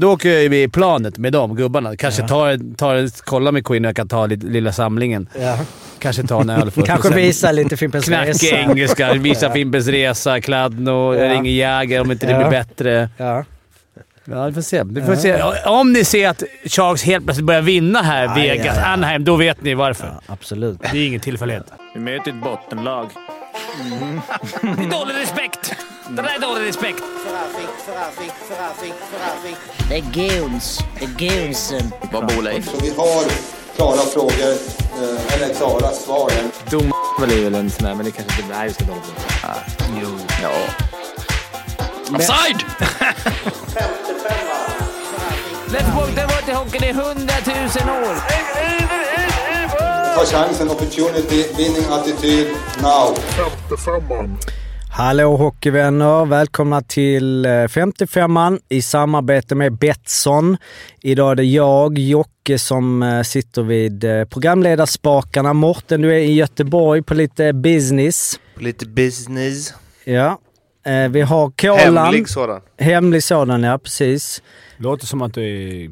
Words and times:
Då 0.00 0.12
åker 0.12 0.28
jag 0.28 0.54
i 0.54 0.68
planet 0.68 1.18
med 1.18 1.32
de 1.32 1.56
gubbarna. 1.56 1.96
Kanske 1.96 2.22
ja. 2.22 2.28
tar, 2.28 2.74
tar, 2.76 3.24
kollar 3.24 3.52
med 3.52 3.66
Queen 3.66 3.84
och 3.84 3.88
jag 3.88 3.96
kan 3.96 4.08
ta 4.08 4.26
lite, 4.26 4.46
lilla 4.46 4.72
samlingen. 4.72 5.28
Ja. 5.40 5.58
Kanske 5.98 6.22
ta 6.22 6.40
en 6.40 6.50
öl 6.50 6.70
först. 6.74 6.86
Kanske 6.86 7.14
visa 7.14 7.52
lite 7.52 7.76
Fimpens 7.76 8.08
Resa. 8.08 8.46
Knacka 8.48 8.56
engelska, 8.56 9.12
visa 9.12 9.50
Fimpens 9.50 9.86
Resa, 9.86 10.40
Kladno, 10.40 11.14
ja. 11.14 11.34
ringer 11.34 11.50
Jäger 11.50 12.00
om 12.00 12.10
inte 12.10 12.26
det 12.26 12.34
blir 12.34 12.50
bättre. 12.50 13.08
Ja. 13.16 13.44
Ja, 14.24 14.46
vi 14.46 14.52
får 14.52 14.60
se. 14.60 14.82
Vi 14.84 15.02
får 15.02 15.14
se. 15.14 15.42
Om 15.66 15.92
ni 15.92 16.04
ser 16.04 16.28
att 16.28 16.42
Sharks 16.64 17.02
helt 17.02 17.24
plötsligt 17.24 17.46
börjar 17.46 17.62
vinna 17.62 18.02
här, 18.02 18.28
aj, 18.28 18.48
Vegas. 18.48 18.78
Anaheim, 18.78 19.24
då 19.24 19.36
vet 19.36 19.62
ni 19.62 19.74
varför. 19.74 20.06
Ja, 20.06 20.20
absolut. 20.26 20.78
Det 20.92 20.98
är 20.98 21.06
ingen 21.06 21.20
tillfällighet. 21.20 21.66
Vi 21.94 22.00
möter 22.00 22.30
ett 22.30 22.42
bottenlag. 22.42 23.10
Mm. 23.54 24.20
det 24.62 24.84
är 24.84 24.90
dålig 24.90 25.14
respekt. 25.14 25.74
Det 26.08 26.22
där 26.22 26.34
är 26.36 26.38
dålig 26.40 26.68
respekt. 26.68 27.02
Det 29.88 29.96
är 29.96 30.00
goons. 30.00 30.78
Det 30.98 31.04
är 31.04 31.08
goonsen. 31.44 31.92
Vad 32.12 32.26
bor 32.26 32.42
Leif? 32.42 32.68
Vi 32.82 32.90
har 32.96 33.24
klara 33.76 33.96
frågor, 34.00 34.52
eh, 35.02 35.34
eller 35.34 35.54
klara 35.54 35.90
svar. 35.90 36.30
Dom 36.70 36.92
är 37.22 37.44
väl 37.44 37.54
en 37.54 37.70
sån 37.70 37.86
här, 37.86 37.94
men 37.94 38.04
det 38.04 38.10
kanske 38.10 38.42
inte 38.42 38.54
är 38.54 38.68
så 38.68 38.84
dåligt. 38.84 39.14
Ah, 39.44 39.56
jo. 40.02 40.08
Ja. 40.42 40.52
Offside! 42.16 42.64
Let's 45.68 45.96
walk 45.96 46.14
the 46.14 46.22
water 46.22 46.54
hockeyn 46.54 46.84
i 46.84 46.92
hundratusen 46.92 47.88
år. 47.88 48.14
Ta 50.14 50.24
chansen, 50.24 50.70
opportunity, 50.70 51.44
winning 51.56 51.84
attityd, 51.90 52.46
now. 52.82 53.14
55 53.68 54.36
Hallå 54.90 55.36
hockeyvänner! 55.36 56.24
Välkomna 56.24 56.82
till 56.82 57.46
55an 57.46 58.52
eh, 58.52 58.58
i 58.68 58.82
samarbete 58.82 59.54
med 59.54 59.78
Betsson. 59.78 60.56
Idag 61.02 61.30
är 61.30 61.34
det 61.34 61.44
jag, 61.44 61.98
Jocke, 61.98 62.58
som 62.58 63.02
eh, 63.02 63.22
sitter 63.22 63.62
vid 63.62 64.04
eh, 64.04 64.24
programledarspakarna. 64.24 65.52
Morten, 65.52 66.02
du 66.02 66.10
är 66.10 66.18
i 66.18 66.32
Göteborg 66.32 67.02
på 67.02 67.14
lite 67.14 67.52
business. 67.52 68.40
På 68.54 68.62
lite 68.62 68.86
business. 68.86 69.74
Ja. 70.04 70.38
Vi 71.10 71.20
har 71.20 71.50
Kolan. 71.50 72.04
Hemlig 72.04 72.28
sådan. 72.28 72.60
Hemlig 72.78 73.22
sådan, 73.22 73.62
ja 73.62 73.78
precis. 73.78 74.42
Låter 74.76 75.06
som 75.06 75.22
att 75.22 75.34
du 75.34 75.42
är 75.42 75.90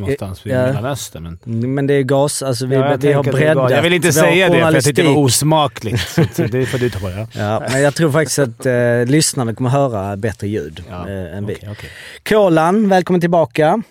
någonstans 0.00 0.46
vid 0.46 0.54
ja. 0.54 0.66
Mellanöstern. 0.66 1.22
Men... 1.22 1.38
Mm, 1.46 1.74
men 1.74 1.86
det 1.86 1.94
är 1.94 2.02
gas. 2.02 2.42
Alltså 2.42 2.66
vi, 2.66 2.74
ja, 2.74 2.96
vi 3.00 3.12
har 3.12 3.22
breddat 3.22 3.70
Jag 3.70 3.82
vill 3.82 3.92
inte 3.92 4.12
säga 4.12 4.48
det, 4.48 4.60
för 4.60 4.72
jag 4.72 4.84
tyckte 4.84 5.02
det 5.02 5.08
var 5.08 5.16
osmakligt. 5.16 6.08
så 6.08 6.42
det 6.42 6.66
får 6.66 6.78
du 6.78 6.90
ta 6.90 6.98
på 6.98 7.08
det. 7.08 7.14
Ja. 7.14 7.26
ja, 7.40 7.62
men 7.72 7.82
jag 7.82 7.94
tror 7.94 8.12
faktiskt 8.12 8.38
att 8.38 8.66
eh, 8.66 8.72
lyssnarna 9.06 9.54
kommer 9.54 9.70
höra 9.70 10.16
bättre 10.16 10.48
ljud 10.48 10.84
ja. 10.90 11.08
eh, 11.08 11.36
än 11.36 11.46
vi. 11.46 11.54
Okay, 11.54 11.70
okay. 11.70 11.90
Kolan, 12.28 12.88
välkommen 12.88 13.20
tillbaka. 13.20 13.82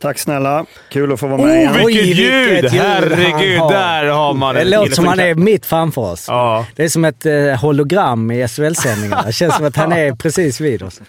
Tack 0.00 0.18
snälla. 0.18 0.66
Kul 0.90 1.12
att 1.12 1.20
få 1.20 1.26
vara 1.26 1.42
med 1.42 1.50
oh, 1.50 1.58
igen. 1.58 1.86
Vilket 1.86 2.06
ljud! 2.06 2.50
Vilket 2.50 2.72
ljud 2.72 2.82
Herregud, 2.82 3.58
har. 3.58 3.72
där 3.72 4.04
har 4.04 4.34
man 4.34 4.54
Det 4.54 4.64
låter 4.64 4.94
som 4.94 5.06
han 5.06 5.20
är 5.20 5.34
mitt 5.34 5.66
framför 5.66 6.02
oss. 6.02 6.24
Ja. 6.28 6.66
Det 6.76 6.84
är 6.84 6.88
som 6.88 7.04
ett 7.04 7.26
eh, 7.26 7.60
hologram 7.60 8.30
i 8.30 8.48
SHL-sändningarna. 8.48 9.22
Det 9.26 9.32
känns 9.32 9.56
som 9.56 9.66
att 9.66 9.76
han 9.76 9.92
är 9.92 10.12
precis 10.12 10.60
vid 10.60 10.82
oss. 10.82 11.00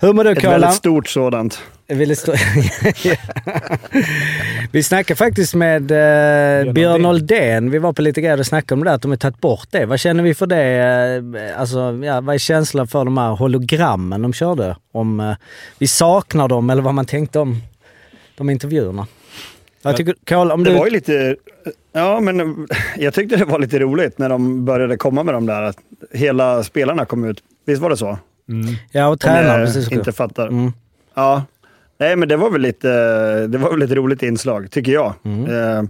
Hur 0.00 0.12
mår 0.12 0.24
du 0.24 0.34
Kolan? 0.34 0.54
Ett 0.54 0.62
väldigt 0.62 0.74
stort 0.76 1.08
sådant. 1.08 1.60
Stå... 2.16 2.32
vi 4.72 4.82
snackade 4.82 5.16
faktiskt 5.16 5.54
med 5.54 5.90
eh, 5.90 6.72
Björn 6.72 7.06
Oldén. 7.06 7.70
Vi 7.70 7.78
var 7.78 7.92
på 7.92 8.02
lite 8.02 8.20
grejer 8.20 8.40
och 8.40 8.46
snackade 8.46 8.74
om 8.74 8.84
det 8.84 8.90
där, 8.90 8.94
att 8.94 9.02
de 9.02 9.10
har 9.10 9.16
tagit 9.16 9.40
bort 9.40 9.66
det. 9.70 9.86
Vad 9.86 10.00
känner 10.00 10.22
vi 10.22 10.34
för 10.34 10.46
det? 10.46 10.62
Eh, 10.62 11.60
alltså, 11.60 12.00
ja, 12.04 12.20
vad 12.20 12.34
är 12.34 12.38
känslan 12.38 12.88
för 12.88 13.04
de 13.04 13.18
här 13.18 13.30
hologrammen 13.30 14.22
de 14.22 14.32
körde? 14.32 14.76
Om 14.92 15.20
eh, 15.20 15.34
vi 15.78 15.88
saknar 15.88 16.48
dem 16.48 16.70
eller 16.70 16.82
vad 16.82 16.94
man 16.94 17.06
tänkte 17.06 17.38
om 17.38 17.62
de 18.36 18.50
intervjuerna. 18.50 19.06
Jag 19.82 19.96
tycker, 19.96 20.14
Carl, 20.24 20.50
om 20.50 20.64
det 20.64 20.70
du... 20.70 20.78
var 20.78 20.86
ju 20.86 20.92
lite... 20.92 21.36
Ja, 21.92 22.20
men 22.20 22.66
jag 22.96 23.14
tyckte 23.14 23.36
det 23.36 23.44
var 23.44 23.58
lite 23.58 23.78
roligt 23.78 24.18
när 24.18 24.28
de 24.28 24.64
började 24.64 24.96
komma 24.96 25.22
med 25.22 25.34
de 25.34 25.46
där, 25.46 25.62
att 25.62 25.78
hela 26.12 26.64
spelarna 26.64 27.04
kom 27.04 27.24
ut. 27.24 27.42
Visst 27.66 27.82
var 27.82 27.90
det 27.90 27.96
så? 27.96 28.18
Mm. 28.48 28.74
Ja, 28.90 29.08
och 29.08 29.20
tränaren. 29.20 29.66
Precis. 29.66 29.92
inte 29.92 30.12
fattar. 30.12 30.48
Mm. 30.48 30.72
Ja, 31.14 31.42
Nej, 32.00 32.16
men 32.16 32.28
det 32.28 32.36
var 32.36 32.50
väl 32.50 32.60
lite, 32.60 32.88
det 33.46 33.58
var 33.58 33.70
väl 33.70 33.82
ett 33.82 33.90
roligt 33.90 34.22
inslag, 34.22 34.70
tycker 34.70 34.92
jag. 34.92 35.14
Mm. 35.24 35.44
Eh, 35.44 35.82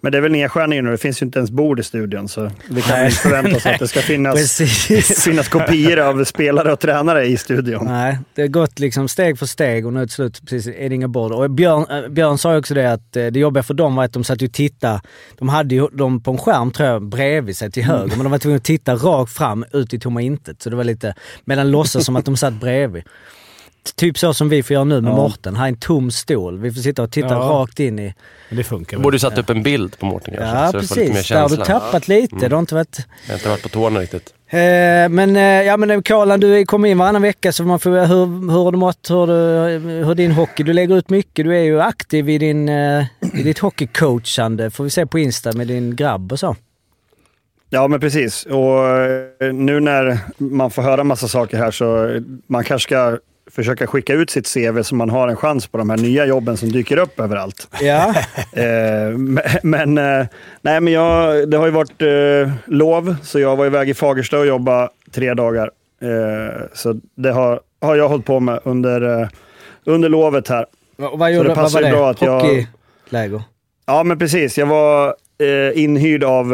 men 0.00 0.12
det 0.12 0.18
är 0.18 0.22
väl 0.22 0.32
nedskärningen 0.32 0.84
nu. 0.84 0.90
Det 0.90 0.98
finns 0.98 1.22
ju 1.22 1.26
inte 1.26 1.38
ens 1.38 1.50
bord 1.50 1.80
i 1.80 1.82
studion, 1.82 2.28
så 2.28 2.50
vi 2.68 2.82
kan 2.82 3.04
inte 3.04 3.16
förvänta 3.16 3.56
oss 3.56 3.66
att 3.66 3.78
det 3.78 3.88
ska 3.88 4.00
finnas, 4.12 4.58
finnas 5.24 5.48
kopior 5.48 5.98
av 5.98 6.24
spelare 6.24 6.72
och 6.72 6.80
tränare 6.80 7.26
i 7.26 7.36
studion. 7.36 7.84
Nej, 7.84 8.18
det 8.34 8.42
har 8.42 8.48
gått 8.48 8.78
liksom 8.78 9.08
steg 9.08 9.38
för 9.38 9.46
steg 9.46 9.86
och 9.86 9.92
nu 9.92 10.06
till 10.06 10.14
slut 10.14 10.40
precis, 10.40 10.74
är 10.78 10.88
det 10.88 10.94
inga 10.94 11.08
bord. 11.08 11.32
Och 11.32 11.50
Björn, 11.50 12.04
äh, 12.04 12.08
Björn 12.08 12.38
sa 12.38 12.52
ju 12.52 12.58
också 12.58 12.74
det 12.74 12.92
att 12.92 13.16
eh, 13.16 13.26
det 13.26 13.38
jobbiga 13.38 13.62
för 13.62 13.74
dem 13.74 13.96
var 13.96 14.04
att 14.04 14.12
de 14.12 14.24
satt 14.24 14.42
och 14.42 14.52
tittade. 14.52 15.00
De 15.38 15.48
hade 15.48 15.74
ju 15.74 15.88
dem 15.88 16.22
på 16.22 16.30
en 16.30 16.38
skärm, 16.38 16.70
tror 16.70 16.88
jag, 16.88 17.02
bredvid 17.02 17.56
sig 17.56 17.70
till 17.70 17.84
höger, 17.84 18.04
mm. 18.04 18.18
men 18.18 18.24
de 18.24 18.30
var 18.30 18.38
tvungna 18.38 18.56
att 18.56 18.64
titta 18.64 18.94
rakt 18.94 19.32
fram 19.32 19.64
ut 19.72 19.94
i 19.94 19.98
tomma 19.98 20.22
intet. 20.22 20.62
Så 20.62 20.70
det 20.70 20.76
var 20.76 20.84
lite, 20.84 21.14
medan 21.44 21.70
låtsas 21.70 22.04
som 22.04 22.16
att 22.16 22.24
de 22.24 22.36
satt 22.36 22.54
bredvid. 22.54 23.02
Typ 23.94 24.18
så 24.18 24.34
som 24.34 24.48
vi 24.48 24.62
får 24.62 24.74
göra 24.74 24.84
nu 24.84 25.00
med 25.00 25.10
ja. 25.10 25.16
Mårten. 25.16 25.56
Här 25.56 25.64
är 25.64 25.68
en 25.68 25.76
tom 25.76 26.10
stol. 26.10 26.58
Vi 26.58 26.72
får 26.72 26.80
sitta 26.80 27.02
och 27.02 27.10
titta 27.10 27.28
ja. 27.28 27.38
rakt 27.40 27.80
in 27.80 27.98
i... 27.98 28.14
Men 28.48 28.56
det 28.56 28.64
funkar 28.64 28.98
Borde 28.98 29.14
du 29.14 29.18
satt 29.18 29.38
upp 29.38 29.50
en 29.50 29.62
bild 29.62 29.98
på 29.98 30.06
Mårten 30.06 30.34
kanske? 30.36 30.56
Ja, 30.56 30.72
precis. 30.72 31.28
Där 31.28 31.40
har 31.40 31.48
du 31.48 31.56
tappat 31.56 32.08
lite. 32.08 32.36
Mm. 32.36 32.48
Det 32.48 32.56
har 32.56 32.60
inte 32.60 32.74
varit... 32.74 32.98
Jag 33.26 33.32
har 33.32 33.38
inte 33.38 33.48
varit 33.48 33.62
på 33.62 33.68
tårna 33.68 34.00
riktigt. 34.00 34.34
Eh, 34.48 34.58
men, 35.08 35.36
eh, 35.36 35.42
ja, 35.42 35.76
men 35.76 36.02
Karlan, 36.02 36.40
du 36.40 36.64
kommer 36.64 36.88
in 36.88 36.98
varannan 36.98 37.22
vecka 37.22 37.52
så 37.52 37.64
man 37.64 37.78
får 37.78 37.90
hur, 37.90 38.50
hur 38.52 38.64
har 38.64 38.72
du 38.72 38.78
mått? 38.78 39.10
Hur, 39.10 40.04
hur 40.04 40.14
din 40.14 40.32
hockey? 40.32 40.62
Du 40.62 40.72
lägger 40.72 40.96
ut 40.96 41.10
mycket. 41.10 41.44
Du 41.44 41.56
är 41.56 41.62
ju 41.62 41.80
aktiv 41.80 42.28
i, 42.28 42.38
din, 42.38 42.68
eh, 42.68 43.04
i 43.34 43.42
ditt 43.42 43.58
hockeycoachande. 43.58 44.70
Får 44.70 44.84
vi 44.84 44.90
se 44.90 45.06
på 45.06 45.18
Insta 45.18 45.52
med 45.52 45.66
din 45.66 45.96
grabb 45.96 46.32
och 46.32 46.40
så. 46.40 46.56
Ja, 47.70 47.88
men 47.88 48.00
precis. 48.00 48.46
Och 48.46 48.88
eh, 48.88 49.52
nu 49.52 49.80
när 49.80 50.18
man 50.38 50.70
får 50.70 50.82
höra 50.82 51.04
massa 51.04 51.28
saker 51.28 51.56
här 51.56 51.70
så 51.70 52.20
man 52.46 52.64
kanske 52.64 52.88
ska 52.88 53.18
försöka 53.50 53.86
skicka 53.86 54.14
ut 54.14 54.30
sitt 54.30 54.54
CV 54.54 54.82
så 54.82 54.94
man 54.94 55.10
har 55.10 55.28
en 55.28 55.36
chans 55.36 55.66
på 55.66 55.78
de 55.78 55.90
här 55.90 55.96
nya 55.96 56.26
jobben 56.26 56.56
som 56.56 56.72
dyker 56.72 56.96
upp 56.96 57.20
överallt. 57.20 57.68
Ja. 57.80 58.14
eh, 58.52 59.18
men 59.62 59.98
eh, 59.98 60.26
nej, 60.62 60.80
men 60.80 60.92
jag, 60.92 61.50
det 61.50 61.56
har 61.56 61.66
ju 61.66 61.72
varit 61.72 62.02
eh, 62.02 62.52
lov, 62.66 63.16
så 63.22 63.40
jag 63.40 63.56
var 63.56 63.66
iväg 63.66 63.88
i 63.88 63.94
Fagersta 63.94 64.38
och 64.38 64.46
jobbade 64.46 64.88
tre 65.12 65.34
dagar. 65.34 65.70
Så 66.72 67.00
det 67.14 67.30
har, 67.30 67.60
har 67.80 67.96
jag 67.96 68.08
hållit 68.08 68.26
på 68.26 68.40
med 68.40 68.60
under, 68.64 69.28
under 69.84 70.08
lovet 70.08 70.48
här. 70.48 70.66
Och 70.98 71.18
vad, 71.18 71.32
gjorde, 71.32 71.48
vad 71.48 71.72
var 71.72 71.82
det? 71.82 71.90
Bra 71.90 72.10
att 72.10 72.20
Hockeyläger? 72.20 73.42
Ja, 73.86 74.02
men 74.02 74.18
precis. 74.18 74.58
Jag 74.58 74.66
var 74.66 75.14
inhyrd 75.74 76.24
av 76.24 76.52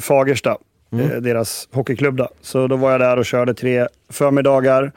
Fagersta, 0.00 0.56
mm. 0.92 1.22
deras 1.22 1.68
hockeyklubb. 1.72 2.16
Då. 2.16 2.28
Så 2.42 2.66
då 2.66 2.76
var 2.76 2.90
jag 2.90 3.00
där 3.00 3.16
och 3.16 3.26
körde 3.26 3.54
tre 3.54 3.88
förmiddagar 4.10 4.92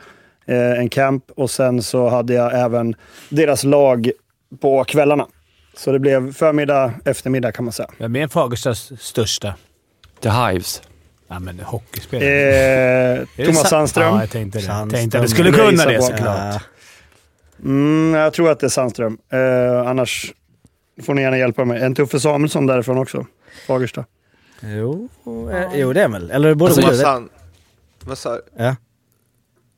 eh, 0.47 0.79
en 0.79 0.89
camp 0.89 1.23
och 1.35 1.51
sen 1.51 1.83
så 1.83 2.09
hade 2.09 2.33
jag 2.33 2.59
även 2.59 2.95
deras 3.29 3.63
lag 3.63 4.11
på 4.61 4.83
kvällarna. 4.83 5.27
Så 5.77 5.91
det 5.91 5.99
blev 5.99 6.33
förmiddag, 6.33 6.93
eftermiddag 7.05 7.51
kan 7.51 7.65
man 7.65 7.71
säga. 7.71 7.89
Vem 7.97 8.15
är 8.15 8.27
Fagerstas 8.27 8.91
största? 8.99 9.53
The 10.21 10.29
Hives. 10.29 10.81
Ja, 11.27 11.39
men 11.39 11.59
hockeyspelare. 11.59 13.17
Eh, 13.17 13.45
Thomas 13.45 13.69
Sandström. 13.69 14.13
Ja, 14.15 14.19
jag 14.21 14.29
tänkte 14.29 14.59
det. 14.59 14.65
Sandström. 14.65 14.99
Tänkte 15.01 15.21
du 15.21 15.27
skulle 15.27 15.51
kunna 15.51 15.85
det 15.85 16.01
såklart. 16.01 16.63
Mm, 17.63 18.13
jag 18.13 18.33
tror 18.33 18.51
att 18.51 18.59
det 18.59 18.67
är 18.67 18.69
Sandström. 18.69 19.17
Eh, 19.31 19.87
annars 19.89 20.33
får 21.03 21.13
ni 21.13 21.21
gärna 21.21 21.37
hjälpa 21.37 21.65
mig. 21.65 21.81
En 21.81 21.95
Tuffe 21.95 22.19
Samuelsson 22.19 22.65
därifrån 22.65 22.97
också. 22.97 23.25
Fagersta. 23.67 24.05
Jo, 24.61 25.09
eh, 25.51 25.79
jo 25.79 25.93
det 25.93 26.01
är 26.01 26.07
väl. 26.07 26.31
Eller 26.31 26.53
både 26.53 26.71
alltså, 26.71 26.81
Thomas 26.81 27.01
Sand... 27.01 27.29
Vad 28.03 28.17
sa 28.17 28.39
Ja. 28.57 28.75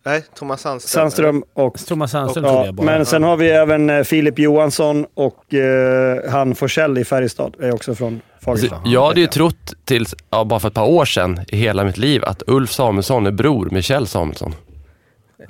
Nej, 0.05 0.23
Thomas 0.35 0.61
Sandström. 0.61 1.01
Sandström 1.01 1.43
och... 1.53 1.77
Thomas 1.77 2.11
Sandström 2.11 2.45
och, 2.45 2.67
ja, 2.67 2.71
Men 2.71 3.05
sen 3.05 3.23
har 3.23 3.37
vi 3.37 3.49
även 3.49 3.89
eh, 3.89 4.03
Filip 4.03 4.39
Johansson 4.39 5.05
och 5.13 5.53
eh, 5.53 6.31
han 6.31 6.55
Forsell 6.55 6.97
i 6.97 7.05
Färjestad, 7.05 7.55
är 7.59 7.73
också 7.73 7.95
från 7.95 8.21
Fagersta. 8.41 8.75
Alltså, 8.75 8.91
jag 8.91 9.07
hade 9.07 9.21
ju 9.21 9.27
trott 9.27 9.73
till, 9.85 10.05
ja, 10.29 10.43
bara 10.43 10.59
för 10.59 10.67
ett 10.67 10.73
par 10.73 10.85
år 10.87 11.05
sedan 11.05 11.39
i 11.47 11.57
hela 11.57 11.83
mitt 11.83 11.97
liv 11.97 12.23
att 12.25 12.43
Ulf 12.47 12.71
Samuelsson 12.71 13.27
är 13.27 13.31
bror 13.31 13.69
med 13.71 13.83
Kjell 13.83 14.07
Samuelsson. 14.07 14.55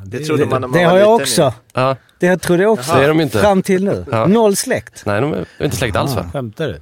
Det 0.05 0.19
trodde 0.19 0.45
man 0.45 0.61
när 0.61 0.67
man 0.67 0.79
Det 0.79 0.85
har 0.85 0.97
jag 0.97 1.15
också. 1.15 1.53
Ja. 1.73 1.95
Det 2.19 2.37
trodde 2.37 2.63
jag 2.63 2.73
också. 2.73 2.95
Det 2.95 3.03
är 3.03 3.07
de 3.07 3.21
inte. 3.21 3.39
Fram 3.39 3.61
till 3.61 3.83
nu. 3.83 4.05
Ja. 4.11 4.25
Noll 4.25 4.55
släkt. 4.55 5.05
Nej, 5.05 5.21
de 5.21 5.33
är 5.33 5.45
inte 5.63 5.75
släkt 5.75 5.95
alls 5.95 6.15
va? 6.15 6.29
Skämtar 6.33 6.67
du? 6.67 6.81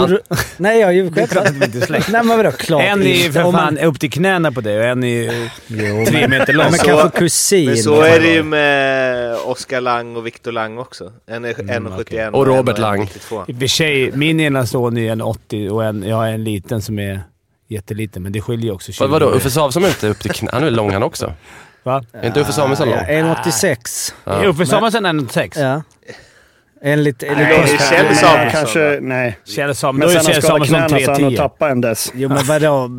Du, 0.00 0.20
nej, 0.56 0.80
jag 0.80 0.90
är 0.90 0.94
ju 0.94 1.12
självklart 1.12 1.48
inte 1.48 1.80
släkt. 1.80 2.08
Nej, 2.08 2.24
men 2.24 2.36
vadå 2.36 2.50
klart 2.50 2.82
En 2.82 3.02
är 3.02 3.32
för 3.32 3.52
fan 3.52 3.78
upp 3.78 4.00
till 4.00 4.10
knäna 4.10 4.52
på 4.52 4.60
dig 4.60 4.78
och 4.78 4.84
en 4.84 5.04
är 5.04 5.50
jo, 5.66 6.06
tre 6.06 6.28
meter 6.28 6.52
lång. 6.52 6.66
Men 6.70 6.78
kanske 6.78 7.18
kusin. 7.18 7.66
Men 7.66 7.76
så 7.76 8.02
är 8.02 8.20
det 8.20 8.32
ju 8.32 8.42
med 8.42 9.36
Oskar 9.44 9.80
Lang 9.80 10.16
och 10.16 10.26
Viktor 10.26 10.52
Lang 10.52 10.78
också. 10.78 11.12
En 11.26 11.44
är 11.44 11.52
1,71 11.52 11.76
mm, 11.76 11.92
okay. 11.92 12.26
och, 12.26 12.34
och 12.34 12.46
Robert 12.46 12.78
Lang. 12.78 13.02
I 13.02 13.04
och 13.04 13.58
för 13.58 13.66
sig, 13.66 14.12
min 14.12 14.40
ena 14.40 14.66
son 14.66 14.98
är 14.98 15.12
en 15.12 15.20
80 15.20 15.68
och 15.68 15.84
en, 15.84 16.02
jag 16.02 16.16
har 16.16 16.26
en 16.26 16.44
liten 16.44 16.82
som 16.82 16.98
är 16.98 17.20
jätteliten, 17.68 18.22
men 18.22 18.32
det 18.32 18.40
skiljer 18.40 18.72
också 18.72 18.92
20 18.92 19.06
Vadå, 19.06 19.26
Uffe 19.26 19.50
Samuelsson 19.50 19.84
är 19.84 19.88
inte 19.88 20.08
upp 20.08 20.18
till 20.18 20.30
knäna? 20.30 20.50
Han 20.52 20.64
är 20.64 20.70
lång 20.70 20.92
han 20.92 21.02
också. 21.02 21.32
Va? 21.82 22.04
Är 22.12 22.26
inte 22.26 22.40
Uffe 22.40 22.52
Samuelsson 22.52 22.88
lång? 22.88 22.98
1,86. 22.98 24.12
Ja. 24.24 24.44
Uffe 24.44 24.66
Samuelsson 24.66 25.06
är 25.06 25.12
1,86. 25.12 25.60
Ja. 25.60 25.82
Enligt... 26.86 27.22
enligt 27.22 27.38
Nej, 27.38 27.66
Kjell 27.90 28.04
Nej, 28.06 28.14
Samuelsson, 28.14 28.50
kanske, 28.50 28.98
nej. 29.02 29.38
Kjell 29.44 29.74
Samuelsson. 29.74 29.98
Men 29.98 30.08
är 30.08 30.08
sen 30.08 30.16
han 30.16 30.32
Kjell 30.32 30.42
skadade 30.42 30.66
Samuelsson 30.66 30.88
knäna 30.88 31.04
så 31.06 31.12
han 31.12 31.22
har 31.24 31.30
3,10. 31.30 31.36
tappat 31.36 31.70
en 31.70 31.80
dess. 31.80 32.12
Jo 32.14 32.28
men 32.28 32.44
vadå? 32.46 32.90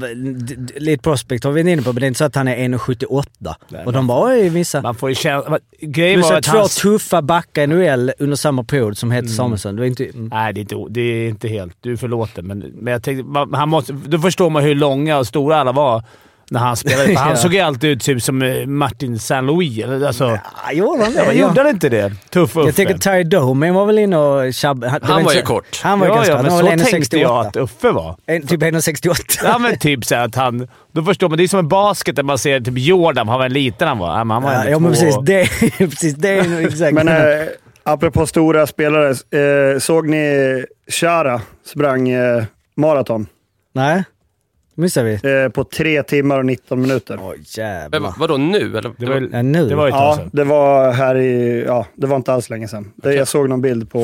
Lite 0.75 1.03
prospect 1.03 1.43
har 1.43 1.51
vi 1.51 1.61
inne 1.71 1.81
på, 1.81 1.93
men 1.93 1.99
det 1.99 2.05
är 2.05 2.07
inte 2.07 2.17
så 2.17 2.23
att 2.25 2.35
han 2.35 2.47
är 2.47 2.55
1,78. 2.57 3.85
Och 3.85 3.93
de 3.93 4.07
var 4.07 4.33
ju 4.33 4.49
vissa... 4.49 4.81
Man 4.81 4.95
får 4.95 5.09
ju 5.09 5.15
känna... 5.15 5.59
Grejen 5.81 6.21
var 6.21 6.33
att 6.33 6.43
två 6.43 6.57
hans... 6.57 6.75
tuffa 6.75 7.21
backar 7.21 7.61
i 7.63 7.67
NHL 7.67 8.11
under 8.19 8.35
samma 8.35 8.63
period 8.63 8.97
som 8.97 9.11
hette 9.11 9.27
Samuelsson. 9.27 9.75
Det 9.75 9.81
var 9.81 9.87
inte... 9.87 10.05
Mm. 10.05 10.29
Nej, 10.33 10.53
det 10.53 10.59
är, 10.59 10.61
inte, 10.61 10.75
det 10.89 11.01
är 11.01 11.29
inte 11.29 11.47
helt... 11.47 11.77
Du 11.81 11.91
är 11.91 11.97
förlåten, 11.97 12.47
men, 12.47 12.59
men 12.59 12.93
jag 12.93 13.03
tänkte... 13.03 13.23
man- 13.23 13.53
Han 13.53 13.69
måste, 13.69 13.93
då 13.93 14.19
förstår 14.19 14.49
man 14.49 14.63
hur 14.63 14.75
långa 14.75 15.17
och 15.17 15.27
stora 15.27 15.57
alla 15.57 15.71
var 15.71 16.03
när 16.49 16.59
han 16.59 16.75
spelade. 16.75 17.07
För 17.07 17.13
han 17.15 17.29
Ja. 17.29 17.35
såg 17.35 17.53
ju 17.53 17.59
alltid 17.59 17.89
ut 17.89 18.01
typ 18.03 18.23
som 18.23 18.41
eh, 18.41 18.65
Martin 18.67 19.19
Saint-Louis. 19.19 19.83
eller 19.83 20.07
Alltså, 20.07 20.39
Ah, 20.67 20.71
gjorde 20.71 21.03
han 21.03 21.13
det? 21.13 21.23
ja, 21.25 21.31
gjorde 21.33 21.61
han 21.61 21.69
inte 21.69 21.89
det? 21.89 22.11
Tuff 22.29 22.55
Uffe. 22.57 22.59
Jag 22.67 22.75
tänker 22.75 22.97
Ty 22.97 23.23
Domen 23.23 23.73
var 23.73 23.85
väl 23.85 23.99
inne 23.99 24.17
och 24.17 24.53
tjabbade. 24.53 24.89
Han 24.91 25.01
inte 25.01 25.25
var 25.25 25.33
ju 25.33 25.39
så- 25.39 25.45
kort. 25.45 25.81
Han 25.83 25.99
var 25.99 26.07
ju 26.07 26.11
ja, 26.11 26.15
ganska 26.15 26.31
ja, 26.33 26.37
men 26.41 26.51
Han 26.51 26.59
så 26.59 26.65
var 26.65 26.71
väl 26.71 26.79
tänkte 26.91 27.17
jag 27.19 27.31
1,68. 27.45 27.47
att 27.47 27.55
Uffe 27.57 27.91
var. 27.91 28.15
En- 28.25 28.47
Typ 28.47 28.61
1,68. 28.61 29.15
Ja, 29.43 29.57
men 29.59 29.77
typ 29.79 30.05
så 30.05 30.15
att 30.15 30.35
han... 30.35 30.67
Då 30.91 31.03
förstår 31.03 31.29
man. 31.29 31.37
Det 31.37 31.43
är 31.43 31.47
som 31.47 31.59
en 31.59 31.67
basket 31.67 32.15
där 32.15 32.23
man 32.23 32.37
ser 32.37 32.59
typ 32.59 32.77
Jordan. 32.77 33.27
Han 33.27 33.39
var 33.39 33.45
en 33.45 33.53
liten 33.53 33.87
han 33.87 33.97
var. 33.97 34.07
Ja, 34.07 34.13
han 34.17 34.43
var 34.43 34.53
Ja, 34.53 34.65
ja 34.69 34.79
men 34.79 34.91
precis. 34.91 35.15
Det, 35.21 35.47
precis, 35.77 36.15
det 36.15 36.29
är 36.29 36.65
exakt. 36.67 36.93
Men 36.93 37.07
eh, 37.07 37.47
apropå 37.83 38.27
stora 38.27 38.67
spelare, 38.67 39.09
eh, 39.09 39.79
såg 39.79 40.07
ni 40.09 40.65
Chara 40.91 41.41
sprang 41.65 42.09
eh, 42.09 42.43
maraton 42.77 43.27
Nej, 43.73 44.03
missade 44.75 45.19
vi. 45.23 45.43
eh, 45.43 45.49
på 45.49 45.63
tre 45.63 46.03
timmar 46.03 46.37
och 46.39 46.45
19 46.45 46.81
minuter. 46.81 47.17
Åh 47.21 47.29
Men 47.29 47.43
jävlar. 47.47 47.99
vad- 47.99 48.17
vadå 48.17 48.37
nu? 48.37 48.77
Eller? 48.77 48.91
Det 48.97 49.05
var, 49.05 49.29
Ja, 49.31 49.41
nu. 49.41 49.69
det 49.69 49.75
var 49.75 49.85
ju 49.85 49.89
ett 49.89 49.95
tag 49.95 50.11
Ja, 50.11 50.15
sedan. 50.17 50.29
det 50.33 50.43
var 50.43 50.91
här 50.91 51.15
i... 51.17 51.63
Ja, 51.67 51.85
det 51.95 52.07
var 52.07 52.15
inte 52.15 52.33
alls 52.33 52.49
länge 52.49 52.67
sedan. 52.67 52.91
Det, 52.95 53.13
jag 53.13 53.27
såg 53.27 53.49
någon 53.49 53.61
bild 53.61 53.89
på 53.91 53.99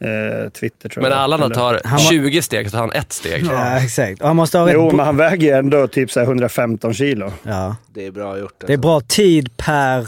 eh, 0.00 0.50
Twitter 0.50 0.88
tror 0.88 1.02
Men 1.02 1.10
jag. 1.10 1.20
alla 1.20 1.36
Eller- 1.36 1.54
tar 1.54 1.80
Han 1.84 1.92
var- 1.92 1.98
20 1.98 2.42
steg, 2.42 2.66
så 2.70 2.72
tar 2.76 2.80
han 2.80 2.92
ett 2.92 3.12
steg. 3.12 3.44
Ja, 3.50 3.76
exakt. 3.84 4.20
Och 4.20 4.26
han 4.26 4.36
måste 4.36 4.58
ha 4.58 4.66
rätt... 4.66 4.74
Jo, 4.74 4.90
bo- 4.90 4.96
men 4.96 5.06
han 5.06 5.16
väger 5.16 5.46
ju 5.52 5.58
ändå 5.58 5.86
typ 5.88 6.10
så 6.10 6.20
här 6.20 6.26
115 6.26 6.94
kilo. 6.94 7.32
ja. 7.42 7.76
Det 7.94 8.06
är 8.06 8.10
bra 8.10 8.38
gjort. 8.38 8.64
Det 8.66 8.72
är 8.72 8.76
bra 8.78 9.00
tid 9.00 9.56
per 9.56 10.06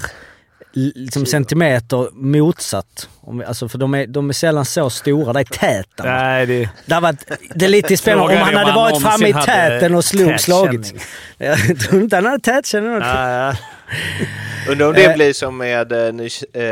liksom, 0.77 1.27
centimeter 1.27 2.09
motsatt. 2.13 3.09
Alltså, 3.47 3.69
för 3.69 3.79
de 3.79 3.95
är, 3.95 4.07
de 4.07 4.29
är 4.29 4.33
sällan 4.33 4.65
så 4.65 4.91
stora. 4.91 5.33
Det 5.33 5.41
är 5.41 5.45
täten. 5.45 6.07
Nej, 6.07 6.47
det... 6.47 6.69
Det, 6.87 7.01
varit, 7.01 7.33
det 7.55 7.65
är 7.65 7.69
lite 7.69 7.97
spännande 7.97 8.35
om 8.35 8.43
han 8.43 8.55
hade 8.55 8.73
varit 8.73 9.03
framme 9.03 9.29
i 9.29 9.33
täten 9.33 9.95
och 9.95 10.05
slog, 10.05 10.29
tätkänning. 10.29 10.85
Jag 11.39 11.81
tror 11.81 12.03
inte 12.03 12.17
han 12.17 12.27
hade 12.27 12.39
tätkänning. 12.39 12.93
Ja, 12.93 13.31
ja. 13.31 13.57
Undrar 14.71 14.87
om 14.89 14.93
det 14.95 15.05
Eh. 15.05 15.15
blir 15.15 15.33
som 15.33 15.57
med, 15.57 15.93
eh, 15.93 16.13
ny, 16.15 16.25
eh, 16.53 16.63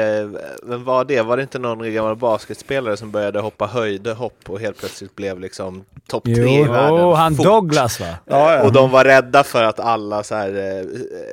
vem 0.62 0.84
var 0.84 1.05
det? 1.05 1.22
Var 1.22 1.37
det 1.37 1.43
inte 1.43 1.58
någon 1.58 1.94
gammal 1.94 2.16
basketspelare 2.16 2.96
som 2.96 3.11
började 3.11 3.40
hoppa 3.40 3.66
höjdehopp 3.66 4.38
och 4.46 4.61
helt 4.61 4.78
plötsligt 4.78 5.16
blev 5.16 5.40
liksom 5.40 5.84
topp 6.08 6.22
Jo. 6.26 6.34
tre 6.34 6.61
i 6.61 6.62
världen? 6.62 6.90
Oh, 7.00 7.14
han 7.16 7.37
fort? 7.37 7.46
Douglas 7.46 8.00
va? 8.00 8.06
Ja, 8.26 8.55
ja. 8.55 8.62
Och 8.62 8.72
de 8.72 8.90
var 8.90 9.05
rädda 9.05 9.44
för 9.44 9.62
att 9.64 9.81
alla 9.81 10.22
så 10.22 10.34
här, 10.34 10.84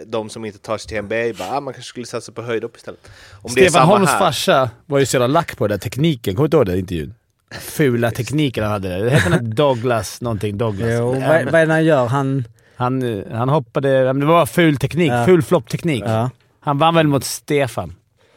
de 0.05 0.29
som 0.29 0.45
inte 0.45 0.59
tar 0.59 0.77
sig 0.77 0.89
till 0.89 1.01
NBA 1.01 1.45
bara, 1.45 1.57
ah, 1.57 1.61
man 1.61 1.73
kanske 1.73 1.89
skulle 1.89 2.05
satsa 2.05 2.31
på 2.31 2.41
höjdhopp 2.41 2.77
istället. 2.77 3.07
Om 3.41 3.51
det 3.55 3.61
är 3.61 3.69
Stefan 3.69 3.81
samma 3.87 3.97
Holms 3.97 4.09
här. 4.09 4.19
farsa 4.19 4.69
var 4.85 4.99
ju 4.99 5.05
så 5.05 5.15
jävla 5.15 5.27
lack 5.27 5.57
på 5.57 5.67
den 5.67 5.77
där 5.77 5.83
tekniken. 5.83 6.35
Kommer 6.35 6.43
du 6.43 6.45
inte 6.47 6.57
ihåg 6.57 6.65
den 6.65 6.77
intervjun? 6.79 7.13
Fula 7.59 8.11
tekniken 8.11 8.63
han 8.63 8.71
hade. 8.73 8.97
Det 9.03 9.09
hette 9.09 9.39
Douglas 9.39 10.21
någonting. 10.21 10.57
Douglas. 10.57 10.89
Jo, 10.91 11.11
vad, 11.11 11.21
vad 11.45 11.55
är 11.61 11.65
det 11.65 11.73
han 11.73 11.85
gör? 11.85 12.05
Han... 12.05 12.45
han, 12.75 13.23
han 13.31 13.49
hoppade... 13.49 14.13
Det 14.13 14.25
var 14.25 14.45
ful 14.45 14.77
teknik. 14.77 15.11
Ja. 15.11 15.25
Ful 15.25 15.43
floppteknik. 15.43 16.03
Ja. 16.07 16.29
Han 16.59 16.77
vann 16.77 16.95
väl 16.95 17.07
mot 17.07 17.23
Stefan. 17.23 17.93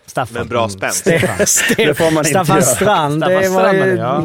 Staffan. 0.06 0.34
Men 0.34 0.48
bra 0.48 0.68
spänst. 0.68 1.06
Ste- 1.06 1.76
Det 1.76 1.94
får 1.94 2.04
man 2.04 2.26
inte 2.26 2.30
Staffan. 2.30 2.62
Strand. 2.62 3.22
Staffan 3.22 3.42
det 3.42 3.48
var 3.48 3.60
Strand, 3.60 3.76
ju, 3.78 3.96
ja. 3.96 4.24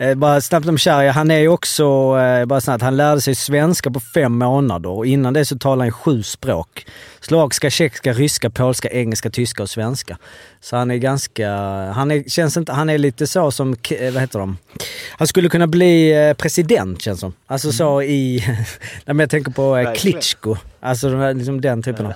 Eh, 0.00 0.14
Bara 0.14 0.40
snabbt 0.40 0.66
om 0.68 0.78
Cherry. 0.78 1.08
Han 1.08 1.30
är 1.30 1.38
ju 1.38 1.48
också, 1.48 1.84
eh, 2.18 2.44
bara 2.46 2.60
snabbt, 2.60 2.82
han 2.82 2.96
lärde 2.96 3.20
sig 3.20 3.34
svenska 3.34 3.90
på 3.90 4.00
fem 4.00 4.38
månader 4.38 4.90
och 4.90 5.06
innan 5.06 5.32
det 5.34 5.44
så 5.44 5.58
talade 5.58 5.82
han 5.82 5.92
sju 5.92 6.22
språk. 6.22 6.86
Slovakiska, 7.20 7.70
tjeckiska, 7.70 8.12
ryska, 8.12 8.50
polska, 8.50 8.88
engelska, 8.88 9.30
tyska 9.30 9.62
och 9.62 9.70
svenska. 9.70 10.18
Så 10.60 10.76
han 10.76 10.90
är 10.90 10.96
ganska, 10.96 11.50
han 11.94 12.10
är, 12.10 12.28
känns 12.30 12.56
inte, 12.56 12.72
han 12.72 12.90
är 12.90 12.98
lite 12.98 13.26
så 13.26 13.50
som, 13.50 13.76
eh, 13.90 14.12
vad 14.12 14.20
heter 14.22 14.38
de? 14.38 14.58
Han 15.18 15.28
skulle 15.28 15.48
kunna 15.48 15.66
bli 15.66 16.14
president 16.38 17.02
känns 17.02 17.20
som. 17.20 17.32
Alltså 17.46 17.72
så 17.72 18.02
i, 18.02 18.44
nej 18.46 18.66
men 19.04 19.18
jag 19.18 19.30
tänker 19.30 19.50
på 19.52 19.76
eh. 19.76 19.92
Klitschko. 19.92 20.56
Alltså 20.80 21.16
här- 21.16 21.34
liksom 21.34 21.60
den 21.60 21.82
typen 21.82 22.06
av. 22.06 22.12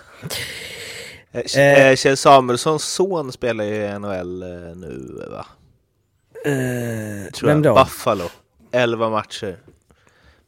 Kjell 1.96 2.16
Samuelssons 2.16 2.84
son 2.84 3.32
spelar 3.32 3.64
ju 3.64 3.74
i 3.74 3.98
NHL 3.98 4.38
nu 4.76 5.26
va? 5.30 5.46
Eh, 6.44 7.32
Tror 7.32 7.48
vem 7.48 7.64
jag. 7.64 7.76
då? 7.76 7.82
Buffalo. 7.84 8.24
11 8.72 9.10
matcher. 9.10 9.56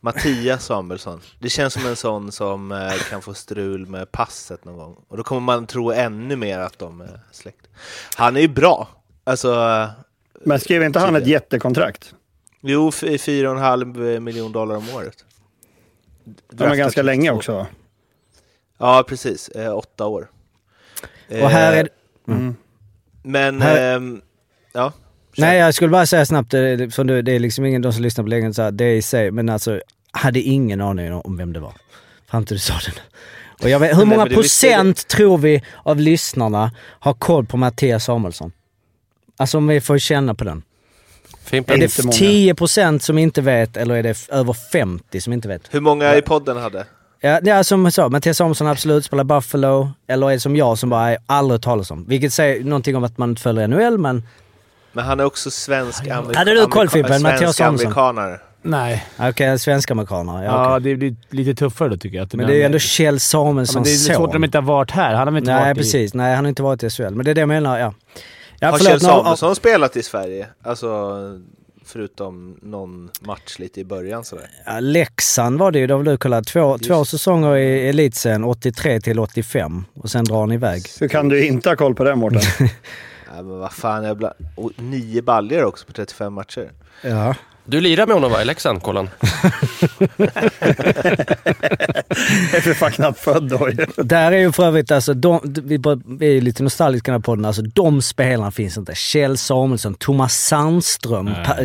Mattias 0.00 0.64
Samuelsson. 0.64 1.20
Det 1.38 1.48
känns 1.48 1.72
som 1.72 1.86
en 1.86 1.96
sån 1.96 2.32
som 2.32 2.72
eh, 2.72 2.92
kan 3.10 3.22
få 3.22 3.34
strul 3.34 3.86
med 3.86 4.12
passet 4.12 4.64
någon 4.64 4.76
gång. 4.76 4.96
Och 5.08 5.16
då 5.16 5.22
kommer 5.22 5.40
man 5.40 5.66
tro 5.66 5.90
ännu 5.92 6.36
mer 6.36 6.58
att 6.58 6.78
de 6.78 7.00
är 7.00 7.20
släkt. 7.32 7.66
Han 8.16 8.36
är 8.36 8.40
ju 8.40 8.48
bra. 8.48 8.88
Alltså, 9.24 9.52
eh, 9.54 9.88
Men 10.44 10.60
skrev 10.60 10.82
inte 10.82 10.98
han 10.98 11.16
ett 11.16 11.26
jättekontrakt? 11.26 12.14
jo, 12.60 12.88
f- 12.88 13.02
4,5 13.02 14.20
miljon 14.20 14.52
dollar 14.52 14.76
om 14.76 14.88
året. 14.94 15.24
De 16.50 16.64
är 16.64 16.74
ganska 16.76 17.02
länge 17.02 17.30
också 17.30 17.52
va? 17.56 17.66
Ja, 18.78 19.04
precis. 19.08 19.48
Eh, 19.48 19.74
åtta 19.76 20.06
år. 20.06 20.30
Och 21.28 21.50
här 21.50 21.72
är 21.72 21.80
Eh, 21.82 21.86
Mm. 22.28 22.56
Men, 23.22 23.62
Här- 23.62 23.96
ehm, 23.96 24.22
ja. 24.72 24.92
Nej, 25.36 25.58
jag 25.58 25.74
skulle 25.74 25.90
bara 25.90 26.06
säga 26.06 26.26
snabbt, 26.26 26.50
det, 26.50 26.94
för 26.94 27.04
det 27.04 27.22
det 27.22 27.32
är 27.32 27.38
liksom 27.38 27.64
ingen 27.64 27.82
de 27.82 27.92
som 27.92 28.02
lyssnar 28.02 28.24
på 28.24 28.28
längre 28.28 28.54
så 28.54 28.62
här, 28.62 28.70
det 28.70 28.94
i 28.94 29.02
sig, 29.02 29.30
men 29.30 29.48
alltså, 29.48 29.80
hade 30.10 30.40
ingen 30.40 30.80
aning 30.80 31.12
om 31.12 31.36
vem 31.36 31.52
det 31.52 31.60
var. 31.60 31.72
Fram 32.30 32.44
till 32.44 32.56
du 32.56 32.60
sa 32.60 32.74
det. 32.74 33.00
Och 33.62 33.70
jag 33.70 33.78
vet, 33.78 33.98
hur 33.98 34.04
många 34.04 34.26
procent 34.26 35.08
tror 35.08 35.38
vi 35.38 35.62
av 35.82 36.00
lyssnarna 36.00 36.70
har 37.00 37.14
koll 37.14 37.46
på 37.46 37.56
Mattias 37.56 38.04
Samuelsson? 38.04 38.52
Alltså 39.36 39.58
om 39.58 39.66
vi 39.66 39.80
får 39.80 39.98
känna 39.98 40.34
på 40.34 40.44
den. 40.44 40.62
Fimpen. 41.44 41.74
Är 41.74 41.78
det 41.78 41.84
Inte 41.84 42.02
många. 42.06 42.12
10 42.12 42.54
procent 42.54 43.02
som 43.02 43.18
inte 43.18 43.40
vet 43.42 43.76
eller 43.76 43.94
är 43.94 44.02
det 44.02 44.28
över 44.28 44.52
50 44.52 45.20
som 45.20 45.32
inte 45.32 45.48
vet? 45.48 45.74
Hur 45.74 45.80
många 45.80 46.16
i 46.16 46.22
podden 46.22 46.56
hade? 46.56 46.86
Ja, 47.20 47.30
är 47.30 47.62
som 47.62 47.84
jag 47.84 47.92
sa, 47.92 48.08
Mattias 48.08 48.36
Samuelsson 48.36 48.66
absolut 48.66 49.04
spelar 49.04 49.24
Buffalo, 49.24 49.90
eller 50.06 50.30
är 50.30 50.32
det 50.32 50.40
som 50.40 50.56
jag 50.56 50.78
som 50.78 50.90
bara 50.90 51.10
är 51.10 51.18
aldrig 51.26 51.62
talas 51.62 51.90
om. 51.90 52.04
Vilket 52.08 52.32
säger 52.32 52.64
någonting 52.64 52.96
om 52.96 53.04
att 53.04 53.18
man 53.18 53.30
inte 53.30 53.42
följer 53.42 53.68
NHL, 53.68 53.98
men 53.98 54.22
Men 54.94 55.04
han 55.04 55.20
är 55.20 55.24
också 55.24 55.50
svensk 55.50 56.06
amerik- 56.06 56.36
Hade 56.36 56.54
du 56.54 56.66
koll, 56.66 56.88
Fimpen? 56.88 57.22
Mattias 57.22 57.38
Svensk 57.40 57.56
Samuelsson? 57.58 57.86
amerikanare. 57.92 58.40
Nej. 58.62 59.06
okej, 59.18 59.58
svenska 59.58 59.92
amerikaner. 59.94 60.44
Ja, 60.44 60.72
Ja, 60.72 60.78
det 60.78 60.96
blir 60.96 61.16
lite 61.30 61.54
tuffare 61.54 61.88
då 61.88 61.96
tycker 61.96 62.18
jag. 62.18 62.34
Men 62.34 62.46
det 62.46 62.52
är 62.52 62.56
ju 62.56 62.62
ändå 62.62 62.78
Kjell 62.78 63.06
ja, 63.06 63.12
men 63.12 63.20
Samuelssons 63.20 63.88
Det 63.88 63.94
är 63.94 63.96
svårt 63.96 64.16
son. 64.16 64.24
att 64.26 64.32
de 64.32 64.44
inte 64.44 64.58
har 64.58 64.62
varit 64.62 64.90
här. 64.90 65.14
Han 65.14 65.18
har 65.26 65.32
väl 65.32 65.36
inte 65.42 65.52
Nej, 65.54 65.64
varit 65.64 65.76
precis. 65.78 66.14
Nej, 66.14 66.34
han 66.34 66.44
har 66.44 66.48
inte 66.48 66.62
varit 66.62 66.82
i 66.82 66.90
SHL. 66.90 67.02
Men 67.10 67.24
det 67.24 67.30
är 67.30 67.34
det 67.34 67.40
jag 67.40 67.48
menar, 67.48 67.78
ja. 67.78 67.94
ja 68.60 68.70
Har 68.70 68.78
förlåt, 68.78 68.90
Kjell 68.92 69.02
nu 69.02 69.08
har- 69.08 69.16
Samuelsson 69.22 69.56
spelat 69.56 69.96
i 69.96 70.02
Sverige? 70.02 70.46
Alltså, 70.62 70.88
förutom 71.86 72.58
någon 72.62 73.10
match 73.20 73.58
lite 73.58 73.80
i 73.80 73.84
början 73.84 74.24
sådär. 74.24 74.46
ja, 74.66 74.80
Leksand 74.80 75.58
var 75.58 75.70
det 75.72 75.78
ju, 75.78 75.86
då 75.86 75.96
har 75.96 76.02
du 76.02 76.16
kollat. 76.16 76.46
Två, 76.46 76.78
två 76.78 77.04
säsonger 77.04 77.56
i 77.56 77.88
elitsen, 77.88 78.44
83 78.44 79.00
till 79.00 79.18
85. 79.18 79.84
Och 79.94 80.10
sen 80.10 80.24
drar 80.24 80.40
han 80.40 80.52
iväg. 80.52 80.82
Hur 81.00 81.08
kan 81.08 81.28
du 81.28 81.46
inte 81.46 81.68
ha 81.68 81.76
koll 81.76 81.94
på 81.94 82.04
det 82.04 82.14
Mårten? 82.16 82.40
Ja, 83.36 83.42
men 83.42 83.58
vad 83.58 83.72
fan, 83.72 84.04
jag 84.04 84.16
bla... 84.16 84.32
och 84.54 84.70
nio 84.76 85.22
baljor 85.22 85.64
också 85.64 85.86
på 85.86 85.92
35 85.92 86.32
matcher. 86.32 86.70
Ja. 87.02 87.34
Du 87.66 87.80
lirar 87.80 88.06
med 88.06 88.14
honom 88.14 88.32
va, 88.32 88.42
i 88.42 88.44
Leksand, 88.44 88.82
Kollan? 88.82 89.10
Jag 89.18 90.28
är 92.54 92.60
för 92.60 92.74
fan 92.74 92.92
knappt 92.92 93.18
född 93.18 93.48
då. 93.48 93.70
Där 93.96 94.32
är 94.32 94.38
ju 94.38 94.52
för 94.52 94.64
övrigt, 94.64 94.90
alltså, 94.90 95.14
de, 95.14 95.40
vi, 95.44 95.80
vi 96.18 96.36
är 96.36 96.40
lite 96.40 96.62
nostalgiska 96.62 97.10
i 97.10 97.12
den 97.12 97.20
här 97.20 97.22
podden, 97.22 97.44
alltså 97.44 97.62
de 97.62 98.02
spelarna 98.02 98.50
finns 98.50 98.76
inte. 98.76 98.94
Kjell 98.94 99.38
Samuelsson, 99.38 99.94
Thomas 99.94 100.34
Sandström, 100.34 101.30
pa, 101.46 101.56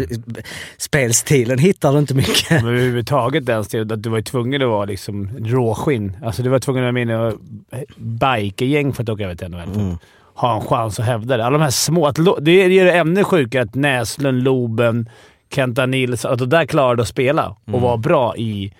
spelstilen 0.77 1.59
hittar 1.59 1.93
du 1.93 1.99
inte 1.99 2.13
mycket. 2.13 2.49
Men 2.49 2.67
överhuvudtaget 2.67 3.45
den 3.45 3.63
stilen, 3.63 3.91
att 3.91 4.03
du 4.03 4.09
var 4.09 4.21
tvungen 4.21 4.61
att 4.61 4.69
vara 4.69 4.85
liksom 4.85 5.29
råskinn. 5.45 6.17
Alltså 6.23 6.43
du 6.43 6.49
var 6.49 6.59
tvungen 6.59 6.83
att 6.83 6.93
vara 6.93 7.05
med 7.05 7.33
i 7.33 7.85
bikergäng 7.97 8.93
för 8.93 9.03
att 9.03 9.09
åka 9.09 9.23
över 9.23 9.35
till 9.35 9.49
NHL. 9.49 9.73
För 9.73 9.93
att 9.93 9.99
ha 10.39 10.55
en 10.55 10.61
chans 10.61 10.99
att 10.99 11.05
hävda 11.05 11.37
det. 11.37 11.45
Alla 11.45 11.57
de 11.57 11.63
här 11.63 11.71
små... 11.71 12.11
Det 12.41 12.67
gör 12.67 12.85
det 12.85 12.91
ännu 12.91 13.23
sjukare 13.23 13.63
att 13.63 13.75
Näslund, 13.75 14.43
Loben, 14.43 15.09
Kenta 15.53 15.85
Nilsson, 15.85 16.33
att 16.33 16.39
de 16.39 16.49
där 16.49 16.65
klarade 16.65 17.01
att 17.01 17.07
spela 17.07 17.55
och 17.71 17.81
var 17.81 17.97
bra 17.97 18.37
i 18.37 18.73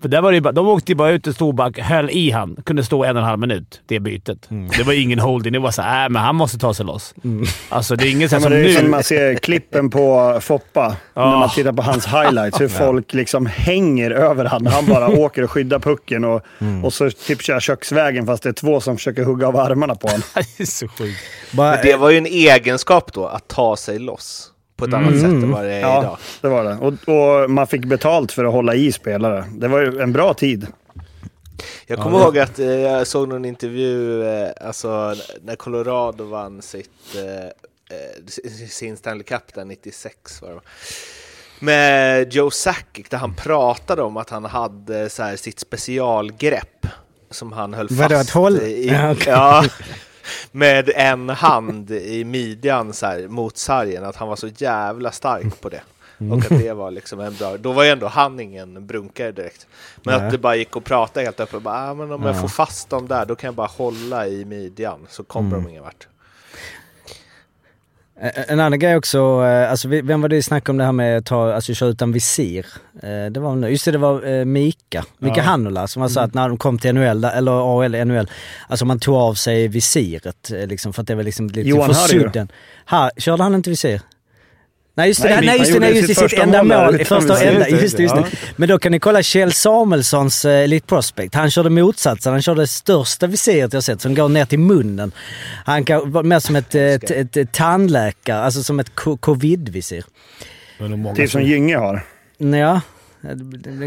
För 0.00 0.08
där 0.08 0.20
var 0.22 0.32
det 0.32 0.40
bara, 0.40 0.52
de 0.52 0.68
åkte 0.68 0.92
ju 0.92 0.96
bara 0.96 1.10
ut 1.10 1.26
och 1.26 1.34
stod 1.34 1.54
bara 1.54 1.82
höll 1.82 2.10
i 2.10 2.30
han. 2.30 2.56
Kunde 2.64 2.84
stå 2.84 3.04
en 3.04 3.16
och 3.16 3.22
en 3.22 3.28
halv 3.28 3.38
minut, 3.40 3.80
det 3.86 4.00
bytet. 4.00 4.50
Mm. 4.50 4.70
Det 4.76 4.82
var 4.82 4.92
ingen 4.92 5.18
holding. 5.18 5.52
Det 5.52 5.58
var 5.58 5.70
såhär, 5.70 6.04
äh, 6.04 6.08
men 6.10 6.22
han 6.22 6.36
måste 6.36 6.58
ta 6.58 6.74
sig 6.74 6.86
loss. 6.86 7.14
Alltså 7.68 7.96
det 7.96 8.06
är 8.08 8.10
inget 8.10 8.30
så 8.30 8.36
Ja, 8.36 8.40
som 8.40 8.52
är 8.52 8.68
som 8.72 8.84
nu. 8.84 8.90
man 8.90 9.02
ser 9.02 9.34
klippen 9.34 9.90
på 9.90 10.38
Foppa, 10.42 10.96
Ja. 11.14 11.30
när 11.30 11.38
man 11.38 11.50
tittar 11.50 11.72
på 11.72 11.82
hans 11.82 12.06
highlights. 12.06 12.60
Hur 12.60 12.68
folk 12.68 13.14
liksom 13.14 13.46
hänger 13.46 14.10
över 14.10 14.44
han. 14.44 14.66
Han 14.66 14.86
bara 14.86 15.08
åker 15.18 15.42
och 15.44 15.50
skyddar 15.50 15.78
pucken 15.78 16.24
och, 16.24 16.42
och 16.84 16.92
så 16.92 17.10
typ 17.10 17.42
kör 17.42 17.60
köksvägen 17.60 18.26
fast 18.26 18.42
det 18.42 18.48
är 18.48 18.52
två 18.52 18.80
som 18.80 18.96
försöker 18.96 19.24
hugga 19.24 19.48
av 19.48 19.56
armarna 19.56 19.94
på 19.94 20.08
honom. 20.08 20.22
det 20.34 20.62
är 20.62 20.66
så 20.66 20.88
sjukt. 20.88 21.18
Det 21.82 21.96
var 21.96 22.10
ju 22.10 22.18
en 22.18 22.26
egenskap 22.26 23.12
då, 23.12 23.26
att 23.26 23.48
ta 23.48 23.76
sig 23.76 23.98
loss 23.98 24.49
på 24.80 24.84
ett 24.84 24.94
annat 24.94 25.14
sätt 25.14 25.24
än 25.24 25.50
vad 25.50 25.64
det 25.64 25.72
är 25.74 25.78
idag. 25.78 26.04
Ja, 26.04 26.18
det 26.40 26.48
var 26.48 26.64
det. 26.64 26.74
Och, 26.76 27.42
och 27.42 27.50
man 27.50 27.66
fick 27.66 27.84
betalt 27.84 28.32
för 28.32 28.44
att 28.44 28.52
hålla 28.52 28.74
i 28.74 28.92
spelare. 28.92 29.44
Det 29.52 29.68
var 29.68 29.80
ju 29.80 30.00
en 30.00 30.12
bra 30.12 30.34
tid. 30.34 30.66
Jag 31.86 31.98
kommer 31.98 32.18
ihåg 32.20 32.38
att 32.38 32.58
eh, 32.58 32.66
jag 32.66 33.06
såg 33.06 33.28
någon 33.28 33.44
intervju, 33.44 34.24
eh, 34.24 34.48
alltså 34.60 35.14
när 35.44 35.56
Colorado 35.56 36.24
vann 36.24 36.62
sitt, 36.62 36.90
eh, 37.16 37.44
eh, 37.96 38.26
sin 38.68 38.96
Stanley 38.96 39.22
Cup 39.24 39.54
där 39.54 39.64
96 39.64 40.42
var 40.42 40.48
det? 40.50 40.60
Med 41.64 42.32
Joe 42.34 42.50
Sakic 42.50 43.08
där 43.08 43.18
han 43.18 43.34
pratade 43.34 44.02
om 44.02 44.16
att 44.16 44.30
han 44.30 44.44
hade 44.44 45.10
så 45.10 45.22
här, 45.22 45.36
sitt 45.36 45.58
specialgrepp 45.60 46.86
som 47.30 47.52
han 47.52 47.74
höll 47.74 47.88
Vadå, 47.90 48.14
fast 48.16 48.28
att 48.30 48.34
hålla- 48.34 48.62
i. 48.62 48.88
Ja, 48.88 49.12
okej. 49.12 49.24
Ja, 49.32 49.64
med 50.52 50.90
en 50.96 51.28
hand 51.28 51.90
i 51.90 52.24
midjan 52.24 52.92
så 52.92 53.06
här, 53.06 53.28
mot 53.28 53.56
sargen, 53.56 54.04
att 54.04 54.16
han 54.16 54.28
var 54.28 54.36
så 54.36 54.48
jävla 54.48 55.12
stark 55.12 55.60
på 55.60 55.68
det. 55.68 55.82
Och 56.30 56.38
att 56.38 56.48
det 56.48 56.72
var 56.72 56.90
liksom 56.90 57.20
en 57.20 57.34
bra... 57.34 57.56
Då 57.56 57.72
var 57.72 57.84
ju 57.84 57.90
ändå 57.90 58.06
han 58.06 58.40
ingen 58.40 58.86
brunkare 58.86 59.32
direkt. 59.32 59.66
Men 60.02 60.16
Nej. 60.18 60.26
att 60.26 60.32
det 60.32 60.38
bara 60.38 60.56
gick 60.56 60.76
att 60.76 60.84
prata 60.84 61.20
helt 61.20 61.40
öppet. 61.40 61.62
Bara, 61.62 61.90
ah, 61.90 61.94
men 61.94 62.12
om 62.12 62.22
jag 62.22 62.36
Ja. 62.36 62.40
får 62.40 62.48
fast 62.48 62.90
dem 62.90 63.08
där, 63.08 63.24
då 63.26 63.34
kan 63.34 63.48
jag 63.48 63.54
bara 63.54 63.66
hålla 63.66 64.26
i 64.26 64.44
midjan. 64.44 65.06
Så 65.08 65.24
kommer 65.24 65.56
de 65.56 65.68
ingen 65.68 65.82
vart. 65.82 66.06
Eh, 68.22 68.30
En 68.48 68.60
annan 68.60 68.78
grej 68.78 68.96
också, 68.96 69.18
eh, 69.18 69.70
alltså 69.70 69.88
vem 69.88 70.20
var 70.20 70.28
det 70.28 70.36
vi 70.36 70.42
snackade 70.42 70.70
om 70.70 70.76
det 70.78 70.84
här 70.84 70.92
med 70.92 71.18
att 71.18 71.26
ta, 71.26 71.52
alltså 71.54 71.74
köra 71.74 71.88
utan 71.88 72.12
visir? 72.12 72.66
Eh, 73.02 73.30
Det 73.30 73.40
var, 73.40 73.68
just 73.68 73.84
det, 73.84 73.90
det 73.90 73.98
var 73.98 74.26
eh, 74.38 74.44
Mika, 74.44 75.04
Mika 75.18 75.42
Hannula 75.42 75.86
som 75.86 76.02
var 76.02 76.08
så 76.08 76.20
att 76.20 76.34
när 76.34 76.48
de 76.48 76.58
kom 76.58 76.78
till 76.78 76.94
NHL, 76.94 77.24
eller 77.24 77.82
AL, 77.84 78.04
NHL, 78.04 78.30
alltså 78.68 78.84
man 78.84 78.98
tog 78.98 79.14
av 79.14 79.34
sig 79.34 79.68
visiret 79.68 80.50
eh, 80.50 80.66
liksom 80.66 80.92
för 80.92 81.00
att 81.02 81.06
det 81.08 81.14
var 81.14 81.22
liksom 81.22 81.46
lite 81.46 81.60
Johan 81.68 81.94
för 81.94 82.08
sudden. 82.08 82.48
Ha, 82.90 83.10
körde 83.16 83.42
han 83.42 83.54
inte 83.54 83.70
visir? 83.70 84.00
Nej 85.00 85.08
just 85.08 85.22
det, 85.22 85.40
Nej, 85.40 85.58
just 85.58 85.72
det, 85.72 85.78
nej, 85.80 85.96
just 85.96 86.08
det, 86.08 86.14
sitt 86.14 86.30
sitt 86.30 86.38
enda 86.38 86.62
mål 86.62 86.92
mål, 86.92 87.04
första 87.04 87.32
och 87.32 87.42
enda, 87.42 87.68
just 87.68 87.96
det, 87.96 88.02
just 88.02 88.14
det. 88.14 88.24
Men 88.56 88.68
då 88.68 88.78
kan 88.78 88.92
ni 88.92 88.98
kolla 88.98 89.22
Kjell 89.22 89.52
Samuelssons 89.52 90.44
eh, 90.44 90.52
Elite 90.64 90.86
Prospect. 90.86 91.34
Han 91.34 91.50
körde 91.50 91.70
motsatsen, 91.70 92.32
han 92.32 92.42
körde 92.42 92.60
det 92.62 92.66
största 92.66 93.26
visiret 93.26 93.72
jag 93.72 93.84
sett 93.84 94.00
som 94.00 94.14
går 94.14 94.28
ner 94.28 94.44
till 94.44 94.58
munnen. 94.58 95.12
Han 95.64 95.84
kan 95.84 96.10
vara 96.12 96.22
mer 96.24 96.38
som 96.38 96.56
ett, 96.56 96.74
eh, 96.74 96.82
ett, 96.82 97.10
ett, 97.10 97.36
ett 97.36 97.52
tandläkare, 97.52 98.38
alltså 98.42 98.62
som 98.62 98.80
ett 98.80 98.94
co- 98.94 99.16
covid-visir. 99.16 100.04
Typ 101.16 101.30
som 101.30 101.42
Gynge 101.42 101.76
har. 101.76 102.02
Ja, 102.38 102.80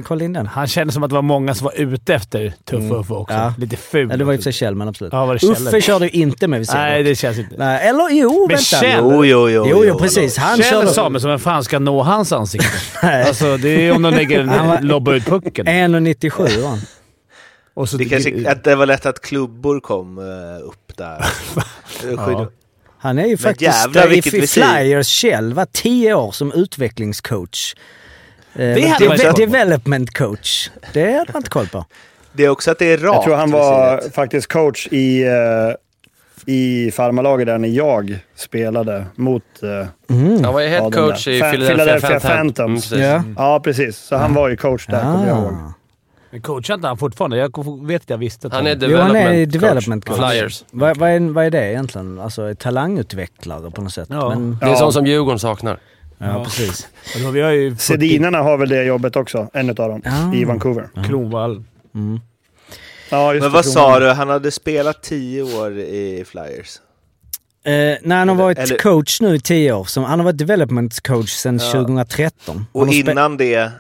kolla 0.04 0.24
in 0.24 0.34
den. 0.34 0.48
Han 0.48 0.68
kände 0.68 0.94
som 0.94 1.04
att 1.04 1.10
det 1.10 1.16
var 1.16 1.22
många 1.22 1.54
som 1.56 1.66
var 1.66 1.74
ute 1.78 2.14
efter 2.16 2.54
Tuff 2.66 2.92
Uffe 2.92 3.14
också. 3.14 3.36
Ja. 3.36 3.54
Lite 3.58 3.76
ful. 3.78 4.10
Ja, 4.10 4.18
det 4.18 4.24
var 4.24 4.32
ju 4.32 4.38
för 4.38 4.44
sig 4.44 4.54
Kjell, 4.54 4.76
men 4.76 4.88
absolut. 4.88 5.14
Ja, 5.14 5.26
var 5.26 5.34
det? 5.36 5.48
Uffe 5.48 5.82
körde 5.82 6.06
ju 6.06 6.12
inte 6.12 6.48
med 6.48 6.60
visir. 6.60 6.74
Nej, 6.74 7.04
det 7.04 7.16
känns 7.16 7.38
inte. 7.40 7.56
Nej, 7.58 7.88
eller 7.90 8.10
jo, 8.12 8.48
Men 8.48 8.48
vänta. 8.48 8.86
Kjell- 8.86 9.00
Jo, 9.02 9.26
jo, 9.26 9.50
jo. 9.50 9.66
Jo, 9.70 9.86
jo, 9.86 9.98
precis. 10.00 10.38
Han 10.38 10.58
Kjell 10.58 10.72
körde... 10.72 10.88
Samuelsson, 10.88 11.30
vem 11.30 11.40
fan 11.40 11.64
ska 11.64 11.80
nå 11.80 12.02
hans 12.04 12.32
ansikte? 12.32 12.68
Nej. 13.04 13.24
alltså, 13.24 13.58
det 13.58 13.70
är 13.70 13.92
om 13.96 14.02
de 14.02 14.14
lägger 14.14 14.40
en, 14.78 14.88
lobbar 14.88 15.14
ut 15.14 15.26
pucken. 15.26 15.68
1,97 15.68 16.62
var 16.62 16.70
han. 16.70 16.80
Och 17.74 17.90
så 17.90 17.98
Det, 17.98 18.06
kanske, 18.06 18.52
att 18.52 18.64
det 18.64 18.76
var 18.76 18.86
lätt 18.86 19.06
att 19.06 19.22
klubbor 19.22 19.80
kom 19.80 20.18
eh, 20.18 20.68
upp 20.68 20.98
där. 20.98 21.26
Ja. 22.18 22.50
Han 22.98 23.20
är 23.20 23.26
ju 23.26 23.38
faktiskt 23.38 23.62
jävlar, 23.62 24.08
eh, 24.08 24.14
i, 24.14 24.18
i. 24.18 24.48
Flyers 24.48 25.08
Kjell, 25.08 25.54
var 25.54 25.68
10 25.72 26.14
år 26.14 26.32
som 26.32 26.52
utvecklingscoach. 26.52 27.76
Eh, 28.56 28.76
Det 28.76 28.88
hade 28.88 29.06
man 29.08 29.14
inte 29.16 29.32
development 29.32 30.14
coach. 30.18 30.70
Det 30.94 31.12
hade 31.12 31.32
man 31.34 31.40
inte 31.40 31.50
koll 31.50 31.68
på. 31.68 31.86
Det 32.34 32.46
är 32.46 32.50
också 32.50 32.72
att 32.72 32.80
det 32.80 32.92
är 32.94 32.98
rakt. 32.98 33.16
Jag 33.16 33.24
tror 33.24 33.36
han 33.36 33.52
var 33.52 34.10
faktiskt 34.14 34.48
coach 34.48 34.88
i, 34.92 35.24
eh, 35.24 35.32
i 36.46 36.92
farmarlaget 36.92 37.48
där 37.48 37.58
när 37.58 37.68
jag 37.70 38.20
spelade 38.36 39.06
mot... 39.16 39.44
eh, 39.64 39.88
Han 40.44 40.54
var 40.54 40.60
ju 40.62 40.68
head 40.68 40.92
coach 40.92 41.26
där. 41.26 41.32
i 41.34 41.40
Philadelphia. 41.68 42.20
Phantoms. 42.20 42.92
Mm, 42.92 43.02
precis. 43.16 43.36
Ja. 43.38 43.44
Ja, 43.54 43.60
precis. 43.60 43.98
Så 43.98 44.16
han 44.16 44.34
var 44.34 44.50
ju 44.50 44.58
coach 44.58 44.88
där, 44.88 45.02
kommer 45.02 45.28
jag 45.28 45.38
ihåg. 45.38 45.54
Ah. 45.54 45.74
Men 46.32 46.42
coachar 46.42 46.74
inte 46.74 46.88
han 46.88 46.98
fortfarande? 46.98 47.38
Jag 47.38 47.86
vet 47.88 48.02
att 48.02 48.10
jag 48.10 48.18
visste 48.18 48.48
att 48.48 48.54
Han 48.54 48.68
är 48.68 48.78
Jo, 48.82 48.98
han 48.98 49.16
är 49.16 49.46
development, 49.46 49.54
development 49.54 50.06
coach. 50.06 50.32
Flyers. 50.32 50.64
Vad, 50.72 50.98
vad, 50.98 51.10
är, 51.10 51.20
vad 51.20 51.46
är 51.46 51.50
det 51.50 51.70
egentligen? 51.72 52.20
Alltså 52.20 52.56
talangutvecklare 52.60 53.72
på 53.72 53.82
något 53.82 53.94
sätt? 53.94 54.08
Ja. 54.12 54.30
Men, 54.30 54.58
Det 54.60 54.66
är 54.66 54.70
Ja. 54.70 54.76
sånt 54.76 54.94
som 54.94 55.06
Djurgården 55.06 55.40
saknar. 55.40 55.78
Ja, 56.24 56.44
precis. 56.44 56.88
Då, 57.24 57.30
vi 57.32 57.42
har 57.42 57.52
ju 57.52 57.70
40 57.72 57.82
Sedinarna 57.84 58.38
har 58.38 58.58
väl 58.58 58.70
det 58.70 58.84
jobbet 58.84 59.16
också, 59.16 59.50
en 59.54 59.70
av 59.70 59.76
dem, 59.76 60.02
Ah. 60.06 60.34
i 60.36 60.44
Vancouver. 60.46 60.90
Kronwall. 61.08 61.64
Mm. 61.96 62.20
Ja, 63.10 63.34
just 63.34 63.44
Men 63.44 63.52
vad 63.52 63.66
sa 63.66 64.00
du? 64.00 64.10
Han 64.10 64.30
hade 64.30 64.52
spelat 64.52 65.04
tio 65.04 65.44
år 65.44 65.78
i 65.80 66.26
Flyers. 66.28 66.80
Eh, 67.66 67.72
nej, 68.04 68.18
han 68.18 68.30
har 68.30 68.36
varit 68.36 68.58
Eller- 68.58 68.78
coach 68.78 69.22
nu 69.22 69.36
i 69.36 69.40
10 69.40 69.72
år. 69.74 69.84
Som, 69.86 70.04
han 70.04 70.20
har 70.20 70.24
varit 70.24 70.38
development 70.38 71.02
coach 71.08 71.30
sedan 71.32 71.58
Ja. 71.64 71.72
2013. 71.72 72.56
Han 72.56 72.66
Och 72.72 72.94
innan 72.94 73.38
det, 73.38 73.72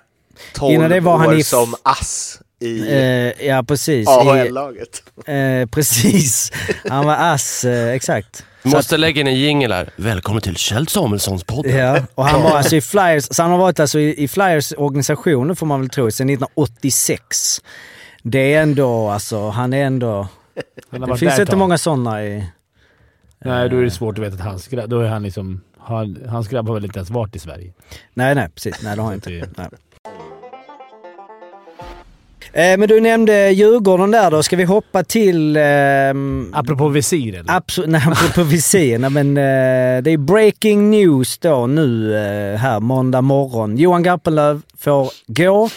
12 0.53 0.73
Innan 0.73 0.89
det 0.89 0.99
var 0.99 1.17
han 1.17 1.27
år 1.27 1.35
i- 1.35 1.43
som 1.43 1.75
ass 1.83 2.39
i 2.59 2.89
Eh, 2.89 3.47
ja, 3.47 3.63
precis. 3.67 4.07
AHL-laget. 4.07 5.03
eh, 5.25 5.69
precis. 5.71 6.51
Han 6.89 7.05
var 7.05 7.15
ass, 7.19 7.65
eh, 7.65 7.89
exakt. 7.93 8.45
Måste 8.63 8.97
lägga 8.97 9.21
in 9.21 9.27
en 9.27 9.35
jingle 9.35 9.75
här. 9.75 9.89
Välkommen 9.95 10.41
till 10.41 10.55
Kjell 10.55 10.87
Samuelssons 10.87 11.43
podd. 11.43 11.65
Ja, 11.65 11.99
och 12.15 12.25
han 12.25 12.43
var 12.43 12.51
alltså 12.51 12.75
i 12.75 12.81
Flyers, 12.81 13.27
så 13.31 13.41
han 13.41 13.51
har 13.51 13.57
varit 13.57 13.79
alltså 13.79 13.99
i, 13.99 14.23
i 14.23 14.27
Flyers 14.27 14.73
organisation 14.77 15.55
får 15.55 15.65
man 15.65 15.79
väl 15.79 15.89
tro, 15.89 16.11
sedan 16.11 16.29
1986. 16.29 17.61
Det 18.23 18.53
är 18.53 18.61
ändå, 18.61 19.09
alltså, 19.09 19.49
han 19.49 19.73
är 19.73 19.85
ändå... 19.85 20.27
Han 20.89 21.01
Det 21.01 21.17
finns 21.17 21.39
inte 21.39 21.55
många 21.55 21.77
sådana 21.77 22.23
i... 22.23 22.45
Nej, 23.45 23.69
då 23.69 23.77
är 23.77 23.83
det 23.83 23.91
svårt 23.91 24.17
att 24.17 24.23
veta 24.23 24.35
att 24.35 24.41
hans 24.41 24.67
grabb... 24.67 24.89
Då 24.89 24.99
är 24.99 25.07
han 25.07 25.23
liksom... 25.23 25.61
Han, 25.79 26.17
hans 26.29 26.47
grabb 26.47 26.67
har 26.67 26.73
väl 26.73 26.85
inte 26.85 26.99
ens 26.99 27.09
varit 27.09 27.35
i 27.35 27.39
Sverige. 27.39 27.73
Nej, 28.13 28.35
nej, 28.35 28.49
precis. 28.49 28.83
Nej, 28.83 28.95
det 28.95 29.01
har 29.01 29.11
jag 29.11 29.17
inte. 29.17 29.49
Nej. 29.57 29.67
Eh, 32.55 32.77
men 32.77 32.87
du 32.87 32.99
nämnde 33.01 33.49
Djurgården 33.51 34.11
där 34.11 34.31
då. 34.31 34.43
Ska 34.43 34.55
vi 34.55 34.63
hoppa 34.63 35.03
till... 35.03 35.57
ehm, 35.57 36.51
Apropå 36.53 36.87
visir 36.87 37.33
eller? 37.39 37.55
Absolut, 37.55 37.89
nej 37.89 38.01
på 38.35 38.43
visir. 38.43 38.99
Nej, 38.99 39.09
men 39.09 39.37
eh, 39.37 40.03
det 40.03 40.11
är 40.11 40.17
breaking 40.17 40.89
news 40.91 41.37
då 41.37 41.67
nu 41.67 42.15
eh, 42.15 42.59
här 42.59 42.79
måndag 42.79 43.21
morgon. 43.21 43.77
Johan 43.77 44.03
Garpenlöv 44.03 44.61
får 44.79 45.09
gå. 45.27 45.69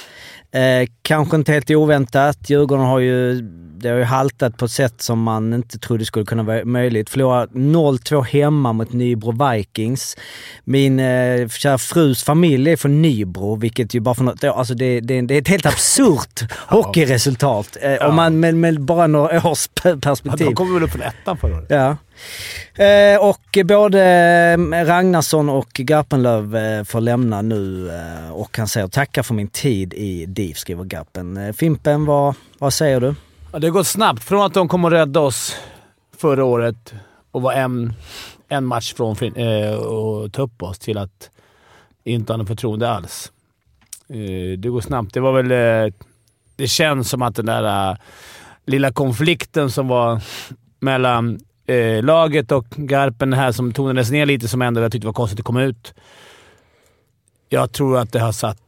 Eh, 0.57 0.89
kanske 1.03 1.37
inte 1.37 1.53
helt 1.53 1.71
oväntat. 1.71 2.51
Djurgården 2.51 2.85
har 2.85 2.99
ju, 2.99 3.41
det 3.79 3.89
har 3.89 3.97
ju 3.97 4.05
haltat 4.05 4.57
på 4.57 4.65
ett 4.65 4.71
sätt 4.71 5.03
som 5.03 5.23
man 5.23 5.53
inte 5.55 5.79
trodde 5.79 6.05
skulle 6.05 6.25
kunna 6.25 6.43
vara 6.43 6.65
möjligt. 6.65 7.11
Förlorar 7.11 7.47
0-2 7.47 8.23
hemma 8.23 8.73
mot 8.73 8.93
Nybro 8.93 9.51
Vikings. 9.51 10.17
Min 10.65 11.01
eh, 11.01 11.49
kära 11.49 11.79
frus 11.79 12.23
familj 12.25 12.71
är 12.73 12.77
från 12.77 13.03
Nybro, 13.03 13.57
vilket 13.57 13.95
ju 13.95 14.01
bara 14.01 14.15
för 14.15 14.25
något 14.25 14.45
alltså 14.45 14.75
det, 14.75 15.01
det, 15.01 15.21
det 15.21 15.35
är 15.35 15.41
ett 15.41 15.49
helt 15.49 15.67
absurt 15.67 16.53
hockeyresultat. 16.69 17.77
Eh, 17.81 18.09
Om 18.09 18.15
man 18.15 18.41
med, 18.41 18.55
med 18.55 18.81
bara 18.81 19.07
några 19.07 19.51
års 19.51 19.69
pe- 19.69 19.89
Ja, 19.95 19.97
perspektiv. 20.03 20.47
de 20.47 20.55
kom 20.55 20.75
väl 20.75 20.83
upp 20.83 20.91
från 20.91 21.03
ettan 21.03 21.37
förra 21.37 21.57
året? 21.57 21.67
Ja. 21.69 21.97
Eh, 22.75 23.29
och 23.29 23.59
både 23.65 24.03
eh, 24.03 24.85
Ragnarsson 24.85 25.49
och 25.49 25.69
Garpenlöv 25.75 26.57
eh, 26.57 26.85
får 26.85 27.01
lämna 27.01 27.43
nu 27.43 27.91
eh, 27.91 28.31
och 28.31 28.59
han 28.59 28.69
säger 28.69 28.89
tackar 28.89 29.23
för 29.23 29.35
min 29.35 29.49
tid 29.49 29.95
i 29.95 30.27
DIF, 30.27 30.59
skriver 30.59 30.85
Garpen. 30.85 31.55
Fimpen, 31.55 32.05
vad, 32.05 32.35
vad 32.59 32.73
säger 32.73 33.01
du? 33.01 33.15
Ja, 33.53 33.59
det 33.59 33.67
har 33.67 33.73
gått 33.73 33.87
snabbt. 33.87 34.25
Från 34.25 34.47
att 34.47 34.55
de 34.55 34.69
kom 34.69 34.85
och 34.85 34.91
räddade 34.91 35.27
oss 35.27 35.57
förra 36.17 36.45
året 36.45 36.95
och 37.31 37.43
var 37.43 37.53
en, 37.53 37.93
en 38.49 38.65
match 38.65 38.95
från 38.95 39.13
att 39.13 40.33
ta 40.33 40.43
upp 40.43 40.63
oss 40.63 40.79
till 40.79 40.99
att 40.99 41.31
inte 42.05 42.33
ha 42.33 42.39
något 42.39 42.49
förtroende 42.49 42.91
alls. 42.91 43.33
Det 44.59 44.69
går 44.69 44.81
snabbt. 44.81 45.15
Det 45.15 45.21
var 45.21 45.43
väl... 45.43 45.93
Det 46.57 46.67
känns 46.69 47.11
som 47.11 47.23
att 47.23 47.37
den 47.37 47.47
där 47.47 47.97
lilla 48.67 48.93
konflikten 48.93 49.71
som 49.71 49.89
var 49.89 50.21
mellan 50.81 51.41
eh, 51.67 52.03
laget 52.03 52.53
och 52.53 52.67
Garpen 52.71 53.33
här 53.33 53.53
som 53.53 53.73
tonades 53.73 54.11
ner 54.11 54.27
lite, 54.27 54.49
som 54.49 54.63
ändå 54.63 54.81
jag 54.81 54.93
tyckte 54.93 55.07
var 55.07 55.13
konstigt 55.13 55.41
att 55.41 55.45
komma 55.45 55.63
ut. 55.63 55.95
Jag 57.49 57.73
tror 57.73 57.99
att 57.99 58.13
det 58.13 58.21
har 58.21 58.33
satt... 58.33 58.59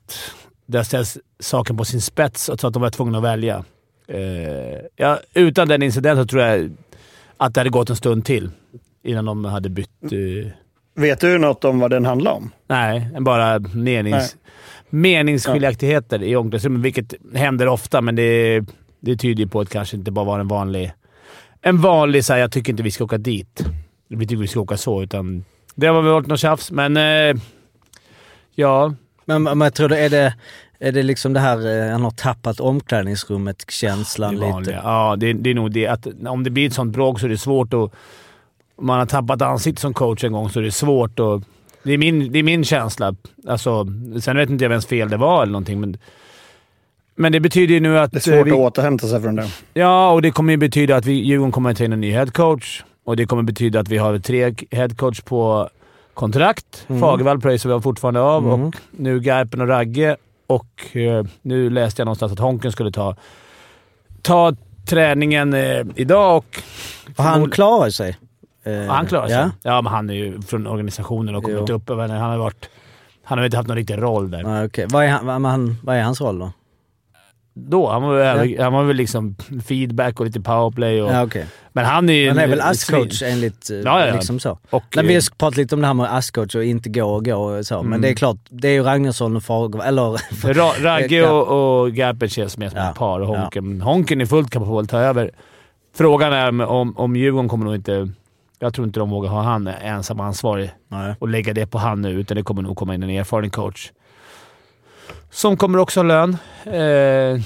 Det 0.66 0.76
har 0.78 0.84
ställt 0.84 1.16
saken 1.40 1.76
på 1.76 1.84
sin 1.84 2.00
spets 2.00 2.48
och 2.48 2.60
så 2.60 2.66
att 2.66 2.72
de 2.72 2.82
var 2.82 2.90
tvungna 2.90 3.18
att 3.18 3.24
välja. 3.24 3.64
Eh, 4.08 4.80
ja, 4.96 5.18
utan 5.34 5.68
den 5.68 5.82
incidenten 5.82 6.28
tror 6.28 6.42
jag 6.42 6.70
att 7.36 7.54
det 7.54 7.60
hade 7.60 7.70
gått 7.70 7.90
en 7.90 7.96
stund 7.96 8.24
till 8.24 8.50
innan 9.02 9.24
de 9.24 9.44
hade 9.44 9.68
bytt. 9.68 10.02
Eh, 10.02 10.50
Vet 10.94 11.20
du 11.20 11.38
något 11.38 11.64
om 11.64 11.78
vad 11.78 11.90
den 11.90 12.04
handlar 12.04 12.32
om? 12.32 12.50
nej, 12.66 13.10
bara 13.20 13.58
nednings... 13.58 14.36
Nej. 14.90 15.00
meningsskiljaktigheter 15.00 16.22
i 16.22 16.36
omklädningsrummet, 16.36 16.82
vilket 16.82 17.14
händer 17.34 17.68
ofta, 17.68 18.00
men 18.00 18.16
det, 18.16 18.60
det 19.00 19.16
tyder 19.16 19.42
ju 19.42 19.48
på 19.48 19.60
att 19.60 19.70
kanske 19.70 19.96
inte 19.96 20.10
bara 20.10 20.24
var 20.24 20.40
en 20.40 20.48
vanlig... 20.48 20.92
En 21.60 21.80
vanlig 21.80 22.24
såhär, 22.24 22.40
jag 22.40 22.52
tycker 22.52 22.72
inte 22.72 22.82
vi 22.82 22.90
ska 22.90 23.04
åka 23.04 23.18
dit. 23.18 23.64
Vi 24.08 24.26
tycker 24.26 24.40
vi 24.40 24.46
ska 24.46 24.60
åka 24.60 24.76
så, 24.76 25.02
utan 25.02 25.44
det 25.74 25.86
har 25.86 26.02
väl 26.02 26.12
varit 26.12 26.26
något 26.26 26.40
tjafs, 26.40 26.70
men... 26.70 26.96
Eh, 26.96 27.42
ja. 28.54 28.94
Men, 29.24 29.42
men 29.42 29.60
jag 29.60 29.74
tror 29.74 29.88
det 29.88 29.98
är 29.98 30.10
det... 30.10 30.34
Är 30.80 30.92
det 30.92 31.02
liksom 31.02 31.32
det 31.32 31.40
här, 31.40 31.86
eh, 31.86 31.92
han 31.92 32.04
har 32.04 32.10
tappat 32.10 32.60
omklädningsrummet-känslan 32.60 34.34
lite? 34.34 34.80
Ja, 34.84 35.16
det, 35.18 35.32
det 35.32 35.50
är 35.50 35.54
nog 35.54 35.72
det. 35.72 35.86
Att 35.86 36.06
om 36.26 36.44
det 36.44 36.50
blir 36.50 36.66
ett 36.66 36.74
sånt 36.74 36.92
bråk 36.92 37.20
så 37.20 37.26
är 37.26 37.30
det 37.30 37.38
svårt 37.38 37.74
att... 37.74 37.92
Om 38.76 38.86
man 38.86 38.98
har 38.98 39.06
tappat 39.06 39.42
ansiktet 39.42 39.80
som 39.80 39.94
coach 39.94 40.24
en 40.24 40.32
gång 40.32 40.50
så 40.50 40.58
är 40.58 40.62
det 40.62 40.72
svårt 40.72 41.20
att... 41.20 41.42
Det 41.82 41.92
är 41.92 41.98
min, 41.98 42.32
det 42.32 42.38
är 42.38 42.42
min 42.42 42.64
känsla. 42.64 43.14
Alltså, 43.48 43.86
sen 44.20 44.36
vet 44.36 44.50
inte 44.50 44.64
jag 44.64 44.70
vems 44.70 44.86
fel 44.86 45.08
det 45.08 45.16
var 45.16 45.42
eller 45.42 45.52
någonting, 45.52 45.80
men... 45.80 45.98
Men 47.18 47.32
det 47.32 47.40
betyder 47.40 47.74
ju 47.74 47.80
nu 47.80 47.98
att... 47.98 48.12
Det 48.12 48.18
är 48.18 48.20
svårt 48.20 48.34
eh, 48.34 48.44
vi, 48.44 48.50
att 48.50 48.56
återhämta 48.56 49.06
sig 49.06 49.22
från 49.22 49.36
det. 49.36 49.48
Ja, 49.74 50.10
och 50.10 50.22
det 50.22 50.30
kommer 50.30 50.52
ju 50.52 50.56
betyda 50.56 50.96
att 50.96 51.06
vi, 51.06 51.12
Djurgården 51.12 51.52
kommer 51.52 51.70
att 51.70 51.78
ta 51.78 51.84
in 51.84 51.92
en 51.92 52.00
ny 52.00 52.10
headcoach. 52.12 52.82
Och 53.04 53.16
det 53.16 53.26
kommer 53.26 53.42
betyda 53.42 53.80
att 53.80 53.88
vi 53.88 53.98
har 53.98 54.18
tre 54.18 54.54
headcoach 54.70 55.20
på 55.20 55.68
kontrakt. 56.14 56.84
Mm. 56.88 57.00
Fagervall 57.00 57.40
pröjsar 57.40 57.74
vi 57.74 57.80
fortfarande 57.80 58.20
av 58.20 58.44
Mm. 58.44 58.62
och 58.62 58.74
nu 58.90 59.20
Garpen 59.20 59.60
och 59.60 59.68
Ragge. 59.68 60.16
Och 60.46 60.96
eh, 60.96 61.24
nu 61.42 61.70
läste 61.70 62.00
jag 62.00 62.06
någonstans 62.06 62.32
att 62.32 62.38
Honken 62.38 62.72
skulle 62.72 62.92
ta, 62.92 63.16
ta 64.22 64.54
träningen 64.86 65.54
eh, 65.54 65.82
idag 65.96 66.36
och... 66.36 66.58
Och 67.16 67.24
han 67.24 67.50
klarar 67.50 67.90
sig. 67.90 68.16
Eh, 68.64 68.92
han 68.92 69.06
klarar 69.06 69.26
sig. 69.28 69.36
Ja. 69.36 69.50
Ja. 69.62 69.82
men 69.82 69.92
han 69.92 70.10
är 70.10 70.14
ju 70.14 70.42
från 70.42 70.66
organisationen 70.66 71.34
och 71.34 71.44
kommit 71.44 71.64
Jo. 71.68 71.74
upp. 71.74 71.88
Han 71.88 72.10
har 72.10 72.38
varit... 72.38 72.68
Han 73.24 73.38
har 73.38 73.44
inte 73.44 73.56
haft 73.56 73.68
någon 73.68 73.76
riktig 73.76 74.02
roll 74.02 74.30
där. 74.30 74.40
Ja, 74.40 74.64
okej. 74.64 74.86
Vad, 74.90 75.04
är 75.04 75.08
han, 75.08 75.26
vad, 75.26 75.52
han, 75.52 75.76
vad 75.82 75.96
är 75.96 76.02
hans 76.02 76.20
roll 76.20 76.38
då? 76.38 76.52
Då, 77.60 77.88
han 77.90 78.02
var, 78.02 78.14
väl, 78.14 78.60
han 78.60 78.72
var 78.72 78.84
väl 78.84 78.96
liksom 78.96 79.34
feedback 79.66 80.20
och 80.20 80.26
lite 80.26 80.40
powerplay. 80.40 81.02
Och, 81.02 81.10
Ja, 81.12 81.22
okej. 81.24 81.46
Men 81.72 81.84
han 81.84 82.08
är 82.08 82.12
ju... 82.12 82.28
Han 82.28 82.38
är 82.38 82.46
väl 82.46 82.60
ASS-coach 82.60 83.22
enligt... 83.22 83.70
eh, 83.70 83.76
Ja, 83.76 84.06
ja. 84.06 84.14
Liksom 84.14 84.40
så. 84.40 84.58
Och, 84.70 84.84
Nej, 84.96 85.06
vi 85.06 85.14
eh, 85.14 85.16
har 85.16 85.36
pratat 85.36 85.56
lite 85.56 85.74
om 85.74 85.80
det 85.80 85.86
här 85.86 85.94
med 85.94 86.06
ASS-coach 86.10 86.54
och 86.56 86.64
inte 86.64 86.88
gå 86.88 87.04
och 87.04 87.24
gå 87.24 87.34
och 87.34 87.66
så. 87.66 87.74
Men 87.76 87.86
Mm. 87.86 88.00
det 88.00 88.08
är 88.08 88.14
klart, 88.14 88.36
det 88.48 88.68
är 88.68 88.72
ju 88.72 88.82
Ragnarsson 88.82 89.36
och 89.36 89.42
Fagervall, 89.42 89.86
eller... 89.86 90.54
Ra 90.54 90.72
Ragge 90.80 91.16
Ja. 91.16 91.30
och, 91.30 91.80
och 91.82 91.92
Garpen 91.92 92.28
känns 92.28 92.58
mer 92.58 92.68
som 92.68 92.78
Ja. 92.78 92.90
ett 92.90 92.96
par. 92.96 93.20
Och 93.20 93.26
Honken, 93.26 93.80
Honken 93.80 94.20
är 94.20 94.26
fullt 94.26 94.50
kapabel 94.50 94.84
att 94.84 94.90
ta 94.90 94.98
över. 94.98 95.30
Frågan 95.96 96.32
är 96.32 96.62
om, 96.66 96.96
om 96.96 97.16
Djurgården 97.16 97.48
kommer 97.48 97.64
nog 97.64 97.74
inte... 97.74 98.08
Jag 98.60 98.74
tror 98.74 98.86
inte 98.86 99.00
de 99.00 99.10
vågar 99.10 99.30
ha 99.30 99.42
han 99.42 99.66
ensam 99.66 100.20
ansvarig 100.20 100.70
Nej. 100.88 101.14
och 101.18 101.28
lägga 101.28 101.52
det 101.54 101.66
på 101.66 101.78
han 101.78 102.02
nu, 102.02 102.10
utan 102.10 102.36
det 102.36 102.42
kommer 102.42 102.62
nog 102.62 102.76
komma 102.76 102.94
in 102.94 103.02
en 103.02 103.10
erfaren 103.10 103.50
coach. 103.50 103.90
Som 105.30 105.56
kommer 105.56 105.78
också 105.78 106.00
ha 106.00 106.04
lön. 106.04 106.36
Eh, 106.64 107.40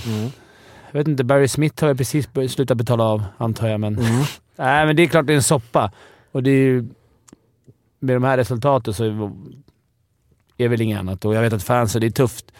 Jag 0.90 0.98
vet 0.98 1.08
inte, 1.08 1.24
Barry 1.24 1.48
Smith 1.48 1.80
har 1.84 1.88
väl 1.88 1.96
precis 1.96 2.32
börjat 2.32 2.50
sluta 2.50 2.74
betala 2.74 3.04
av, 3.04 3.24
antar 3.38 3.68
jag. 3.68 3.80
Men, 3.80 3.98
Mm. 3.98 4.10
nej, 4.56 4.86
men 4.86 4.96
det 4.96 5.02
är 5.02 5.06
klart 5.06 5.26
det 5.26 5.32
är 5.32 5.36
en 5.36 5.42
soppa. 5.42 5.92
Och 6.32 6.42
det 6.42 6.50
är 6.50 6.54
ju, 6.64 6.84
med 8.00 8.16
de 8.16 8.24
här 8.24 8.36
resultaten 8.36 8.94
så 8.94 9.04
är 9.04 9.30
det 10.56 10.68
väl 10.68 10.80
inget 10.80 10.98
annat. 10.98 11.24
Och 11.24 11.34
jag 11.34 11.42
vet 11.42 11.52
att 11.52 11.62
fansen, 11.62 12.00
det 12.00 12.06
är 12.06 12.10
tufft. 12.10 12.52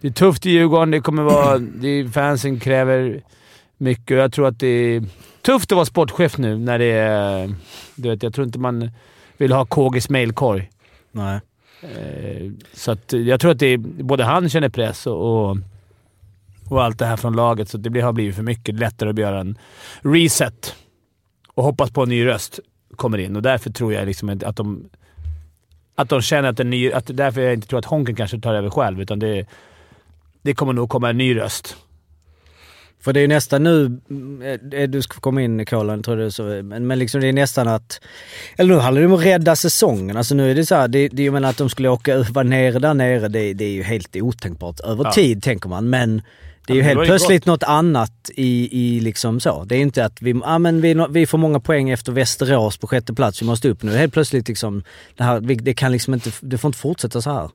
Det 0.00 0.08
är 0.08 0.12
tufft 0.12 0.46
i 0.46 0.50
Djurgården. 0.50 0.90
Det 0.90 1.00
kommer 1.00 1.22
vara... 1.22 1.58
Det 1.80 1.88
är, 1.88 2.08
fansen 2.08 2.60
kräver 2.60 3.22
mycket 3.76 4.16
jag 4.16 4.32
tror 4.32 4.46
att 4.48 4.58
det 4.60 4.66
är 4.66 5.04
tufft 5.42 5.72
att 5.72 5.76
vara 5.76 5.84
sportchef 5.86 6.38
nu 6.38 6.58
när 6.58 6.78
det 6.78 6.84
är... 6.92 7.54
Du 7.94 8.08
vet, 8.10 8.22
jag 8.22 8.34
tror 8.34 8.46
inte 8.46 8.58
man 8.58 8.90
vill 9.36 9.52
ha 9.52 9.64
KGs 9.64 10.10
mailkorg. 10.10 10.70
Nej. 11.12 11.40
Eh, 11.80 12.50
så 12.72 12.90
att 12.90 13.12
jag 13.12 13.40
tror 13.40 13.50
att 13.50 13.58
det 13.58 13.66
är, 13.66 13.78
både 13.78 14.24
han 14.24 14.48
känner 14.48 14.68
press 14.68 15.06
och, 15.06 15.50
och, 15.50 15.56
och 16.68 16.84
allt 16.84 16.98
det 16.98 17.06
här 17.06 17.16
från 17.16 17.36
laget, 17.36 17.68
så 17.68 17.78
det 17.78 18.00
har 18.00 18.12
blivit 18.12 18.36
för 18.36 18.42
mycket. 18.42 18.76
Det 18.76 18.78
är 18.78 18.86
lättare 18.86 19.10
att 19.10 19.18
göra 19.18 19.40
en 19.40 19.58
reset 20.00 20.74
och 21.54 21.64
hoppas 21.64 21.90
på 21.90 22.02
en 22.02 22.08
ny 22.08 22.26
röst 22.26 22.60
kommer 22.96 23.18
in. 23.18 23.36
Och 23.36 23.42
därför 23.42 23.70
tror 23.70 23.92
jag 23.92 24.06
liksom 24.06 24.40
att 24.44 24.56
de, 24.56 24.88
att 25.94 26.08
de 26.08 26.22
känner 26.22 26.48
att 26.48 26.60
en 26.60 26.70
ny... 26.70 26.92
Att 26.92 27.10
därför 27.16 27.40
jag 27.40 27.54
inte 27.54 27.68
tror 27.68 27.78
att 27.78 27.84
Honken 27.84 28.14
kanske 28.14 28.40
tar 28.40 28.54
över 28.54 28.70
själv, 28.70 29.00
utan 29.00 29.18
det, 29.18 29.46
det 30.42 30.54
kommer 30.54 30.72
nog 30.72 30.90
komma 30.90 31.10
en 31.10 31.18
ny 31.18 31.36
röst. 31.36 31.76
För 33.00 33.12
det 33.12 33.20
är 33.20 33.22
ju 33.22 33.28
nästan 33.28 33.62
nu, 33.62 34.00
eh, 34.72 34.88
du 34.88 35.02
ska 35.02 35.20
komma 35.20 35.42
in 35.42 35.66
Kolan, 35.66 36.02
tror 36.02 36.16
du 36.16 36.30
så, 36.30 36.42
men, 36.42 36.86
men 36.86 36.98
liksom 36.98 37.20
det 37.20 37.26
är 37.26 37.32
nästan 37.32 37.68
att, 37.68 38.00
eller 38.56 38.74
nu 38.74 38.80
handlar 38.80 39.02
det 39.02 39.06
om 39.08 39.14
att 39.14 39.24
rädda 39.24 39.56
säsongen. 39.56 40.16
Alltså 40.16 40.34
nu 40.34 40.50
är 40.50 40.54
det 40.54 40.66
så 40.66 40.74
här, 40.74 40.88
det, 40.88 41.08
det, 41.08 41.24
jag 41.24 41.32
menar 41.32 41.50
att 41.50 41.56
de 41.56 41.68
skulle 41.68 41.88
åka, 41.88 42.18
vara 42.30 42.44
nere 42.44 42.78
där 42.78 42.94
nere, 42.94 43.28
det, 43.28 43.52
det 43.52 43.64
är 43.64 43.70
ju 43.70 43.82
helt 43.82 44.16
otänkbart. 44.16 44.80
Över 44.80 45.04
Ja. 45.04 45.12
tid 45.12 45.42
tänker 45.42 45.68
man, 45.68 45.90
men 45.90 46.22
det 46.66 46.72
är 46.72 46.74
ju 46.74 46.82
Ja, 46.82 46.88
helt 46.88 47.04
plötsligt 47.06 47.46
något 47.46 47.62
annat 47.62 48.30
i, 48.34 48.68
i 48.96 49.00
liksom 49.00 49.40
så. 49.40 49.64
Det 49.64 49.76
är 49.76 49.80
inte 49.80 50.04
att 50.04 50.22
vi, 50.22 50.30
ja 50.44 50.58
men 50.58 50.80
vi, 50.80 51.06
vi 51.10 51.26
får 51.26 51.38
många 51.38 51.60
poäng 51.60 51.90
efter 51.90 52.12
Västerås 52.12 52.76
på 52.76 52.86
sjätte 52.86 53.14
plats, 53.14 53.42
vi 53.42 53.46
måste 53.46 53.68
upp 53.68 53.82
nu. 53.82 53.96
Helt 53.96 54.12
plötsligt 54.12 54.48
liksom, 54.48 54.82
det 55.16 55.24
här, 55.24 55.40
det 55.40 55.74
kan 55.74 55.92
liksom 55.92 56.14
inte, 56.14 56.30
det 56.40 56.58
får 56.58 56.68
inte 56.68 56.78
fortsätta 56.78 57.22
så 57.22 57.30
här. 57.30 57.50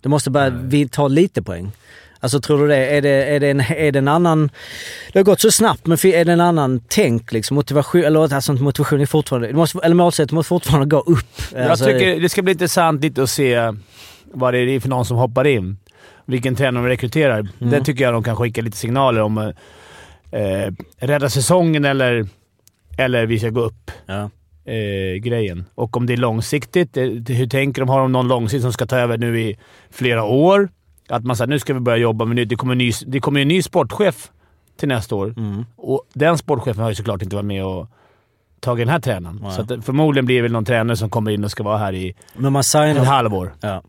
Det 0.00 0.08
måste 0.08 0.30
bara, 0.30 0.50
vi 0.50 0.88
tar 0.88 1.08
lite 1.08 1.42
poäng. 1.42 1.72
Alltså 2.20 2.40
tror 2.40 2.62
du 2.62 2.68
det? 2.68 2.86
Är 2.86 3.02
det, 3.02 3.08
är 3.08 3.40
det, 3.40 3.50
en, 3.50 3.60
är 3.60 3.92
det 3.92 3.98
en 3.98 4.08
annan... 4.08 4.50
Det 5.12 5.18
har 5.18 5.24
gått 5.24 5.40
så 5.40 5.50
snabbt, 5.50 5.86
men 5.86 5.98
är 6.06 6.24
det 6.24 6.32
en 6.32 6.40
annan 6.40 6.80
tänk 6.88 7.32
liksom? 7.32 7.54
Motivation, 7.54 8.04
eller 8.04 8.34
alltså 8.34 8.52
inte 8.52 8.64
motivation 8.64 9.00
är 9.00 9.06
fortfarande... 9.06 9.48
Det 9.48 9.54
måste, 9.54 9.78
eller 9.82 9.94
målsättningen 9.94 10.38
måste 10.38 10.48
fortfarande 10.48 10.86
gå 10.86 11.00
upp. 11.00 11.26
Jag 11.54 11.62
Alltså, 11.62 11.84
tycker 11.84 12.20
det 12.20 12.28
ska 12.28 12.42
bli 12.42 12.52
intressant 12.52 13.02
lite 13.02 13.22
att 13.22 13.30
se 13.30 13.72
vad 14.32 14.54
det 14.54 14.58
är 14.58 14.80
för 14.80 14.88
någon 14.88 15.04
som 15.04 15.16
hoppar 15.16 15.46
in. 15.46 15.78
Vilken 16.26 16.56
tränare 16.56 16.84
de 16.84 16.88
rekryterar. 16.88 17.38
Mm. 17.38 17.70
Där 17.70 17.80
tycker 17.80 18.04
jag 18.04 18.12
de 18.12 18.22
kan 18.22 18.36
skicka 18.36 18.62
lite 18.62 18.76
signaler 18.76 19.20
om 19.20 19.38
eh, 20.32 20.72
rädda 20.98 21.28
säsongen 21.28 21.84
eller, 21.84 22.26
eller 22.98 23.26
vi 23.26 23.38
ska 23.38 23.48
gå 23.48 23.60
upp. 23.60 23.90
Ja. 24.06 24.30
Eh, 24.72 25.16
grejen. 25.22 25.64
Och 25.74 25.96
om 25.96 26.06
det 26.06 26.12
är 26.12 26.16
långsiktigt. 26.16 26.96
Eh, 26.96 27.04
hur 27.28 27.46
tänker 27.46 27.82
de? 27.82 27.88
Har 27.88 28.00
de 28.00 28.12
någon 28.12 28.28
långsiktigt 28.28 28.62
som 28.62 28.72
ska 28.72 28.86
ta 28.86 28.96
över 28.98 29.18
nu 29.18 29.40
i 29.40 29.58
flera 29.90 30.24
år? 30.24 30.68
Att 31.08 31.24
man 31.24 31.36
säger 31.36 31.48
nu 31.48 31.58
ska 31.58 31.74
vi 31.74 31.80
börja 31.80 31.98
jobba 31.98 32.24
med 32.24 32.36
nytt. 32.36 32.48
Det 32.48 32.56
kommer, 32.56 32.72
en 32.72 32.78
ny, 32.78 32.92
det 33.06 33.20
kommer 33.20 33.40
en 33.40 33.48
ny 33.48 33.62
sportchef 33.62 34.30
till 34.76 34.88
nästa 34.88 35.14
år. 35.14 35.34
Mm. 35.36 35.64
Och 35.76 36.02
den 36.12 36.38
sportchefen 36.38 36.82
har 36.82 36.88
ju 36.88 36.94
såklart 36.94 37.22
inte 37.22 37.36
varit 37.36 37.46
med 37.46 37.64
och 37.64 37.88
tagit 38.60 38.86
den 38.86 38.92
här 38.92 39.00
tränaren. 39.00 39.40
Nej. 39.42 39.52
Så 39.52 39.62
att, 39.62 39.84
förmodligen 39.84 40.26
blir 40.26 40.36
det 40.36 40.42
väl 40.42 40.52
någon 40.52 40.64
tränare 40.64 40.96
som 40.96 41.10
kommer 41.10 41.30
in 41.30 41.44
och 41.44 41.50
ska 41.50 41.62
vara 41.62 41.78
här 41.78 41.94
i 41.94 42.14
Men 42.34 42.52
man 42.52 42.60
ett 42.60 42.66
signar... 42.66 43.04
halvår. 43.04 43.54
Ja. 43.60 43.82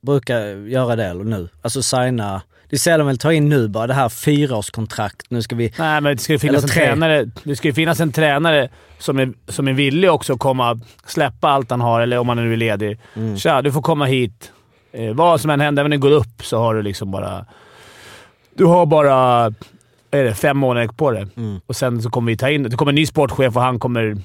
Brukar 0.00 0.40
göra 0.68 0.96
det 0.96 1.04
eller 1.04 1.24
nu. 1.24 1.48
Alltså 1.62 1.82
signa... 1.82 2.42
Det 2.70 2.76
är 2.76 2.78
sällan 2.78 3.06
väl 3.06 3.18
ta 3.18 3.32
in 3.32 3.48
nu 3.48 3.68
bara 3.68 3.86
det 3.86 3.94
här 3.94 4.08
fyraårskontrakt. 4.08 5.30
Nu 5.30 5.42
ska 5.42 5.56
vi... 5.56 5.72
Nej, 5.78 6.00
men 6.00 6.16
det 6.16 6.22
ska 6.22 6.32
ju 6.32 6.38
finnas 6.38 6.62
en 6.62 6.70
tre. 6.70 6.86
tränare. 6.86 7.30
Det 7.44 7.56
ska 7.56 7.72
finnas 7.72 8.00
en 8.00 8.12
tränare 8.12 8.68
som 8.98 9.18
är, 9.18 9.32
som 9.48 9.68
är 9.68 9.72
villig 9.72 10.10
också 10.10 10.32
att 10.32 10.38
komma, 10.38 10.80
släppa 11.06 11.48
allt 11.48 11.70
han 11.70 11.80
har, 11.80 12.00
eller 12.00 12.18
om 12.18 12.28
han 12.28 12.36
nu 12.36 12.52
är 12.52 12.56
ledig. 12.56 12.98
Mm. 13.14 13.36
Tja, 13.36 13.62
du 13.62 13.72
får 13.72 13.82
komma 13.82 14.04
hit. 14.04 14.52
Eh, 14.92 15.14
vad 15.14 15.40
som 15.40 15.50
än 15.50 15.60
händer, 15.60 15.82
även 15.82 15.92
om 15.92 16.00
det 16.00 16.08
går 16.08 16.16
upp, 16.16 16.44
så 16.44 16.58
har 16.58 16.74
du 16.74 16.82
liksom 16.82 17.10
bara... 17.10 17.46
Du 18.54 18.64
har 18.64 18.86
bara 18.86 19.44
är 20.10 20.24
det, 20.24 20.34
fem 20.34 20.56
månader 20.56 20.88
på 20.88 21.10
det. 21.10 21.28
Mm. 21.36 21.60
Och 21.66 21.76
sen 21.76 22.02
så 22.02 22.10
kommer 22.10 22.32
vi 22.32 22.36
ta 22.36 22.50
in... 22.50 22.62
Det 22.62 22.76
kommer 22.76 22.92
en 22.92 22.96
ny 22.96 23.06
sportchef 23.06 23.56
och 23.56 23.62
han 23.62 23.78
kommer... 23.78 24.16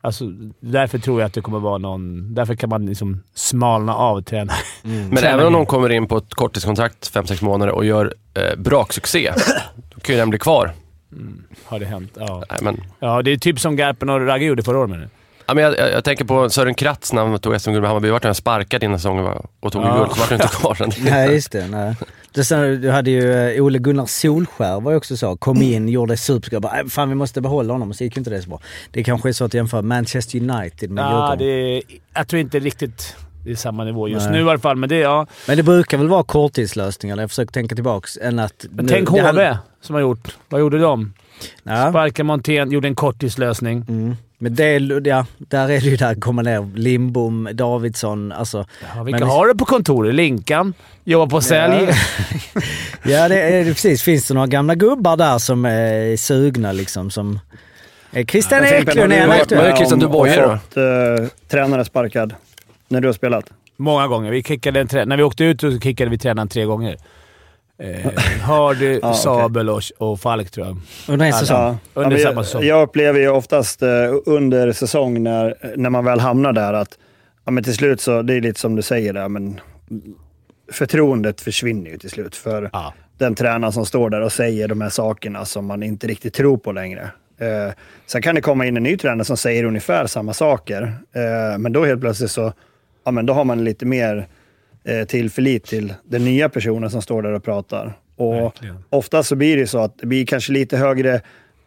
Alltså, 0.00 0.24
därför 0.60 0.98
tror 0.98 1.20
jag 1.20 1.26
att 1.26 1.34
det 1.34 1.40
kommer 1.40 1.58
vara 1.58 1.78
någon... 1.78 2.34
Därför 2.34 2.54
kan 2.54 2.68
man 2.68 2.86
liksom 2.86 3.22
smalna 3.34 3.94
av 3.94 4.22
tränare. 4.22 4.56
Men 4.82 5.18
även 5.18 5.46
om 5.46 5.52
någon 5.52 5.66
kommer 5.66 5.90
in 5.90 6.08
på 6.08 6.16
ett 6.16 6.34
korttidskontrakt, 6.34 7.14
5-6 7.14 7.44
månader, 7.44 7.72
och 7.72 7.84
gör 7.84 8.14
eh, 8.34 8.58
braksuccé, 8.58 9.32
då 9.94 10.00
kan 10.00 10.14
ju 10.14 10.20
den 10.20 10.30
bli 10.30 10.38
kvar. 10.38 10.72
Har 11.64 11.80
det 11.80 11.86
hänt? 11.86 12.16
Ja. 12.20 12.44
Nej, 12.50 12.58
men, 12.62 12.80
Ja, 12.98 13.22
det 13.22 13.30
är 13.30 13.36
typ 13.36 13.60
som 13.60 13.76
Garpen 13.76 14.08
och 14.08 14.26
Ragge 14.26 14.44
gjorde 14.44 14.62
förra 14.62 14.78
året. 14.78 14.90
menar 14.90 15.02
du? 15.02 15.08
Ja, 15.46 15.54
men 15.54 15.64
jag, 15.64 15.78
jag, 15.78 15.92
jag 15.92 16.04
tänker 16.04 16.24
på 16.24 16.50
Sören 16.50 16.74
Kratz 16.74 17.12
när 17.12 17.26
han 17.26 17.38
tog 17.38 17.60
SM-guld 17.60 17.80
med 17.80 17.88
Hammarby. 17.90 18.10
Vart 18.10 18.24
han 18.24 18.34
sparkad 18.34 18.82
innan 18.82 18.98
säsongen 18.98 19.26
och 19.60 19.72
tog 19.72 19.82
Ja. 19.84 19.96
guld, 19.98 20.10
så 20.12 20.20
vart 20.20 20.30
han 20.30 20.40
inte 20.40 20.48
kvar 20.56 20.74
sen. 20.74 20.90
Nej, 21.04 21.32
just 21.32 21.52
det. 21.52 21.66
Nej. 21.68 21.94
det 22.34 22.44
sen, 22.44 22.80
du 22.80 22.90
hade 22.90 23.10
ju 23.10 23.32
eh, 23.56 23.64
Ole 23.64 23.78
Gunnar 23.78 24.06
Solskär 24.06 24.80
var 24.80 24.90
ju 24.90 24.96
också 24.96 25.16
så. 25.16 25.36
Kom 25.36 25.62
in, 25.62 25.88
gjorde 25.88 26.16
superskor. 26.16 26.60
Bara, 26.60 26.80
"Äh, 26.80 26.86
Fan 26.86 27.08
vi 27.08 27.14
måste 27.14 27.40
behålla 27.40 27.72
honom. 27.72 27.94
Så 27.94 28.04
gick 28.04 28.16
inte 28.16 28.30
det 28.30 28.42
så 28.42 28.48
bra. 28.48 28.60
Det 28.90 29.02
kanske 29.04 29.28
är 29.28 29.32
så 29.32 29.44
att 29.44 29.54
jämföra 29.54 29.82
Manchester 29.82 30.38
United 30.38 30.90
med 30.90 31.04
Ja, 31.04 31.08
Djurgården. 31.10 31.38
det 31.38 31.44
är, 31.76 31.82
jag 32.14 32.28
tror 32.28 32.40
inte 32.40 32.58
riktigt 32.58 33.16
det 33.44 33.50
är 33.50 33.54
samma 33.54 33.84
nivå 33.84 34.08
just 34.08 34.26
Nej. 34.30 34.40
nu 34.40 34.46
i 34.46 34.50
alla 34.50 34.58
fall, 34.58 34.76
men 34.76 34.88
det 34.88 34.96
ja. 34.98 35.26
Men 35.48 35.56
det 35.56 35.62
brukar 35.62 35.98
väl 35.98 36.08
vara 36.08 36.22
korttidslösningar. 36.24 37.16
Jag 37.16 37.30
försöker 37.30 37.52
tänka 37.52 37.74
tillbaks. 37.74 38.18
Än 38.22 38.38
att 38.38 38.66
Men 38.70 38.84
nu- 38.86 38.92
tänk 38.92 39.06
det 39.08 39.12
HV 39.12 39.22
hade- 39.26 39.58
som 39.80 39.94
har 39.94 40.00
gjort. 40.02 40.36
Vad 40.48 40.60
gjorde 40.60 40.78
de? 40.78 41.12
Ja. 41.62 41.90
Sparkade 41.90 42.24
Montén, 42.24 42.70
gjorde 42.70 42.88
en 42.88 42.94
korttidslösning. 42.94 43.84
Mm. 43.88 44.16
Men 44.42 44.54
det, 44.54 44.78
ja, 45.04 45.26
där 45.38 45.62
är 45.64 45.80
det 45.80 45.86
ju 45.86 45.96
där 45.96 46.14
komma 46.14 46.42
ner. 46.42 46.68
Limbom, 46.74 47.48
Davidsson, 47.52 48.32
alltså. 48.32 48.66
Ja, 48.96 49.02
vilka 49.02 49.20
Men- 49.20 49.28
har 49.28 49.46
du 49.46 49.54
på 49.54 49.64
kontoret? 49.64 50.14
Linkan? 50.14 50.74
Jobbar 51.04 51.26
på 51.26 51.40
sälj? 51.40 51.88
Ja, 53.04 53.28
det 53.28 53.40
är 53.40 53.64
det 53.64 53.70
precis. 53.72 54.02
Finns 54.02 54.28
det 54.28 54.34
några 54.34 54.46
gamla 54.46 54.74
gubbar 54.74 55.16
där 55.16 55.38
som 55.38 55.64
är 55.64 56.16
sugna 56.16 56.72
liksom? 56.72 57.10
Som... 57.10 57.40
Är 58.12 58.24
Christian 58.24 58.64
Eklund 58.64 59.12
är 59.12 59.16
du 59.18 59.22
en 59.22 59.30
aktuell? 59.30 59.60
Vad 59.60 59.70
är 59.70 59.76
Christian 59.76 59.98
Dubois 59.98 60.36
då? 60.36 60.42
fått, 60.42 60.76
eh, 60.76 61.28
tränare 61.48 61.84
sparkad 61.84 62.34
när 62.88 63.00
du 63.00 63.08
har 63.08 63.12
spelat? 63.12 63.44
Många 63.76 64.08
gånger. 64.08 64.30
Vi 64.30 64.42
kickade 64.42 64.80
en 64.80 65.08
när 65.08 65.16
vi 65.16 65.22
åkte 65.22 65.44
ut 65.44 65.60
så 65.60 65.78
kickade 65.80 66.10
vi 66.10 66.18
tränaren 66.18 66.48
tre 66.48 66.64
gånger. 66.64 66.96
Eh, 67.82 68.12
Hardy, 68.40 68.98
okej. 69.02 69.14
Sabel 69.14 69.68
och, 69.70 69.82
och 69.98 70.20
Falk 70.20 70.50
tror 70.50 70.66
jag. 70.66 70.76
Under 71.08 71.26
en 71.26 71.32
säsong. 71.32 71.56
Ja. 71.56 71.76
Under 71.94 72.10
men 72.10 72.18
samma 72.18 72.34
jag, 72.34 72.44
säsong. 72.46 72.62
jag 72.64 72.82
upplever 72.82 73.20
ju 73.20 73.28
oftast 73.28 73.82
eh, 73.82 73.88
under 74.26 74.72
säsong 74.72 75.22
när, 75.22 75.54
när 75.76 75.90
man 75.90 76.04
väl 76.04 76.20
hamnar 76.20 76.52
där 76.52 76.72
att 76.72 76.98
ja, 77.44 77.50
men 77.50 77.64
till 77.64 77.74
slut 77.74 78.00
så, 78.00 78.22
det 78.22 78.34
är 78.34 78.40
lite 78.40 78.60
som 78.60 78.76
du 78.76 78.82
säger 78.82 79.12
där, 79.12 79.28
men 79.28 79.60
förtroendet 80.72 81.40
försvinner 81.40 81.90
ju 81.90 81.98
till 81.98 82.10
slut 82.10 82.36
för 82.36 82.70
Ja. 82.72 82.94
den 83.18 83.34
tränaren 83.34 83.72
som 83.72 83.86
står 83.86 84.10
där 84.10 84.20
och 84.20 84.32
säger 84.32 84.68
de 84.68 84.80
här 84.80 84.88
sakerna 84.88 85.44
som 85.44 85.66
man 85.66 85.82
inte 85.82 86.06
riktigt 86.06 86.34
tror 86.34 86.56
på 86.56 86.72
längre. 86.72 87.10
Eh, 87.38 87.72
sen 88.06 88.22
kan 88.22 88.34
det 88.34 88.40
komma 88.40 88.66
in 88.66 88.76
en 88.76 88.82
ny 88.82 88.96
tränare 88.96 89.24
som 89.24 89.36
säger 89.36 89.64
ungefär 89.64 90.06
samma 90.06 90.32
saker, 90.34 90.82
eh, 91.12 91.58
men 91.58 91.72
då 91.72 91.84
helt 91.84 92.00
plötsligt 92.00 92.30
så 92.30 92.52
ja, 93.04 93.10
men 93.10 93.26
då 93.26 93.32
har 93.32 93.44
man 93.44 93.64
lite 93.64 93.86
mer 93.86 94.26
eh, 94.84 95.06
tillförlit 95.06 95.64
till 95.64 95.94
den 96.04 96.24
nya 96.24 96.48
personen 96.48 96.90
som 96.90 97.02
står 97.02 97.22
där 97.22 97.32
och 97.32 97.44
pratar. 97.44 97.98
Och 98.16 98.54
ofta 98.90 99.22
så 99.22 99.36
blir 99.36 99.56
det 99.56 99.66
så 99.66 99.78
att 99.78 99.98
det 99.98 100.06
blir 100.06 100.26
kanske 100.26 100.52
lite 100.52 100.76
högre 100.76 101.20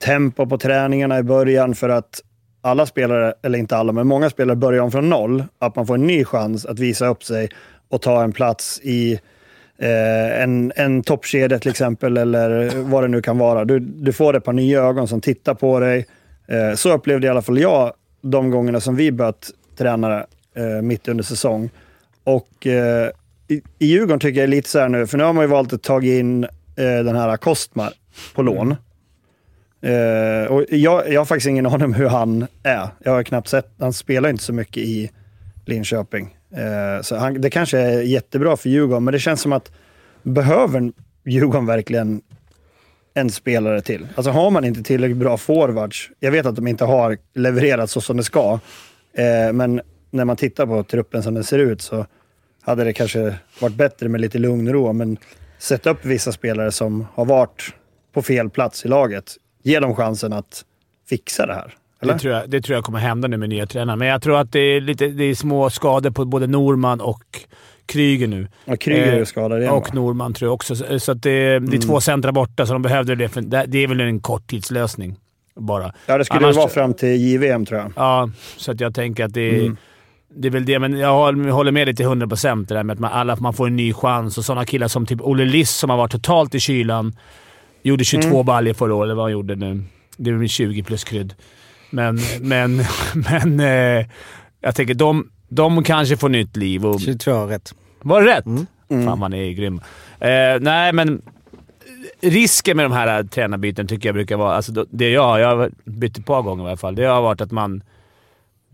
tempo 0.05 0.45
på 0.45 0.57
träningarna 0.57 1.19
i 1.19 1.23
början 1.23 1.75
för 1.75 1.89
att 1.89 2.21
alla 2.61 2.85
spelare, 2.85 3.33
eller 3.41 3.59
inte 3.59 3.77
alla, 3.77 3.91
men 3.91 4.07
många 4.07 4.29
spelare 4.29 4.55
börjar 4.55 4.81
om 4.81 4.91
från 4.91 5.09
noll. 5.09 5.43
Att 5.59 5.75
man 5.75 5.87
får 5.87 5.95
en 5.95 6.07
ny 6.07 6.25
chans 6.25 6.65
att 6.65 6.79
visa 6.79 7.07
upp 7.07 7.23
sig 7.23 7.49
och 7.89 8.01
ta 8.01 8.23
en 8.23 8.31
plats 8.31 8.79
i 8.83 9.19
eh, 9.77 10.41
en, 10.41 10.71
en 10.75 11.03
toppkedja 11.03 11.59
till 11.59 11.71
exempel, 11.71 12.17
eller 12.17 12.71
vad 12.75 13.03
det 13.03 13.07
nu 13.07 13.21
kan 13.21 13.37
vara. 13.37 13.65
Du, 13.65 13.79
du 13.79 14.13
får 14.13 14.35
ett 14.35 14.43
par 14.43 14.53
nya 14.53 14.81
ögon 14.81 15.07
som 15.07 15.21
tittar 15.21 15.53
på 15.53 15.79
dig. 15.79 16.05
Eh, 16.47 16.75
så 16.75 16.93
upplevde 16.93 17.27
i 17.27 17.29
alla 17.29 17.41
fall 17.41 17.59
jag 17.59 17.93
de 18.21 18.51
gångerna 18.51 18.79
som 18.79 18.95
vi 18.95 19.11
börjat 19.11 19.51
träna 19.77 20.25
eh, 20.55 20.81
mitt 20.81 21.07
under 21.07 21.23
säsong. 21.23 21.69
Och 22.25 22.67
eh, 22.67 23.09
i, 23.47 23.61
i 23.79 23.85
Djurgården 23.87 24.19
tycker 24.19 24.39
jag 24.39 24.43
är 24.43 24.47
lite 24.47 24.69
så 24.69 24.79
här 24.79 24.89
nu, 24.89 25.07
för 25.07 25.17
nu 25.17 25.23
har 25.23 25.33
man 25.33 25.43
ju 25.43 25.47
valt 25.47 25.73
att 25.73 25.83
ta 25.83 26.01
in 26.01 26.43
eh, 26.43 26.49
den 26.75 27.15
här 27.15 27.37
Kostmar 27.37 27.93
på 28.35 28.41
lån. 28.41 28.75
Eh, 29.81 30.51
och 30.51 30.65
jag, 30.69 31.13
jag 31.13 31.21
har 31.21 31.25
faktiskt 31.25 31.47
ingen 31.47 31.65
aning 31.65 31.85
om 31.85 31.93
hur 31.93 32.07
han 32.07 32.47
är. 32.63 32.87
Jag 33.03 33.11
har 33.11 33.23
knappt 33.23 33.47
sett, 33.47 33.69
han 33.79 33.93
spelar 33.93 34.29
inte 34.29 34.43
så 34.43 34.53
mycket 34.53 34.77
i 34.77 35.11
Linköping. 35.65 36.37
Eh, 36.51 37.01
så 37.01 37.15
han, 37.15 37.41
det 37.41 37.49
kanske 37.49 37.79
är 37.79 38.01
jättebra 38.01 38.57
för 38.57 38.69
Djurgården, 38.69 39.03
men 39.03 39.11
det 39.11 39.19
känns 39.19 39.41
som 39.41 39.53
att 39.53 39.71
behöver 40.23 40.91
Djurgården 41.25 41.65
verkligen 41.65 42.21
en 43.13 43.29
spelare 43.29 43.81
till? 43.81 44.07
Alltså 44.15 44.31
har 44.31 44.51
man 44.51 44.65
inte 44.65 44.83
tillräckligt 44.83 45.17
bra 45.17 45.37
forwards, 45.37 46.09
jag 46.19 46.31
vet 46.31 46.45
att 46.45 46.55
de 46.55 46.67
inte 46.67 46.85
har 46.85 47.17
levererat 47.33 47.89
så 47.89 48.01
som 48.01 48.17
det 48.17 48.23
ska, 48.23 48.59
eh, 49.13 49.53
men 49.53 49.81
när 50.15 50.25
man 50.25 50.35
tittar 50.35 50.65
på 50.65 50.83
truppen 50.83 51.23
som 51.23 51.33
den 51.33 51.43
ser 51.43 51.59
ut 51.59 51.81
så 51.81 52.05
hade 52.61 52.83
det 52.83 52.93
kanske 52.93 53.35
varit 53.61 53.75
bättre 53.75 54.09
med 54.09 54.21
lite 54.21 54.37
lugn 54.37 54.67
och 54.67 54.73
ro, 54.73 54.93
men 54.93 55.17
sätta 55.57 55.89
upp 55.89 56.05
vissa 56.05 56.31
spelare 56.31 56.71
som 56.71 57.07
har 57.13 57.25
varit 57.25 57.73
på 58.13 58.21
fel 58.21 58.49
plats 58.49 58.85
i 58.85 58.87
laget. 58.87 59.33
Ge 59.63 59.79
dem 59.79 59.95
chansen 59.95 60.33
att 60.33 60.65
fixa 61.09 61.45
det 61.45 61.53
här. 61.53 61.73
Eller? 62.01 62.13
Det 62.13 62.19
tror, 62.19 62.33
jag, 62.33 62.49
det 62.49 62.61
tror 62.61 62.75
jag 62.75 62.83
kommer 62.83 62.99
hända 62.99 63.27
nu 63.27 63.37
med 63.37 63.49
nya 63.49 63.65
tränaren. 63.65 63.99
Men 63.99 64.07
jag 64.07 64.21
tror 64.21 64.37
att 64.37 64.51
det 64.51 64.59
är, 64.59 64.81
lite, 64.81 65.07
det 65.07 65.23
är 65.23 65.35
små 65.35 65.69
skador 65.69 66.09
på 66.11 66.25
både 66.25 66.47
Norman 66.47 67.01
och 67.01 67.23
Kryger 67.85 68.27
nu. 68.27 68.47
Och 68.65 68.79
Kryger 68.79 69.13
är 69.13 69.19
Eh, 69.19 69.25
skadad 69.25 69.59
igen, 69.59 69.71
Och 69.73 69.87
va? 69.87 69.93
Norman 69.93 70.33
tror 70.33 70.47
jag 70.47 70.53
också. 70.53 70.75
Så 70.75 70.99
så 70.99 71.11
att 71.11 71.21
det, 71.23 71.29
det 71.39 71.45
är 71.53 71.57
Mm. 71.57 71.79
två 71.81 72.01
centra 72.01 72.31
borta, 72.31 72.65
så 72.65 72.73
de 72.73 72.81
behövde 72.81 73.15
det. 73.15 73.29
För, 73.29 73.41
det 73.67 73.77
är 73.83 73.87
väl 73.87 73.99
en 74.01 74.19
korttidslösning 74.19 75.15
bara. 75.55 75.93
Ja, 76.05 76.17
det 76.17 76.25
skulle 76.25 76.39
Annars- 76.45 76.55
vara 76.55 76.67
fram 76.69 76.93
till 76.93 77.15
JVM 77.21 77.65
tror 77.65 77.79
jag. 77.79 77.91
Ja, 77.95 78.29
så 78.57 78.71
att 78.71 78.79
jag 78.79 78.95
tänker 78.95 79.25
att 79.25 79.33
det 79.33 79.59
Mm. 79.59 79.77
Det 80.35 80.47
är 80.47 80.49
väl 80.51 80.65
det. 80.65 80.79
Men 80.79 80.97
jag 80.99 81.33
håller, 81.33 81.71
med 81.71 81.87
dig 81.87 81.95
till 81.95 82.05
100 82.05 82.27
procent. 82.27 82.69
Det 82.69 82.75
där 82.75 82.83
med 82.83 82.93
att 82.93 82.99
man, 82.99 83.11
alla, 83.11 83.35
man 83.35 83.53
får 83.53 83.67
en 83.67 83.75
ny 83.75 83.93
chans. 83.93 84.37
Och 84.37 84.45
sådana 84.45 84.65
killar 84.65 84.87
som 84.87 85.05
typ 85.05 85.21
Olle 85.21 85.45
Liss 85.45 85.71
som 85.71 85.89
har 85.89 85.97
varit 85.97 86.11
totalt 86.11 86.55
i 86.55 86.59
kylan. 86.59 87.15
Gjorde 87.83 88.03
22 88.03 88.27
Mm. 88.27 88.45
baljor 88.45 88.73
förra 88.73 88.95
året, 88.95 89.05
eller 89.05 89.15
vad 89.15 89.25
han 89.25 89.31
gjorde 89.31 89.55
nu. 89.55 89.83
Det 90.17 90.29
är 90.29 90.33
väl 90.33 90.47
20 90.49 90.83
plus 90.83 91.03
krydd. 91.03 91.33
Men, 91.89 92.19
men, 92.41 92.81
men 93.13 93.59
eh, 93.59 94.05
jag 94.61 94.75
tänker 94.75 94.93
de, 94.93 95.29
de 95.49 95.83
kanske 95.83 96.17
får 96.17 96.29
nytt 96.29 96.55
liv. 96.55 96.85
Och, 96.85 97.01
22 97.01 97.45
rätt. 97.45 97.73
var 98.01 98.21
det 98.21 98.37
rätt? 98.37 98.45
Mm. 98.45 99.05
Fan, 99.05 99.19
man 99.19 99.33
är 99.33 99.51
grym. 99.51 99.81
Eh, 100.19 100.59
nej, 100.61 100.93
men 100.93 101.21
risken 102.21 102.77
med 102.77 102.85
de 102.85 102.91
här 102.91 103.23
tränarbyten 103.23 103.87
tycker 103.87 104.09
jag 104.09 104.13
brukar 104.15 104.37
vara... 104.37 104.55
Alltså 104.55 104.85
det 104.89 105.09
jag, 105.09 105.39
jag 105.39 105.55
har 105.57 105.71
bytt 105.83 106.17
ett 106.17 106.25
par 106.25 106.41
gånger 106.41 106.63
i 106.63 106.67
alla 106.67 106.77
fall. 106.77 106.95
Det 106.95 107.05
har 107.05 107.21
varit 107.21 107.41
att 107.41 107.51
man... 107.51 107.81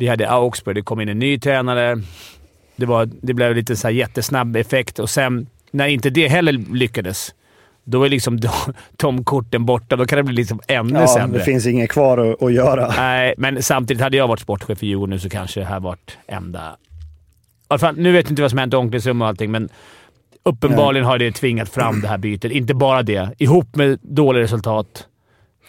Vi 0.02 0.08
hade 0.08 0.30
Augsburg, 0.30 0.76
det 0.76 0.82
kom 0.82 1.02
in 1.02 1.10
en 1.10 1.20
ny 1.20 1.40
tränare. 1.40 2.02
Det, 2.76 2.86
var, 2.86 3.10
det 3.22 3.34
blev 3.34 3.56
lite 3.56 3.76
så 3.76 3.90
jättesnabb 3.90 4.56
effekt 4.56 5.00
och 5.00 5.10
sen 5.10 5.48
när 5.72 5.88
inte 5.88 6.10
det 6.10 6.28
heller 6.28 6.52
lyckades, 6.74 7.36
då 7.84 8.04
är 8.04 8.10
liksom 8.10 8.40
de, 8.98 9.24
korten 9.24 9.66
borta. 9.66 9.96
Då 9.96 10.06
kan 10.06 10.18
det 10.18 10.24
bli 10.24 10.36
liksom 10.36 10.60
ännu 10.68 11.00
Ja, 11.00 11.08
sämre. 11.08 11.38
det 11.40 11.46
finns 11.46 11.66
inget 11.68 11.90
kvar 11.90 12.18
att, 12.18 12.44
att 12.44 12.54
göra. 12.54 12.94
Nej, 12.98 13.34
men 13.38 13.64
samtidigt 13.64 14.04
hade 14.04 14.18
jag 14.18 14.28
varit 14.28 14.40
sportchef 14.40 14.84
i 14.84 14.88
Djurgården 14.88 15.10
nu 15.10 15.20
så 15.20 15.30
kanske 15.30 15.60
det 15.60 15.66
här 15.66 15.80
varit 15.80 16.18
enda... 16.28 16.78
Fall, 17.80 17.98
nu 17.98 18.12
vet 18.12 18.26
jag 18.26 18.32
inte 18.32 18.42
vad 18.42 18.52
som 18.52 18.58
hänt 18.60 18.74
i 18.74 18.78
omklädningsrum 18.78 19.22
och 19.22 19.28
allting, 19.28 19.52
men 19.52 19.70
uppenbarligen 20.44 21.06
har 21.06 21.18
det 21.18 21.32
tvingat 21.32 21.70
fram 21.70 22.02
det 22.02 22.08
här 22.08 22.18
bytet. 22.18 22.52
Inte 22.52 22.74
bara 22.74 23.04
det. 23.04 23.30
Ihop 23.38 23.76
med 23.76 24.00
dåliga 24.02 24.44
resultat. 24.44 25.08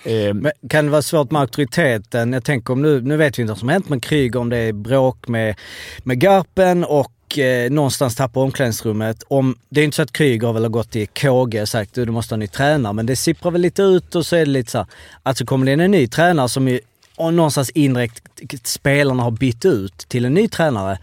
Ehm. 0.04 0.38
Men 0.38 0.52
kan 0.68 0.84
det 0.84 0.90
vara 0.90 1.02
svårt 1.02 1.30
med 1.30 1.40
auktoriteten? 1.42 2.32
Jag 2.32 2.44
tänker 2.44 2.72
om 2.72 2.82
nu, 2.82 3.00
nu 3.00 3.16
vet 3.16 3.38
vi 3.38 3.42
inte 3.42 3.50
vad 3.52 3.58
som 3.58 3.68
hänt 3.68 3.88
med 3.88 4.02
Kryger, 4.02 4.40
om 4.40 4.48
det 4.48 4.56
är 4.56 4.72
bråk 4.72 5.28
med, 5.28 5.54
med 5.98 6.20
Garpen 6.20 6.84
och 6.84 7.38
eh, 7.38 7.70
någonstans 7.70 8.16
tappar 8.16 8.40
omklädningsrummet. 8.40 9.22
Om, 9.28 9.56
det 9.68 9.80
är 9.80 9.84
inte 9.84 9.96
så 9.96 10.02
att 10.02 10.12
Kryger 10.12 10.46
har 10.46 10.54
väl 10.54 10.68
gått 10.68 10.90
till 10.90 11.06
KG 11.06 11.62
och 11.62 11.68
sagt 11.68 11.94
du, 11.94 12.04
du 12.04 12.12
måste 12.12 12.32
ha 12.32 12.36
en 12.36 12.40
ny 12.40 12.46
tränare, 12.46 12.92
men 12.92 13.06
det 13.06 13.16
sipprar 13.16 13.50
väl 13.50 13.60
lite 13.60 13.82
ut 13.82 14.14
och 14.14 14.26
så 14.26 14.36
är 14.36 14.44
det 14.46 14.50
lite 14.50 14.70
så 14.70 14.78
här, 14.78 14.86
Alltså 15.22 15.44
kommer 15.44 15.66
det 15.66 15.72
in 15.72 15.80
en 15.80 15.90
ny 15.90 16.08
tränare 16.08 16.48
som 16.48 16.68
ju, 16.68 16.80
och 17.16 17.34
någonstans 17.34 17.70
indirekt 17.70 18.66
spelarna 18.66 19.22
har 19.22 19.30
bytt 19.30 19.64
ut 19.64 19.98
till 19.98 20.24
en 20.24 20.34
ny 20.34 20.48
tränare. 20.48 20.98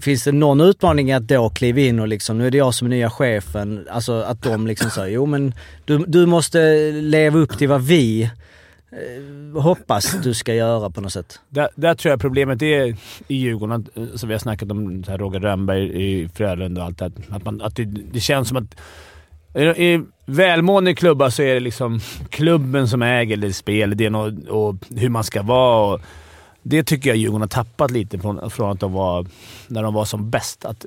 Finns 0.00 0.24
det 0.24 0.32
någon 0.32 0.60
utmaning 0.60 1.12
att 1.12 1.28
då 1.28 1.50
kliva 1.50 1.80
in 1.80 2.00
och 2.00 2.08
liksom, 2.08 2.38
nu 2.38 2.46
är 2.46 2.50
det 2.50 2.58
jag 2.58 2.74
som 2.74 2.86
är 2.86 2.90
nya 2.90 3.10
chefen, 3.10 3.86
alltså 3.90 4.12
att 4.12 4.42
de 4.42 4.66
liksom 4.66 4.90
säger 4.90 5.14
jo 5.14 5.26
men 5.26 5.54
du, 5.84 5.98
du 5.98 6.26
måste 6.26 6.90
leva 6.92 7.38
upp 7.38 7.58
till 7.58 7.68
vad 7.68 7.82
vi 7.82 8.22
eh, 8.22 9.62
hoppas 9.62 10.16
du 10.22 10.34
ska 10.34 10.54
göra 10.54 10.90
på 10.90 11.00
något 11.00 11.12
sätt. 11.12 11.40
där, 11.48 11.68
där 11.74 11.94
tror 11.94 12.10
jag 12.10 12.20
problemet 12.20 12.62
är 12.62 12.96
i 13.28 13.34
Djurgården, 13.34 13.86
som 13.94 14.02
alltså, 14.02 14.26
vi 14.26 14.34
har 14.34 14.38
snackat 14.38 14.70
om, 14.70 15.04
så 15.04 15.10
här 15.10 15.18
Roger 15.18 15.40
Rönnberg 15.40 16.02
i 16.04 16.28
Frölunda 16.28 16.80
och 16.80 16.86
allt 16.86 16.98
det 16.98 17.04
här, 17.04 17.36
att, 17.36 17.44
man, 17.44 17.62
att 17.62 17.76
det, 17.76 17.84
det 17.84 18.20
känns 18.20 18.48
som 18.48 18.56
att 18.56 18.76
i, 19.54 20.00
välmående 20.26 20.94
klubbar 20.94 21.30
så 21.30 21.42
är 21.42 21.54
det 21.54 21.60
liksom 21.60 22.00
klubben 22.30 22.88
som 22.88 23.02
äger 23.02 23.36
det 23.36 23.52
spelidén 23.52 24.14
och, 24.14 24.32
och 24.48 24.76
hur 24.96 25.08
man 25.08 25.24
ska 25.24 25.42
vara. 25.42 25.94
Och 25.94 26.00
det 26.62 26.82
tycker 26.82 27.10
jag 27.10 27.16
Djurgården 27.16 27.40
har 27.40 27.48
tappat 27.48 27.90
lite 27.90 28.18
från, 28.18 28.50
från 28.50 28.70
att 28.70 28.80
de 28.80 28.92
var, 28.92 29.26
när 29.68 29.82
de 29.82 29.94
var 29.94 30.04
som 30.04 30.30
bäst. 30.30 30.64
Att 30.64 30.86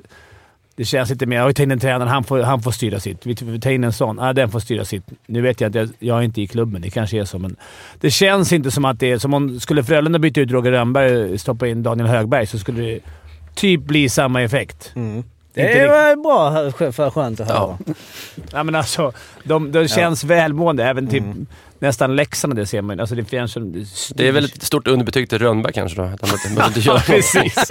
det 0.76 0.84
känns 0.84 1.10
lite 1.10 1.26
mer, 1.26 1.36
jag 1.36 1.42
har 1.42 1.48
tagit 1.48 1.58
in 1.58 1.70
en 1.70 1.80
tränare, 1.80 2.08
han 2.08 2.24
får, 2.24 2.38
han 2.42 2.62
får 2.62 2.70
styra 2.70 3.00
sitt. 3.00 3.26
Vi, 3.26 3.36
vi 3.42 3.60
tar 3.60 3.70
in 3.70 3.84
en 3.84 3.92
sån, 3.92 4.18
ah, 4.18 4.32
den 4.32 4.50
får 4.50 4.60
styra 4.60 4.84
sitt. 4.84 5.04
Nu 5.26 5.40
vet 5.40 5.60
jag 5.60 5.68
inte, 5.68 5.88
jag 5.98 6.18
är 6.18 6.22
inte 6.22 6.42
i 6.42 6.46
klubben, 6.46 6.82
det 6.82 6.90
kanske 6.90 7.20
är 7.20 7.24
så, 7.24 7.38
men 7.38 7.56
det 8.00 8.10
känns 8.10 8.52
inte 8.52 8.70
som 8.70 8.84
att 8.84 9.00
det 9.00 9.10
är... 9.10 9.18
Som 9.18 9.34
om 9.34 9.60
skulle 9.60 9.84
Frölunda 9.84 10.18
byta 10.18 10.40
ut 10.40 10.50
Roger 10.50 10.72
Rönnberg 10.72 11.32
och 11.32 11.40
stoppa 11.40 11.66
in 11.66 11.82
Daniel 11.82 12.08
Högberg 12.08 12.46
så 12.46 12.58
skulle 12.58 12.82
det 12.82 13.00
typ 13.54 13.80
bli 13.80 14.08
samma 14.08 14.42
effekt. 14.42 14.90
Det 15.54 15.60
Inte 15.60 15.80
är 15.80 16.16
bra, 16.16 16.72
för 16.92 17.10
skönt 17.10 17.40
att 17.40 17.48
höra. 17.48 17.78
Ja, 18.52 18.62
men 18.62 18.74
alltså, 18.74 19.12
de, 19.44 19.72
de 19.72 19.88
känns 19.88 20.24
välmående. 20.24 20.84
Även 20.84 21.08
typ 21.08 21.24
nästan 21.82 22.16
Leksand 22.16 22.54
det 22.56 22.66
ser 22.66 22.82
man 22.82 23.00
Alltså 23.00 23.14
det, 23.14 23.24
finns 23.24 23.52
som, 23.52 23.84
Det 24.14 24.28
är 24.28 24.32
väl 24.32 24.44
ett 24.44 24.62
stort 24.62 24.88
underbetyg 24.88 25.28
till 25.28 25.38
Rönnberg 25.38 25.72
kanske 25.72 25.96
då? 25.96 26.02
Att 26.02 26.20
han 26.20 26.30
inte, 26.30 26.48
behöver 26.48 26.66
inte 26.66 26.80
göra 26.88 26.96
Ja, 26.96 27.02
precis. 27.06 27.70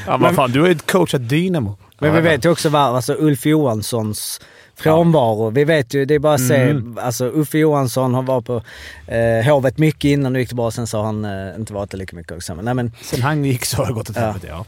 ja, 0.06 0.16
vad 0.16 0.34
fan, 0.34 0.50
du 0.52 0.60
har 0.60 0.68
ju 0.68 0.74
coachat 0.78 1.28
Dynamo. 1.28 1.76
Men 1.98 2.14
vi 2.14 2.20
vet 2.20 2.44
ju 2.44 2.48
också 2.50 2.68
vad, 2.68 2.82
alltså 2.96 3.14
Ulf 3.18 3.46
Johanssons 3.46 4.40
frånvaro. 4.76 5.50
Vi 5.50 5.64
vet 5.64 5.94
ju, 5.94 6.04
det 6.04 6.14
är 6.14 6.18
bara 6.18 6.34
att 6.34 6.46
se, 6.48 6.56
Mm. 6.56 6.98
alltså 7.02 7.24
Uffe 7.26 7.58
Johansson 7.58 8.14
har 8.14 8.22
varit 8.22 8.44
på 8.46 8.62
eh, 9.06 9.46
Hovet 9.52 9.78
mycket 9.78 10.04
innan 10.08 10.32
det 10.32 10.40
gick 10.40 10.52
bra, 10.52 10.70
sen 10.70 10.86
så 10.86 10.98
har 10.98 11.04
han 11.04 11.24
eh, 11.24 11.54
inte 11.58 11.72
varit 11.72 11.90
det 11.90 11.96
lika 11.96 12.16
mycket 12.16 12.32
också. 12.32 12.54
Men, 12.54 12.64
nej, 12.64 12.74
men, 12.74 12.92
Sen 13.02 13.22
han 13.22 13.44
gick 13.44 13.64
så 13.64 13.76
har 13.76 13.86
det 13.86 13.92
gått 13.92 14.10
åt 14.10 14.16
Ja. 14.16 14.22
helvete, 14.22 14.46
ja. 14.50 14.64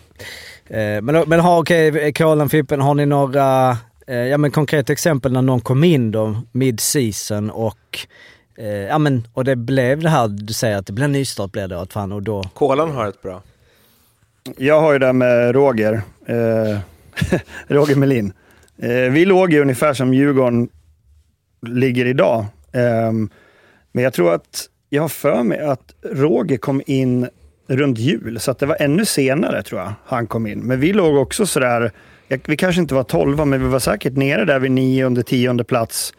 eh, 0.77 1.03
men, 1.03 1.25
men 1.27 1.41
har, 1.41 1.61
okej, 1.61 2.13
Kolan, 2.13 2.49
Fippen, 2.49 2.81
har 2.81 2.95
ni 2.95 3.07
några 3.07 3.77
ja, 4.07 4.39
men 4.39 4.51
konkreta 4.51 4.93
exempel 4.93 5.33
när 5.33 5.43
någon 5.43 5.61
kom 5.61 5.85
in 5.85 6.11
då 6.11 6.43
mid-season 6.53 7.51
och 7.51 7.99
eh, 8.57 8.67
ja, 8.67 8.99
men, 8.99 9.29
och 9.33 9.45
det 9.45 9.57
blev 9.57 10.01
det 10.01 10.09
här 10.09 10.29
du 10.29 10.53
säger 10.53 10.77
att 10.77 10.87
det 10.87 10.93
blev 10.93 11.11
nystart 11.11 11.53
blev 11.53 11.69
det 11.69 11.81
att 11.81 11.93
fan 11.93 12.13
och 12.13 12.23
då... 12.23 12.43
Kolan 12.55 12.91
har 12.91 13.09
ett 13.09 13.23
bra. 13.23 13.43
Jag 14.57 14.81
har 14.81 14.93
ju 14.93 14.99
det 14.99 15.13
med 15.13 15.55
Roger. 15.55 16.03
Eh, 16.27 16.79
Roger 17.67 17.97
Melin. 17.97 18.33
Eh, 18.79 18.91
vi 18.91 19.25
låg 19.25 19.53
ju 19.53 19.61
ungefär 19.61 19.95
som 19.95 20.15
Djurgården 20.15 20.69
ligger 21.67 22.07
idag. 22.07 22.47
Eh, 22.73 23.13
men 23.93 24.05
jag 24.05 24.13
tror 24.13 24.35
att, 24.35 24.69
jag 24.89 25.03
har 25.03 25.09
för 25.09 25.43
mig 25.43 25.59
att 25.59 25.95
Roger 26.03 26.57
kom 26.57 26.83
in 26.87 27.29
runt 27.69 27.99
jul, 27.99 28.41
så 28.41 28.51
att 28.51 28.59
det 28.59 28.67
var 28.67 28.77
ännu 28.81 29.05
senare 29.05 29.63
tror 29.63 29.81
jag 29.81 29.93
han 30.05 30.27
kom 30.27 30.47
in. 30.47 30.61
Men 30.61 30.81
vi 30.81 30.93
låg 30.93 31.17
också 31.17 31.47
sådär, 31.47 31.93
vi 32.29 32.57
kanske 32.57 32.81
inte 32.81 32.95
var 32.95 33.05
tolva, 33.05 33.45
men 33.45 33.63
vi 33.63 33.69
var 33.69 33.79
säkert 33.79 34.17
nere 34.17 34.45
där 34.45 34.59
vid 34.59 34.71
nionde, 34.71 35.23
tionde 35.23 35.65
plats 35.65 36.13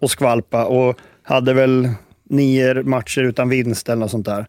och 0.00 0.10
skvalpa 0.10 0.64
och 0.64 0.98
hade 1.22 1.54
väl 1.54 1.88
nio 2.30 2.82
matcher 2.82 3.22
utan 3.22 3.48
vinst 3.48 3.88
eller 3.88 4.00
något 4.00 4.10
sånt 4.10 4.26
där. 4.26 4.46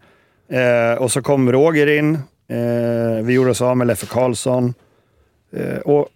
Eh, 0.50 0.98
och 0.98 1.12
så 1.12 1.22
kom 1.22 1.52
Roger 1.52 1.88
in, 1.88 2.16
eh, 2.48 3.24
vi 3.24 3.34
gjorde 3.34 3.52
oss 3.52 3.62
av 3.62 3.78
med 3.78 3.88
Leffe 3.88 4.06
Karlsson. 4.06 4.74
Eh, 5.54 5.78
och 5.78 6.08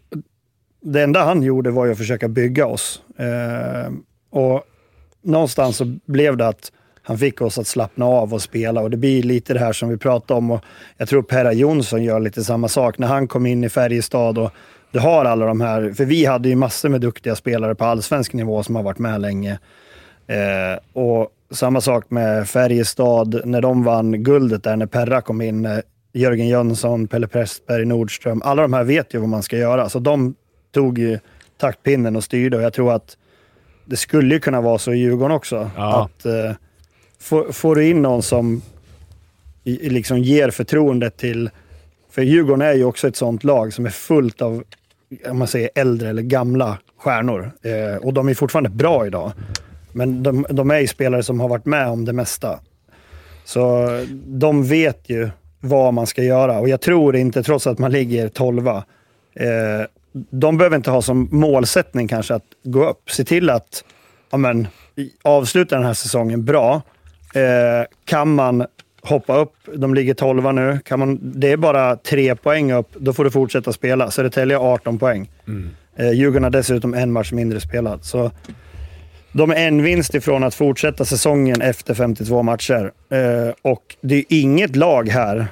det 0.82 1.02
enda 1.02 1.24
han 1.24 1.44
gjorde 1.44 1.72
var 1.72 1.86
ju 1.86 1.92
att 1.92 1.98
försöka 1.98 2.28
bygga 2.28 2.66
oss. 2.66 3.02
Eh, 3.18 3.92
och 4.30 4.64
någonstans 5.22 5.78
så 5.78 5.98
blev 6.06 6.38
det 6.38 6.48
att 6.48 6.72
han 7.02 7.18
fick 7.18 7.42
oss 7.42 7.58
att 7.58 7.68
slappna 7.68 8.06
av 8.06 8.34
och 8.34 8.42
spela 8.42 8.82
och 8.82 8.90
det 8.90 8.98
blir 8.98 9.24
lite 9.24 9.54
det 9.54 9.60
här 9.60 9.74
som 9.74 9.90
vi 9.90 9.98
pratade 9.98 10.38
om 10.38 10.52
och 10.52 10.64
jag 10.98 11.10
tror 11.10 11.22
Perra 11.22 11.54
Jonsson 11.54 12.04
gör 12.04 12.20
lite 12.20 12.44
samma 12.44 12.68
sak 12.68 12.98
när 12.98 13.08
han 13.08 13.28
kom 13.28 13.46
in 13.46 13.64
i 13.64 13.70
Färjestad 13.70 14.38
och 14.38 14.52
du 14.91 14.99
har 14.99 15.25
alla 15.25 15.45
de 15.45 15.62
här, 15.62 15.93
för 15.93 16.06
vi 16.06 16.25
hade 16.25 16.49
ju 16.49 16.56
massor 16.56 16.89
med 16.89 17.02
duktiga 17.02 17.36
spelare 17.36 17.75
på 17.75 17.86
allsvensk 17.86 18.34
nivå 18.34 18.63
som 18.63 18.75
har 18.75 18.84
varit 18.84 18.99
med 18.99 19.21
länge. 19.21 19.60
Eh, 20.28 20.80
och 20.93 21.30
samma 21.52 21.82
sak 21.82 22.06
med 22.10 22.49
Färjestad 22.49 23.41
när 23.45 23.62
de 23.62 23.84
vann 23.84 24.23
guldet 24.23 24.63
där 24.63 24.75
när 24.75 24.86
Perra 24.86 25.21
kom 25.21 25.41
in. 25.41 25.65
eh, 25.65 25.80
Jörgen 26.13 26.47
Jönsson, 26.47 27.08
Pelle 27.08 27.28
Prästberg, 27.28 27.86
Nordström. 27.86 28.41
Alla 28.45 28.62
de 28.62 28.73
här 28.73 28.84
vet 28.84 29.13
ju 29.13 29.19
vad 29.19 29.30
man 29.30 29.43
ska 29.43 29.58
göra. 29.58 29.89
Så 29.89 29.99
de 29.99 30.36
tog 30.73 30.99
ju 30.99 31.19
taktpinnen 31.58 32.15
och 32.15 32.23
styrde 32.23 32.58
och 32.58 32.63
jag 32.63 32.73
tror 32.73 32.93
att 32.93 33.17
det 33.86 33.95
skulle 33.95 34.34
ju 34.34 34.39
kunna 34.39 34.62
vara 34.62 34.78
så 34.78 34.93
i 34.93 34.97
Djurgården 34.97 35.36
också. 35.36 35.71
Ja. 35.75 36.04
Att 36.04 36.25
eh, 36.25 36.52
får, 37.19 37.52
får 37.52 37.75
du 37.75 37.88
in 37.89 38.02
någon 38.02 38.23
som 38.23 38.62
i, 39.63 39.86
i 39.86 39.89
liksom 39.89 40.17
ger 40.17 40.49
förtroendet 40.49 41.17
till... 41.17 41.49
För 42.12 42.21
Djurgården 42.21 42.62
är 42.62 42.73
ju 42.73 42.84
också 42.84 43.08
ett 43.08 43.15
sånt 43.15 43.43
lag 43.43 43.73
som 43.73 43.86
är 43.86 43.89
fullt 43.89 44.41
av, 44.41 44.63
om 45.30 45.39
man 45.39 45.48
säger 45.48 45.69
äldre 45.76 46.10
eller 46.10 46.22
gamla 46.22 46.78
stjärnor. 46.98 47.52
Eh, 47.62 48.06
och 48.06 48.13
de 48.13 48.30
är 48.30 48.34
fortfarande 48.34 48.69
bra 48.69 49.08
idag. 49.08 49.32
Men 49.91 50.24
de, 50.24 50.45
de 50.50 50.72
är 50.72 50.80
ju 50.80 50.88
spelare 50.88 51.24
som 51.24 51.39
har 51.39 51.50
varit 51.50 51.65
med 51.65 51.88
om 51.88 52.06
det 52.06 52.13
mesta. 52.13 52.60
Så 53.45 53.88
de 54.26 54.63
vet 54.63 55.10
ju 55.10 55.30
vad 55.60 55.93
man 55.93 56.08
ska 56.08 56.24
göra 56.24 56.60
och 56.60 56.69
jag 56.69 56.82
tror 56.82 57.15
inte, 57.15 57.43
trots 57.43 57.67
att 57.67 57.80
man 57.80 57.91
ligger 57.91 58.28
tolva, 58.30 58.84
eh, 59.36 59.86
de 60.30 60.58
behöver 60.58 60.78
inte 60.78 60.91
ha 60.91 61.02
som 61.02 61.28
målsättning 61.32 62.08
kanske 62.08 62.36
att 62.36 62.45
gå 62.63 62.89
upp. 62.89 63.12
Se 63.12 63.24
till 63.24 63.50
att 63.50 63.84
ja, 64.32 64.38
men, 64.38 64.67
avsluta 65.22 65.76
den 65.76 65.86
här 65.86 65.93
säsongen 65.93 66.45
bra. 66.45 66.82
Eh, 67.34 67.86
kan 68.06 68.36
man 68.36 68.65
hoppa 69.02 69.38
upp, 69.38 69.54
de 69.76 69.94
ligger 69.94 70.14
tolva 70.14 70.52
nu, 70.52 70.80
kan 70.86 71.00
man, 71.00 71.20
det 71.22 71.52
är 71.52 71.58
bara 71.58 71.96
tre 71.96 72.36
poäng 72.36 72.72
upp, 72.72 72.88
då 72.96 73.14
får 73.14 73.24
du 73.24 73.32
fortsätta 73.32 73.74
spela. 73.74 74.12
Södertälje 74.12 74.58
har 74.58 74.74
18 74.74 75.00
poäng. 75.00 75.32
Eh, 75.96 76.12
Djurgården 76.12 76.44
har 76.44 76.52
dessutom 76.52 76.94
en 76.94 77.12
match 77.12 77.32
mindre 77.32 77.60
spelad. 77.60 78.04
Så 78.04 78.32
de 79.32 79.52
är 79.52 79.68
en 79.68 79.84
vinst 79.84 80.16
ifrån 80.16 80.44
att 80.44 80.56
fortsätta 80.56 81.06
säsongen 81.06 81.62
efter 81.62 81.94
52 81.94 82.44
matcher. 82.44 82.92
Eh, 83.10 83.54
och 83.62 83.96
det 84.02 84.16
är 84.16 84.26
inget 84.30 84.76
lag 84.76 85.10
här, 85.10 85.48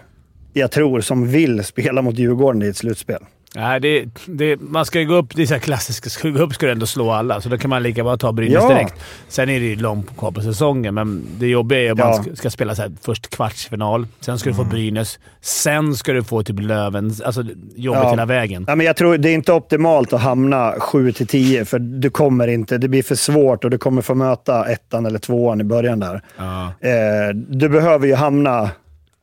jag 0.54 0.72
tror, 0.72 1.02
som 1.02 1.28
vill 1.28 1.64
spela 1.64 2.02
mot 2.02 2.18
Djurgården 2.18 2.64
i 2.64 2.68
ett 2.68 2.78
slutspel. 2.78 3.24
Nej, 3.58 3.80
det, 3.80 4.06
det, 4.26 4.60
man 4.62 4.86
ska 4.86 5.00
ju 5.00 5.06
gå 5.08 5.14
upp. 5.16 5.36
Det 5.36 5.42
är 5.42 5.46
så 5.46 5.54
här 5.54 5.62
klassiskt. 5.62 6.12
Ska 6.12 6.30
gå 6.30 6.40
upp 6.40 6.54
ska 6.54 6.66
du 6.66 6.72
ändå 6.72 6.86
slå 6.86 7.12
alla, 7.12 7.42
så 7.42 7.50
då 7.50 7.58
kan 7.58 7.70
man 7.70 7.84
lika 7.84 8.04
bra 8.04 8.18
ta 8.18 8.32
Brynäs 8.32 8.54
Ja. 8.54 8.70
direkt. 8.70 8.94
Sen 9.28 9.50
är 9.50 9.60
det 9.60 9.66
ju 9.66 9.76
långt 9.76 10.18
kvar 10.18 10.32
på 10.32 10.42
säsongen, 10.42 10.94
men 10.94 11.26
det 11.40 11.48
jobbiga 11.48 11.80
är 11.80 11.92
att 11.92 11.98
man 11.98 12.08
Ja. 12.08 12.24
ska, 12.24 12.36
ska 12.36 12.50
spela 12.50 12.76
så 12.76 12.82
här, 12.82 12.92
först 13.02 13.30
kvartsfinal, 13.36 14.08
sen 14.20 14.40
ska 14.40 14.50
du 14.50 14.56
få 14.56 14.64
Brynäs, 14.64 15.20
sen 15.42 15.96
ska 15.96 16.14
du 16.14 16.24
få 16.24 16.44
typ 16.44 16.60
Löven. 16.60 17.14
Alltså 17.26 17.44
jobbet 17.76 18.02
Ja. 18.04 18.10
hela 18.10 18.26
vägen. 18.26 18.66
Ja, 18.68 18.76
men 18.76 18.86
jag 18.86 18.96
tror 18.98 19.18
det 19.18 19.30
är 19.30 19.34
inte 19.34 19.54
optimalt 19.54 20.14
att 20.14 20.22
hamna 20.22 20.72
7-10, 20.80 21.64
för 21.66 21.80
du 21.80 22.10
kommer 22.10 22.48
inte. 22.48 22.78
Det 22.78 22.88
blir 22.88 23.04
för 23.04 23.16
svårt 23.16 23.64
och 23.64 23.70
du 23.70 23.78
kommer 23.78 24.02
få 24.02 24.16
möta 24.16 24.66
ettan 24.72 25.06
eller 25.06 25.20
tvåan 25.20 25.62
i 25.62 25.64
början 25.64 26.00
där. 26.00 26.22
Ja. 26.38 26.64
Eh, 26.90 27.36
du 27.36 27.70
behöver 27.70 28.08
ju 28.08 28.16
hamna 28.16 28.70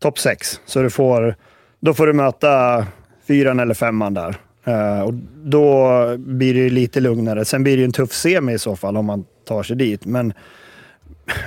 topp 0.02 0.18
6, 0.18 0.60
så 0.66 0.82
du 0.82 0.90
får, 0.90 1.34
då 1.80 1.94
får 1.94 2.06
du 2.06 2.12
möta 2.12 2.86
fyran 3.26 3.60
eller 3.60 3.74
femman 3.74 4.14
där. 4.14 4.36
Eh, 4.64 5.00
och 5.00 5.14
då 5.44 5.98
blir 6.18 6.54
det 6.54 6.68
lite 6.70 7.00
lugnare. 7.00 7.44
Sen 7.44 7.62
blir 7.62 7.76
det 7.76 7.84
en 7.84 7.92
tuff 7.92 8.12
semi 8.12 8.52
i 8.52 8.58
så 8.58 8.76
fall 8.76 8.96
om 8.96 9.06
man 9.06 9.24
tar 9.48 9.62
sig 9.62 9.76
dit. 9.76 10.04
Men, 10.06 10.32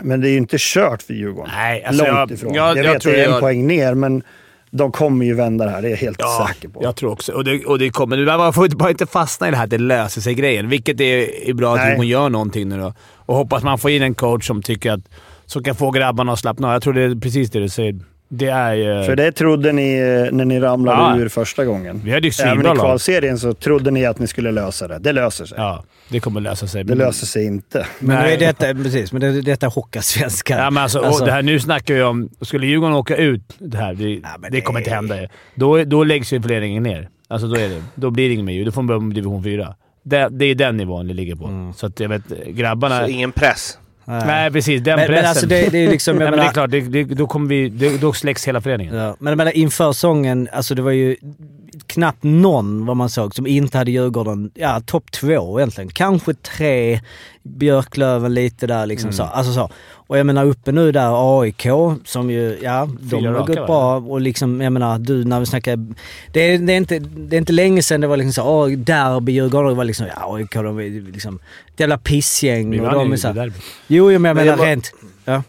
men 0.02 0.22
det 0.22 0.30
är 0.30 0.32
ju 0.32 0.38
inte 0.38 0.58
kört 0.60 1.02
för 1.02 1.14
Djurgården. 1.14 1.52
Nej, 1.56 1.84
alltså 1.84 2.06
Långt 2.06 2.18
jag- 2.18 2.32
ifrån. 2.32 2.54
jag- 2.54 2.78
Jag, 2.78 2.86
jag 2.86 2.94
vet 2.94 3.02
tror 3.02 3.12
det 3.14 3.24
är 3.26 3.34
en 3.34 3.40
poäng 3.40 3.68
ner, 3.68 3.94
men 3.94 4.24
de 4.72 4.92
kommer 4.92 5.26
ju 5.26 5.34
vända 5.34 5.66
det 5.66 5.72
här. 5.72 5.82
Det 5.82 5.88
är 5.88 5.90
jag 5.90 5.98
helt 5.98 6.18
Ja, 6.20 6.48
säker 6.48 6.70
på. 6.70 6.84
jag 6.84 6.96
tror 6.96 7.12
också. 7.12 7.32
Och 7.32 7.44
det, 7.44 7.66
och 7.66 7.80
det 7.80 7.90
kommer. 7.90 8.38
Man 8.38 8.54
får 8.54 8.66
inte- 8.66 8.78
bara 8.78 8.90
inte 8.90 9.06
fastna 9.06 9.48
i 9.48 9.52
det 9.52 9.58
här 9.58 9.64
att 9.64 9.70
det 9.70 9.78
löser 9.78 10.22
sig 10.22 10.34
grejen, 10.34 10.70
vilket 10.70 11.02
är, 11.02 11.50
är 11.50 11.54
bra 11.54 11.76
att. 11.76 11.82
Djurgården 11.88 12.08
gör 12.08 12.30
någonting 12.30 12.70
nu 12.70 12.78
då. 12.78 12.94
Och 13.16 13.36
hoppas 13.36 13.64
man 13.64 13.78
får 13.78 13.92
in 13.92 14.02
en 14.02 14.16
coach 14.16 14.48
som 14.48 14.62
tycker 14.62 14.92
att... 14.92 15.02
Som 15.46 15.64
kan 15.64 15.76
få 15.76 15.92
grabbarna 15.92 16.34
att 16.34 16.40
slappna 16.40 16.68
av. 16.68 16.74
Jag 16.74 16.82
tror 16.82 16.94
det 16.94 17.02
är 17.02 17.16
precis 17.16 17.52
det 17.52 17.60
du 17.60 17.70
säger. 17.70 18.00
Det 18.30 18.48
är 18.48 18.74
ju... 18.74 19.04
För 19.06 19.16
det 19.16 19.32
trodde 19.32 19.72
ni 19.72 19.94
eh, 19.98 20.34
när 20.36 20.46
ni 20.46 20.60
ramlade 20.60 20.98
Ja. 21.18 21.18
ur 21.24 21.30
första 21.30 21.66
gången. 21.66 22.02
Vi 22.04 22.12
hade 22.12 22.28
ju 22.28 22.44
Även 22.44 22.60
i 22.66 22.80
kvalserien 22.80 23.40
så 23.40 23.54
trodde 23.54 23.92
ni 23.92 24.06
att 24.06 24.20
ni 24.20 24.28
skulle 24.28 24.52
lösa 24.52 24.88
det. 24.88 25.00
Det 25.00 25.12
löser 25.12 25.46
sig. 25.46 25.58
Ja, 25.58 25.84
det 26.10 26.20
kommer 26.20 26.42
lösa 26.42 26.68
sig. 26.68 26.84
Det 26.84 26.96
löser 26.96 27.26
sig 27.26 27.46
inte. 27.46 27.86
Men 28.00 28.16
nu 28.18 28.22
Nej. 28.24 28.34
är 28.34 28.38
detta, 28.40 28.74
precis, 28.74 29.12
men 29.12 29.22
det, 29.22 29.42
detta 29.42 29.66
är 29.66 29.70
Hockeyallsvenskan. 29.70 30.58
Ja, 30.58 30.70
men 30.70 30.84
alltså, 30.84 31.00
Alltså- 31.00 31.22
Och 31.22 31.28
det 31.28 31.34
här, 31.34 31.42
nu 31.42 31.60
snackar 31.60 31.94
vi 31.94 32.04
om... 32.04 32.30
Skulle 32.42 32.68
Djurgården 32.68 32.96
åka 32.96 33.16
ut 33.16 33.42
det 33.60 33.78
här, 33.78 33.94
det, 33.94 34.04
men 34.04 34.22
det 34.42 34.50
det- 34.50 34.62
kommer 34.62 34.80
inte 34.80 34.92
hända. 34.92 35.16
Då, 35.56 35.84
då 35.84 36.04
läggs 36.04 36.34
ju 36.34 36.42
föreningen 36.42 36.84
ner. 36.84 37.10
Alltså 37.28 37.48
då, 37.48 37.56
är 37.56 37.70
det, 37.70 37.84
då 37.96 38.10
blir 38.10 38.28
det 38.28 38.34
inget 38.34 38.46
mer. 38.46 38.66
Då 38.66 38.72
får 38.72 38.82
man 38.82 38.88
börja 38.88 39.00
med 39.00 39.16
division 39.16 39.44
4. 39.44 39.76
Det, 40.04 40.28
det 40.32 40.46
är 40.46 40.56
den 40.56 40.78
nivån 40.78 41.08
det 41.08 41.14
ligger 41.14 41.36
på. 41.36 41.46
Mm. 41.48 41.74
Så 41.74 41.86
att 41.86 42.00
jag 42.00 42.10
vet, 42.10 42.22
grabbarna... 42.48 43.00
Så 43.00 43.08
ingen 43.08 43.32
press. 43.32 43.78
Nej, 44.08 44.52
precis. 44.52 44.82
Den 44.82 44.96
Men- 44.96 45.00
men 45.00 45.08
pressen. 45.08 45.30
alltså 45.30 45.46
det- 45.48 45.70
det 45.72 45.78
är 45.86 45.90
liksom- 45.90 46.16
Nej, 46.18 46.30
men 46.32 46.40
det 46.40 46.46
är 46.46 46.52
klart, 46.52 46.72
det, 46.72 46.82
det, 46.82 47.04
då, 47.04 47.28
kommer 47.28 47.50
vi, 47.50 47.70
det, 47.70 47.98
då 48.02 48.14
släcks 48.14 48.48
hela 48.48 48.62
föreningen. 48.62 48.96
Ja, 48.96 49.16
men 49.20 49.32
jag 49.32 49.38
menar 49.38 49.58
inför 49.58 49.92
säsongen, 49.94 50.50
alltså 50.54 50.76
det 50.76 50.82
var 50.82 50.92
ju 50.92 51.16
knappt 51.88 52.24
någon 52.24 52.86
vad 52.86 52.98
man 52.98 53.10
såg 53.10 53.36
som 53.36 53.48
inte 53.48 53.78
hade 53.78 53.92
Djurgården, 53.92 54.52
ja 54.54 54.82
topp 54.86 55.12
två 55.12 55.60
egentligen. 55.60 55.90
Kanske 55.90 56.34
tre, 56.34 57.00
Björklöven 57.48 58.34
lite 58.34 58.68
där 58.68 58.86
liksom 58.86 59.12
så. 59.12 59.24
Alltså 59.24 59.54
så. 59.54 59.70
Och 60.10 60.18
jag 60.18 60.26
menar 60.26 60.46
uppe 60.46 60.72
nu 60.72 60.92
där 60.92 61.42
AIK 61.42 61.68
som 62.06 62.30
ju, 62.32 62.58
ja 62.64 62.90
de 63.02 63.26
har 63.26 63.46
gått 63.46 63.56
bra 63.56 63.96
och 63.98 64.22
liksom, 64.22 64.62
jag 64.62 64.74
menar 64.74 65.00
du 65.00 65.24
när 65.24 65.40
vi 65.40 65.46
snackar, 65.46 65.80
det 66.32 66.40
är, 66.42 66.58
det 66.60 66.74
är, 66.74 66.78
inte, 66.78 67.00
det 67.00 67.36
är 67.36 67.38
inte 67.38 67.54
länge 67.54 67.84
sedan 67.84 68.02
det 68.02 68.08
var 68.08 68.18
liksom 68.18 68.34
så, 68.34 68.44
åh 68.44 68.70
derby 68.70 69.32
Djurgården, 69.32 69.70
det 69.70 69.76
var 69.78 69.84
liksom, 69.84 70.08
ja 70.08 70.36
AIK 70.36 70.54
de 70.54 70.80
är 70.80 71.12
liksom 71.12 71.40
ett 71.74 71.80
jävla 71.80 71.98
pissgäng. 71.98 72.70
Vi 72.72 72.80
och 72.80 72.84
vann 72.84 72.94
de 72.94 73.12
är 73.14 73.18
så, 73.18 73.34
derbyt. 73.34 73.64
jo, 73.88 74.12
jo 74.12 74.20
men 74.20 74.30
jag 74.30 74.36
Men 74.36 74.36
menar 74.36 74.46
jag 74.48 74.58
bara- 74.58 74.68
rent, 74.70 74.92
ja. 75.26 75.44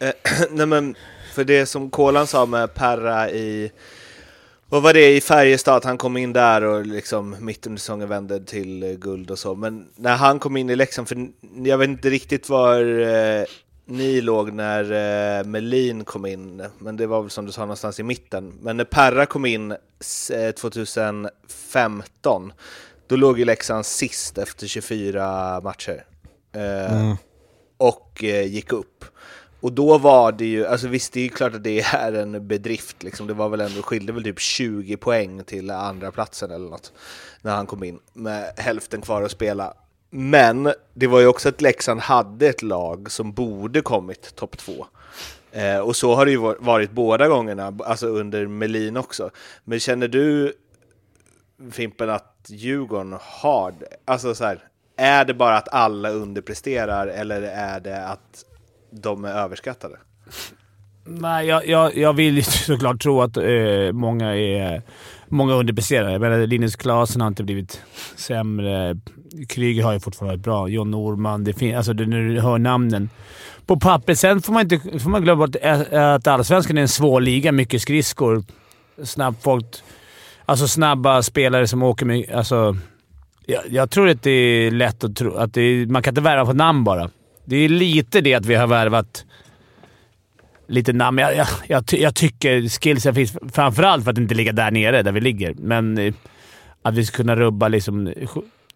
Eh, 0.00 0.12
Nej 0.50 0.66
men, 0.66 0.94
för 1.34 1.44
det 1.44 1.66
som 1.66 1.90
Kolan 1.90 2.26
sa 2.26 2.46
med 2.46 2.74
Perra 2.74 3.30
i... 3.30 3.70
Vad 4.72 4.82
var 4.82 4.92
det 4.92 5.16
i 5.16 5.20
Färjestad? 5.20 5.76
Att 5.76 5.84
han 5.84 5.98
kom 5.98 6.16
in 6.16 6.32
där 6.32 6.62
och 6.64 6.86
liksom 6.86 7.36
mitt 7.40 7.66
under 7.66 7.80
säsongen 7.80 8.08
vände 8.08 8.44
till 8.44 8.82
eh, 8.82 8.90
guld 8.90 9.30
och 9.30 9.38
så. 9.38 9.54
Men 9.54 9.88
när 9.96 10.16
han 10.16 10.38
kom 10.38 10.56
in 10.56 10.70
i 10.70 10.76
Leksand, 10.76 11.08
för 11.08 11.28
jag 11.64 11.78
vet 11.78 11.88
inte 11.88 12.10
riktigt 12.10 12.48
var 12.48 13.00
eh, 13.00 13.44
ni 13.84 14.20
låg 14.20 14.52
när 14.52 14.82
eh, 15.38 15.44
Melin 15.44 16.04
kom 16.04 16.26
in, 16.26 16.62
men 16.78 16.96
det 16.96 17.06
var 17.06 17.22
väl 17.22 17.30
som 17.30 17.46
du 17.46 17.52
sa 17.52 17.60
någonstans 17.60 18.00
i 18.00 18.02
mitten. 18.02 18.58
Men 18.60 18.76
när 18.76 18.84
Perra 18.84 19.26
kom 19.26 19.46
in 19.46 19.70
eh, 20.32 20.50
2015, 20.56 22.52
då 23.06 23.16
låg 23.16 23.38
ju 23.38 23.44
Leksand 23.44 23.86
sist 23.86 24.38
efter 24.38 24.66
24 24.66 25.60
matcher. 25.60 26.04
Eh, 26.52 27.14
och 27.76 28.24
eh, 28.24 28.46
gick 28.46 28.72
upp. 28.72 29.04
Och 29.62 29.72
då 29.72 29.98
var 29.98 30.32
det 30.32 30.44
ju, 30.44 30.66
alltså 30.66 30.88
visst 30.88 31.12
det 31.12 31.20
är 31.20 31.24
ju 31.24 31.28
klart 31.28 31.54
att 31.54 31.64
det 31.64 31.80
är 31.80 32.12
en 32.12 32.48
bedrift 32.48 33.02
liksom, 33.02 33.26
det 33.26 33.34
var 33.34 33.48
väl 33.48 33.60
ändå, 33.60 33.82
skilde 33.82 34.12
väl 34.12 34.24
typ 34.24 34.40
20 34.40 34.96
poäng 34.96 35.44
till 35.44 35.70
andra 35.70 36.12
platsen 36.12 36.50
eller 36.50 36.70
något 36.70 36.92
när 37.42 37.54
han 37.54 37.66
kom 37.66 37.84
in 37.84 37.98
med 38.12 38.52
hälften 38.56 39.00
kvar 39.00 39.22
att 39.22 39.30
spela. 39.30 39.74
Men 40.10 40.72
det 40.94 41.06
var 41.06 41.20
ju 41.20 41.26
också 41.26 41.48
att 41.48 41.60
Leksand 41.60 42.00
hade 42.00 42.48
ett 42.48 42.62
lag 42.62 43.10
som 43.10 43.32
borde 43.32 43.80
kommit 43.80 44.34
topp 44.34 44.58
två. 44.58 44.86
Eh, 45.52 45.78
och 45.78 45.96
så 45.96 46.14
har 46.14 46.24
det 46.24 46.30
ju 46.30 46.54
varit 46.58 46.90
båda 46.90 47.28
gångerna, 47.28 47.78
alltså 47.84 48.06
under 48.06 48.46
Melin 48.46 48.96
också. 48.96 49.30
Men 49.64 49.80
känner 49.80 50.08
du 50.08 50.52
Fimpen 51.72 52.10
att 52.10 52.46
Djurgården 52.46 53.16
har 53.20 53.74
det? 53.80 53.86
Alltså 54.04 54.34
så 54.34 54.44
här, 54.44 54.68
är 54.96 55.24
det 55.24 55.34
bara 55.34 55.56
att 55.56 55.68
alla 55.68 56.10
underpresterar 56.10 57.06
eller 57.06 57.42
är 57.42 57.80
det 57.80 58.06
att 58.06 58.44
de 58.92 59.24
är 59.24 59.28
överskattade? 59.34 59.96
Nej, 61.04 61.46
jag, 61.46 61.68
jag, 61.68 61.96
jag 61.96 62.12
vill 62.12 62.36
ju 62.36 62.42
såklart 62.42 63.02
tro 63.02 63.20
att 63.22 63.36
eh, 63.36 63.92
många 63.92 64.36
är 64.36 64.82
många 65.28 65.54
underpresterade. 65.54 66.12
Jag 66.12 66.20
menar, 66.20 66.46
Linus 66.46 66.76
Klasen 66.76 67.20
har 67.20 67.28
inte 67.28 67.44
blivit 67.44 67.80
sämre. 68.16 68.96
Kryger 69.48 69.82
har 69.84 69.92
ju 69.92 70.00
fortfarande 70.00 70.36
varit 70.36 70.44
bra. 70.44 70.68
John 70.68 70.90
Norman. 70.90 71.44
Det 71.44 71.52
fin- 71.52 71.76
alltså, 71.76 71.92
när 71.92 72.28
du 72.28 72.40
hör 72.40 72.58
namnen 72.58 73.10
på 73.66 73.76
pappret. 73.76 74.18
Sen 74.18 74.42
får 74.42 74.52
man 74.52 74.62
inte 74.62 74.98
får 74.98 75.10
man 75.10 75.22
glömma 75.22 75.46
bort 75.46 75.56
att 75.92 76.26
Allsvenskan 76.26 76.78
är 76.78 76.82
en 76.82 76.88
svår 76.88 77.20
liga. 77.20 77.52
Mycket 77.52 77.82
skridskor. 77.82 78.44
Snabb 79.04 79.34
folk. 79.40 79.66
Alltså 80.46 80.68
snabba 80.68 81.22
spelare 81.22 81.66
som 81.66 81.82
åker 81.82 82.06
med... 82.06 82.30
Alltså, 82.34 82.76
jag, 83.46 83.62
jag 83.68 83.90
tror 83.90 84.08
att 84.08 84.22
det 84.22 84.30
är 84.30 84.70
lätt 84.70 85.04
att 85.04 85.16
tro 85.16 85.34
att 85.34 85.54
det 85.54 85.60
är, 85.60 85.86
man 85.86 86.02
kan 86.02 86.10
inte 86.10 86.20
värva 86.20 86.46
på 86.46 86.52
namn 86.52 86.84
bara. 86.84 87.10
Det 87.44 87.56
är 87.56 87.68
lite 87.68 88.20
det 88.20 88.34
att 88.34 88.46
vi 88.46 88.54
har 88.54 88.66
värvat 88.66 89.24
lite 90.68 90.92
namn. 90.92 91.18
Jag, 91.18 91.36
jag, 91.36 91.46
jag, 91.66 91.86
ty- 91.86 91.96
jag 92.02 92.14
tycker 92.14 92.68
skillsen 92.80 93.14
finns 93.14 93.36
framförallt 93.52 94.04
för 94.04 94.10
att 94.10 94.18
inte 94.18 94.34
ligga 94.34 94.52
där 94.52 94.70
nere 94.70 95.02
där 95.02 95.12
vi 95.12 95.20
ligger. 95.20 95.54
Men 95.54 95.98
eh, 95.98 96.14
att 96.82 96.94
vi 96.94 97.06
ska 97.06 97.16
kunna 97.16 97.36
rubba 97.36 97.68
liksom... 97.68 98.12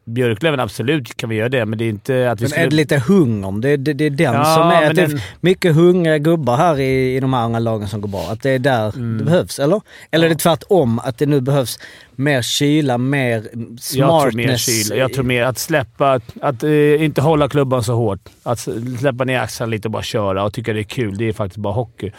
Björklöven, 0.09 0.61
absolut 0.61 1.17
kan 1.17 1.31
vi 1.31 1.37
göra 1.37 1.49
det, 1.49 1.67
men 1.67 1.79
det 1.79 1.85
är 1.85 1.89
inte 1.89 2.31
att 2.31 2.41
vi 2.41 2.43
Men 2.43 2.51
skulle... 2.51 2.67
är 2.67 2.71
det 2.71 2.77
lite 2.77 2.99
hunger? 2.99 3.61
Det, 3.61 3.77
det, 3.77 3.93
det 3.93 4.05
är 4.07 4.11
den 4.11 4.35
Ja, 4.35 4.45
som 4.45 4.63
är... 4.71 4.95
den- 4.95 5.21
mycket 5.41 5.75
hungriga 5.75 6.19
gubbar 6.19 6.57
här 6.57 6.81
i, 6.81 7.17
i 7.17 7.21
de 7.21 7.35
andra 7.35 7.59
lagen 7.59 7.89
som 7.89 8.01
går 8.01 8.09
bra. 8.09 8.29
Att 8.31 8.43
det 8.43 8.51
är 8.51 8.59
där 8.59 8.97
Mm. 8.97 9.19
det 9.19 9.25
behövs, 9.25 9.59
eller? 9.59 9.81
Eller 10.11 10.27
är 10.27 10.29
det 10.31 10.37
tvärtom? 10.37 10.99
Att 10.99 11.19
det 11.19 11.27
nu 11.27 11.41
behövs 11.41 11.79
mer 12.15 12.43
kyla, 12.43 12.99
mer 12.99 13.43
smartness? 13.81 13.95
Jag 13.97 14.23
tror 14.23 14.33
mer 14.33 14.57
kyla. 14.57 14.97
Jag 14.97 15.13
tror 15.13 15.25
mer 15.25 15.43
att 15.43 15.59
släppa... 15.59 16.13
Att, 16.13 16.23
att 16.41 16.63
eh, 16.63 17.05
inte 17.05 17.21
hålla 17.21 17.49
klubban 17.49 17.85
så 17.85 17.95
hårt. 17.95 18.21
Att 18.43 18.59
släppa 19.01 19.25
ner 19.25 19.41
axlarna 19.41 19.71
lite 19.71 19.89
och 19.89 19.93
bara 19.93 20.03
köra 20.03 20.45
och 20.45 20.53
tycka 20.53 20.73
det 20.73 20.81
är 20.81 20.85
kul. 20.85 21.17
Det 21.19 21.29
är 21.29 21.33
faktiskt 21.33 21.59
bara 21.59 21.75
hockey. 21.75 22.13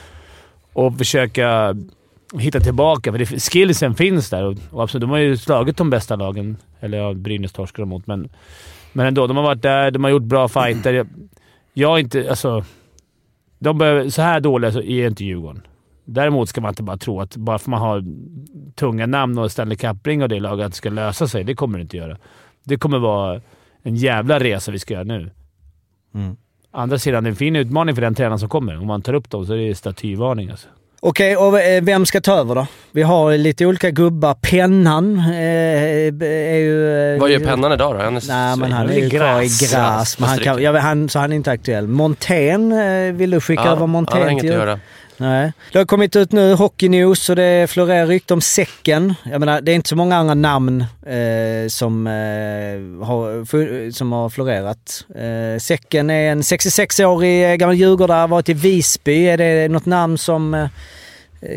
Och 0.74 0.98
försöka 0.98 1.76
hitta 2.34 2.60
tillbaka, 2.60 3.12
för 3.12 3.20
det, 3.20 3.26
skillsen 3.26 3.96
finns 3.96 4.30
där. 4.30 4.44
Och, 4.44 4.58
och 4.72 4.84
absolut, 4.84 5.02
de 5.02 5.10
har 5.10 5.18
ju 5.18 5.38
slagit 5.38 5.78
de 5.78 5.90
bästa 5.90 6.16
lagen. 6.16 6.58
Eller 6.80 6.98
ja, 6.98 7.14
Brynäs 7.14 7.52
torskade 7.52 7.82
de 7.82 7.90
mot, 7.90 8.08
men, 8.08 8.30
men 8.94 9.06
ändå. 9.06 9.28
De 9.28 9.38
har 9.38 9.44
varit 9.44 9.62
där, 9.62 9.92
de 9.92 10.04
har 10.04 10.12
gjort 10.12 10.24
bra 10.24 10.48
fighter. 10.48 10.94
Jag, 10.94 11.08
jag 11.74 11.96
är 11.96 12.00
inte... 12.00 12.30
Alltså, 12.30 12.64
de 13.60 13.78
behöver, 13.78 14.10
så 14.10 14.22
här 14.22 14.40
dåliga 14.40 14.72
så 14.72 14.82
är 14.82 15.08
inte 15.08 15.26
Djurgården. 15.26 15.62
Däremot 16.06 16.50
ska 16.50 16.62
man 16.62 16.70
inte 16.70 16.84
bara 16.84 16.98
tro 16.98 17.22
att 17.22 17.38
bara 17.38 17.60
för 17.60 17.70
man 17.72 17.80
har 17.80 18.04
tunga 18.76 19.06
namn 19.06 19.38
och 19.38 19.52
Stanley 19.52 19.78
Cup-ring 19.78 20.24
och 20.24 20.30
det 20.30 20.40
laget 20.40 20.66
att 20.66 20.72
det 20.72 20.78
ska 20.78 20.90
lösa 20.90 21.28
sig. 21.28 21.44
Det 21.44 21.56
kommer 21.56 21.78
det 21.78 21.82
inte 21.82 21.98
göra. 21.98 22.18
Det 22.64 22.78
kommer 22.78 23.00
vara 23.00 23.42
en 23.84 23.96
jävla 23.96 24.40
resa 24.40 24.72
vi 24.72 24.80
ska 24.80 24.94
göra 24.94 25.04
nu. 25.04 25.32
Mm. 26.14 26.38
Andra 26.72 27.00
sidan, 27.00 27.24
det 27.24 27.28
är 27.28 27.32
en 27.32 27.36
fin 27.36 27.56
utmaning 27.56 27.96
för 27.96 28.02
den 28.02 28.16
tränaren 28.16 28.40
som 28.40 28.50
kommer. 28.50 28.78
Om 28.78 28.88
man 28.88 29.02
tar 29.02 29.14
upp 29.14 29.30
dem 29.30 29.46
så 29.46 29.54
är 29.54 29.58
det 29.58 29.76
statyvarning 29.76 30.50
alltså. 30.50 30.68
Okej, 31.00 31.38
och 31.38 31.60
eh, 31.62 31.84
vem 31.84 32.06
ska 32.06 32.22
ta 32.22 32.34
över 32.40 32.56
då? 32.56 32.68
Vi 32.92 33.02
har 33.04 33.38
lite 33.38 33.66
olika 33.66 33.92
gubbar. 33.92 34.34
Pennan 34.34 35.20
eh, 35.20 35.34
är 35.34 36.56
ju... 36.58 37.14
eh, 37.14 37.20
Vad 37.20 37.30
gör 37.30 37.40
pennan 37.40 37.72
idag 37.72 37.96
då? 37.96 38.02
Han 38.04 38.18
är 38.18 38.24
Nej, 38.28 38.58
men 38.58 38.72
han 38.72 38.90
är 38.90 38.94
ju 38.94 39.10
kvar 39.10 39.42
i 39.42 39.48
gräs. 39.62 40.20
Men 40.20 40.30
han 40.30 40.38
kan, 40.40 40.62
ja, 40.62 40.80
han, 40.80 41.10
så 41.10 41.20
han 41.20 41.32
är 41.32 41.36
inte 41.36 41.52
aktuell. 41.52 41.88
Montén, 41.88 42.72
eh, 42.72 43.14
vill 43.14 43.32
du 43.32 43.40
skicka 43.42 43.62
ja, 43.62 43.68
över 43.72 43.80
han 43.80 43.82
har 43.82 43.88
Montén 43.88 44.30
inget 44.30 44.42
till 44.42 44.52
att 44.52 44.58
göra. 44.58 44.80
Nej. 45.18 45.54
Det 45.72 45.78
har 45.78 45.86
kommit 45.86 46.16
ut 46.16 46.32
nu 46.32 46.54
Hockey 46.54 46.90
News 46.90 47.30
och 47.30 47.36
det 47.36 47.70
florerar 47.70 48.08
rykte 48.08 48.34
om 48.34 48.42
Säcken. 48.42 49.14
Jag 49.24 49.40
menar, 49.40 49.62
det 49.62 49.72
är 49.72 49.76
inte 49.76 49.90
så 49.90 49.96
många 49.96 50.16
andra 50.18 50.34
namn 50.34 50.82
eh, 51.06 51.68
som, 51.70 52.08
eh, 52.08 53.06
har, 53.06 53.92
som 53.92 54.12
har 54.12 54.30
florerat. 54.30 55.06
Eh, 55.16 55.60
Säcken 55.60 56.10
är 56.10 56.32
en 56.32 56.42
66-årig 56.42 57.52
eh, 57.52 57.56
gammal 57.56 57.76
djurgårdare, 57.76 58.28
varit 58.28 58.50
i 58.50 58.54
Visby. 58.54 59.26
Är 59.28 59.38
det 59.38 59.68
något 59.68 59.86
namn 59.86 60.18
som 60.18 60.54
eh, 60.54 60.70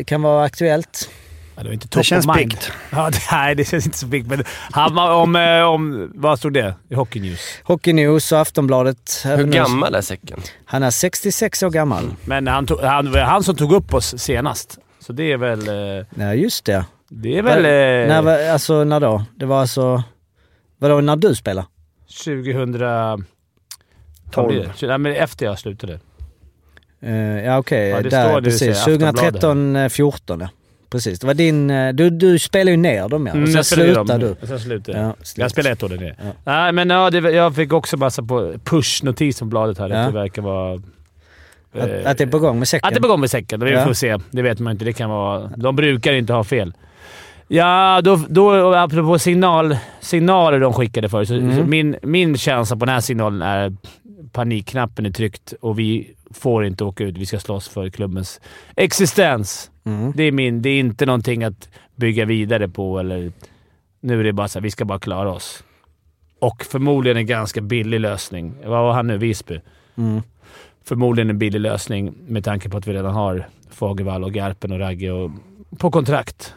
kan 0.05 0.21
vara 0.21 0.43
aktuellt? 0.43 1.09
Ja, 1.55 1.63
det 1.63 1.69
var 1.69 1.73
inte 1.73 1.87
top 1.87 1.99
det 1.99 2.03
känns 2.03 2.27
piggt. 2.27 2.71
Ja, 2.89 3.11
nej, 3.31 3.55
det 3.55 3.65
känns 3.65 3.85
inte 3.85 3.97
så 3.97 4.07
piggt. 4.07 4.27
Men 4.27 4.43
han, 4.71 4.95
var 4.95 5.13
om, 5.13 5.35
eh, 5.35 5.61
om, 5.61 6.11
vad 6.15 6.39
stod 6.39 6.53
det 6.53 6.75
i 6.89 6.95
Hockey 6.95 7.19
News? 7.19 7.39
Hockey 7.63 7.93
News 7.93 8.31
och 8.31 8.39
Aftonbladet. 8.39 9.21
Hur 9.25 9.43
gammal 9.43 9.95
är 9.95 10.01
Säcken? 10.01 10.39
Han 10.65 10.83
är 10.83 10.91
66 10.91 11.63
år 11.63 11.69
gammal. 11.69 12.13
Men 12.25 12.47
han, 12.47 12.65
tog, 12.65 12.79
han, 12.79 13.15
han 13.15 13.43
som 13.43 13.55
tog 13.55 13.71
upp 13.73 13.93
oss 13.93 14.17
senast, 14.17 14.79
så 14.99 15.13
det 15.13 15.31
är 15.31 15.37
väl... 15.37 15.67
Eh, 15.67 16.05
nej, 16.09 16.41
just 16.41 16.65
det. 16.65 16.85
Det 17.09 17.37
är 17.37 17.41
väl... 17.41 17.65
Eh, 17.65 18.15
var, 18.15 18.23
när, 18.23 18.51
alltså, 18.51 18.83
när 18.83 18.99
då? 18.99 19.25
Det 19.35 19.45
var 19.45 19.61
alltså... 19.61 20.03
Vadå, 20.77 21.01
när 21.01 21.15
du 21.15 21.35
spelade? 21.35 21.67
2012. 22.25 23.23
Nej, 24.81 24.97
men 24.97 25.05
efter 25.05 25.45
jag 25.45 25.59
slutade. 25.59 25.99
Uh, 27.03 27.45
ja, 27.45 27.57
okej. 27.57 27.93
Okay. 27.93 28.03
Ja, 28.03 28.09
Där, 28.09 28.41
precis. 28.41 28.85
2013-14. 28.85 30.49
Precis, 30.91 31.19
det 31.19 31.27
var 31.27 31.33
din... 31.33 31.69
eh, 31.69 31.93
Du, 31.93 32.09
du 32.09 32.39
spelade 32.39 32.71
ju 32.71 32.77
ner 32.77 33.09
dem 33.09 33.25
ja. 33.27 33.31
Och 33.31 33.47
sen 33.47 33.53
Mm, 33.53 33.63
slutade 33.63 34.35
du. 34.41 34.47
Sen 34.47 34.59
slutade 34.59 34.97
Ja, 34.97 35.03
jag. 35.03 35.27
slut. 35.27 35.37
Jag 35.43 35.51
spelade 35.51 35.73
ett 35.73 35.83
år 35.83 35.89
där 35.89 35.97
nere. 35.97 36.15
Ja. 36.23 36.31
Nej, 36.43 36.71
men 36.71 36.89
ja, 36.89 37.09
det, 37.09 37.17
jag 37.31 37.55
fick 37.55 37.73
också 37.73 37.97
massa 37.97 38.23
på 38.23 38.53
push-notis 38.63 39.37
från 39.39 39.49
bladet 39.49 39.77
här. 39.77 39.89
Ja. 39.89 39.99
Att 40.01 40.07
det 40.13 40.19
verkar 40.19 40.41
vara... 40.41 40.73
Att, 41.73 41.89
eh, 41.89 42.09
att 42.11 42.17
det 42.17 42.23
är 42.23 42.27
på 42.27 42.39
gång 42.39 42.59
med 42.59 42.67
säcken? 42.67 42.87
Att 42.87 42.93
det 42.93 42.97
är 42.97 43.01
på 43.01 43.07
gång 43.07 43.19
med 43.19 43.29
säcken. 43.31 43.59
Vi 43.65 43.71
Ja. 43.71 43.85
får 43.85 43.93
se. 43.93 44.17
Det 44.31 44.41
vet 44.41 44.59
man 44.59 44.71
inte. 44.71 44.85
Det 44.85 44.93
kan 44.93 45.09
vara... 45.09 45.47
De 45.57 45.75
brukar 45.75 46.13
inte 46.13 46.33
ha 46.33 46.43
fel. 46.43 46.73
Ja, 47.47 48.01
då, 48.03 48.19
då 48.29 48.73
apropå 48.75 49.19
signal, 49.19 49.77
signaler 49.99 50.59
de 50.59 50.73
skickade 50.73 51.09
förut. 51.09 51.27
Så, 51.27 51.33
Mm. 51.35 51.55
så 51.57 51.63
min, 51.63 51.95
min 52.01 52.37
känsla 52.37 52.75
på 52.77 52.85
den 52.85 52.93
här 52.93 53.01
signalen 53.01 53.41
är 53.41 53.73
panikknappen 54.31 55.05
är 55.05 55.09
tryckt 55.11 55.53
och 55.61 55.79
vi 55.79 56.11
får 56.33 56.65
inte 56.65 56.83
åka 56.83 57.03
ut. 57.03 57.17
Vi 57.17 57.25
ska 57.25 57.39
slåss 57.39 57.67
för 57.69 57.89
klubbens 57.89 58.41
existens. 58.75 59.70
Mm. 59.83 60.11
Det 60.15 60.23
är, 60.23 60.31
min, 60.31 60.61
det 60.61 60.69
är 60.69 60.79
inte 60.79 61.05
någonting 61.05 61.43
att 61.43 61.69
bygga 61.95 62.25
vidare 62.25 62.67
på 62.67 62.99
eller... 62.99 63.31
Nu 64.03 64.19
är 64.19 64.23
det 64.23 64.33
bara 64.33 64.47
så 64.47 64.59
här, 64.59 64.63
vi 64.63 64.71
ska 64.71 64.85
bara 64.85 64.99
klara 64.99 65.31
oss. 65.31 65.63
Och 66.39 66.63
förmodligen 66.63 67.17
en 67.17 67.25
ganska 67.25 67.61
billig 67.61 67.99
lösning. 67.99 68.53
Vad 68.63 68.83
var 68.83 68.93
han 68.93 69.07
nu? 69.07 69.17
Visby? 69.17 69.61
Mm. 69.95 70.21
Förmodligen 70.83 71.29
en 71.29 71.37
billig 71.37 71.59
lösning 71.59 72.13
med 72.27 72.43
tanke 72.43 72.69
på 72.69 72.77
att 72.77 72.87
vi 72.87 72.93
redan 72.93 73.13
har 73.13 73.47
Fagervall 73.69 74.23
och 74.23 74.33
Garpen 74.33 74.71
och 74.71 74.79
Ragge 74.79 75.11
och, 75.11 75.31
på 75.77 75.91
kontrakt. 75.91 76.55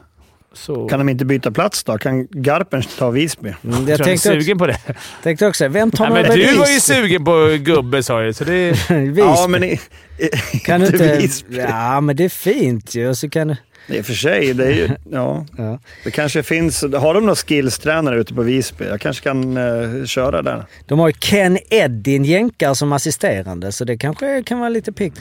Så 0.54 0.88
Kan 0.88 0.98
de 0.98 1.08
inte 1.08 1.24
byta 1.24 1.50
plats 1.50 1.84
då? 1.84 1.98
Kan 1.98 2.26
Garpen 2.30 2.82
ta 2.98 3.10
Visby? 3.10 3.48
Mm, 3.48 3.56
jag 3.62 3.72
Jag 3.72 3.84
tror 3.84 3.88
jag 3.88 4.00
är 4.00 4.04
tänkte 4.04 4.28
också, 4.30 4.40
sugen 4.40 4.58
på 4.58 4.66
det. 4.66 4.78
tänkte 5.22 5.46
också, 5.46 5.68
vem 5.68 5.90
tar 5.90 6.10
Nej, 6.10 6.22
men 6.22 6.38
du 6.38 6.44
var 6.58 6.66
ju 6.66 6.72
Visby? 6.74 6.94
sugen 6.94 7.24
på 7.24 7.56
gubbe 7.60 8.02
sa 8.02 8.20
du, 8.20 8.32
så 8.32 8.44
det... 8.44 8.70
Visby. 8.90 9.20
Ja, 9.20 9.46
men 9.48 9.64
i, 9.64 9.80
i, 10.18 10.58
kan 10.64 10.82
inte. 10.84 11.16
Visby. 11.16 11.56
Ja, 11.58 12.00
men 12.00 12.16
det 12.16 12.24
är 12.24 12.28
fint 12.28 12.94
ju. 12.94 13.14
Så 13.14 13.30
kan. 13.30 13.56
I 13.86 14.00
och 14.00 14.06
för 14.06 14.12
sig, 14.12 14.54
det 14.54 14.64
är 14.66 14.70
ju... 14.70 14.88
Ja. 15.10 15.46
Ja. 15.58 15.78
Det 16.04 16.10
kanske 16.10 16.42
finns... 16.42 16.82
Har 16.82 17.14
de 17.14 17.20
några 17.20 17.34
skillstränare 17.36 18.20
ute 18.20 18.34
på 18.34 18.42
Visby? 18.42 18.84
Jag 18.84 19.00
kanske 19.00 19.22
kan 19.22 19.56
eh, 19.56 20.04
köra 20.06 20.42
där. 20.42 20.64
De 20.86 20.98
har 20.98 21.08
ju 21.08 21.12
Ken 21.12 21.58
Eddin 21.70 22.24
jänkar 22.24 22.74
som 22.74 22.92
assisterande, 22.92 23.72
så 23.72 23.84
det 23.84 23.96
kanske 23.98 24.42
kan 24.42 24.58
vara 24.58 24.68
lite 24.68 24.92
piggt. 24.92 25.18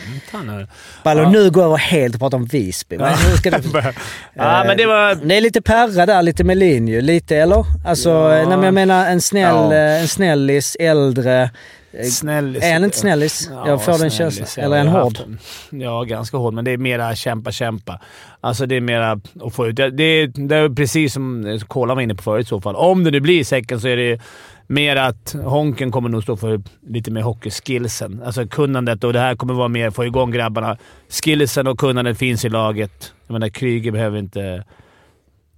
Ballo, 1.03 1.29
nu 1.29 1.51
går 1.51 1.63
jag 1.63 1.67
över 1.69 1.77
helt 1.77 2.13
och 2.15 2.19
pratar 2.21 2.37
om 2.37 2.45
Visby. 2.45 2.97
Men 2.97 3.13
nu 3.31 3.37
ska 3.37 3.51
det... 3.51 3.61
ja, 4.33 4.63
men 4.67 4.77
det 4.77 4.85
var... 4.85 5.15
Det 5.15 5.37
är 5.37 5.41
lite 5.41 5.61
perra 5.61 6.05
där, 6.05 6.21
lite 6.21 6.43
med 6.43 6.57
linje. 6.57 7.01
Lite, 7.01 7.37
eller? 7.37 7.65
Alltså, 7.85 8.27
nej, 8.27 8.45
men 8.45 8.63
jag 8.63 8.73
menar 8.73 9.09
en 9.09 9.21
snäll, 9.21 9.55
Ja. 9.71 9.73
eh, 9.75 10.01
en 10.01 10.07
snällis, 10.07 10.75
äldre. 10.79 11.49
Eh, 11.93 12.05
Snällis. 12.05 12.63
Är 12.63 12.73
han 12.73 12.83
inte 12.83 12.97
snällis? 12.97 13.49
jag 13.65 13.83
får 13.85 13.99
den 13.99 14.09
känslan. 14.09 14.47
ja. 14.57 14.63
Eller 14.63 14.77
är 14.77 14.85
han 14.85 15.01
hård? 15.01 15.17
en- 15.71 15.81
Ja, 15.81 16.03
ganska 16.03 16.37
hård, 16.37 16.53
men 16.53 16.65
det 16.65 16.71
är 16.71 16.77
mera 16.77 17.15
kämpa, 17.15 17.51
kämpa. 17.51 17.99
Alltså 18.41 18.65
det 18.65 18.75
är 18.75 18.81
mera 18.81 19.11
att 19.41 19.53
få 19.55 19.67
ut... 19.67 19.75
Det 19.75 19.89
det 19.89 20.03
är, 20.03 20.27
det 20.27 20.55
är 20.55 20.69
precis 20.69 21.13
som 21.13 21.59
Kola 21.67 21.95
var 21.95 22.01
inne 22.01 22.15
på 22.15 22.23
förut 22.23 22.45
i 22.45 22.49
så 22.49 22.61
fall. 22.61 22.75
Om 22.75 23.03
det 23.03 23.11
nu 23.11 23.19
blir 23.19 23.43
säcken 23.43 23.79
så 23.81 23.87
är 23.87 23.97
det 23.97 24.21
mer 24.67 24.95
att 24.95 25.35
Honken 25.43 25.91
kommer 25.91 26.09
nog 26.09 26.23
stå 26.23 26.37
för 26.37 26.61
lite 26.87 27.11
mer 27.11 27.21
hockeyskillsen. 27.21 28.21
Alltså 28.25 28.47
kunnandet 28.47 29.03
och 29.03 29.13
det 29.13 29.19
här 29.19 29.35
kommer 29.35 29.53
vara 29.53 29.67
mer 29.67 29.91
få 29.91 30.05
igång 30.05 30.31
grabbarna. 30.31 30.77
Skillsen 31.09 31.67
och 31.67 31.79
kunnandet 31.79 32.17
finns 32.17 32.45
i 32.45 32.49
laget. 32.49 33.13
Jag 33.27 33.33
menar, 33.33 33.49
Kryger 33.49 33.91
behöver 33.91 34.17
inte... 34.19 34.63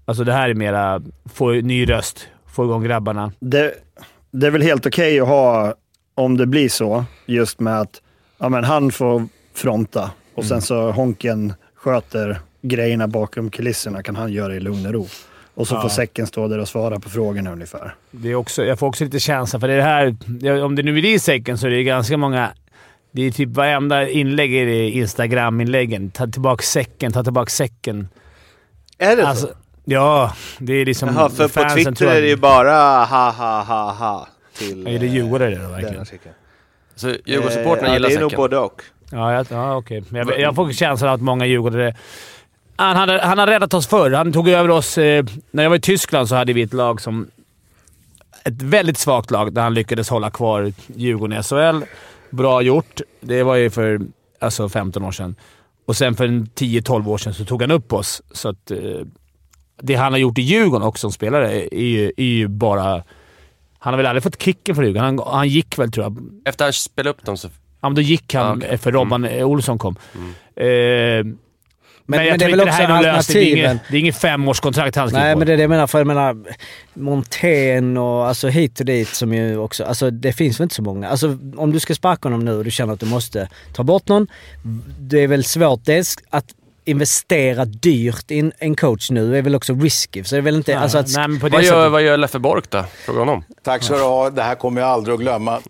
Alltså 0.06 0.24
det 0.24 0.34
här 0.34 0.50
är 0.50 0.54
mera 0.54 1.02
få 1.34 1.52
ny 1.52 1.89
röst, 1.89 2.28
få 2.48 2.63
igång 2.65 2.84
grabbarna. 2.84 3.32
Det, 3.39 3.74
det 4.32 4.48
är 4.48 4.52
väl 4.52 4.62
helt 4.62 4.86
okej 4.86 5.19
att 5.19 5.28
ha, 5.28 5.74
om 6.15 6.38
det 6.38 6.45
blir 6.45 6.69
så, 6.69 7.06
just 7.25 7.60
med 7.60 7.80
att 7.82 8.01
ja, 8.38 8.49
men 8.49 8.63
han 8.63 8.91
får 8.91 9.28
fronta 9.54 10.12
och 10.36 10.43
Mm. 10.43 10.49
sen 10.49 10.62
så 10.62 10.91
Honken 10.91 11.54
sköter 11.75 12.39
grejerna 12.62 13.08
bakom 13.08 13.49
kulisserna 13.49 14.04
kan 14.04 14.15
han 14.15 14.32
göra 14.34 14.56
i 14.56 14.60
lugn 14.60 14.86
och 14.86 14.93
ro. 14.93 15.08
Och 15.54 15.67
så 15.67 15.75
Ja. 15.75 15.82
får 15.82 15.89
säcken 15.89 16.28
stå 16.28 16.47
där 16.47 16.60
och 16.60 16.67
svara 16.67 16.99
på 16.99 17.10
frågorna 17.10 17.51
ungefär. 17.51 17.95
Det 18.12 18.30
är 18.32 18.36
också, 18.36 18.63
jag 18.65 18.80
får 18.80 18.88
också 18.88 19.04
lite 19.04 19.19
känsla 19.19 19.60
för 19.60 19.67
det 19.67 19.82
här... 19.82 20.15
Om 20.63 20.75
det 20.75 20.84
nu 20.84 20.93
blir 20.93 21.19
säcken 21.19 21.58
så 21.58 21.67
är 21.67 21.71
det 21.71 21.84
ganska 21.84 22.17
många... 22.17 22.51
Det 23.12 23.21
är 23.21 23.32
typ 23.32 23.49
varenda 23.49 24.10
inlägg 24.10 24.54
är 24.56 24.65
det 24.65 24.89
Instagram-inläggen. 24.89 26.12
Ta 26.12 26.28
tillbaka 26.28 26.62
säcken, 26.63 27.12
ta 27.12 27.23
tillbaka 27.23 27.49
säcken. 27.49 28.08
Är 28.97 29.15
det 29.15 29.28
Alltså, 29.28 29.47
så? 29.47 29.54
ja, 29.86 30.34
det 30.60 30.73
är 30.73 30.86
liksom... 30.86 31.10
Jaha, 31.15 31.30
för 31.30 31.47
på 31.47 31.69
Twitter 31.75 31.91
att- 32.08 32.13
är 32.13 32.21
det 32.21 32.28
ju 32.28 32.36
bara 32.36 33.06
ha 33.06 33.32
ha 33.32 33.62
ha 33.62 33.91
ha 33.91 34.28
till 34.57 34.87
är 34.87 34.99
det 34.99 35.05
eh, 35.05 35.13
djurgårdare 35.13 35.55
då 35.55 35.61
den 35.61 35.71
verkligen? 35.71 36.05
Så 36.95 37.13
Djurgårdssupportrarna 37.25 37.87
Eh, 37.87 37.93
gillar 37.93 38.10
ja, 38.10 38.15
Det 38.15 38.15
är 38.15 38.21
nog 38.21 38.31
säcken. 38.31 38.37
både 38.37 38.58
och. 38.58 38.81
Ja, 39.12 39.33
jag, 39.33 39.47
ja 39.49 39.75
okej. 39.77 40.03
Men 40.10 40.27
Jag, 40.27 40.39
jag 40.39 40.56
får 40.56 40.71
känslan 40.71 41.10
av 41.10 41.15
att 41.15 41.21
många 41.21 41.45
djurgårdare... 41.45 41.95
Han, 42.75 42.95
hade, 42.95 43.21
han 43.21 43.37
har 43.37 43.47
räddat 43.47 43.73
oss 43.73 43.87
förr. 43.87 44.12
Han 44.12 44.33
tog 44.33 44.49
över 44.49 44.69
oss... 44.69 44.97
Eh, 44.97 45.25
när 45.51 45.63
jag 45.63 45.69
var 45.69 45.77
i 45.77 45.81
Tyskland 45.81 46.29
så 46.29 46.35
hade 46.35 46.53
vi 46.53 46.62
ett 46.62 46.73
lag 46.73 47.01
som... 47.01 47.27
Ett 48.43 48.62
väldigt 48.62 48.97
svagt 48.97 49.31
lag 49.31 49.53
där 49.53 49.62
han 49.62 49.73
lyckades 49.73 50.10
hålla 50.10 50.29
kvar 50.31 50.73
Djurgården 50.95 51.39
i 51.39 51.43
SHL. 51.43 51.83
Bra 52.29 52.62
gjort. 52.62 53.01
Det 53.21 53.43
var 53.43 53.56
ju 53.56 53.69
för 53.69 53.99
alltså 54.39 54.69
15 54.69 55.03
år 55.03 55.12
sedan. 55.12 55.35
Och 55.85 55.95
sen 55.95 56.15
för 56.15 56.25
en 56.25 56.45
10-12 56.45 57.08
år 57.08 57.17
sedan 57.17 57.33
så 57.33 57.45
tog 57.45 57.62
han 57.62 57.71
upp 57.71 57.93
oss. 57.93 58.21
Så 58.31 58.49
att, 58.49 58.71
eh, 58.71 58.77
det 59.81 59.95
han 59.95 60.12
har 60.13 60.19
gjort 60.19 60.37
i 60.37 60.41
Djurgården 60.41 60.87
också 60.87 61.01
som 61.01 61.12
spelare 61.12 61.62
är 61.75 61.85
ju, 61.85 62.12
är 62.17 62.23
ju 62.23 62.47
bara... 62.47 63.03
Han 63.86 63.94
har 63.94 63.98
väl 63.98 64.06
aldrig 64.06 64.23
fått 64.23 64.42
kicken 64.42 64.75
för 64.75 64.83
Djurgården. 64.83 65.04
Han, 65.19 65.27
han 65.38 65.48
gick 65.48 65.77
väl, 65.79 65.92
tror 65.92 66.04
jag. 66.06 66.17
Efter 66.46 66.65
att 66.65 66.67
han 66.67 66.73
spelade 66.73 67.10
upp 67.10 67.25
dem 67.25 67.38
så... 67.38 67.48
Ja, 67.81 67.90
men 67.90 67.96
då 67.96 68.02
gick 68.02 68.33
han 68.33 68.46
Ja, 68.62 68.65
okej. 68.67 68.77
för 68.77 68.92
Robban 68.92 69.25
Olsson 69.25 69.77
kom. 69.77 69.96
Eh, 70.56 70.65
men, 70.65 71.38
men 72.06 72.25
jag 72.27 72.40
det 72.40 72.46
är 72.46 72.50
tror 72.50 72.58
väl 72.58 72.60
inte 72.60 72.65
det 72.65 72.71
här 72.71 72.98
är 73.00 73.02
lösning. 73.13 73.38
Det 73.38 73.50
är 73.50 73.52
inget, 73.52 73.65
alternativen. 73.69 73.79
det 73.92 73.98
är 73.98 74.00
inget 74.00 74.15
femårskontrakt 74.17 74.96
han 74.96 75.08
skriver 75.10 75.23
Nej 75.25 75.33
på. 75.33 75.40
men 75.40 75.48
det 75.48 75.54
är 75.54 75.58
det 75.58 75.63
jag 75.63 75.69
menar, 75.69 75.88
för 75.88 75.98
jag 75.98 76.08
menar 76.08 76.38
Montén 76.94 77.98
och 77.98 78.27
alltså 78.27 78.48
hit 78.48 78.79
och 78.79 78.86
dit 78.86 79.08
som 79.08 79.33
ju 79.33 79.58
också, 79.58 79.83
alltså 79.83 80.12
det 80.12 80.33
finns 80.33 80.60
väl 80.60 80.63
inte 80.65 80.75
så 80.75 80.81
många. 80.81 81.10
Alltså 81.10 81.38
om 81.58 81.71
du 81.71 81.79
ska 81.79 81.96
sparka 81.96 82.27
honom 82.27 82.46
nu 82.46 82.52
och 82.58 82.63
du 82.63 82.71
känner 82.71 82.94
att 82.94 83.00
du 83.00 83.06
måste 83.06 83.50
ta 83.73 83.83
bort 83.83 84.08
någon. 84.08 84.27
Det 85.00 85.19
är 85.23 85.27
väl 85.27 85.44
svårt 85.44 85.86
dels 85.86 86.17
att 86.29 86.46
investera 86.86 87.65
dyrt 87.65 88.31
i 88.31 88.40
en, 88.40 88.52
en 88.60 88.75
coach 88.75 89.10
nu, 89.12 89.38
är 89.38 89.42
väl 89.42 89.56
också 89.56 89.73
risky. 89.73 90.23
Så 90.23 90.36
det 90.36 90.40
är 90.40 90.42
väl 90.42 90.56
inte, 90.56 90.73
Nej, 90.75 90.83
alltså 90.83 90.98
att, 90.98 91.08
nej, 91.17 91.40
Vad 91.42 91.52
gör, 91.54 91.62
sättet. 91.62 91.92
vad 91.92 92.02
gör 92.02 92.17
Leffe 92.17 92.40
Bork 92.40 92.69
då? 92.69 92.83
Fråga 93.06 93.19
honom. 93.19 93.44
Tack 93.63 93.83
så 93.83 93.94
du 93.94 94.02
ha. 94.04 94.29
Det 94.29 94.42
här 94.44 94.56
kommer 94.56 94.81
jag 94.81 94.90
aldrig 94.90 95.13
att 95.13 95.19
glömma. 95.21 95.60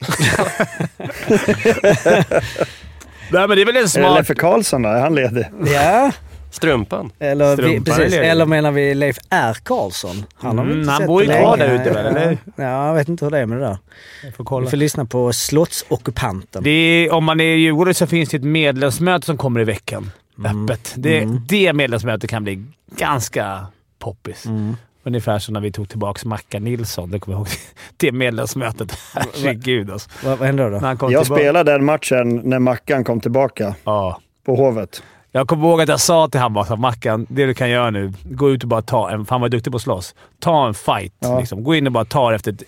Nej, 3.32 3.48
men 3.48 3.50
det 3.50 3.62
är 3.62 3.66
väl 3.66 3.76
en 3.76 3.80
Är 3.80 3.82
det 3.84 3.90
smart... 3.90 4.18
Leffe 4.18 4.36
Karlsson 4.36 4.82
då? 4.82 4.90
Är 4.90 5.00
han 5.02 5.16
ledig? 5.16 5.46
ja. 5.74 6.12
Strumpan. 6.52 7.12
Eller, 7.20 7.50
vi, 7.56 7.64
Strumpan 7.64 7.84
precis, 7.84 8.00
är 8.06 8.10
ledig. 8.10 8.30
eller 8.30 8.46
menar 8.46 8.72
vi 8.72 8.94
Leif 8.96 9.18
R. 9.30 9.58
Karlsson? 9.64 10.26
Han 10.36 10.58
har 10.58 10.66
vi 10.66 10.72
Mm, 10.72 10.80
inte 10.82 10.92
han 10.92 11.00
sett 11.00 11.08
bor 11.08 11.24
ju 11.24 11.28
kvar 11.30 11.58
där 11.58 11.76
ute 11.82 11.92
väl, 11.92 12.06
eller? 12.06 12.38
Ja, 12.56 12.88
jag 12.88 12.94
vet 12.94 13.08
inte 13.10 13.26
hur 13.26 13.32
det 13.32 13.40
är 13.40 13.46
med 13.46 13.58
det 13.58 13.64
där. 13.64 13.78
Jag 14.24 14.36
får 14.36 14.44
Vi 14.44 14.48
kolla. 14.48 14.70
får 14.70 14.78
lyssna 14.78 15.06
på 15.06 15.34
Slottsockupanten. 15.34 16.68
Är, 16.68 17.12
om 17.14 17.24
man 17.24 17.40
är 17.40 17.44
i 17.56 17.58
Djurgården 17.60 17.94
så 17.94 18.08
finns 18.08 18.30
det 18.30 18.38
ett 18.38 18.44
medlemsmöte 18.44 19.26
som 19.26 19.38
kommer 19.38 19.60
i 19.60 19.64
veckan. 19.64 20.12
Öppet. 20.46 20.94
Det, 20.98 21.28
det 21.48 21.74
medlemsmötet 21.74 22.30
kan 22.30 22.44
bli 22.44 22.66
ganska 22.98 23.68
poppis. 24.00 24.46
Ungefär 25.04 25.40
som 25.40 25.54
när 25.54 25.62
vi 25.62 25.72
tog 25.72 25.90
tillbaka 25.90 26.28
Mackan 26.28 26.64
Nilsson. 26.64 27.12
Det 27.12 27.20
kommer 27.20 27.38
jag 27.38 27.40
ihåg. 27.40 27.48
Det 27.98 28.12
medlemsmötet. 28.12 28.98
Herregud 29.14 29.92
alltså. 29.92 30.10
Vad, 30.24 30.38
vad 30.38 30.48
hände 30.48 30.70
då? 30.70 30.76
Jag 30.86 31.00
tillbaka. 31.00 31.26
spelade 31.26 31.72
den 31.72 31.86
matchen 31.86 32.36
när 32.44 32.60
Mackan 32.60 33.04
kom 33.04 33.22
tillbaka 33.22 33.76
Ja. 33.84 34.20
på 34.46 34.56
Hovet. 34.56 35.04
Jag 35.32 35.48
kommer 35.48 35.68
ihåg 35.68 35.82
att 35.82 35.90
jag 35.90 36.00
sa 36.00 36.28
till 36.28 36.40
honom 36.40 36.66
så, 36.66 36.76
Mackan, 36.76 37.28
det 37.30 37.46
du 37.46 37.54
kan 37.54 37.70
göra 37.70 37.90
nu, 37.90 38.14
gå 38.24 38.50
ut 38.52 38.64
och 38.64 38.70
bara 38.70 38.82
ta 38.82 39.10
en... 39.12 39.26
För 39.26 39.32
han 39.36 39.42
var 39.42 39.50
duktig 39.50 39.74
på 39.74 39.76
att 39.76 39.82
slåss. 39.82 40.16
Ta 40.40 40.68
en 40.68 40.74
fight. 40.74 41.14
Ja. 41.20 41.40
Liksom. 41.40 41.64
Gå 41.64 41.76
in 41.76 41.88
och 41.88 41.94
bara 41.94 42.06
ta 42.06 42.34
efter 42.36 42.52
ett, 42.52 42.64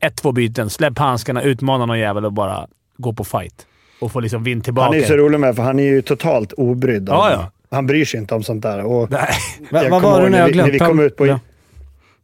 ett, 0.00 0.16
två 0.16 0.32
byten. 0.32 0.70
Släpp 0.70 0.98
handskarna, 0.98 1.42
utmana 1.42 1.86
någon 1.86 1.98
jävel 1.98 2.24
och 2.24 2.32
bara 2.32 2.66
gå 2.96 3.12
på 3.12 3.24
fight. 3.24 3.66
Och 4.00 4.12
få 4.12 4.20
liksom 4.20 4.44
vind 4.44 4.64
tillbaka. 4.64 4.84
Han 4.86 4.94
är 4.94 4.98
ju 4.98 5.04
så 5.04 5.16
rolig 5.16 5.40
med 5.40 5.56
för 5.56 5.62
han 5.62 5.78
är 5.78 5.82
ju 5.84 6.02
totalt 6.02 6.52
obrydd. 6.52 7.08
Ja, 7.08 7.30
ja. 7.30 7.50
Han 7.76 7.86
bryr 7.86 8.04
sig 8.04 8.20
inte 8.20 8.34
om 8.34 8.42
sånt 8.42 8.62
där. 8.62 8.84
Och 8.84 9.10
Nej. 9.10 9.20
Jag 9.70 9.90
vad 9.90 10.02
var 10.02 10.22
det 10.22 10.28
när 10.30 10.38
jag 10.38 10.46
vi- 10.48 10.54
när 10.56 10.70
vi 10.70 10.78
kom 10.78 11.00
ut 11.00 11.16
på- 11.16 11.26
Ja. 11.26 11.40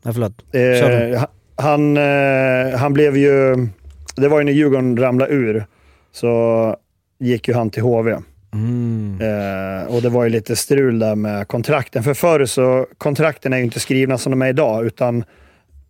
Nej, 0.02 0.14
förlåt. 0.14 0.32
Eh, 0.52 1.22
han, 1.56 1.96
eh, 1.96 2.78
han 2.78 2.92
blev 2.92 3.16
ju... 3.16 3.68
Det 4.16 4.28
var 4.28 4.38
ju 4.38 4.44
när 4.44 4.52
Djurgården 4.52 4.96
ramlade 4.96 5.32
ur, 5.32 5.66
så 6.12 6.76
gick 7.20 7.48
ju 7.48 7.54
han 7.54 7.70
till 7.70 7.82
HV. 7.82 8.16
Mm. 8.52 9.18
Eh, 9.20 9.94
och 9.94 10.02
det 10.02 10.08
var 10.08 10.24
ju 10.24 10.30
lite 10.30 10.56
strul 10.56 10.98
där 10.98 11.14
med 11.14 11.48
kontrakten. 11.48 12.02
För 12.02 12.14
förr 12.14 12.44
så, 12.44 12.86
kontrakten 12.98 13.52
är 13.52 13.56
ju 13.58 13.64
inte 13.64 13.80
skrivna 13.80 14.18
som 14.18 14.30
de 14.30 14.42
är 14.42 14.48
idag, 14.48 14.86
utan 14.86 15.24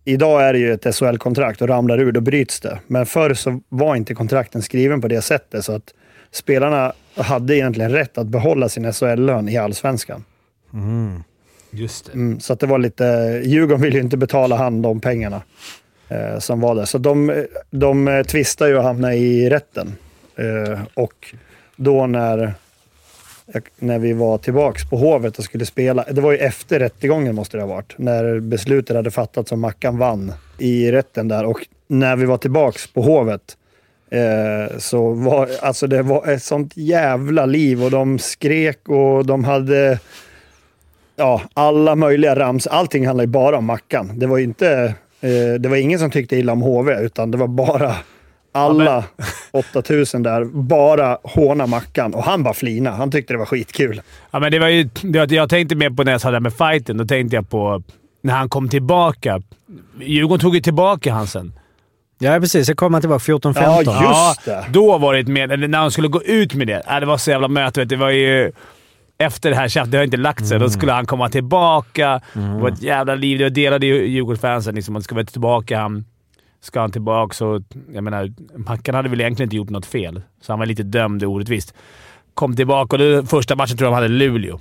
idag 0.05 0.43
är 0.43 0.53
det 0.53 0.59
ju 0.59 0.73
ett 0.73 0.95
SHL-kontrakt 0.95 1.61
och 1.61 1.67
ramlar 1.67 1.99
ur, 1.99 2.11
då 2.11 2.21
bryts 2.21 2.59
det. 2.59 2.79
Men 2.87 3.05
förr 3.05 3.33
så 3.33 3.61
var 3.69 3.95
inte 3.95 4.13
kontrakten 4.13 4.61
skriven 4.61 5.01
på 5.01 5.07
det 5.07 5.21
sättet, 5.21 5.65
så 5.65 5.71
att 5.73 5.93
spelarna 6.31 6.93
hade 7.15 7.55
egentligen 7.55 7.91
rätt 7.91 8.17
att 8.17 8.27
behålla 8.27 8.69
sin 8.69 8.93
SHL-lön 8.93 9.49
i 9.49 9.57
Allsvenskan. 9.57 10.23
Just 11.71 12.05
det. 12.05 12.13
Mm, 12.13 12.39
så 12.39 12.53
att 12.53 12.59
det 12.59 12.67
var 12.67 12.79
lite... 12.79 13.03
Djurgården 13.43 13.81
ville 13.81 13.95
ju 13.95 14.03
inte 14.03 14.17
betala 14.17 14.55
han 14.55 14.81
de 14.81 14.99
pengarna 14.99 15.41
eh, 16.09 16.39
som 16.39 16.61
var 16.61 16.75
där. 16.75 16.85
Så 16.85 16.97
de, 16.97 17.45
de 17.69 18.23
tvistade 18.27 18.71
ju 18.71 18.77
och 18.77 18.83
hamnade 18.83 19.15
i 19.15 19.49
rätten. 19.49 19.95
Eh, 20.35 20.81
och 20.93 21.35
då 21.75 22.07
när, 22.07 22.53
när 23.79 23.99
vi 23.99 24.13
var 24.13 24.37
tillbaks 24.37 24.89
på 24.89 24.97
Hovet 24.97 25.37
och 25.37 25.43
skulle 25.43 25.65
spela, 25.65 26.05
det 26.11 26.21
var 26.21 26.31
ju 26.31 26.37
efter 26.37 26.79
rättegången 26.79 27.35
måste 27.35 27.57
det 27.57 27.63
ha 27.63 27.67
varit, 27.67 27.93
när 27.97 28.39
beslutet 28.39 28.95
hade 28.95 29.11
fattats 29.11 29.51
och 29.51 29.59
Mackan 29.59 29.97
vann 29.97 30.33
i 30.57 30.91
rätten 30.91 31.27
där. 31.27 31.45
Och 31.45 31.67
när 31.87 32.15
vi 32.15 32.25
var 32.25 32.37
tillbaks 32.37 32.87
på 32.87 33.01
Hovet 33.01 33.57
eh, 34.09 34.77
så 34.77 35.09
var 35.11 35.49
alltså 35.61 35.87
det 35.87 36.01
var 36.01 36.27
ett 36.27 36.43
sånt 36.43 36.71
jävla 36.75 37.45
liv 37.45 37.83
och 37.83 37.91
de 37.91 38.19
skrek 38.19 38.89
och 38.89 39.25
de 39.25 39.43
hade 39.43 39.99
ja, 41.15 41.41
alla 41.53 41.95
möjliga 41.95 42.35
rams. 42.35 42.67
Allting 42.67 43.07
handlade 43.07 43.25
ju 43.25 43.31
bara 43.31 43.57
om 43.57 43.65
Mackan. 43.65 44.19
Det 44.19 44.27
var 44.27 44.37
ju 44.37 44.43
inte, 44.43 44.95
eh, 45.21 45.53
det 45.59 45.69
var 45.69 45.77
ingen 45.77 45.99
som 45.99 46.11
tyckte 46.11 46.35
illa 46.35 46.53
om 46.53 46.61
HV, 46.61 46.99
utan 47.01 47.31
det 47.31 47.37
var 47.37 47.47
bara 47.47 47.95
alla 48.51 49.03
8000 49.51 50.23
där 50.23 50.45
bara 50.45 51.17
håna 51.23 51.67
Mackan. 51.67 52.13
Och 52.13 52.23
han 52.23 52.43
bara 52.43 52.53
flina. 52.53 52.91
Han 52.91 53.11
tyckte 53.11 53.33
det 53.33 53.37
var 53.37 53.45
skitkul. 53.45 54.01
Ja, 54.31 54.39
men 54.39 54.51
det 54.51 54.59
var 54.59 54.67
ju, 54.67 54.89
det, 55.01 55.31
jag 55.31 55.49
tänkte 55.49 55.75
mer 55.75 55.89
på 55.89 56.03
när 56.03 56.11
jag 56.11 56.21
sa 56.21 56.31
det 56.31 56.35
här 56.35 56.41
med 56.41 56.53
fighten. 56.53 56.97
Då 56.97 57.05
tänkte 57.05 57.35
jag 57.35 57.49
på 57.49 57.83
när 58.23 58.33
han 58.33 58.49
kom 58.49 58.69
tillbaka. 58.69 59.41
Djurgården 60.01 60.39
tog 60.39 60.55
ju 60.55 60.61
tillbaka 60.61 61.13
han 61.13 61.27
sen. 61.27 61.53
Ja, 62.19 62.39
precis. 62.39 62.67
Jag 62.67 62.77
kommer 62.77 62.99
tillbaka 62.99 63.23
14-15. 63.23 63.83
Ja, 63.85 64.27
just 64.27 64.45
det. 64.45 64.65
Då 64.69 64.97
var 64.97 65.13
det 65.13 65.19
ett 65.19 65.27
med, 65.27 65.51
eller 65.51 65.67
när 65.67 65.77
han 65.77 65.91
skulle 65.91 66.07
gå 66.07 66.23
ut 66.23 66.53
med 66.53 66.67
det. 66.67 66.83
Ja, 66.87 66.99
det 66.99 67.05
var 67.05 67.17
så 67.17 67.31
jävla 67.31 67.47
möte. 67.47 67.79
vet 67.79 67.89
du. 67.89 67.95
Det 67.95 67.99
var 67.99 68.09
ju... 68.09 68.51
Efter 69.17 69.49
det 69.49 69.55
här 69.55 69.67
tjafset, 69.67 69.91
det 69.91 69.97
har 69.97 70.05
inte 70.05 70.17
lagt 70.17 70.47
sig. 70.47 70.59
Då 70.59 70.69
skulle 70.69 70.91
han 70.91 71.05
komma 71.05 71.29
tillbaka. 71.29 72.21
Det 72.33 72.61
var 72.61 72.69
ett 72.69 72.81
jävla 72.81 73.15
liv. 73.15 73.39
Det 73.39 73.49
delade 73.49 73.85
ju 73.85 74.05
Djurgårdsfansen. 74.07 74.75
Liksom, 74.75 74.93
man 74.93 75.01
ska 75.03 75.15
vara 75.15 75.25
tillbaka. 75.25 75.79
Han, 75.79 76.05
ska 76.61 76.81
han 76.81 76.91
tillbaka 76.91 77.33
så... 77.33 77.63
Jag 77.93 78.03
menar, 78.03 78.33
Mackan 78.57 78.95
hade 78.95 79.09
väl 79.09 79.21
egentligen 79.21 79.47
inte 79.47 79.55
gjort 79.55 79.69
något 79.69 79.85
fel, 79.85 80.21
så 80.41 80.51
han 80.51 80.59
var 80.59 80.65
lite 80.65 80.83
dömd 80.83 81.23
orättvist. 81.23 81.73
Kom 82.33 82.55
tillbaka 82.55 82.95
och 82.95 82.97
det, 82.97 83.25
första 83.25 83.55
matchen 83.55 83.77
tror 83.77 83.85
jag 83.87 83.91
de 83.91 83.95
hade 83.95 84.07
Luleå. 84.07 84.59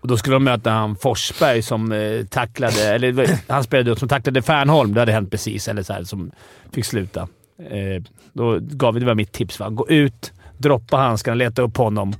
Och 0.00 0.08
då 0.08 0.16
skulle 0.16 0.36
de 0.36 0.44
möta 0.44 0.70
han 0.70 0.96
Forsberg 0.96 1.62
som 1.62 1.92
eh, 1.92 2.24
tacklade... 2.26 2.94
Eller 2.94 3.40
han 3.52 3.64
spelade 3.64 3.90
upp 3.90 3.98
som 3.98 4.08
tacklade 4.08 4.42
Fernholm. 4.42 4.94
Det 4.94 5.00
hade 5.00 5.12
hänt 5.12 5.30
precis. 5.30 5.68
Eller 5.68 5.82
så 5.82 5.92
här, 5.92 6.04
som 6.04 6.30
fick 6.72 6.84
sluta. 6.84 7.28
Eh, 7.70 8.02
då 8.32 8.58
gav 8.60 8.94
vi, 8.94 9.00
det 9.00 9.06
var 9.06 9.14
mitt 9.14 9.32
tips. 9.32 9.60
Va? 9.60 9.68
Gå 9.68 9.88
ut, 9.88 10.32
droppa 10.58 10.96
handskarna, 10.96 11.34
leta 11.34 11.62
upp 11.62 11.76
honom 11.76 12.14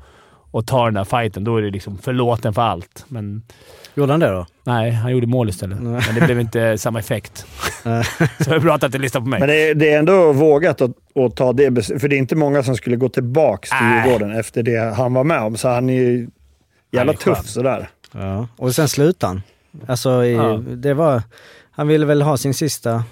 och 0.53 0.66
ta 0.66 0.84
den 0.84 0.94
där 0.94 1.05
fighten. 1.05 1.44
Då 1.44 1.57
är 1.57 1.62
det 1.62 1.70
liksom 1.70 1.98
förlåten 1.98 2.55
för 2.55 2.62
allt. 2.62 3.05
Men 3.09 3.42
Gjorde 3.94 4.12
han 4.12 4.20
det 4.20 4.28
då? 4.28 4.46
nej, 4.64 4.90
han 4.90 5.12
gjorde 5.12 5.26
mål 5.26 5.48
istället. 5.48 5.80
Men 5.80 6.14
det 6.14 6.20
blev 6.26 6.40
inte 6.40 6.78
samma 6.78 6.98
effekt. 6.98 7.46
så 7.82 7.88
det 8.50 8.57
är 8.57 8.59
bra 8.61 8.74
att 8.74 8.92
du 8.92 8.98
lyssnar 8.98 9.20
på 9.20 9.26
mig. 9.26 9.40
Men 9.40 9.48
det 9.48 9.68
är, 9.70 9.74
det 9.74 9.92
är 9.92 9.98
ändå 9.98 10.32
vågat 10.32 10.80
att, 10.80 10.90
att 11.16 11.36
ta 11.36 11.53
det. 11.53 11.82
För 12.00 12.09
det 12.09 12.16
är 12.16 12.18
inte 12.18 12.36
många 12.36 12.62
som 12.62 12.76
skulle 12.76 12.96
gå 12.96 13.09
tillbaka 13.09 13.68
till. 13.78 13.86
Djurgården 14.12 14.38
efter 14.38 14.62
det 14.62 14.94
han 14.94 15.14
var 15.14 15.24
med 15.24 15.40
om. 15.40 15.57
Så 15.57 15.68
han 15.68 15.90
är 15.90 15.94
ju 15.94 16.28
jävla 16.90 17.12
är 17.12 17.16
skön. 17.16 17.34
tuff 17.34 17.46
sådär. 17.48 17.88
Ja. 18.12 18.48
Och 18.57 18.74
sen 18.74 18.88
slutade 18.88 19.28
han. 19.32 19.42
Alltså, 19.86 20.24
i, 20.24 20.32
Ja. 20.34 20.61
det 20.76 20.94
var... 20.94 21.22
Han 21.70 21.88
ville 21.88 22.07
väl 22.07 22.22
ha 22.22 22.36
sin 22.36 22.55
sista... 22.55 22.90
Eh. 22.94 23.03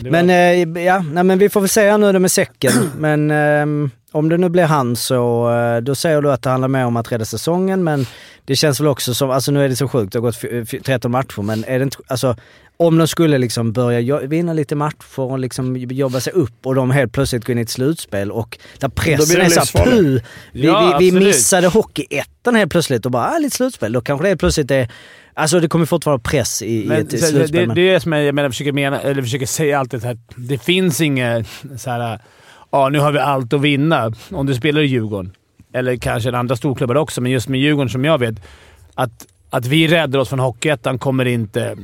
Det 0.00 0.10
var- 0.10 0.10
Men 0.10 0.30
eh, 0.30 0.82
ja, 0.84 0.98
nej, 1.12 1.24
men 1.24 1.38
vi 1.38 1.48
får 1.48 1.60
väl 1.60 1.68
säga 1.68 1.96
nu 1.96 2.12
det 2.12 2.18
med 2.18 2.30
säcken. 2.32 2.72
men 2.98 3.30
ehm, 3.30 3.90
om 4.12 4.28
det 4.28 4.36
nu 4.38 4.48
blir 4.48 4.64
han 4.64 4.96
så, 4.96 5.50
eh, 5.52 5.80
då 5.80 5.94
säger 5.94 6.22
du 6.22 6.32
att 6.32 6.42
det 6.42 6.50
handlar 6.50 6.68
mer 6.68 6.84
om 6.84 6.96
att 6.96 7.12
rädda 7.12 7.24
säsongen. 7.24 7.84
Men 7.84 8.06
det 8.44 8.56
känns 8.56 8.80
väl 8.80 8.86
också 8.88 9.14
som, 9.14 9.30
alltså 9.30 9.52
nu 9.52 9.64
är 9.64 9.68
det 9.68 9.76
så 9.76 9.88
sjukt, 9.88 10.12
det 10.12 10.18
har 10.18 10.22
gått 10.22 10.44
f- 10.44 10.66
f- 10.72 10.80
13 10.84 11.10
matcher, 11.10 11.42
men 11.42 11.64
är 11.64 11.78
det 11.78 11.82
inte, 11.82 11.96
alltså 12.06 12.36
om 12.76 12.98
de 12.98 13.06
skulle 13.08 13.38
liksom 13.38 13.72
börja 13.72 14.18
vinna 14.20 14.52
lite 14.52 14.74
matcher 14.74 15.20
och 15.20 15.38
liksom 15.38 15.76
jobba 15.76 16.20
sig 16.20 16.32
upp 16.32 16.66
och 16.66 16.74
de 16.74 16.90
helt 16.90 17.12
plötsligt 17.12 17.44
går 17.44 17.52
in 17.52 17.58
i 17.58 17.62
ett 17.62 17.70
slutspel 17.70 18.32
och 18.32 18.58
där 18.78 18.88
pressen 18.88 19.38
det 19.38 19.44
är 19.44 19.48
såhär 19.64 19.84
puh, 19.84 20.20
vi, 20.52 20.66
Ja, 20.66 20.96
vi, 21.00 21.10
vi 21.10 21.20
missade 21.20 21.66
hockeyettan 21.66 22.54
helt 22.54 22.70
plötsligt 22.72 23.06
och 23.06 23.12
bara, 23.12 23.30
ah, 23.34 23.38
lite 23.38 23.56
slutspel. 23.56 23.92
Då 23.92 24.00
kanske 24.00 24.24
det 24.24 24.28
helt 24.28 24.40
plötsligt 24.40 24.70
är, 24.70 24.88
alltså 25.34 25.60
det 25.60 25.68
kommer 25.68 25.86
fortfarande 25.86 26.20
vara 26.22 26.30
press 26.30 26.62
i, 26.62 26.84
i 26.84 26.88
Men 26.88 26.98
ett 27.02 27.10
så- 27.10 27.26
slutspel. 27.26 27.60
det, 27.60 27.66
men- 27.66 27.74
det 27.76 27.80
är 27.88 27.92
det 27.92 28.00
som 28.00 28.12
jag, 28.12 28.24
jag 28.24 28.34
menar, 28.34 28.50
försöker, 28.50 28.72
mena, 28.72 29.00
eller 29.00 29.22
försöker 29.22 29.46
säga 29.46 29.78
alltid. 29.78 30.04
Här, 30.04 30.18
det 30.36 30.58
finns 30.58 31.00
inget 31.00 31.46
så 31.78 31.90
här, 31.90 32.18
ja 32.70 32.88
nu 32.88 32.98
har 32.98 33.12
vi 33.12 33.18
allt 33.18 33.52
att 33.52 33.60
vinna 33.60 34.12
om 34.30 34.46
du 34.46 34.54
spelar 34.54 34.80
i 34.80 34.86
Djurgården. 34.86 35.32
Eller 35.72 35.96
kanske 35.96 36.36
andra 36.36 36.56
storklubbar 36.56 36.94
också, 36.94 37.20
men 37.20 37.32
just 37.32 37.48
med 37.48 37.60
Djurgården 37.60 37.88
som 37.88 38.04
jag 38.04 38.18
vet. 38.18 38.34
Att, 38.94 39.26
att 39.50 39.66
vi 39.66 39.88
räddar 39.88 40.18
oss 40.18 40.28
från 40.28 40.38
Hockeyettan 40.38 40.98
kommer 40.98 41.24
inte 41.24 41.76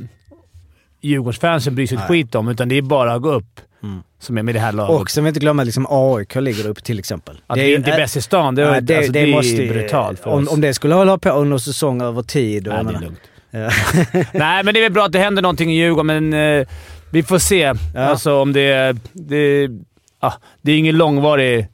Djurgårdsfansen 1.01 1.75
bryr 1.75 1.87
sig 1.87 1.97
ett 1.97 2.03
skit 2.07 2.35
om, 2.35 2.47
utan 2.47 2.69
det 2.69 2.77
är 2.77 2.81
bara 2.81 3.13
att 3.13 3.21
gå 3.21 3.31
upp 3.33 3.59
Mm. 3.83 4.03
som 4.19 4.37
är 4.37 4.43
med 4.43 4.55
det 4.55 4.59
här 4.59 4.71
laget. 4.71 5.01
Och 5.01 5.11
sen 5.11 5.23
vi 5.23 5.27
inte 5.27 5.39
glömma 5.39 5.61
att 5.61 5.65
liksom 5.65 5.87
AIK 5.89 6.35
ligger 6.35 6.67
uppe 6.67 6.81
till 6.81 6.99
exempel. 6.99 7.37
att 7.47 7.57
vi 7.57 7.75
inte 7.75 7.91
är 7.91 7.97
bäst 7.97 8.17
i 8.17 8.21
stan, 8.21 8.55
det, 8.55 8.63
är- 8.63 8.71
Nej, 8.71 8.81
det, 8.81 8.97
alltså, 8.97 9.11
det, 9.11 9.19
det 9.21 9.31
är 9.31 9.35
måste, 9.35 9.55
brutalt 9.67 10.19
för 10.19 10.29
om, 10.29 10.43
oss. 10.43 10.53
om 10.53 10.61
det 10.61 10.73
skulle 10.73 10.95
hålla 10.95 11.17
på 11.17 11.29
under 11.29 11.57
säsong 11.57 12.01
över 12.01 12.21
tid. 12.21 12.67
Nej, 12.67 12.83
det 12.83 12.89
är 12.95 13.01
lugnt. 13.01 13.19
Ja. 13.51 13.69
Nej, 14.33 14.63
men 14.63 14.73
det 14.73 14.79
är 14.79 14.83
väl 14.83 14.91
bra 14.91 15.05
att 15.05 15.11
det 15.11 15.19
händer 15.19 15.41
någonting 15.41 15.71
i 15.71 15.77
Djurgården, 15.77 16.29
men 16.29 16.59
eh, 16.61 16.67
vi 17.11 17.23
får 17.23 17.39
se. 17.39 17.73
Alltså 17.97 18.35
om 18.41 18.53
det 18.53 18.61
är... 18.71 18.95
Det, 19.13 19.67
ah, 20.27 20.33
det 20.61 20.71
är 20.71 20.77
ingen 20.77 20.97
långvarig... 20.97 21.67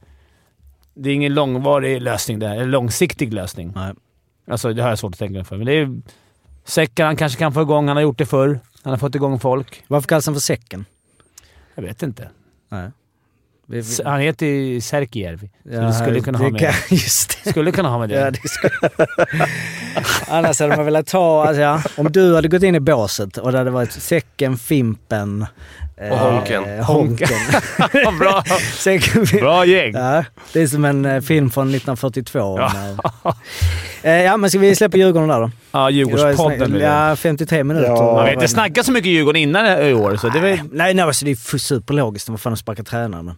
Det 0.94 1.10
är 1.10 1.14
ingen 1.14 1.34
långvarig 1.34 2.02
lösning 2.02 2.40
där. 2.40 2.56
Eller 2.56 2.66
långsiktig 2.66 3.34
lösning. 3.34 3.72
Nej. 3.76 3.94
Alltså, 4.48 4.74
det 4.74 4.82
har 4.82 4.90
jag 4.90 5.00
svårt 5.00 5.14
att 5.14 5.20
tänka 5.20 5.34
mig 5.34 5.44
för. 5.44 5.58
Men 5.58 5.66
det 5.66 5.74
är... 5.74 6.02
Säcken 6.66 7.06
han 7.06 7.16
kanske 7.16 7.40
kan 7.40 7.54
få 7.54 7.62
igång. 7.62 7.88
Han 7.88 7.98
har 7.98 8.02
gjort 8.02 8.18
det 8.18 8.26
förr. 8.26 8.60
Han 8.84 8.92
har 8.92 8.98
fått 8.98 9.16
igång 9.16 9.40
folk. 9.40 9.84
Varför 9.88 10.08
kallas 10.08 10.26
han 10.26 10.36
för 10.36 10.42
Säcken? 10.42 10.86
Jag 11.76 11.84
vet 11.84 12.04
inte. 12.04 12.30
Nej. 12.70 12.90
Vi, 13.66 13.82
vi, 13.82 14.04
Han 14.06 14.20
heter 14.20 14.46
ju 14.46 14.82
Särkijärvi. 14.82 15.50
Ja, 15.64 15.80
det 15.82 15.94
skulle 15.94 16.20
kunna 16.22 16.38
ha 16.38 16.46
det 16.46 16.52
med 16.52 16.62
kan- 16.62 16.74
Just 16.98 17.44
det. 17.44 17.50
Skulle 17.50 17.72
kunna 17.72 17.90
ha 17.90 18.00
med 18.00 18.10
det. 18.10 18.16
Ja, 18.16 18.32
det 18.32 18.48
ska... 18.50 18.70
Annars 20.28 20.60
hade 20.60 20.76
man 20.76 20.86
velat 20.86 21.08
ta, 21.08 21.46
alltså, 21.48 21.62
ja, 21.62 21.84
om 21.98 22.12
du 22.12 22.36
hade 22.36 22.48
gått 22.48 22.64
in 22.64 22.76
i 22.76 22.80
båset 22.80 23.38
och 23.38 23.52
det 23.52 23.58
hade 23.58 23.72
varit 23.72 23.92
Säcken, 23.92 24.58
Fimpen 24.58 25.46
Och 26.10 26.18
Honken. 26.18 26.64
Eh, 26.80 26.86
honken. 26.86 27.28
bra, 28.20 28.44
Fim- 28.78 29.40
bra 29.40 29.66
gäng! 29.66 29.94
Ja, 29.94 30.24
det 30.54 30.62
är 30.62 30.68
som 30.68 30.86
en 30.86 31.06
eh, 31.06 31.22
film 31.22 31.52
från 31.52 31.68
1942. 31.68 32.60
Ja. 32.60 32.72
Med, 32.74 34.20
eh, 34.20 34.26
ja, 34.26 34.38
men 34.38 34.50
ska 34.50 34.60
vi 34.60 34.76
släppa 34.76 34.98
Djurgården 34.98 35.30
där 35.30 35.40
då? 35.40 35.52
Ja, 35.72 35.90
Djurgårdspodden. 35.90 36.80
Ja, 36.80 37.16
53 37.16 37.64
minuter. 37.64 37.88
Ja. 37.88 37.96
Man 37.96 38.16
har 38.16 38.28
inte 38.28 38.46
det? 38.46 38.48
snackat 38.48 38.86
så 38.86 38.92
mycket 38.92 39.12
Djurgården 39.12 39.42
innan 39.42 39.82
i 39.82 39.94
år, 39.94 40.16
så 40.16 40.30
det 40.30 40.40
väl... 40.40 40.60
Nej, 40.72 40.94
nej 40.94 41.06
alltså 41.06 41.26
det 41.26 41.32
är 41.32 41.58
superlogiskt. 41.58 42.30
Vad 42.30 42.42
fan 42.42 42.54
att 42.54 42.60
sparka 42.60 42.84
tränaren. 42.84 43.36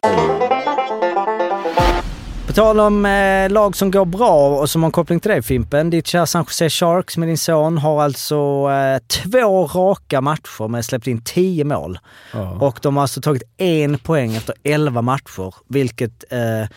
På 2.54 2.58
tal 2.58 2.80
om 2.80 3.06
eh, 3.06 3.50
lag 3.50 3.76
som 3.76 3.92
går 3.92 4.06
bra 4.06 4.60
och 4.60 4.70
som 4.70 4.84
har 4.84 4.88
en 4.88 4.92
koppling 4.92 5.20
till 5.20 5.32
dig 5.32 5.42
Fimpen. 5.42 5.90
Ditt 5.90 6.08
kära 6.08 6.26
San 6.26 6.46
Jose 6.48 6.70
Sharks 6.70 7.18
med 7.18 7.28
din 7.28 7.38
son 7.38 7.78
har 7.78 8.04
alltså 8.04 8.36
eh, 8.72 9.00
två 9.08 9.68
raka 9.68 10.22
matcher 10.22 10.68
med 10.68 10.86
släppt 10.86 11.08
in 11.08 11.22
10 11.22 11.64
mål. 11.64 12.00
Och 12.60 12.80
de 12.82 12.96
har 12.96 13.02
alltså 13.02 13.22
tagit 13.22 13.44
en 13.58 13.98
poäng 13.98 14.36
efter 14.36 14.56
11 14.64 15.02
matcher. 15.02 15.56
Vilket 15.68 16.32
eh, 16.32 16.68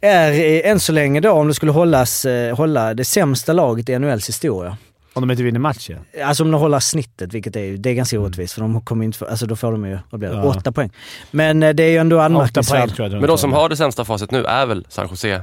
är 0.00 0.64
än 0.64 0.80
så 0.80 0.92
länge 0.92 1.20
då, 1.20 1.30
om 1.30 1.48
det 1.48 1.54
skulle 1.54 1.72
hållas, 1.72 2.24
eh, 2.24 2.56
hålla 2.56 2.94
det 2.94 3.04
sämsta 3.04 3.52
laget 3.52 3.88
i 3.88 3.98
NHLs 3.98 4.28
historia. 4.28 4.76
Om 5.12 5.22
de 5.28 5.30
inte 5.30 5.42
vinner 5.42 5.60
matchen. 5.60 5.98
Alltså 6.24 6.42
om 6.42 6.50
de 6.50 6.60
håller 6.60 6.80
snittet, 6.80 7.34
vilket 7.34 7.56
är, 7.56 7.76
det 7.76 7.90
är 7.90 7.94
ganska 7.94 8.20
orättvist 8.20 8.54
för 8.54 8.60
de 8.60 8.80
kommer 8.80 9.04
inte 9.04 9.18
få, 9.18 9.24
alltså 9.26 9.46
då 9.46 9.56
får 9.56 9.72
de 9.72 9.86
ju, 9.86 9.98
vad 10.10 10.18
blir 10.18 10.28
det, 10.28 10.34
Mm. 10.34 10.46
Ja. 10.46 10.50
åtta 10.58 10.72
poäng. 10.72 10.90
Men 11.30 11.62
eh, 11.62 11.70
det 11.74 11.82
är 11.82 11.90
ju 11.90 11.96
ändå 11.96 12.16
Åtta 12.16 12.22
poäng 12.28 12.34
anmärkningsvärt. 12.36 12.94
tror 12.96 13.08
jag 13.08 13.20
Men 13.20 13.28
de 13.28 13.38
som 13.38 13.52
har 13.52 13.68
det 13.68 13.76
sämsta 13.76 14.04
facit 14.04 14.30
nu 14.30 14.44
är 14.44 14.66
väl 14.66 14.86
San 14.88 15.06
Jose? 15.10 15.42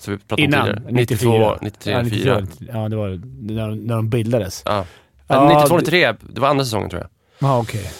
Så 0.00 0.10
vi 0.10 0.18
pratade 0.18 0.42
om 0.42 0.44
Innan? 0.44 0.66
tidigare. 0.66 0.92
94. 0.92 1.58
92, 1.60 1.62
93, 1.62 1.92
ja, 1.92 2.02
94. 2.02 2.40
94. 2.40 2.68
Ja, 2.82 2.88
det 2.88 2.96
var 2.96 3.08
när, 3.54 3.68
när 3.86 3.96
de 3.96 4.08
bildades. 4.10 4.62
Ja. 4.66 4.84
Ja, 5.26 5.44
Men 5.48 5.56
92, 5.56 5.76
93, 5.78 6.12
det 6.34 6.40
var 6.40 6.48
andra 6.48 6.64
säsongen 6.64 6.90
tror 6.90 7.02
jag. 7.02 7.10
Ja, 7.48 7.58
okej. 7.58 7.90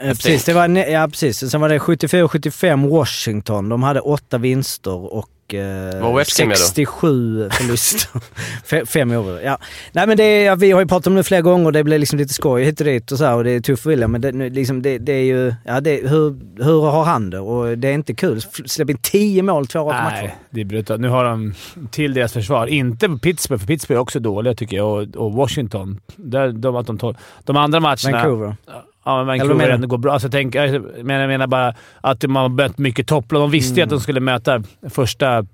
Eh, 0.00 0.08
precis, 0.08 0.44
det 0.44 0.52
var, 0.52 0.68
ja 0.68 1.08
precis. 1.08 1.50
Sen 1.50 1.60
var 1.60 1.68
det 1.68 1.78
74-75 1.78 2.88
Washington. 2.88 3.68
De 3.68 3.82
hade 3.82 4.00
åtta 4.00 4.38
vinster 4.38 5.14
och 5.14 5.28
eh, 5.54 6.00
med 6.46 6.56
då? 6.56 6.62
67 6.62 7.48
förluster. 7.50 8.20
Fe- 8.66 8.86
Fem 8.86 9.10
år. 9.10 9.40
Ja. 9.40 9.58
Nej 9.92 10.06
men 10.06 10.16
det 10.16 10.24
är, 10.24 10.44
ja, 10.46 10.54
vi 10.54 10.70
har 10.70 10.80
ju 10.80 10.86
pratat 10.86 11.06
om 11.06 11.14
det 11.14 11.24
flera 11.24 11.40
gånger 11.40 11.66
och 11.66 11.72
det 11.72 11.84
blir 11.84 11.98
liksom 11.98 12.18
lite 12.18 12.34
skoj 12.34 12.64
hit 12.64 12.80
och 12.80 12.86
dit 12.86 13.12
och 13.12 13.18
så 13.18 13.24
här, 13.24 13.34
och 13.36 13.44
det 13.44 13.50
är 13.50 13.60
tufft 13.60 13.82
för 13.82 13.90
William. 13.90 14.12
Men 14.12 14.20
det, 14.20 14.32
liksom, 14.32 14.82
det, 14.82 14.98
det 14.98 15.12
är 15.12 15.24
ju, 15.24 15.54
ja 15.64 15.80
det, 15.80 16.08
hur, 16.08 16.36
hur 16.64 16.80
har 16.90 17.04
han 17.04 17.30
det? 17.30 17.38
Och 17.40 17.78
det 17.78 17.88
är 17.88 17.92
inte 17.92 18.14
kul. 18.14 18.40
Släpp 18.66 18.90
in 18.90 18.98
10 19.02 19.42
mål 19.42 19.66
två 19.66 19.78
raka 19.78 20.02
matcher. 20.04 20.22
Nej, 20.22 20.36
det 20.50 20.60
är 20.60 20.64
brutalt. 20.64 21.00
Nu 21.00 21.08
har 21.08 21.24
de 21.24 21.54
till 21.90 22.14
deras 22.14 22.32
försvar, 22.32 22.66
inte 22.66 23.08
Pittsburgh, 23.22 23.60
för 23.60 23.66
Pittsburgh 23.66 23.98
är 23.98 24.02
också 24.02 24.20
dåliga 24.20 24.54
tycker 24.54 24.76
jag, 24.76 24.88
och, 24.88 25.16
och 25.16 25.32
Washington. 25.32 26.00
Där, 26.16 26.52
de, 26.52 26.76
att 26.76 26.86
de, 26.86 26.98
tog, 26.98 27.16
de 27.44 27.56
andra 27.56 27.80
matcherna... 27.80 27.96
Vancouver. 28.12 28.56
Ja, 29.04 29.24
men 29.24 29.34
Eller 29.40 29.48
Vancouver 29.48 29.68
ändå 29.74 29.86
går 29.86 29.98
bra. 29.98 30.12
Alltså, 30.12 30.28
tänk, 30.28 30.54
jag, 30.54 30.82
menar, 31.04 31.20
jag 31.20 31.28
menar 31.28 31.46
bara 31.46 31.74
att 32.00 32.20
de 32.20 32.36
har 32.36 32.48
mött 32.48 32.78
mycket 32.78 33.06
topplag. 33.06 33.42
De 33.42 33.50
visste 33.50 33.80
ju 33.80 33.84
att 33.84 33.90
de 33.90 34.00
skulle 34.00 34.20
möta 34.20 34.62
första 34.90 35.46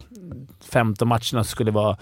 15 0.73 1.09
matcherna 1.09 1.45
skulle 1.45 1.71
vara 1.71 1.97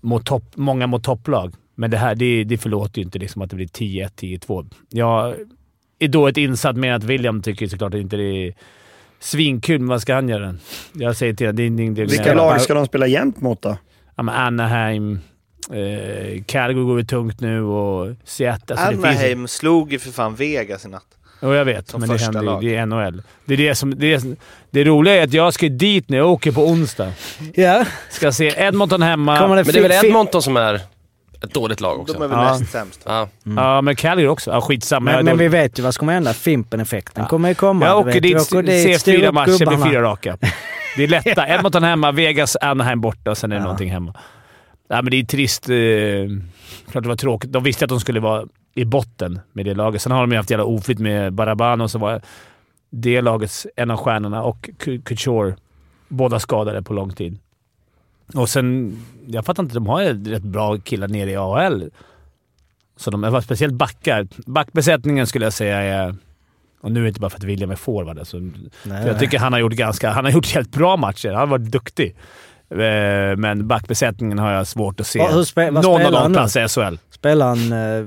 mot 0.00 0.26
topp, 0.26 0.44
många 0.54 0.86
mot 0.86 1.04
topplag. 1.04 1.54
Men 1.74 1.90
det 1.90 1.96
här 1.96 2.14
det, 2.14 2.44
det 2.44 2.58
förlåter 2.58 2.98
ju 2.98 3.04
inte 3.04 3.18
liksom 3.18 3.42
att 3.42 3.50
det 3.50 3.56
blir 3.56 3.66
10-1, 3.66 4.10
10-2. 4.16 4.70
Jag 4.88 5.34
är 5.98 6.08
då 6.08 6.28
ett 6.28 6.36
insatt 6.36 6.76
med 6.76 6.94
att 6.94 7.04
William 7.04 7.42
tycker 7.42 7.66
såklart 7.66 7.94
att 7.94 8.00
inte 8.00 8.16
det 8.16 8.46
är 8.46 8.54
svinkul, 9.18 9.78
men 9.78 9.88
vad 9.88 10.02
ska 10.02 10.14
han 10.14 10.28
göra? 10.28 10.54
Jag 10.92 11.16
säger 11.16 11.34
till 11.34 11.46
honom, 11.46 11.56
det 11.56 11.82
är 11.82 11.90
det 11.90 12.02
är 12.02 12.06
Vilka 12.06 12.34
lag 12.34 12.60
ska 12.60 12.74
de 12.74 12.86
spela 12.86 13.06
jämt 13.06 13.40
mot 13.40 13.62
då? 13.62 13.76
Ja, 14.16 14.22
men 14.22 14.34
Anaheim, 14.34 15.18
eh, 15.72 16.42
Calgary 16.46 16.84
går 16.84 16.98
ju 17.00 17.04
tungt 17.06 17.40
nu 17.40 17.62
och 17.62 18.14
Seattle. 18.24 18.76
Alltså, 18.76 18.90
det 18.90 18.96
finns- 18.96 19.04
Anaheim 19.04 19.48
slog 19.48 19.92
ju 19.92 19.98
för 19.98 20.10
fan 20.10 20.34
Vegas 20.34 20.84
i 20.84 20.88
natt. 20.88 21.02
Jo, 21.42 21.54
jag 21.54 21.64
vet. 21.64 21.88
Som 21.88 22.00
men 22.00 22.08
det 22.10 22.16
händer 22.20 22.62
ju. 22.62 22.68
Det 22.70 22.76
är 22.76 22.86
NHL. 22.86 23.22
Det, 23.44 23.54
är 23.54 23.58
det, 23.58 23.74
som, 23.74 23.98
det, 23.98 24.14
är, 24.14 24.20
det 24.70 24.84
roliga 24.84 25.14
är 25.14 25.24
att 25.24 25.32
jag 25.32 25.54
ska 25.54 25.68
dit 25.68 26.08
nu. 26.08 26.16
Jag 26.16 26.30
åker 26.30 26.52
på 26.52 26.66
onsdag. 26.66 27.12
Ja. 27.54 27.84
Ska 28.10 28.32
se 28.32 28.54
Edmonton 28.56 29.02
hemma. 29.02 29.48
Men 29.48 29.64
det 29.66 29.76
är 29.78 29.82
väl 29.88 30.04
Edmonton 30.06 30.42
som 30.42 30.56
är 30.56 30.74
ett 31.44 31.54
dåligt 31.54 31.80
lag 31.80 32.00
också? 32.00 32.14
De 32.14 32.22
är 32.22 32.28
väl 32.28 32.38
Ja. 32.38 32.58
näst 32.58 32.72
sämst. 32.72 33.00
Ja. 33.06 33.28
Ja, 33.56 33.80
men 33.80 33.96
Calgary 33.96 34.28
också. 34.28 34.50
Ja, 34.50 34.60
skitsamma. 34.60 35.10
Men, 35.12 35.24
men 35.24 35.38
vi 35.38 35.48
vet 35.48 35.78
ju 35.78 35.82
vad 35.82 35.94
som 35.94 35.98
kommer 35.98 36.12
hända. 36.12 36.32
Fimpen-effekten 36.32 37.26
kommer 37.26 37.48
ju 37.48 37.54
komma. 37.54 37.86
jag 37.86 37.98
åker 37.98 38.20
dit, 38.20 38.36
åker 38.36 38.62
dit, 38.62 39.00
ser 39.00 39.12
fyra 39.12 39.32
matcher, 39.32 39.66
blir 39.66 39.90
fyra 39.90 40.02
raka. 40.02 40.36
Det 40.96 41.04
är 41.04 41.08
lätta. 41.08 41.48
Edmonton 41.54 41.82
hemma, 41.84 42.12
Vegas, 42.12 42.56
Anaheim 42.60 43.00
borta 43.00 43.30
och 43.30 43.38
sen 43.38 43.52
är 43.52 43.56
det 43.56 43.60
Ja. 43.60 43.64
någonting 43.64 43.90
hemma. 43.90 44.14
Ja, 44.92 45.02
men 45.02 45.10
det 45.10 45.16
är 45.16 45.24
trist. 45.24 45.68
Eh, 45.68 45.74
klart 46.90 47.02
det 47.02 47.08
var 47.08 47.16
tråkigt. 47.16 47.52
De 47.52 47.62
visste 47.62 47.84
att 47.84 47.88
de 47.88 48.00
skulle 48.00 48.20
vara 48.20 48.46
i 48.74 48.84
botten 48.84 49.40
med 49.52 49.64
det 49.64 49.74
laget. 49.74 50.02
Sen 50.02 50.12
har 50.12 50.20
de 50.20 50.30
ju 50.30 50.36
haft 50.36 50.50
jävla 50.50 50.64
oflyt 50.64 50.98
med 50.98 51.32
Barabano 51.32 51.88
som 51.88 52.00
var 52.00 52.22
det 52.90 53.20
lagets 53.20 53.66
en 53.76 53.90
av 53.90 53.96
stjärnorna 53.96 54.42
och 54.42 54.70
Couture. 54.78 55.56
Båda 56.08 56.40
skadade 56.40 56.82
på 56.82 56.92
lång 56.92 57.12
tid. 57.12 57.38
Och 58.34 58.48
sen... 58.48 58.98
Jag 59.26 59.44
fattar 59.44 59.62
inte. 59.62 59.74
De 59.74 59.86
har 59.86 60.02
ju 60.02 60.24
rätt 60.24 60.42
bra 60.42 60.78
killar 60.78 61.08
nere 61.08 61.30
i 61.30 61.36
AHL. 61.36 61.90
Så 62.96 63.10
de, 63.10 63.42
speciellt 63.42 63.74
backar. 63.74 64.28
Backbesättningen 64.46 65.26
skulle 65.26 65.46
jag 65.46 65.52
säga 65.52 65.76
är... 65.76 66.16
Och 66.80 66.92
nu 66.92 67.00
är 67.00 67.04
det 67.04 67.08
inte 67.08 67.20
bara 67.20 67.30
för 67.30 67.38
att 67.38 67.44
William 67.44 67.70
är 67.70 67.76
forward. 67.76 68.18
Alltså, 68.18 68.36
Nej, 68.38 69.06
jag 69.06 69.18
tycker 69.18 69.38
han 69.38 69.52
har 69.52 69.60
gjort 69.60 69.72
ganska... 69.72 70.10
Han 70.10 70.24
har 70.24 70.32
gjort 70.32 70.46
helt 70.54 70.70
bra 70.70 70.96
matcher. 70.96 71.28
Han 71.28 71.38
har 71.38 71.46
varit 71.46 71.72
duktig. 71.72 72.16
Eh, 72.70 73.36
Men 73.36 73.68
backbesättningen 73.68 74.38
har 74.38 74.52
jag 74.52 74.66
svårt 74.66 75.00
att 75.00 75.06
se. 75.06 75.22
Hur 75.22 75.42
spe- 75.42 75.70
Någon 75.82 76.06
av 76.06 76.12
dem 76.12 76.32
platsar 76.32 76.64
i 76.64 76.68
SHL. 76.68 76.96
Spelar 77.10 77.46
han 77.46 77.72
eh, 77.72 78.06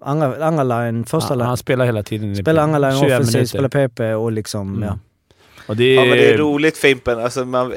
andra, 0.00 0.46
andra 0.46 0.64
line, 0.64 1.04
första 1.04 1.28
Han, 1.28 1.38
line? 1.38 1.46
han 1.48 1.56
spelar 1.56 1.84
hela 1.86 2.02
tiden. 2.02 2.32
i 2.32 2.36
Spelar 2.36 2.62
andra 2.62 2.78
line 2.78 3.00
21 3.00 3.12
offensivt, 3.20 3.48
spelar 3.48 3.68
PP 3.68 4.00
och 4.14 4.32
liksom, 4.32 4.68
Mm. 4.76 4.82
ja. 4.88 4.98
Och 5.66 5.76
det 5.76 5.84
är, 5.84 5.94
Ja 5.94 6.00
men 6.04 6.10
det 6.10 6.32
är 6.34 6.38
roligt 6.38 6.76
Fimpen, 6.78 7.18
alltså 7.18 7.44
man, 7.44 7.74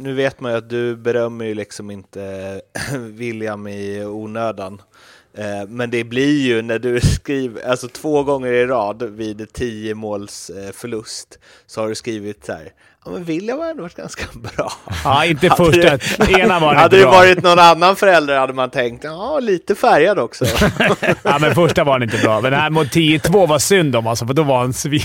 nu 0.00 0.12
vet 0.14 0.40
man 0.40 0.52
ju 0.52 0.58
att 0.58 0.70
du 0.70 0.96
berömmer 0.96 1.44
ju 1.44 1.54
liksom 1.54 1.90
inte 1.90 2.60
William 2.98 3.66
i 3.66 4.04
onödan. 4.04 4.82
Eh, 5.34 5.68
Men 5.68 5.90
det 5.90 6.04
blir 6.04 6.40
ju 6.40 6.62
när 6.62 6.78
du 6.78 7.00
skriver, 7.20 7.68
alltså 7.70 7.88
två 7.88 8.22
gånger 8.22 8.52
i 8.52 8.66
rad 8.66 9.02
vid 9.02 9.52
10 9.52 9.94
måls 9.94 10.50
eh, 10.50 10.72
förlust 10.72 11.38
så 11.66 11.80
har 11.80 11.88
du 11.88 11.94
skrivit 11.94 12.44
så 12.46 12.52
här. 12.52 12.68
Ja 13.04 13.10
men 13.10 13.24
William 13.24 13.58
har 13.58 13.70
ändå 13.70 13.82
varit 13.82 13.94
ganska 13.96 14.24
bra. 14.56 14.72
Ja, 15.04 15.24
inte 15.24 15.48
Hade 15.48 15.64
första. 15.64 15.96
det- 16.26 16.32
Ena 16.40 16.60
var 16.60 16.74
Hade 16.74 16.84
inte 16.84 16.96
det 16.96 17.02
bra. 17.02 17.10
varit 17.12 17.42
någon 17.42 17.58
annan 17.58 17.96
förälder 17.96 18.38
hade 18.38 18.52
man 18.52 18.70
tänkt, 18.70 19.04
ja 19.04 19.38
lite 19.42 19.74
färgad 19.74 20.18
också. 20.18 20.44
Ja, 21.22 21.38
men 21.40 21.54
första 21.54 21.84
var 21.84 21.92
han 21.92 22.02
inte 22.02 22.18
bra. 22.18 22.40
Men 22.40 22.50
det 22.52 22.56
här 22.58 22.70
mot 22.70 22.86
10-2 22.88 23.46
var 23.46 23.58
synd 23.58 23.96
om 23.96 24.06
alltså, 24.06 24.26
för 24.26 24.34
då 24.34 24.42
var 24.42 24.58
han 24.58 24.72
svi... 24.72 25.02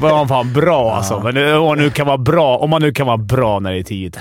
var 0.00 0.16
han 0.16 0.28
fan 0.28 0.52
bra 0.52 0.94
alltså. 0.94 1.20
Men 1.20 1.34
det- 1.34 1.56
om 1.56 1.78
nu 1.78 1.90
kan 1.90 2.06
vara 2.06 2.18
bra, 2.18 2.56
om 2.58 2.70
man 2.70 2.82
nu 2.82 2.92
kan 2.92 3.06
vara 3.06 3.16
bra 3.16 3.58
när 3.60 3.72
det 3.72 3.78
är 3.78 3.82
10-2 3.82 4.18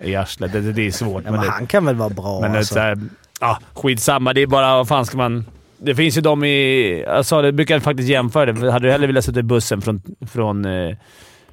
i 0.00 0.16
arslet. 0.16 0.52
Det, 0.52 0.60
det 0.60 0.86
är 0.86 0.90
svårt. 0.90 1.22
ja 1.24 1.30
men 1.30 1.40
men 1.40 1.40
det, 1.40 1.50
han 1.50 1.66
kan 1.66 1.84
väl 1.84 1.94
vara 1.94 2.08
bra 2.10 2.40
Men 2.40 2.50
det, 2.50 2.56
är 2.56 2.58
alltså. 2.58 2.74
så 2.74 2.80
här, 2.80 2.98
ja, 3.40 3.58
skitsamma. 3.74 4.32
Det 4.32 4.42
är 4.42 4.46
bara... 4.46 4.76
Vad 4.76 4.88
fan 4.88 5.06
ska 5.06 5.16
man... 5.16 5.46
Det 5.78 5.94
finns 5.94 6.16
ju 6.16 6.20
de 6.20 6.44
i... 6.44 7.04
Sa 7.22 7.40
det, 7.42 7.48
jag 7.48 7.54
brukar 7.54 7.80
faktiskt 7.80 8.08
jämföra 8.08 8.52
det. 8.52 8.72
Hade 8.72 8.86
du 8.88 8.92
hellre 8.92 9.06
velat 9.06 9.24
sitta 9.24 9.40
i 9.40 9.42
bussen 9.42 9.82
från... 9.82 10.02
från 10.32 10.64
eh, 10.64 10.96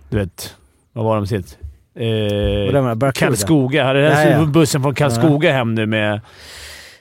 du 0.10 0.18
vet... 0.18 0.56
Vad 0.94 1.06
var 1.06 1.16
de 1.16 1.28
sitt? 1.28 1.58
Eh? 1.96 3.12
Karlskoga. 3.14 3.84
Hade 3.84 4.00
hellre 4.10 4.32
Ja, 4.34 4.39
ja. 4.39 4.46
bussen 4.46 4.82
från 4.82 4.96
Karlskoga 4.96 5.52
hem 5.52 5.76
nu 5.76 5.86
med... 5.86 6.22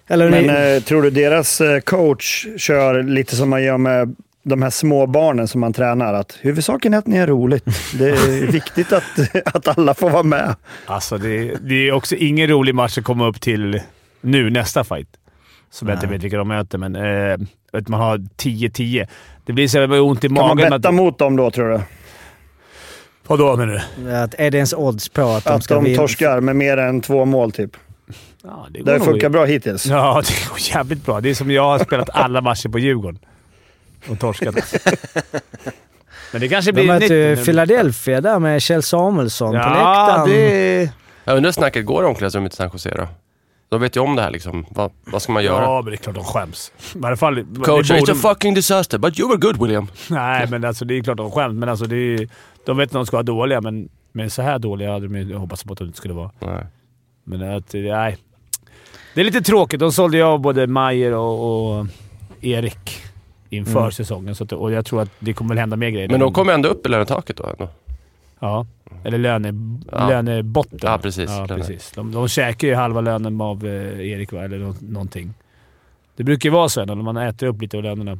Eller 0.09 0.31
Men 0.31 0.43
ni, 0.47 0.77
eh, 0.77 0.83
tror 0.83 1.03
du 1.03 1.11
deras 1.11 1.61
eh, 1.61 1.81
coach 1.81 2.47
kör 2.59 3.03
lite 3.03 3.37
som 3.37 3.51
man 3.51 3.63
gör 3.63 3.79
med 3.79 4.17
de 4.43 4.63
här 4.63 4.71
små 4.71 5.07
barnen 5.07 5.49
som 5.49 5.61
man 5.61 5.73
tränar? 5.73 6.15
Att 6.15 6.39
huvudsaken 6.41 6.95
är 6.95 6.99
att 6.99 7.07
ni 7.07 7.17
är 7.17 7.27
roligt. 7.27 7.65
Det 7.99 8.09
är 8.09 8.47
viktigt 8.53 8.93
att, 8.93 9.05
att 9.55 9.79
alla 9.79 9.95
får 9.95 10.11
vara 10.11 10.23
med. 10.23 10.55
Alltså, 10.87 11.19
det, 11.19 11.55
det 11.61 11.89
är 11.89 11.93
också 11.93 12.17
ingen 12.17 12.49
rolig 12.49 12.75
match 12.75 12.99
att 12.99 13.05
komma 13.05 13.27
upp 13.29 13.41
till 13.41 13.81
nu, 14.21 14.51
nästa 14.51 14.85
fight. 14.85 15.09
som 15.71 15.89
jag 15.89 15.97
inte 15.97 16.07
vet 16.07 16.23
vilka 16.23 16.37
de 16.37 16.49
möter, 16.49 16.79
men 16.79 16.97
eh, 16.97 17.39
att 17.73 17.89
man 17.89 18.01
har 18.01 18.19
10-10. 18.19 19.07
Det 19.47 19.53
blir 19.53 19.69
så 19.69 19.79
jävla 19.79 20.03
ont 20.03 20.25
i 20.25 20.29
Kan 20.29 20.35
man 20.35 20.49
magen. 20.57 20.71
betta 20.71 20.89
att, 20.89 20.95
mot 20.95 21.19
dem 21.19 21.37
då, 21.37 21.51
tror 21.51 21.69
du? 21.69 21.81
Vadå 23.27 23.57
menar 23.57 23.83
du? 23.97 24.13
Att, 24.15 24.35
är 24.39 24.51
det 24.51 24.57
ens 24.57 24.73
odds 24.75 25.09
på 25.09 25.23
att 25.23 25.45
de 25.45 25.51
Att 25.51 25.65
ska 25.65 25.75
de 25.75 25.85
vinna? 25.85 25.97
torskar 25.97 26.41
med 26.41 26.57
mer 26.57 26.77
än 26.77 27.01
två 27.01 27.25
mål, 27.25 27.53
typ. 27.53 27.71
Ja, 28.45 28.67
det 28.71 28.83
Det 28.83 29.01
funkat 29.01 29.33
bra 29.33 29.45
hittills. 29.45 29.87
Ja, 29.87 30.23
det 30.29 30.49
går 30.49 30.59
jävligt 30.77 31.07
bra. 31.07 31.21
Det 31.21 31.31
är 31.31 31.35
som 31.35 31.51
jag 31.51 31.63
har 31.65 31.79
spelat 31.79 32.11
alla 32.13 32.41
matcher 32.41 32.69
på 32.69 32.79
Djurgården 32.79 33.19
och 34.09 34.19
torskat. 34.21 34.55
Men 36.33 36.41
det 36.41 36.49
kanske 36.49 36.71
De 36.71 36.75
blir 36.75 36.87
möter 36.87 37.15
ju 37.15 37.37
nytt. 37.37 37.45
Philadelphia 37.45 38.21
där 38.21 38.39
med 38.39 38.63
Kjell 38.63 38.83
Samuelsson 38.83 39.51
på 39.51 39.57
Ja, 39.57 39.69
läktaren. 39.69 40.29
det... 40.29 40.91
Jag 41.25 41.37
undrar 41.37 41.49
hur 41.49 41.53
snacket 41.53 41.87
går 41.87 42.05
i 42.05 42.07
omklädningsrummet 42.07 42.53
i 42.53 42.57
San 42.57 42.71
Jose 42.73 42.95
då? 42.97 43.09
De 43.69 43.81
vet 43.81 43.97
ju 43.97 44.01
om 44.01 44.17
det 44.17 44.23
här 44.23 44.31
liksom. 44.31 44.67
Vad, 44.71 44.91
vad 45.05 45.23
ska 45.23 45.33
man 45.33 45.45
göra? 45.45 45.63
Ja, 45.63 45.83
men 45.83 45.91
det 45.91 45.95
är 45.95 45.97
klart 45.97 46.15
de 46.15 46.25
skäms. 46.25 46.73
I 46.95 46.99
alla 47.07 47.17
fall... 47.17 47.45
Coach, 47.65 47.89
borde- 47.91 48.01
it's 48.01 48.13
a 48.13 48.15
fucking 48.15 48.55
disaster, 48.55 48.99
but 48.99 49.19
you 49.21 49.29
were 49.29 49.39
good 49.39 49.63
William. 49.63 49.89
Nej, 50.11 50.47
men 50.51 50.65
alltså 50.65 50.85
det 50.85 50.95
är 50.99 51.03
klart 51.03 51.17
de 51.17 51.31
skäms. 51.31 51.55
Men 51.55 51.69
alltså 51.69 51.85
det 51.85 51.97
är, 51.97 52.29
de 52.67 52.77
vet 52.77 52.87
att 52.89 52.93
de 52.93 53.07
ska 53.07 53.17
vara 53.17 53.23
dåliga, 53.23 53.61
men, 53.61 53.89
men 54.13 54.31
så 54.31 54.43
här 54.43 54.59
dåliga 54.59 54.93
hade 54.93 55.09
de 55.09 55.17
ju 55.19 55.35
hoppats 55.37 55.65
på 55.65 55.73
att 55.73 55.79
de 55.79 55.85
inte 55.87 55.97
skulle 55.99 56.15
vara. 56.15 56.31
Nej. 56.39 56.65
Men 57.25 57.43
att, 57.57 57.73
nej. 57.75 58.17
Det 59.15 59.21
är 59.21 59.25
lite 59.25 59.41
tråkigt. 59.43 59.81
De 59.81 59.93
sålde 59.93 60.17
ju 60.17 60.23
av 60.23 60.41
både 60.41 60.67
Mayer 60.67 61.13
och, 61.15 61.79
och 61.79 61.87
Erik 62.41 63.03
inför 63.51 63.79
Mm. 63.81 63.93
säsongen. 63.93 64.35
Så 64.35 64.45
att, 64.45 64.53
och 64.53 64.73
jag 64.73 64.87
tror 64.87 65.03
att 65.03 65.09
det 65.19 65.33
kommer 65.33 65.49
väl 65.49 65.59
hända 65.59 65.77
mer 65.77 65.91
grejer. 65.91 66.09
Men 66.09 66.21
de 66.21 66.33
kommer 66.33 66.53
ändå 66.53 66.69
upp 66.69 66.87
i 66.87 66.89
lönetaket 66.89 67.37
då 67.37 67.45
ändå. 67.47 67.69
Ja. 68.39 68.67
Eller 69.05 69.19
löne, 69.19 69.53
Ja. 69.93 70.09
lönebotten. 70.09 70.79
Ja, 70.83 70.99
precis. 70.99 71.31
Ja, 71.31 71.47
Löne. 71.47 71.55
precis. 71.61 71.93
De, 71.95 72.13
de 72.13 72.29
käkar 72.29 72.69
ju 72.69 72.75
halva 72.75 73.01
lönen 73.01 73.41
av 73.41 73.67
eh, 73.67 74.01
Erik, 74.11 74.33
va? 74.33 74.45
eller 74.45 74.59
nå, 74.59 74.75
någonting. 74.81 75.35
Det 76.17 76.25
brukar 76.25 76.49
ju 76.49 76.53
vara 76.53 76.69
så 76.69 76.85
när 76.85 76.95
man 76.95 77.17
äter 77.17 77.47
upp 77.47 77.63
lite 77.63 77.77
av 77.77 77.83
lönerna. 77.83 78.19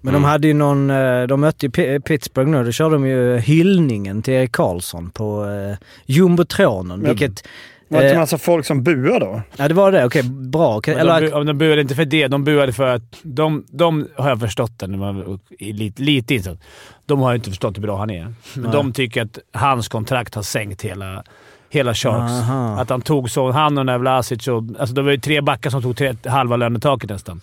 Men 0.00 0.14
de 0.14 0.24
hade 0.24 0.46
ju 0.46 0.54
någon... 0.54 0.90
eh, 0.90 1.22
De 1.22 1.40
mötte 1.40 1.66
ju 1.66 2.00
Pittsburgh 2.00 2.50
nu. 2.50 2.64
Då 2.64 2.72
körde 2.72 2.94
de 2.94 3.06
ju 3.06 3.36
hyllningen 3.38 4.22
till 4.22 4.34
Erik 4.34 4.52
Karlsson 4.52 5.10
på 5.10 5.44
eh, 5.46 5.76
jumbotronen. 6.06 6.98
Men- 7.00 7.08
Vilket... 7.10 7.48
Var 7.88 8.00
det 8.00 8.06
inte 8.06 8.14
Eh, 8.14 8.20
massa 8.20 8.38
folk 8.38 8.66
som 8.66 8.82
buar 8.82 9.20
då? 9.20 9.42
ja, 9.56 9.68
det 9.68 9.74
var 9.74 9.92
det. 9.92 10.04
Okej, 10.06 10.22
bra. 10.22 10.80
Eller 10.86 11.20
de, 11.20 11.26
bu- 11.28 11.44
de 11.44 11.58
buade 11.58 11.80
inte 11.80 11.94
för 11.94 12.04
det. 12.04 12.28
De 12.28 12.44
buade 12.44 12.72
för 12.72 12.86
att... 12.94 13.02
De, 13.22 13.64
de 13.70 14.08
har 14.16 14.28
jag 14.28 14.40
förstått 14.40 14.78
det 14.78 14.86
när 14.86 14.98
man 14.98 15.38
lite, 15.58 16.02
lite 16.02 16.34
insatt. 16.34 16.58
De 17.06 17.20
har 17.20 17.30
ju 17.32 17.36
inte 17.36 17.50
förstått 17.50 17.76
hur 17.76 17.82
bra 17.82 17.98
han 17.98 18.10
är. 18.10 18.24
Men 18.24 18.34
Nej. 18.64 18.72
de 18.72 18.92
tycker 18.92 19.22
att 19.22 19.38
hans 19.52 19.88
kontrakt 19.88 20.34
har 20.34 20.42
sänkt 20.42 20.82
hela, 20.82 21.22
hela 21.70 21.94
Sharks. 21.94 22.32
Aha. 22.32 22.80
Att 22.80 22.90
han 22.90 23.00
tog 23.00 23.30
så... 23.30 23.50
Han 23.50 23.78
och 23.78 23.86
Nevlasic 23.86 24.48
och... 24.48 24.62
Alltså 24.78 24.94
det 24.94 25.02
var 25.02 25.10
ju 25.10 25.18
tre 25.18 25.40
backar 25.40 25.70
som 25.70 25.82
tog 25.82 25.96
tre, 25.96 26.14
halva 26.26 26.56
lönetaket 26.56 27.10
nästan. 27.10 27.40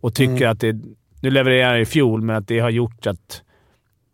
Och 0.00 0.14
tycker 0.14 0.32
Mm. 0.36 0.50
att 0.52 0.60
det... 0.60 0.76
Nu 1.26 1.30
levererar 1.30 1.68
han 1.70 1.80
i 1.80 1.84
fjol, 1.86 2.22
men 2.22 2.36
att 2.36 2.48
det 2.48 2.58
har 2.58 2.70
gjort 2.70 3.06
att... 3.06 3.42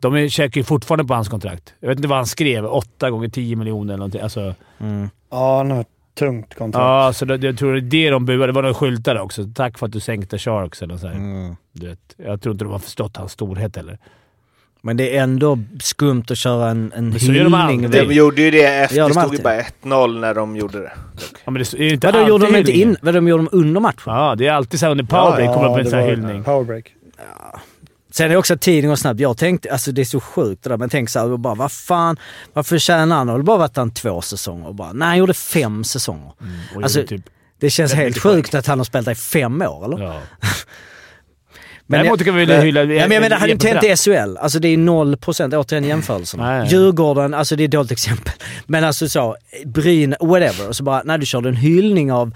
De 0.00 0.14
är- 0.14 0.28
käkar 0.28 0.60
ju 0.60 0.64
fortfarande 0.64 1.04
på 1.04 1.14
hans 1.14 1.28
kontrakt. 1.28 1.74
Jag 1.80 1.88
vet 1.88 1.98
inte 1.98 2.08
vad 2.08 2.18
han 2.18 2.26
skrev. 2.26 2.66
8 2.66 3.10
gånger 3.10 3.28
10 3.28 3.56
miljoner 3.56 3.94
eller 3.94 3.98
någonting. 3.98 4.20
Alltså, 4.20 4.54
mm. 4.78 5.10
Ja, 5.30 5.56
han 5.56 5.70
har 5.70 5.80
ett 5.80 5.88
tungt 6.18 6.54
kontrakt. 6.54 6.82
ja, 6.82 7.12
så 7.12 7.24
det, 7.24 7.46
jag 7.46 7.58
tror 7.58 7.72
det 7.72 7.78
är 7.78 7.80
det 8.04 8.10
de 8.10 8.26
buade. 8.26 8.46
Det 8.46 8.52
var 8.52 8.62
några 8.62 8.74
skyltar 8.74 9.18
också. 9.18 9.44
Tack 9.54 9.78
för 9.78 9.86
att 9.86 9.92
du 9.92 10.00
sänkte 10.00 10.38
Sharks 10.38 10.82
eller 10.82 10.96
så 10.96 11.06
här. 11.06 11.14
Mm. 11.14 11.56
Du 11.72 11.88
vet, 11.88 12.14
jag 12.16 12.42
tror 12.42 12.52
inte 12.52 12.64
de 12.64 12.72
har 12.72 12.78
förstått 12.78 13.16
hans 13.16 13.32
storhet 13.32 13.76
heller. 13.76 13.98
Men 14.84 14.96
det 14.96 15.16
är 15.16 15.22
ändå 15.22 15.58
skumt 15.80 16.24
att 16.30 16.38
köra 16.38 16.70
en, 16.70 16.92
en 16.96 17.10
de 17.10 17.18
hyllning. 17.18 17.54
alltid. 17.54 17.90
De 18.08 18.14
gjorde 18.14 18.42
ju 18.42 18.50
det 18.50 18.64
efter. 18.64 18.96
Det 18.96 19.08
de 19.08 19.14
stod 19.20 19.34
ju 19.34 19.42
bara 19.42 19.60
1-0 19.60 20.20
när 20.20 20.34
de 20.34 20.56
gjorde 20.56 20.78
det. 20.78 20.92
Ja, 21.44 21.50
men 21.50 21.54
det 21.54 21.74
är 21.74 21.92
inte 21.92 22.06
Vadå, 22.06 22.28
gjorde 22.28 22.46
de 22.46 22.56
inte 22.58 22.72
in, 22.72 22.96
vadå, 23.02 23.16
de 23.18 23.28
gjorde 23.28 23.42
de 23.42 23.56
under 23.56 23.80
matchen? 23.80 24.02
Ja, 24.14 24.34
det 24.34 24.46
är 24.46 24.52
alltid 24.52 24.80
så 24.80 24.86
här 24.86 24.90
under 24.90 25.04
powerbreak 25.04 25.48
Ja, 25.50 25.54
kommer 25.54 25.70
upp 25.70 25.78
en 25.78 25.84
det 25.84 25.90
sån 25.90 25.98
här 25.98 26.08
hyllning. 26.08 26.44
Powerbreak. 26.44 26.94
Sen 28.12 28.26
är 28.26 28.28
det 28.30 28.36
också 28.36 28.56
tiden 28.58 28.88
går 28.88 28.96
snabbt. 28.96 29.20
Jag 29.20 29.36
tänkte, 29.36 29.72
alltså 29.72 29.92
det 29.92 30.00
är 30.00 30.04
så 30.04 30.20
sjukt 30.20 30.62
det 30.62 30.70
där, 30.70 30.76
men 30.76 30.88
tänk 30.88 31.10
så 31.10 31.18
här, 31.18 31.36
bara 31.36 31.54
vad 31.54 31.72
fan, 31.72 32.16
varför 32.52 32.78
tjänar 32.78 33.16
han? 33.16 33.28
Har 33.28 33.38
det 33.38 33.44
bara 33.44 33.58
varit 33.58 33.76
han 33.76 33.90
två 33.90 34.20
säsonger? 34.20 34.66
Och 34.68 34.74
bara, 34.74 34.92
nej, 34.92 35.08
han 35.08 35.18
gjorde 35.18 35.34
fem 35.34 35.84
säsonger. 35.84 36.32
Och 36.76 36.82
Alltså, 36.82 37.02
typ, 37.06 37.22
Det 37.60 37.70
känns 37.70 37.92
helt 37.94 38.18
sjukt 38.18 38.54
att 38.54 38.66
han 38.66 38.78
har 38.78 38.84
spelat 38.84 39.08
i 39.08 39.14
fem 39.14 39.62
år, 39.62 39.84
eller? 39.84 40.04
ja. 40.04 40.20
Men 41.86 42.00
Däremot 42.00 42.24
kan 42.24 42.34
vi 42.34 42.44
väl 42.44 42.62
hylla... 42.62 42.80
ja, 42.80 42.86
men 42.86 42.98
jag 42.98 43.10
menar, 43.10 43.28
det 43.28 43.36
hade 43.36 43.52
inte 43.52 43.68
hänt 43.68 43.80
det. 43.80 43.96
SHL. 43.96 44.36
Alltså 44.36 44.58
det 44.58 44.68
är 44.68 44.76
noll 44.76 45.16
procent, 45.16 45.54
återigen 45.54 45.84
jämförelserna. 45.84 46.58
Nej. 46.58 46.68
Djurgården, 46.68 47.34
alltså 47.34 47.56
det 47.56 47.62
är 47.62 47.64
ett 47.64 47.70
dåligt 47.70 47.92
exempel. 47.92 48.32
Men 48.66 48.84
alltså 48.84 49.08
så, 49.08 49.36
Bryn, 49.64 50.14
whatever. 50.20 50.68
Och 50.68 50.76
så 50.76 50.82
bara, 50.84 51.02
när 51.02 51.18
du 51.18 51.26
körde 51.26 51.48
en 51.48 51.56
hyllning 51.56 52.12
av, 52.12 52.34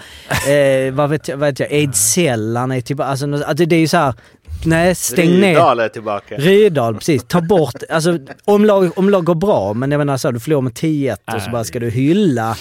eh, 0.48 0.92
vad 0.94 1.10
vet 1.10 1.28
jag, 1.28 1.36
vad 1.36 1.48
vet 1.48 1.60
jag 1.60 1.72
Ejdsell, 1.72 2.56
han 2.56 2.72
är 2.72 2.80
tillbaka. 2.80 3.10
Alltså, 3.10 3.34
alltså 3.34 3.64
det 3.66 3.76
är 3.76 3.80
ju 3.80 3.88
så 3.88 3.96
här, 3.96 4.14
nej 4.64 4.94
stäng 4.94 5.40
ner. 5.40 5.48
Rydal 5.48 5.80
är 5.80 5.88
tillbaka. 5.88 6.36
Rydal, 6.36 6.94
precis. 6.94 7.24
Ta 7.28 7.40
bort, 7.40 7.74
alltså 7.90 8.18
om 8.44 8.64
lag, 8.64 8.98
om 8.98 9.10
lag 9.10 9.24
går 9.24 9.34
bra, 9.34 9.74
men 9.74 9.90
jag 9.90 9.98
menar 9.98 10.16
så 10.16 10.28
här, 10.28 10.32
du 10.32 10.40
förlorar 10.40 10.62
med 10.62 10.72
10-1 10.72 11.16
och 11.36 11.42
så 11.42 11.50
bara 11.50 11.64
ska 11.64 11.80
du 11.80 11.90
hylla. 11.90 12.56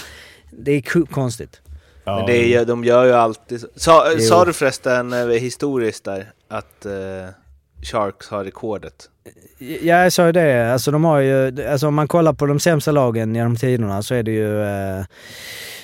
Det 0.51 0.71
är 0.71 1.05
konstigt. 1.05 1.61
Ja. 2.03 2.17
Men 2.17 2.25
det 2.25 2.53
är, 2.55 2.65
de 2.65 2.83
gör 2.83 3.05
ju 3.05 3.13
alltid 3.13 3.61
så. 3.61 3.67
Sa, 3.75 4.05
Jo. 4.13 4.19
sa 4.19 4.45
du 4.45 4.53
förresten 4.53 5.13
eh, 5.13 5.27
historiskt 5.27 6.03
där 6.03 6.31
att 6.49 6.85
eh, 6.85 6.91
Sharks 7.91 8.29
har 8.29 8.43
rekordet? 8.43 9.09
Ja, 9.59 10.03
jag 10.03 10.13
sa 10.13 10.25
ju 10.25 10.31
det. 10.31 10.73
Alltså 10.73 10.91
de 10.91 11.03
har 11.03 11.19
ju, 11.19 11.67
alltså 11.67 11.87
om 11.87 11.95
man 11.95 12.07
kollar 12.07 12.33
på 12.33 12.45
de 12.45 12.59
sämsta 12.59 12.91
lagen 12.91 13.35
genom 13.35 13.55
tiderna 13.55 14.01
så 14.03 14.15
är 14.15 14.23
det 14.23 14.31
ju... 14.31 14.61
Eh, 14.63 15.05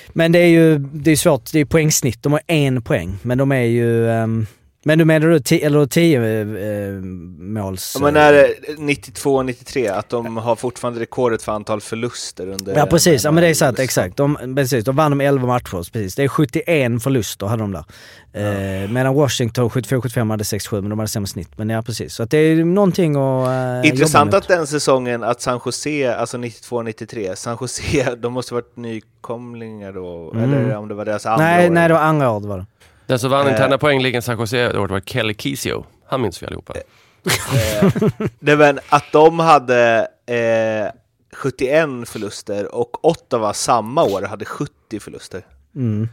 men 0.08 0.32
det 0.32 0.38
är 0.38 0.46
ju 0.46 0.78
det 0.78 1.10
är 1.10 1.16
svårt, 1.16 1.52
det 1.52 1.60
är 1.60 1.64
poängsnitt. 1.64 2.22
De 2.22 2.32
har 2.32 2.42
en 2.46 2.82
poäng, 2.82 3.18
men 3.22 3.38
de 3.38 3.52
är 3.52 3.62
ju... 3.62 4.10
ehm, 4.10 4.46
men 4.84 4.98
du 4.98 5.04
menar 5.04 5.28
du 5.28 5.40
ti, 5.40 5.62
eller 5.62 5.86
tio 5.86 6.20
eh, 6.20 6.92
måls... 7.38 7.96
Men 8.00 8.16
är 8.16 8.32
det 8.32 8.54
92-93, 8.78 9.92
att 9.92 10.08
de 10.08 10.36
har 10.36 10.56
fortfarande 10.56 11.00
rekordet 11.00 11.42
för 11.42 11.52
antal 11.52 11.80
förluster 11.80 12.46
under... 12.48 12.76
Ja 12.76 12.86
precis, 12.86 13.24
ja, 13.24 13.30
men 13.30 13.42
det 13.42 13.48
är 13.48 13.54
sant, 13.54 13.78
exakt. 13.78 14.16
De, 14.16 14.54
precis, 14.56 14.84
de 14.84 14.96
vann 14.96 15.10
de 15.18 15.20
11 15.20 15.46
matcher, 15.46 15.76
precis. 15.92 16.14
Det 16.14 16.22
är 16.22 16.28
71 16.28 17.02
förluster 17.02 17.46
hade 17.46 17.62
de 17.62 17.72
där. 17.72 17.84
Eh, 18.34 18.90
medan 18.90 19.14
Washington 19.14 19.68
74-75 19.70 20.30
hade 20.30 20.44
6-7, 20.44 20.80
men 20.80 20.90
de 20.90 20.98
hade 20.98 21.08
sämre 21.08 21.26
snitt. 21.28 21.48
Men 21.58 21.70
ja 21.70 21.82
precis, 21.82 22.14
så 22.14 22.22
att 22.22 22.30
det 22.30 22.38
är 22.38 22.64
någonting 22.64 23.16
att 23.16 23.48
eh, 23.84 23.90
Intressant 23.90 24.34
att 24.34 24.48
den 24.48 24.66
säsongen, 24.66 25.22
att 25.22 25.40
San 25.40 25.60
Jose, 25.64 26.14
alltså 26.16 26.36
92-93, 26.36 27.34
San 27.34 27.56
Jose, 27.60 28.14
de 28.18 28.32
måste 28.32 28.54
varit 28.54 28.76
nykomlingar 28.76 29.92
då, 29.92 30.32
Mm. 30.34 30.52
eller 30.52 30.76
om 30.76 30.88
det 30.88 30.94
var 30.94 31.04
deras 31.04 31.26
andra 31.26 31.46
Nej, 31.46 31.66
år. 31.66 31.70
nej 31.70 31.88
det 31.88 31.94
var 31.94 32.00
andra 32.00 32.30
året 32.30 32.44
var 32.46 32.58
det. 32.58 32.66
Den 33.12 33.18
som 33.18 33.30
vann 33.30 33.46
Eh. 33.46 33.52
interna 33.52 33.78
poängligan 33.78 34.22
San 34.22 34.38
Jose 34.38 34.68
det 34.72 34.78
året 34.78 34.90
var 34.90 35.00
Kelly 35.00 35.34
Kisio. 35.34 35.86
Han 36.06 36.20
minns 36.22 36.42
vi 36.42 36.46
allihopa. 36.46 36.74
Eh, 36.74 37.92
det 38.40 38.56
var 38.56 38.80
att 38.88 39.12
de 39.12 39.38
hade 39.38 40.08
eh, 40.26 40.92
71 41.32 42.08
förluster 42.08 42.74
och 42.74 43.04
Ottawa 43.04 43.54
samma 43.54 44.04
år 44.04 44.22
hade 44.22 44.44
70 44.44 45.00
förluster. 45.00 45.42
Mm. 45.76 46.08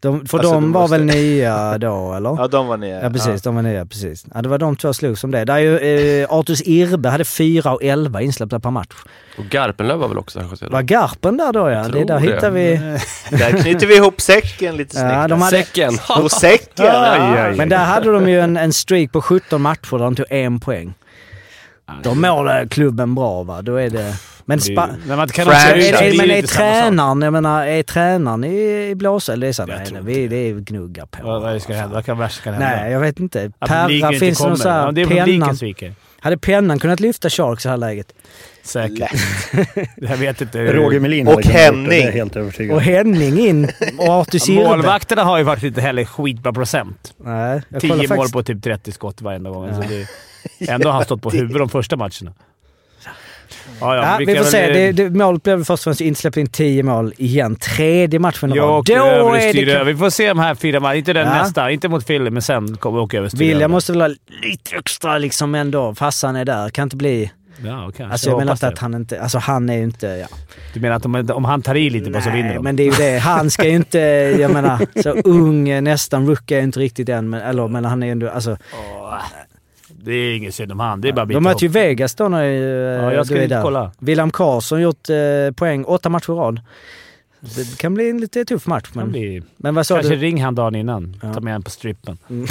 De, 0.00 0.26
för 0.26 0.38
Alltså, 0.38 0.52
de 0.52 0.62
de 0.62 0.72
var 0.72 0.80
måste- 0.80 0.96
väl 0.98 1.06
nya 1.06 1.78
då, 1.78 2.12
eller? 2.14 2.30
Ja, 2.38 2.48
de 2.48 2.66
var 2.66 2.76
ner. 2.76 3.02
Ja 3.02 3.10
precis, 3.10 3.42
de 3.42 3.54
var 3.54 3.62
nya, 3.62 3.86
precis. 3.86 4.26
Ja, 4.34 4.42
det 4.42 4.48
var 4.48 4.58
de 4.58 4.76
två 4.76 4.92
slogs 4.92 5.24
om 5.24 5.30
det. 5.30 5.44
Där 5.44 5.54
är 5.54 5.58
ju, 5.58 6.22
eh, 6.22 6.32
Artus 6.32 6.62
Irbe 6.62 7.08
hade 7.08 7.24
4 7.24 7.72
och 7.74 7.82
11 7.84 8.22
insläppta 8.22 8.60
per 8.60 8.70
match. 8.70 8.94
Och 9.38 9.44
Garpenlöv 9.44 9.98
var 9.98 10.08
väl 10.08 10.18
också 10.18 10.40
då? 10.60 10.68
Var 10.70 10.82
Garpen 10.82 11.36
där 11.36 11.52
då 11.52 11.70
ja? 11.70 11.82
Det 11.88 12.04
där 12.04 12.20
det. 12.20 12.20
hittar 12.20 12.50
vi... 12.50 12.76
Där 13.30 13.62
knyter 13.62 13.86
vi 13.86 13.96
ihop 13.96 14.20
säcken 14.20 14.76
lite 14.76 14.96
snyggt. 14.96 15.12
Ja, 15.12 15.28
de 15.28 15.42
hade, 15.42 15.56
Säcken! 15.56 15.94
Och 16.22 16.30
säcken! 16.30 16.86
ja. 16.86 17.52
men 17.56 17.68
där 17.68 17.84
hade 17.84 18.12
de 18.12 18.28
ju 18.28 18.40
en, 18.40 18.56
en 18.56 18.72
streak 18.72 19.12
på 19.12 19.22
17 19.22 19.62
matcher 19.62 19.90
där 19.98 20.04
de 20.04 20.14
tog 20.16 20.26
en 20.30 20.60
poäng. 20.60 20.94
De 22.02 22.20
mår 22.20 22.68
klubben 22.68 23.14
bra 23.14 23.42
va? 23.42 23.62
Då 23.62 23.76
är 23.76 23.90
det... 23.90 24.14
Men, 24.48 24.60
spa, 24.60 24.88
Men 25.06 25.16
man 25.16 25.28
kan 25.28 25.48
också... 25.48 25.60
är, 25.60 25.74
det 25.76 25.88
är, 25.88 26.16
men 26.16 26.30
är 26.30 26.42
tränaren, 26.42 27.22
jag 27.22 27.32
menar, 27.32 27.66
är 27.66 27.82
tränaren 27.82 28.44
i, 28.44 28.88
i 28.90 28.94
blåsa? 28.94 29.36
Det 29.36 29.46
är 29.48 29.52
så, 29.52 29.62
Jag 29.62 29.68
nej, 29.68 29.86
nej, 29.92 30.02
vi, 30.04 30.28
det 30.28 30.36
är 30.36 30.54
gnugga 30.54 31.06
på. 31.06 31.26
Vad, 31.26 31.42
vad 31.42 31.62
ska 31.62 31.72
hända? 31.74 31.94
Vad 31.94 32.04
kan 32.04 32.18
värst 32.18 32.42
kan 32.42 32.54
hända? 32.54 32.68
Nej, 32.68 32.92
jag 32.92 33.00
vet 33.00 33.20
inte. 33.20 33.50
Perra, 33.60 33.90
inte 33.90 34.18
finns 34.18 34.38
det 34.38 34.48
någon 34.48 34.58
sån 34.58 34.72
här 34.72 34.86
Ja, 34.86 34.92
det 34.92 35.00
är 35.00 35.06
publiken 35.06 35.26
pennan? 35.40 35.56
sviker. 35.56 35.92
Hade 36.20 36.38
pennan 36.38 36.78
kunnat 36.78 37.00
lyfta 37.00 37.30
Sharks 37.30 37.64
i 37.64 37.68
det 37.68 37.70
här 37.70 37.76
läget? 37.76 38.12
Säkert. 38.62 39.10
jag 39.96 40.16
vet 40.16 40.40
inte. 40.40 40.72
Roger 40.72 41.00
Melin 41.00 41.28
Och 41.28 41.42
Henning. 41.44 42.12
helt 42.12 42.36
övertygad 42.36 42.76
Och. 42.76 42.82
Henning 42.82 43.38
in 43.38 43.70
och 43.98 44.08
Artus 44.08 44.48
Irbe. 44.48 44.64
Målvakterna 44.64 45.24
har 45.24 45.38
ju 45.38 45.44
faktiskt 45.44 45.64
inte 45.66 45.80
heller 45.80 46.04
skitbra 46.04 46.52
procent. 46.52 47.14
Nej, 47.16 47.62
jag 47.68 47.80
10 47.80 47.90
kollar 47.90 47.98
mål 48.08 48.08
faktiskt. 48.16 48.32
på 48.32 48.42
typ 48.42 48.62
30 48.62 48.92
skott 48.92 49.22
varenda 49.22 49.50
gång. 49.50 49.74
Så 49.74 49.82
det, 49.88 50.70
ändå 50.72 50.88
har 50.88 50.94
han 50.94 51.04
stått 51.04 51.22
på 51.22 51.30
huvudet 51.38 51.58
de 51.58 51.68
första 51.68 51.96
matcherna. 51.96 52.32
Ja, 53.80 53.96
Ja, 53.96 54.16
vi 54.26 54.36
får 54.36 54.44
se. 54.44 54.72
Det, 54.72 54.92
det, 54.92 55.10
målet 55.10 55.42
blev 55.42 55.58
först 55.64 55.70
och 55.70 55.80
främst 55.80 56.00
insläppt 56.00 56.36
in 56.36 56.46
10 56.46 56.82
mål 56.82 57.12
igen. 57.16 57.56
Tredje 57.56 58.18
matchen 58.18 58.52
i 58.52 58.58
rad. 58.58 58.84
Då 58.84 58.94
är 59.34 59.52
det... 59.66 59.72
över. 59.72 59.84
Vi 59.84 59.96
får 59.96 60.10
se 60.10 60.28
de 60.28 60.38
här 60.38 60.54
fyra 60.54 60.80
matcherna. 60.80 60.96
Inte 60.96 61.12
den 61.12 61.26
Ja. 61.26 61.42
nästa, 61.42 61.70
inte 61.70 61.88
mot 61.88 62.06
Philly, 62.06 62.30
men 62.30 62.42
sen 62.42 62.76
kommer 62.76 62.98
vi 62.98 63.02
åka 63.04 63.16
över 63.16 63.26
och 63.26 63.32
styra 63.32 63.48
William 63.48 63.70
måste 63.70 63.92
väl 63.92 64.00
ha 64.00 64.08
lite 64.42 64.76
extra 64.76 65.18
liksom 65.18 65.54
ändå. 65.54 65.94
Farsan 65.94 66.36
är 66.36 66.44
där. 66.44 66.68
Kan 66.70 66.82
inte 66.82 66.96
bli... 66.96 67.30
Ja, 67.64 67.92
kanske. 67.96 68.04
Alltså 68.04 68.28
jag, 68.28 68.32
Jag 68.34 68.38
menar 68.38 68.52
inte 68.52 68.68
att 68.68 68.78
han 68.78 68.94
inte... 68.94 69.22
Alltså 69.22 69.38
han 69.38 69.70
är 69.70 69.76
ju 69.76 69.82
inte... 69.82 70.06
Ja. 70.06 70.26
Du 70.74 70.80
menar 70.80 70.96
att 70.96 71.04
om, 71.04 71.30
om 71.30 71.44
han 71.44 71.62
tar 71.62 71.74
i 71.74 71.90
lite 71.90 72.10
bara 72.10 72.22
så 72.22 72.30
vinner 72.30 72.44
Nej, 72.44 72.54
de? 72.54 72.64
men 72.64 72.76
det 72.76 72.82
är 72.82 72.84
ju 72.84 73.12
det. 73.12 73.18
Han 73.18 73.50
ska 73.50 73.64
ju 73.68 73.74
inte... 73.76 73.98
Jag 74.40 74.52
menar, 74.52 75.02
så 75.02 75.10
ung, 75.10 75.84
nästan 75.84 76.26
rookie 76.26 76.58
är 76.58 76.62
inte 76.62 76.80
riktigt 76.80 77.08
än. 77.08 77.30
Men, 77.30 77.40
eller, 77.42 77.68
men 77.68 77.84
han 77.84 78.02
är 78.02 78.06
ju 78.06 78.12
ändå... 78.12 78.30
Alltså, 78.30 78.56
Åh, 78.72 79.14
det 80.06 80.14
är 80.14 80.36
inget 80.36 80.54
synd 80.54 80.72
om 80.72 80.80
han. 80.80 81.00
Det 81.00 81.08
är 81.08 81.12
bara 81.12 81.26
de 81.26 81.42
möter 81.42 81.62
ju. 81.62 81.68
Vegas 81.68 82.14
då 82.14 82.28
när 82.28 82.44
eh, 82.44 83.04
Ja, 83.04 83.12
jag 83.12 83.26
ska 83.26 83.34
du 83.34 83.42
är 83.42 83.48
där. 83.48 83.62
kolla. 83.62 83.92
William 83.98 84.30
Karlsson 84.30 84.80
gjort 84.82 85.10
eh, 85.10 85.16
poäng 85.56 85.84
åtta 85.84 86.08
matcher 86.08 86.32
i 86.32 86.36
rad. 86.36 86.60
Det 87.40 87.78
kan 87.78 87.94
bli 87.94 88.10
en 88.10 88.18
lite 88.18 88.44
tuff 88.44 88.66
match. 88.66 88.88
Men, 88.92 89.10
bli... 89.10 89.42
men 89.56 89.74
vad 89.74 89.86
sa 89.86 89.94
Kanske 89.94 90.14
du? 90.14 90.20
ring 90.20 90.42
han 90.42 90.54
dagen 90.54 90.74
innan. 90.74 91.16
Ja. 91.22 91.34
Ta 91.34 91.40
med 91.40 91.52
honom 91.52 91.62
på 91.62 91.70
strippen. 91.70 92.18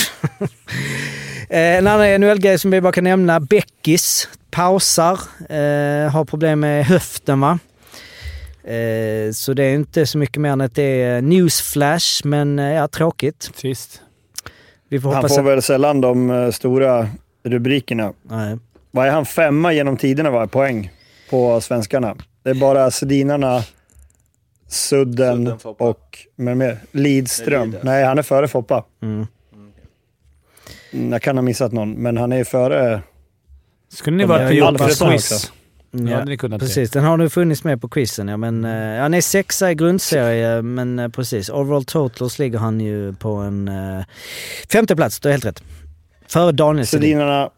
Eh, 1.49 1.78
en 1.78 1.88
annan 1.88 2.22
NHL-grej 2.22 2.60
som 2.60 2.72
vi 2.72 2.82
bara 2.82 2.93
kan 2.93 3.03
nämna. 3.03 3.39
Beckis 3.39 4.30
pausar. 4.51 5.20
Eh, 5.49 6.12
har 6.12 6.26
problem 6.26 6.60
med 6.60 6.86
höften 6.86 7.39
va? 7.39 7.60
Eh, 8.64 9.32
så 9.34 9.53
det 9.53 9.64
är 9.64 9.74
inte 9.74 10.06
så 10.06 10.18
mycket 10.18 10.41
mer 10.41 10.49
än 10.49 10.62
att 10.62 10.76
det 10.76 11.01
är 11.01 11.22
newsflash, 11.22 12.22
men 12.24 12.58
ja, 12.58 12.88
tråkigt. 12.88 13.51
Trist. 13.56 14.01
Vi 14.89 14.99
får 14.99 15.14
Han 15.14 15.30
får 15.30 15.39
att... 15.39 15.45
väl 15.45 15.62
sällan 15.62 16.01
de 16.01 16.51
stora 16.53 17.08
rubrikerna. 17.45 18.13
Nej. 18.23 18.57
Vad 18.91 19.07
är 19.07 19.11
han 19.11 19.25
femma 19.25 19.73
genom 19.73 19.97
tiderna 19.97 20.29
var 20.29 20.47
poäng 20.47 20.91
på 21.29 21.61
svenskarna? 21.61 22.15
Det 22.43 22.49
är 22.49 22.53
bara 22.53 22.91
Sedinarna, 22.91 23.63
Sudden, 24.67 25.45
Sudden, 25.45 25.75
och 25.77 26.17
med 26.35 26.57
mer, 26.57 26.77
Lidström. 26.91 27.75
Nej, 27.83 28.03
han 28.05 28.17
är 28.17 28.23
före 28.23 28.47
Foppa. 28.47 28.85
Mm. 29.01 29.27
Mm, 30.93 31.11
Jag 31.11 31.21
kan 31.21 31.37
ha 31.37 31.41
missat 31.41 31.71
någon, 31.71 31.91
men 31.91 32.17
han 32.17 32.31
är 32.31 32.37
ju 32.37 32.45
före... 32.45 33.01
Skulle 33.89 34.17
ni 34.17 34.25
varit 34.25 34.59
på 34.59 34.65
Alfredsson 34.65 35.11
quiz? 35.11 35.31
Ja, 35.31 35.49
Ja, 35.99 36.15
hade 36.15 36.29
ni 36.29 36.37
kunnat 36.37 36.59
precis. 36.59 36.91
Den 36.91 37.03
har 37.03 37.17
nu 37.17 37.29
funnits 37.29 37.63
med 37.63 37.81
på 37.81 37.87
quizen 37.89 38.27
ja, 38.27 38.37
men 38.37 38.65
eh, 38.65 39.01
han 39.01 39.13
är 39.13 39.21
sexa 39.21 39.71
i 39.71 39.75
grundserie, 39.75 40.61
men 40.61 40.99
eh, 40.99 41.09
precis. 41.09 41.49
Overall 41.49 41.85
totals 41.85 42.39
ligger 42.39 42.59
han 42.59 42.79
ju 42.79 43.13
på 43.13 43.33
en 43.33 43.67
uh, 43.67 44.03
femte 44.71 44.95
plats, 44.95 45.19
du 45.19 45.27
har 45.27 45.31
helt 45.31 45.45
rätt. 45.45 45.63
Före 46.28 46.51
Daniel 46.51 46.88
Sedin. 46.88 47.01
Sedinarna... 47.01 47.49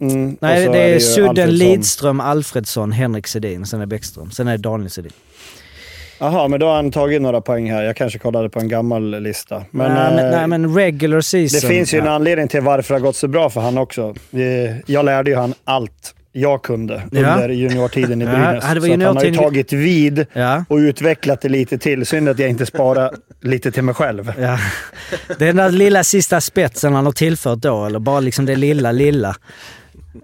Mm, 0.00 0.36
Nej, 0.40 0.68
det 0.68 0.78
är, 0.78 0.94
ju 0.94 1.00
Sudden. 1.00 1.50
Lidström, 1.50 2.20
Alfredsson, 2.20 2.92
Henrik 2.92 3.26
Sedin, 3.26 3.66
sen 3.66 3.80
är 3.80 3.86
Bäckström. 3.86 4.30
Sen 4.30 4.48
är 4.48 4.52
det 4.52 4.58
Daniel 4.62 4.90
Sedin. 4.90 5.12
Jaha, 6.18 6.48
men 6.48 6.60
då 6.60 6.66
har 6.66 6.74
han 6.74 6.90
tagit 6.92 7.22
några 7.22 7.40
poäng 7.40 7.70
här. 7.70 7.82
Jag 7.82 7.96
kanske 7.96 8.18
kollade 8.18 8.48
på 8.48 8.60
en 8.60 8.68
gammal 8.68 9.22
lista. 9.22 9.64
Men, 9.70 9.94
nej, 9.94 10.14
men, 10.14 10.24
eh, 10.24 10.30
nej, 10.38 10.46
men 10.46 10.74
regular 10.74 11.20
season. 11.20 11.60
det 11.60 11.74
finns 11.74 11.94
ju 11.94 11.98
en 11.98 12.04
ja. 12.04 12.10
anledning 12.10 12.48
till 12.48 12.60
varför 12.60 12.94
det 12.94 13.00
har 13.00 13.06
gått 13.06 13.16
så 13.16 13.28
bra 13.28 13.50
för 13.50 13.60
han 13.60 13.78
också. 13.78 14.14
Vi- 14.30 14.82
Jag 14.86 15.04
lärde 15.04 15.30
ju 15.30 15.36
han 15.36 15.54
allt 15.64 16.14
jag 16.32 16.62
kunde 16.62 17.02
Ja. 17.12 17.34
under 17.34 17.48
juniortiden 17.48 18.22
i 18.22 18.24
Brynäs. 18.24 18.64
ja, 18.68 18.74
det 18.74 18.80
så 18.80 18.92
att 18.94 19.02
han 19.02 19.16
har 19.16 19.24
ju 19.24 19.34
tagit 19.34 19.72
vid 19.72 20.26
Ja, 20.32 20.64
och 20.68 20.76
utvecklat 20.76 21.40
det 21.40 21.48
lite 21.48 21.78
till. 21.78 22.06
Synd 22.06 22.28
att 22.28 22.38
jag 22.38 22.50
inte 22.50 22.66
sparar 22.66 23.10
lite 23.40 23.70
till 23.72 23.82
mig 23.82 23.94
själv. 23.94 24.32
ja. 24.38 24.58
Det 25.38 25.44
är 25.44 25.46
den 25.46 25.56
där 25.56 25.70
lilla 25.70 26.04
sista 26.04 26.40
spetsen 26.40 26.94
han 26.94 27.04
har 27.04 27.12
tillfört 27.12 27.58
då, 27.58 27.84
eller 27.86 27.98
bara 27.98 28.20
liksom 28.20 28.46
det 28.46 28.56
lilla, 28.56 28.92
lilla. 28.92 29.36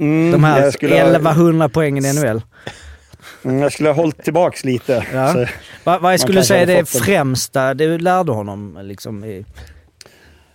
Mm, 0.01 0.33
De 0.33 0.45
här 0.45 0.63
jag, 0.63 0.73
skulle 0.73 0.95
ha, 0.95 1.01
1100 1.11 1.69
poängen 1.69 2.05
i 2.05 2.13
NHL. 2.13 2.43
mm, 3.45 3.59
jag 3.63 3.73
skulle 3.73 3.89
ha 3.89 3.95
hållit 3.97 4.25
tillbaks 4.25 4.65
lite. 4.65 5.07
Ja. 5.15 5.47
Vad, 5.85 6.13
jag 6.13 6.21
skulle 6.21 6.37
kanske 6.37 6.49
säga 6.49 6.61
hade 6.61 6.73
det 6.75 6.87
främsta 6.87 7.75
du 7.75 7.99
lärde 7.99 8.33
honom 8.33 8.79
liksom 8.83 9.25
i... 9.25 9.45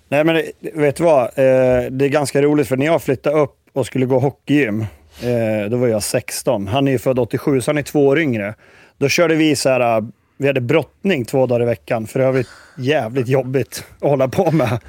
nej 0.10 0.24
men 0.24 0.44
vet 0.74 0.96
du 0.96 1.04
vad? 1.04 1.24
Eh, 1.24 1.92
det 1.92 2.06
är 2.06 2.10
ganska 2.10 2.42
roligt 2.42 2.68
för 2.68 2.78
när 2.78 2.86
jag 2.86 3.02
flyttade 3.02 3.36
upp 3.40 3.56
och 3.74 3.86
skulle 3.86 4.06
gå 4.06 4.20
hockeygym, 4.20 4.86
eh, 5.24 5.70
då 5.70 5.78
var 5.78 5.88
jag 5.88 6.04
16. 6.04 6.68
Han 6.68 6.88
är 6.88 6.92
ju 6.92 6.98
född 7.00 7.20
87, 7.20 7.62
så 7.62 7.72
han 7.72 7.78
är 7.78 7.82
två 7.82 8.08
år 8.08 8.20
yngre. 8.20 8.54
Då 8.98 9.10
körde 9.10 9.36
vi 9.36 9.56
så 9.56 9.70
här, 9.70 9.98
eh, 9.98 10.04
vi 10.38 10.48
hade 10.48 10.62
brottning 10.62 11.26
två 11.26 11.46
dagar 11.46 11.62
i 11.62 11.66
veckan. 11.66 12.08
För 12.08 12.20
övrigt 12.20 12.48
jävligt 12.78 13.28
jobbigt 13.28 13.84
att 14.00 14.10
hålla 14.10 14.28
på 14.28 14.52
med. 14.52 14.80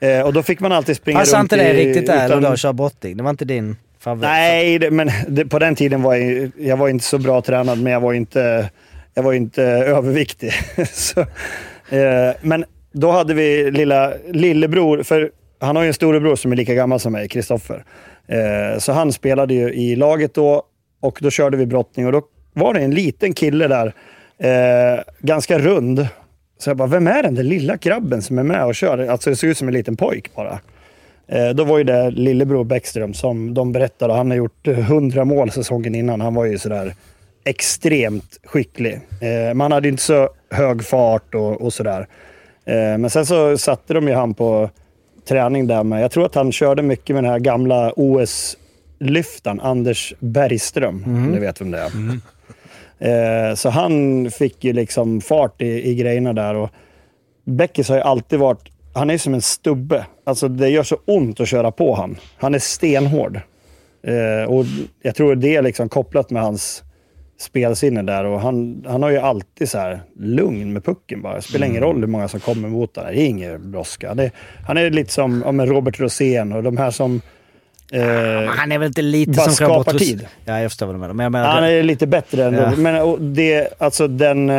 Eh, 0.00 0.20
och 0.20 0.32
då 0.32 0.42
fick 0.42 0.60
man 0.60 0.72
alltid 0.72 0.96
springa 0.96 1.18
Passar 1.18 1.38
runt 1.38 1.52
inte 1.52 1.64
det 1.64 1.80
i, 1.80 1.86
riktigt 1.86 2.06
där 2.06 2.26
utan- 2.26 2.42
då 2.42 2.48
att 2.48 2.58
köra 2.58 2.72
brotting? 2.72 3.16
Det 3.16 3.22
var 3.22 3.30
inte 3.30 3.44
din 3.44 3.76
favorit? 3.98 4.22
Nej, 4.22 4.78
det, 4.78 4.90
men 4.90 5.10
det, 5.28 5.46
på 5.46 5.58
den 5.58 5.74
tiden 5.74 6.02
var 6.02 6.14
jag, 6.14 6.50
jag 6.58 6.76
var 6.76 6.88
inte 6.88 7.04
så 7.04 7.18
bra 7.18 7.40
tränad, 7.42 7.82
men 7.82 7.92
jag 7.92 8.00
var 8.00 8.12
inte, 8.12 8.70
jag 9.14 9.22
var 9.22 9.32
inte 9.32 9.62
överviktig. 9.62 10.52
så, 10.92 11.20
eh, 11.20 12.34
men 12.40 12.64
då 12.92 13.10
hade 13.10 13.34
vi 13.34 13.70
lilla 13.70 14.12
lillebror, 14.28 15.02
för 15.02 15.30
han 15.60 15.76
har 15.76 15.82
ju 15.82 15.88
en 15.88 15.94
storebror 15.94 16.36
som 16.36 16.52
är 16.52 16.56
lika 16.56 16.74
gammal 16.74 17.00
som 17.00 17.12
mig, 17.12 17.28
Kristoffer. 17.28 17.84
Eh, 18.28 18.78
så 18.78 18.92
han 18.92 19.12
spelade 19.12 19.54
ju 19.54 19.72
i 19.72 19.96
laget 19.96 20.34
då 20.34 20.62
och 21.00 21.18
då 21.22 21.30
körde 21.30 21.56
vi 21.56 21.66
brottning 21.66 22.06
och 22.06 22.12
då 22.12 22.22
var 22.52 22.74
det 22.74 22.80
en 22.80 22.90
liten 22.94 23.32
kille 23.32 23.68
där, 23.68 23.92
eh, 24.38 25.00
ganska 25.20 25.58
rund. 25.58 26.06
Så 26.58 26.70
jag 26.70 26.76
bara, 26.76 26.88
vem 26.88 27.06
är 27.06 27.22
den 27.22 27.34
där 27.34 27.42
lilla 27.42 27.76
grabben 27.76 28.22
som 28.22 28.38
är 28.38 28.42
med 28.42 28.64
och 28.64 28.74
kör? 28.74 28.98
Alltså 29.08 29.30
det 29.30 29.36
såg 29.36 29.50
ut 29.50 29.58
som 29.58 29.68
en 29.68 29.74
liten 29.74 29.96
pojk 29.96 30.34
bara. 30.34 30.58
Eh, 31.28 31.48
Då 31.48 31.64
var 31.64 31.78
ju 31.78 31.84
det 31.84 32.10
lillebror 32.10 32.64
Bäckström 32.64 33.14
som 33.14 33.54
de 33.54 33.72
berättade. 33.72 34.12
Han 34.14 34.30
har 34.30 34.36
gjort 34.36 34.68
100 34.68 35.24
mål 35.24 35.50
säsongen 35.50 35.94
innan. 35.94 36.20
Han 36.20 36.34
var 36.34 36.44
ju 36.44 36.58
sådär 36.58 36.94
extremt 37.44 38.38
skicklig. 38.44 39.00
Eh, 39.20 39.54
Man 39.54 39.72
hade 39.72 39.88
inte 39.88 40.02
så 40.02 40.28
hög 40.50 40.84
fart 40.84 41.34
och, 41.34 41.62
och 41.62 41.72
sådär. 41.72 42.06
Eh, 42.64 42.98
Men 42.98 43.10
sen 43.10 43.26
så 43.26 43.58
satte 43.58 43.94
de 43.94 44.08
ju 44.08 44.14
han 44.14 44.34
på 44.34 44.70
träning 45.26 45.66
där 45.66 45.84
med. 45.84 46.02
Jag 46.02 46.10
tror 46.10 46.26
att 46.26 46.34
han 46.34 46.52
körde 46.52 46.82
mycket 46.82 47.14
med 47.14 47.24
den 47.24 47.32
här 47.32 47.38
gamla 47.38 47.92
OS-lyftaren, 47.96 49.60
Anders 49.60 50.14
Bergström. 50.18 51.04
Om 51.06 51.32
du 51.32 51.38
vet 51.40 51.60
vem 51.60 51.70
det 51.70 51.78
är. 51.78 51.90
Eh, 52.98 53.54
Så 53.54 53.68
han 53.70 54.30
fick 54.30 54.64
ju 54.64 54.72
liksom 54.72 55.20
fart 55.20 55.62
i, 55.62 55.90
i 55.90 55.94
grejerna 55.94 56.32
där. 56.32 56.54
Och 56.54 56.70
Beckis 57.44 57.88
har 57.88 57.96
ju 57.96 58.02
alltid 58.02 58.38
varit... 58.38 58.68
Han 58.94 59.10
är 59.10 59.18
som 59.18 59.34
en 59.34 59.42
stubbe. 59.42 60.06
Alltså 60.24 60.48
det 60.48 60.68
gör 60.68 60.82
så 60.82 60.96
ont 61.04 61.40
att 61.40 61.48
köra 61.48 61.70
på 61.70 61.94
han. 61.94 62.16
Han 62.36 62.54
är 62.54 62.58
stenhård. 62.58 63.40
Eh, 64.02 64.50
och 64.50 64.64
jag 65.02 65.14
tror 65.14 65.34
det 65.34 65.56
är 65.56 65.62
liksom 65.62 65.88
kopplat 65.88 66.30
med 66.30 66.42
hans 66.42 66.82
spelsinne 67.38 68.02
där. 68.02 68.24
Och 68.24 68.40
han, 68.40 68.84
han 68.88 69.02
har 69.02 69.10
ju 69.10 69.18
alltid 69.18 69.68
så 69.70 69.78
här 69.78 70.00
lugn 70.20 70.72
med 70.72 70.84
pucken 70.84 71.22
bara. 71.22 71.34
Det 71.36 71.42
spelar 71.42 71.66
ingen 71.66 71.82
roll 71.82 72.00
hur 72.00 72.06
många 72.06 72.28
som 72.28 72.40
kommer 72.40 72.68
mot 72.68 72.96
honom. 72.96 73.12
Det 73.14 73.20
är 73.20 73.26
ingen 73.26 73.70
brådska. 73.70 74.14
Det, 74.14 74.30
han 74.66 74.76
är 74.76 74.90
lite 74.90 75.12
som 75.12 75.42
ja, 75.46 75.52
men 75.52 75.66
Robert 75.66 76.00
Rosén 76.00 76.52
och 76.52 76.62
de 76.62 76.76
här 76.76 76.90
som... 76.90 77.20
Eh, 77.92 78.00
Men 78.00 78.48
han 78.48 78.72
är 78.72 78.78
väl 78.78 78.86
inte 78.86 79.02
lite 79.02 79.32
bara 79.32 79.48
som 79.50 79.66
Robert 79.66 79.82
skapar 79.82 79.92
Ros- 79.92 79.98
tid. 79.98 80.26
Ja, 80.44 80.60
jag 80.60 80.70
förstår 80.70 80.86
vad 80.86 80.94
du 80.94 80.98
menar. 80.98 81.14
Men 81.14 81.24
jag 81.24 81.32
menar... 81.32 81.48
Han 81.48 81.64
är 81.64 81.82
lite 81.82 82.06
bättre 82.06 82.44
än 82.44 82.54
Ja. 82.54 82.72
Men 82.76 83.02
och 83.02 83.20
det, 83.20 83.68
alltså 83.78 84.08
den 84.08 84.50
eh, 84.50 84.56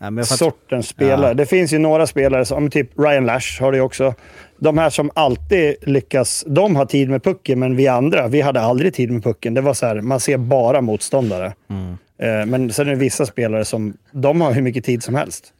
fattar- 0.00 0.22
sortens 0.22 0.88
spelare. 0.88 1.26
Ja. 1.28 1.34
Det 1.34 1.46
finns 1.46 1.72
ju 1.72 1.78
några 1.78 2.06
spelare, 2.06 2.44
som 2.44 2.70
typ 2.70 2.90
Ryan 2.98 3.26
Lash 3.26 3.60
har 3.62 3.72
det 3.72 3.78
ju 3.78 3.82
också. 3.82 4.14
De 4.58 4.78
här 4.78 4.90
som 4.90 5.10
alltid 5.14 5.74
lyckas, 5.82 6.44
de 6.46 6.76
har 6.76 6.86
tid 6.86 7.10
med 7.10 7.22
pucken, 7.24 7.58
men 7.58 7.76
vi 7.76 7.88
andra, 7.88 8.28
vi 8.28 8.40
hade 8.40 8.60
aldrig 8.60 8.94
tid 8.94 9.10
med 9.10 9.22
pucken. 9.24 9.54
Det 9.54 9.60
var 9.60 9.74
så 9.74 9.86
här, 9.86 10.00
man 10.00 10.20
ser 10.20 10.36
bara 10.38 10.80
motståndare. 10.80 11.54
Mm. 11.70 11.96
Eh, 12.18 12.46
men 12.46 12.72
sen 12.72 12.86
är 12.86 12.90
det 12.90 12.96
vissa 12.96 13.26
spelare 13.26 13.64
som, 13.64 13.96
de 14.12 14.40
har 14.40 14.52
hur 14.52 14.62
mycket 14.62 14.84
tid 14.84 15.02
som 15.02 15.14
helst. 15.14 15.52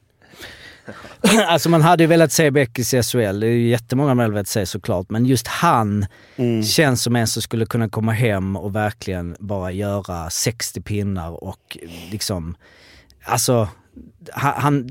alltså 1.48 1.68
man 1.68 1.82
hade 1.82 2.02
ju 2.02 2.06
velat 2.06 2.32
se 2.32 2.50
Beckis 2.50 2.94
i 2.94 3.02
SHL. 3.02 3.40
Det 3.40 3.46
är 3.46 3.50
ju 3.50 3.68
jättemånga 3.68 4.08
man 4.14 4.18
hade 4.18 4.34
velat 4.34 4.48
se 4.48 4.66
såklart. 4.66 5.10
Men 5.10 5.26
just 5.26 5.46
han 5.46 6.06
Mm. 6.36 6.62
känns 6.62 7.02
som 7.02 7.16
en 7.16 7.26
som 7.26 7.42
skulle 7.42 7.66
kunna 7.66 7.88
komma 7.88 8.12
hem 8.12 8.56
och 8.56 8.74
verkligen 8.76 9.36
bara 9.38 9.72
göra 9.72 10.30
60 10.30 10.80
pinnar 10.80 11.44
och 11.44 11.78
liksom... 12.10 12.56
Alltså, 13.24 13.68
han, 14.32 14.90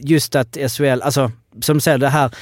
just 0.00 0.34
att 0.34 0.56
SHL, 0.70 1.02
alltså 1.02 1.30
som 1.60 1.76
du 1.76 1.80
säger 1.80 1.98
det 1.98 2.08
här, 2.08 2.34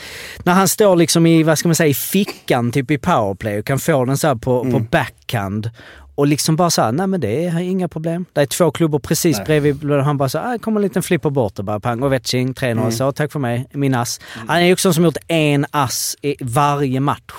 när 0.43 0.53
han 0.53 0.69
står 0.69 0.97
liksom 0.97 1.27
i, 1.27 1.43
vad 1.43 1.59
ska 1.59 1.69
man 1.69 1.75
säga, 1.75 1.89
i 1.89 1.95
fickan 1.95 2.73
typ 2.73 2.91
i 2.91 2.99
powerplay 2.99 3.59
och 3.59 3.67
kan 3.67 3.79
få 3.79 4.05
den 4.05 4.19
så 4.19 4.27
här 4.27 4.35
på, 4.35 4.71
på 4.71 4.79
backhand 4.79 5.71
och 6.15 6.27
liksom 6.27 6.57
bara 6.57 6.71
såhär, 6.71 6.93
nej 6.93 7.07
men 7.07 7.21
det 7.21 7.47
är 7.47 7.59
inga 7.61 7.89
problem. 7.89 8.25
Det 8.33 8.41
är 8.41 8.47
två 8.47 8.71
klubbor 8.71 8.99
precis 8.99 9.37
Nej. 9.37 9.47
bredvid 9.47 9.91
och 9.91 10.05
han 10.05 10.17
bara 10.17 10.29
så 10.29 10.39
här, 10.39 10.59
kommer 10.59 10.81
en 10.81 10.83
liten 10.83 11.03
flipper 11.03 11.31
bort 11.31 11.59
och 11.59 11.65
bara 11.65 11.81
pang 11.81 12.03
och 12.03 12.13
vetching, 12.13 12.55
3-0 12.55 12.91
så, 12.91 13.13
tack 13.13 13.33
för 13.33 13.39
mig, 13.39 13.67
min 13.73 13.95
ass. 13.95 14.21
Han 14.47 14.57
är 14.57 14.67
ju 14.67 14.73
också 14.73 14.89
en 14.89 14.95
som 14.95 15.05
gjort 15.05 15.17
en 15.29 15.67
ass 15.71 16.17
i 16.23 16.37
varje 16.41 17.01
match 17.01 17.33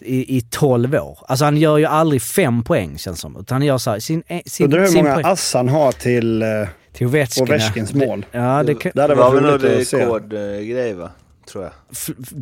i, 0.00 0.36
i 0.36 0.40
12 0.40 0.94
år. 0.94 1.18
Alltså 1.28 1.44
han 1.44 1.56
gör 1.56 1.78
ju 1.78 1.84
aldrig 1.84 2.22
fem 2.22 2.64
poäng 2.64 2.98
känns 2.98 3.20
som, 3.20 3.36
utan 3.36 3.54
han 3.54 3.66
gör 3.66 3.78
så 3.78 3.90
här, 3.90 3.98
sin, 3.98 4.22
eh, 4.26 4.40
sin, 4.46 4.64
Undrar 4.64 4.80
hur 4.80 4.86
sin 4.86 5.04
många 5.04 5.14
poäng. 5.14 5.26
ass 5.26 5.54
han 5.54 5.68
har 5.68 5.92
till 5.92 6.42
eh, 6.42 6.48
Till 6.92 7.06
Ovechkin. 7.06 7.42
Ovechkins 7.42 7.94
mål. 7.94 8.26
Ja, 8.32 8.62
det 8.62 8.74
kan... 8.74 8.92
Det 8.94 9.00
hade 9.02 9.14
Det 9.14 9.18
var 9.20 9.30
varit 9.30 9.42
väl 9.42 9.50
roligt 9.60 9.80
att 9.80 9.86
se. 9.86 10.04
rekordgrej 10.04 10.94
va? 10.94 11.10
Tror 11.46 11.64
jag. 11.64 11.72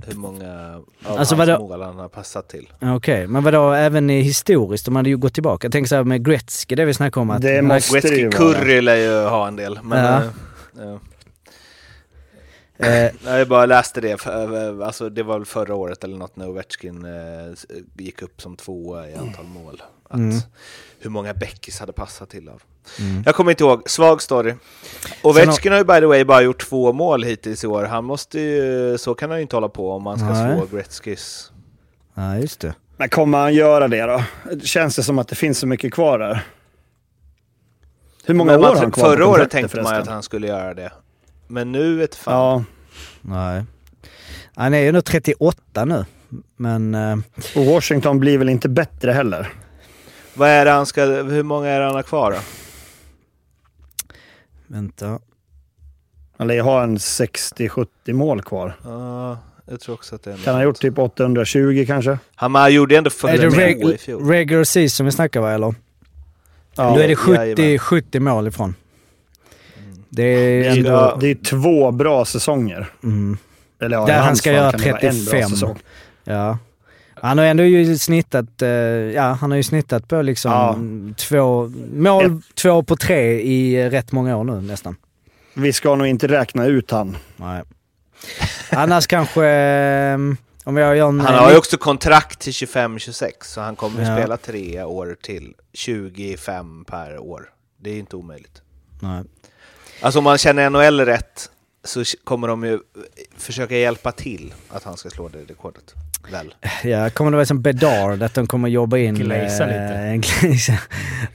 Hur 0.07 0.15
många 0.15 0.75
av 1.05 1.19
Alltså, 1.19 1.35
hans 1.35 1.59
mål 1.61 1.83
han 1.83 1.99
har 1.99 2.09
passat 2.09 2.49
till. 2.49 2.69
Okej, 2.81 3.27
men 3.27 3.45
vadå 3.45 3.73
även 3.73 4.11
i 4.11 4.21
historiskt? 4.21 4.85
De 4.85 4.97
hade 4.97 5.09
ju 5.11 5.17
gått 5.17 5.35
tillbaka. 5.35 5.65
Jag 5.65 5.73
tänker 5.73 5.89
så 5.89 5.97
här 5.97 6.05
med 6.05 6.25
Gretzky, 6.25 6.75
det 6.75 6.85
vi 6.85 6.95
snackade 6.95 7.23
om 7.23 7.31
att... 7.31 7.43
Det 7.43 7.63
måste 7.63 8.01
det 8.01 8.09
ju 8.17 8.23
Gretzky 8.23 8.45
vara. 8.45 8.55
Curry 8.55 8.81
lär 8.81 8.97
ju 8.97 9.29
ha 9.29 9.49
en 9.49 9.57
del. 9.57 9.79
Men, 9.83 10.05
Ja. 10.05 10.23
eh, 10.83 10.99
ja. 12.79 12.87
Eh, 12.87 13.11
Jag 13.39 13.49
bara 13.49 13.67
läste 13.67 14.01
det, 14.01 14.21
för, 14.21 14.83
alltså 14.83 15.09
det 15.09 15.23
var 15.23 15.39
väl 15.39 15.47
förra 15.47 15.75
året 15.75 16.05
eller 16.05 16.17
något 16.17 16.37
när 16.37 16.49
Ovechkin 16.49 17.05
eh, 17.05 17.55
gick 17.99 18.23
upp 18.23 18.41
som 18.43 18.57
tvåa 18.57 19.09
i 19.09 19.15
antal 19.15 19.45
mål. 19.47 19.83
Att 20.09 20.19
Mm. 20.19 20.37
Hur 20.99 21.11
många 21.11 21.35
Beckis 21.35 21.81
hade 21.81 21.93
passat 21.93 22.31
till 22.31 22.49
av. 22.49 22.63
Mm. 22.99 23.23
Jag 23.27 23.35
kommer 23.35 23.51
inte 23.51 23.65
ihåg, 23.65 23.83
svag 23.91 24.23
story. 24.23 24.55
Ovechkin 25.23 25.73
har 25.73 25.79
ju 25.79 25.85
by 25.85 25.95
the 26.01 26.07
way 26.07 26.25
bara 26.25 26.43
gjort 26.43 26.69
två 26.69 26.93
mål 26.93 27.23
hittills 27.25 27.65
i 27.65 27.67
år. 27.67 27.85
Han 27.85 28.05
måste 28.05 28.41
ju, 28.41 28.99
så 28.99 29.15
kan 29.15 29.31
han 29.31 29.39
ju 29.39 29.43
inte 29.43 29.57
hålla 29.57 29.69
på 29.69 29.93
om 29.93 30.07
han 30.07 30.19
ska 30.19 30.29
Nej. 30.29 30.57
slå 30.57 30.77
Gretzkys. 30.77 31.53
ja, 32.15 32.37
just 32.37 32.61
det. 32.61 32.75
Men 32.97 33.09
kommer 33.09 33.39
han 33.39 33.55
göra 33.55 33.89
det 33.89 34.03
då? 34.03 34.23
Känns 34.65 34.97
det 34.97 35.03
som 35.03 35.19
att 35.19 35.29
det 35.29 35.35
finns 35.35 35.59
så 35.59 35.67
mycket 35.67 35.95
kvar 35.95 36.19
där? 36.19 36.41
Hur 38.25 38.35
många 38.35 38.51
Men 38.53 38.61
år 38.61 38.63
man, 38.63 38.75
har 38.77 38.83
han 38.83 38.91
kvar 38.93 39.05
förra 39.05 39.27
året 39.27 39.51
tänkte 39.51 39.77
man 39.77 39.85
förresten? 39.85 40.03
att 40.03 40.09
han 40.09 40.23
skulle 40.23 40.47
göra 40.47 40.75
det. 40.75 40.93
Men 41.47 41.73
nu 41.73 41.97
vet 41.97 42.15
fan. 42.15 42.35
Ja, 42.35 42.65
Nej. 43.21 43.65
Han 44.55 44.75
är 44.75 44.79
ju 44.79 44.93
nu 44.93 45.01
38 45.01 45.85
nu. 45.85 46.05
Men 46.57 46.95
eh, 46.95 47.19
och 47.57 47.65
Washington 47.67 48.19
blir 48.21 48.39
väl 48.39 48.49
inte 48.49 48.69
bättre 48.69 49.13
heller? 49.13 49.53
Vad 50.35 50.49
är 50.49 50.65
det 50.65 50.71
han 50.71 50.87
ska, 50.87 51.05
hur 51.05 51.43
många 51.43 51.69
är 51.69 51.81
det 51.81 51.87
han 51.87 51.95
har 51.95 52.03
kvar 52.03 52.31
då? 52.33 52.39
Vänta. 54.69 55.19
Han 56.39 56.47
lär 56.47 56.61
ha 56.61 56.83
en 56.83 56.97
60-70 56.99 58.13
mål 58.13 58.43
kvar. 58.43 58.77
Ja, 58.85 59.39
jag 59.67 59.81
tror 59.81 59.95
också 59.95 60.15
att 60.15 60.23
det 60.23 60.33
är 60.33 60.37
Kan 60.37 60.45
han 60.45 60.55
ha 60.55 60.63
gjort 60.63 60.81
typ 60.81 60.99
820 60.99 61.85
kanske? 61.87 62.19
Han 62.35 62.75
gjorde 62.75 62.97
ändå 62.97 63.09
Är 63.09 63.39
det 63.39 63.51
42 63.51 63.61
i 63.61 63.65
reg 63.65 64.01
fjol. 64.01 64.29
regular 64.29 64.65
season 64.65 65.07
vi 65.07 65.13
snackar 65.13 65.41
va 65.41 65.53
eller? 65.53 65.75
Ja, 66.75 66.95
Då 66.95 67.01
är 67.01 67.09
det 67.09 67.17
70, 67.17 67.35
jajamän. 67.37 67.79
70 67.79 68.21
mål 68.21 68.49
ifrån. 68.49 68.75
Det 70.09 70.23
det 70.23 70.67
är 70.67 70.77
ändå... 70.77 71.17
det 71.21 71.27
är 71.31 71.35
två 71.35 71.91
bra 71.91 72.25
säsonger. 72.25 72.87
Mm, 73.03 73.39
Eller 73.81 73.97
ja, 73.97 74.05
i 74.09 74.11
Där 74.13 74.21
han 74.21 74.37
ska 74.37 74.53
göra 74.53 74.71
kan 74.73 74.81
det 74.81 74.91
vara 74.93 75.01
en 75.01 75.25
bra 75.25 75.31
35. 75.33 75.51
säsong. 75.51 75.79
ja. 76.25 76.59
Han 77.23 77.39
har 77.39 77.45
ändå 77.45 77.63
ju 77.65 77.99
snittat, 77.99 78.63
eh, 78.63 78.69
ja 78.69 79.23
han 79.23 79.51
har 79.51 79.57
ju 79.57 79.63
snittat 79.63 80.09
på 80.09 80.23
liksom 80.23 80.51
Ja. 80.53 80.79
två, 81.17 81.73
mål 81.95 82.43
två 82.55 82.83
på 82.83 82.97
tre 82.97 83.41
i 83.41 83.91
rätt 83.91 84.13
många 84.13 84.37
år 84.37 84.45
nu 84.45 84.61
nästan. 84.61 84.97
Vi 85.55 85.73
ska 85.73 85.95
nog 85.95 86.07
inte 86.07 86.27
räkna 86.29 86.67
ut 86.67 86.91
han. 86.91 87.17
Nej. 87.37 87.63
Annars 88.71 89.07
kanske, 89.07 89.45
eh, 89.47 90.19
om 90.65 90.77
jag 90.77 90.97
gör 90.97 91.09
en... 91.09 91.21
Han 91.21 91.35
har 91.35 91.51
ju 91.51 91.57
också 91.59 91.77
kontrakt 91.79 92.39
till 92.41 92.53
25-26, 92.53 93.31
så 93.45 93.61
han 93.61 93.77
kommer 93.77 94.01
ju 94.03 94.07
Ja. 94.09 94.17
spela 94.17 94.37
tre 94.37 94.83
år 94.83 95.17
till. 95.23 95.55
25 95.73 96.85
per 96.85 97.19
år. 97.19 97.51
Det 97.81 97.91
är 97.91 97.99
inte 97.99 98.17
omöjligt. 98.17 98.63
Nej. 99.01 99.25
Alltså 100.01 100.19
om 100.19 100.25
man 100.25 100.39
känner 100.39 100.71
NHL 100.71 101.01
rätt 101.01 101.51
så 101.85 102.03
kommer 102.25 102.49
de 102.49 102.65
ju 102.65 102.79
försöka 103.37 103.77
hjälpa 103.77 104.13
till 104.13 104.55
att 104.69 104.85
han 104.85 104.97
ska 104.97 105.11
slå 105.11 105.29
det 105.29 105.39
rekordet. 105.39 105.95
Väl? 106.33 106.55
Ja, 106.85 107.11
kommer 107.11 107.31
det 107.31 107.37
vara 107.37 107.47
som 107.47 107.63
Bedard, 107.63 108.23
att 108.23 108.35
de 108.35 108.47
kommer 108.47 108.69
jobba 108.69 108.99
in... 108.99 109.15
Glazea 109.15 109.69
eh, 110.11 110.17
lite. 110.17 110.29
glaze. 110.41 110.79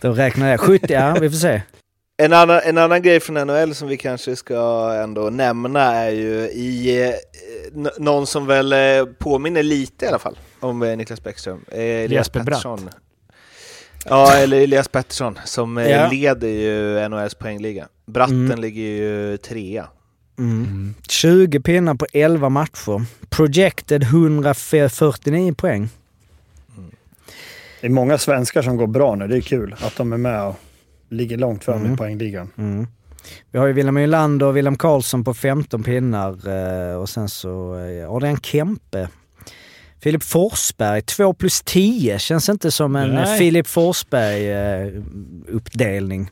De 0.02 0.16
räknar 0.16 0.52
det. 0.52 0.58
70, 0.58 0.94
ja 0.94 1.14
vi 1.22 1.30
får 1.30 1.38
se. 1.38 1.62
En 2.18 2.34
annan, 2.34 2.60
en 2.66 2.78
annan 2.78 3.02
grej 3.02 3.20
från 3.20 3.48
NHL 3.48 3.76
som 3.76 3.88
vi 3.88 3.98
kanske 3.98 4.36
ska 4.36 4.92
ändå 5.04 5.30
nämna 5.30 5.94
är 5.96 6.10
ju 6.10 6.36
i 6.50 7.04
eh, 7.10 7.14
någon 7.98 8.28
som 8.28 8.46
väl 8.48 8.74
eh, 8.74 9.06
påminner 9.20 9.64
lite 9.64 10.06
i 10.06 10.08
alla 10.08 10.20
fall 10.20 10.38
om 10.60 10.84
eh, 10.84 10.98
Niklas 10.98 11.24
Bäckström. 11.24 11.66
Eh, 11.72 11.80
Elias. 11.82 12.30
Pettersson. 12.30 12.90
Ja, 14.06 14.34
eller 14.38 14.62
Elias 14.62 14.88
Pettersson 14.88 15.40
som 15.46 15.78
eh, 15.78 15.90
Ja. 15.92 16.10
leder 16.12 16.48
ju 16.48 17.10
NHLs 17.10 17.36
poängliga. 17.36 17.88
Bratten 18.08 18.46
Mm. 18.46 18.60
ligger 18.62 18.82
ju 18.84 19.38
trea. 19.38 19.88
Mm. 20.38 20.94
20 21.10 21.60
pinnar 21.60 21.96
på 21.96 22.06
11 22.14 22.50
matcher. 22.50 23.06
Projected 23.30 24.04
149 24.04 25.54
poäng. 25.54 25.90
Det 27.82 27.88
är 27.88 27.92
många 27.92 28.18
svenskar 28.18 28.62
som 28.62 28.78
går 28.78 28.88
bra 28.88 29.16
nu. 29.16 29.28
Det 29.28 29.38
är 29.38 29.42
kul 29.42 29.76
att 29.82 29.96
de 29.98 30.14
är 30.14 30.18
med 30.18 30.44
och 30.44 30.56
ligger 31.10 31.38
långt 31.38 31.64
fram 31.64 31.80
Mm. 31.82 31.94
i 31.94 31.98
poängligan. 31.98 32.50
Mm. 32.58 32.88
Vi 33.52 33.60
har 33.60 33.68
ju 33.68 33.74
William 33.74 33.96
Nylander 33.96 34.46
och 34.46 34.58
William 34.58 34.78
Karlsson 34.78 35.24
på 35.24 35.34
15 35.34 35.84
pinnar 35.84 36.48
eh, 36.92 36.96
och 36.96 37.10
sen 37.10 37.30
så 37.30 37.76
eh, 37.80 38.12
Adrian 38.12 38.38
Kempe. 38.40 39.10
Filip 40.02 40.24
Forsberg, 40.24 41.02
2 41.02 41.34
plus 41.34 41.62
10. 41.62 42.20
Känns 42.20 42.50
inte 42.50 42.72
som 42.72 42.96
en. 42.96 43.10
Nej. 43.10 43.38
Filip 43.40 43.68
Forsberg-uppdelning. 43.68 46.30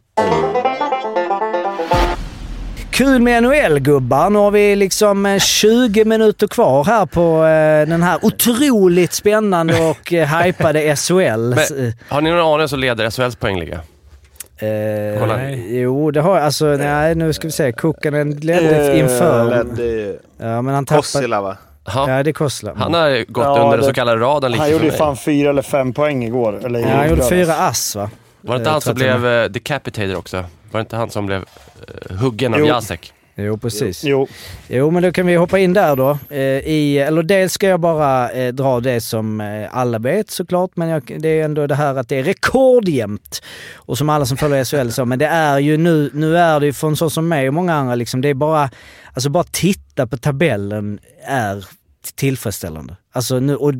Kul 3.01 3.19
med 3.21 3.43
NHL 3.43 3.79
gubbar. 3.79 4.29
Nu 4.29 4.39
har 4.39 4.51
vi 4.51 4.75
liksom 4.75 5.25
eh, 5.25 5.39
20 5.39 6.05
minuter 6.05 6.47
kvar 6.47 6.83
här 6.83 7.05
på 7.05 7.45
eh, 7.45 7.89
den 7.89 8.03
här 8.03 8.19
otroligt 8.25 9.13
spännande 9.13 9.89
och 9.89 10.13
eh, 10.13 10.27
hypade 10.43 10.95
SHL. 10.95 11.13
Men, 11.55 11.93
har 12.09 12.21
ni 12.21 12.29
någon 12.31 12.53
aning 12.53 12.67
så 12.67 12.75
leder 12.75 13.09
SHLs 13.09 13.35
poängliga? 13.35 13.75
Eh, 14.57 15.19
Kolla. 15.19 15.49
jo, 15.51 16.11
det 16.11 16.21
har 16.21 16.35
jag. 16.35 16.45
Alltså, 16.45 16.65
nej, 16.65 17.15
nu 17.15 17.33
ska 17.33 17.47
vi 17.47 17.51
se. 17.51 17.71
Kukanen 17.71 18.31
ledde 18.31 18.91
Eh, 18.93 18.99
inför. 18.99 19.49
ledde 19.63 20.15
Ja, 20.37 20.61
men 20.61 20.75
han 20.75 20.85
tappade... 20.85 21.01
Kossila 21.01 21.41
va? 21.41 21.57
Ha, 21.85 22.09
Ja, 22.09 22.23
det 22.23 22.29
är 22.29 22.33
Kossla. 22.33 22.73
han 22.77 22.93
har 22.93 23.31
gått 23.31 23.43
Ja, 23.45 23.59
under 23.63 23.77
den 23.77 23.85
så 23.85 23.93
kallade 23.93 24.21
radarn 24.21 24.51
lite 24.51 24.61
Han 24.63 24.71
gjorde 24.71 24.85
ju 24.85 24.91
fan 24.91 25.17
fyra 25.17 25.49
eller 25.49 25.61
fem 25.61 25.93
poäng 25.93 26.23
igår. 26.25 26.65
Eller 26.65 26.79
Ja, 26.79 26.87
han 26.87 27.09
gjorde 27.09 27.23
fyra 27.23 27.53
ass 27.55 27.95
va? 27.95 28.09
Var 28.41 28.53
det 28.55 28.57
inte 28.57 28.69
Eh, 28.69 28.71
han 28.73 28.81
som 28.81 28.95
blev 28.95 29.27
eh, 29.27 29.45
decapitated 29.49 30.15
också? 30.15 30.37
Var 30.37 30.45
det 30.71 30.79
inte 30.79 30.95
han 30.95 31.09
som 31.09 31.25
blev 31.25 31.39
eh, 31.39 31.45
huggen 32.09 32.53
av 32.53 32.59
Jo. 32.59 32.65
Jacek? 32.65 33.13
Jo, 33.35 33.57
precis. 33.57 34.03
Jo, 34.03 34.27
Jo, 34.67 34.91
men 34.91 35.03
då 35.03 35.11
kan 35.11 35.25
vi 35.27 35.35
hoppa 35.35 35.59
in 35.59 35.73
där 35.73 35.95
då. 35.95 36.19
Eh, 36.29 36.39
i, 36.41 36.97
eller 36.97 37.23
dels 37.23 37.53
ska 37.53 37.67
jag 37.67 37.79
bara 37.79 38.29
eh, 38.29 38.53
dra 38.53 38.79
det 38.79 39.01
som 39.01 39.41
eh, 39.41 39.77
alla 39.77 39.99
vet 39.99 40.31
såklart, 40.31 40.71
men 40.75 40.87
jag, 40.89 41.17
det 41.19 41.27
är 41.39 41.45
ändå 41.45 41.67
det 41.67 41.75
här 41.75 41.95
att 41.95 42.09
det 42.09 42.15
är 42.15 42.23
rekordjämnt. 42.23 43.41
Och 43.75 43.97
som 43.97 44.09
alla 44.09 44.25
som 44.25 44.37
följer 44.37 44.65
SHL 44.65 44.89
sa, 44.89 45.05
men 45.05 45.19
det 45.19 45.25
är 45.25 45.59
ju 45.59 45.77
nu, 45.77 46.11
nu 46.13 46.37
är 46.37 46.59
det 46.59 46.65
ju 46.65 46.73
för 46.73 46.87
en 46.87 46.95
sån 46.95 47.11
som 47.11 47.27
mig 47.27 47.47
och 47.47 47.53
många 47.53 47.75
andra 47.75 47.95
liksom, 47.95 48.21
det 48.21 48.29
är 48.29 48.33
bara, 48.33 48.69
alltså 49.13 49.29
bara 49.29 49.45
titta 49.51 50.07
på 50.07 50.17
tabellen 50.17 50.99
är 51.25 51.65
tillfredsställande. 52.01 52.95
Alltså 53.13 53.39
nu, 53.39 53.55
och 53.55 53.73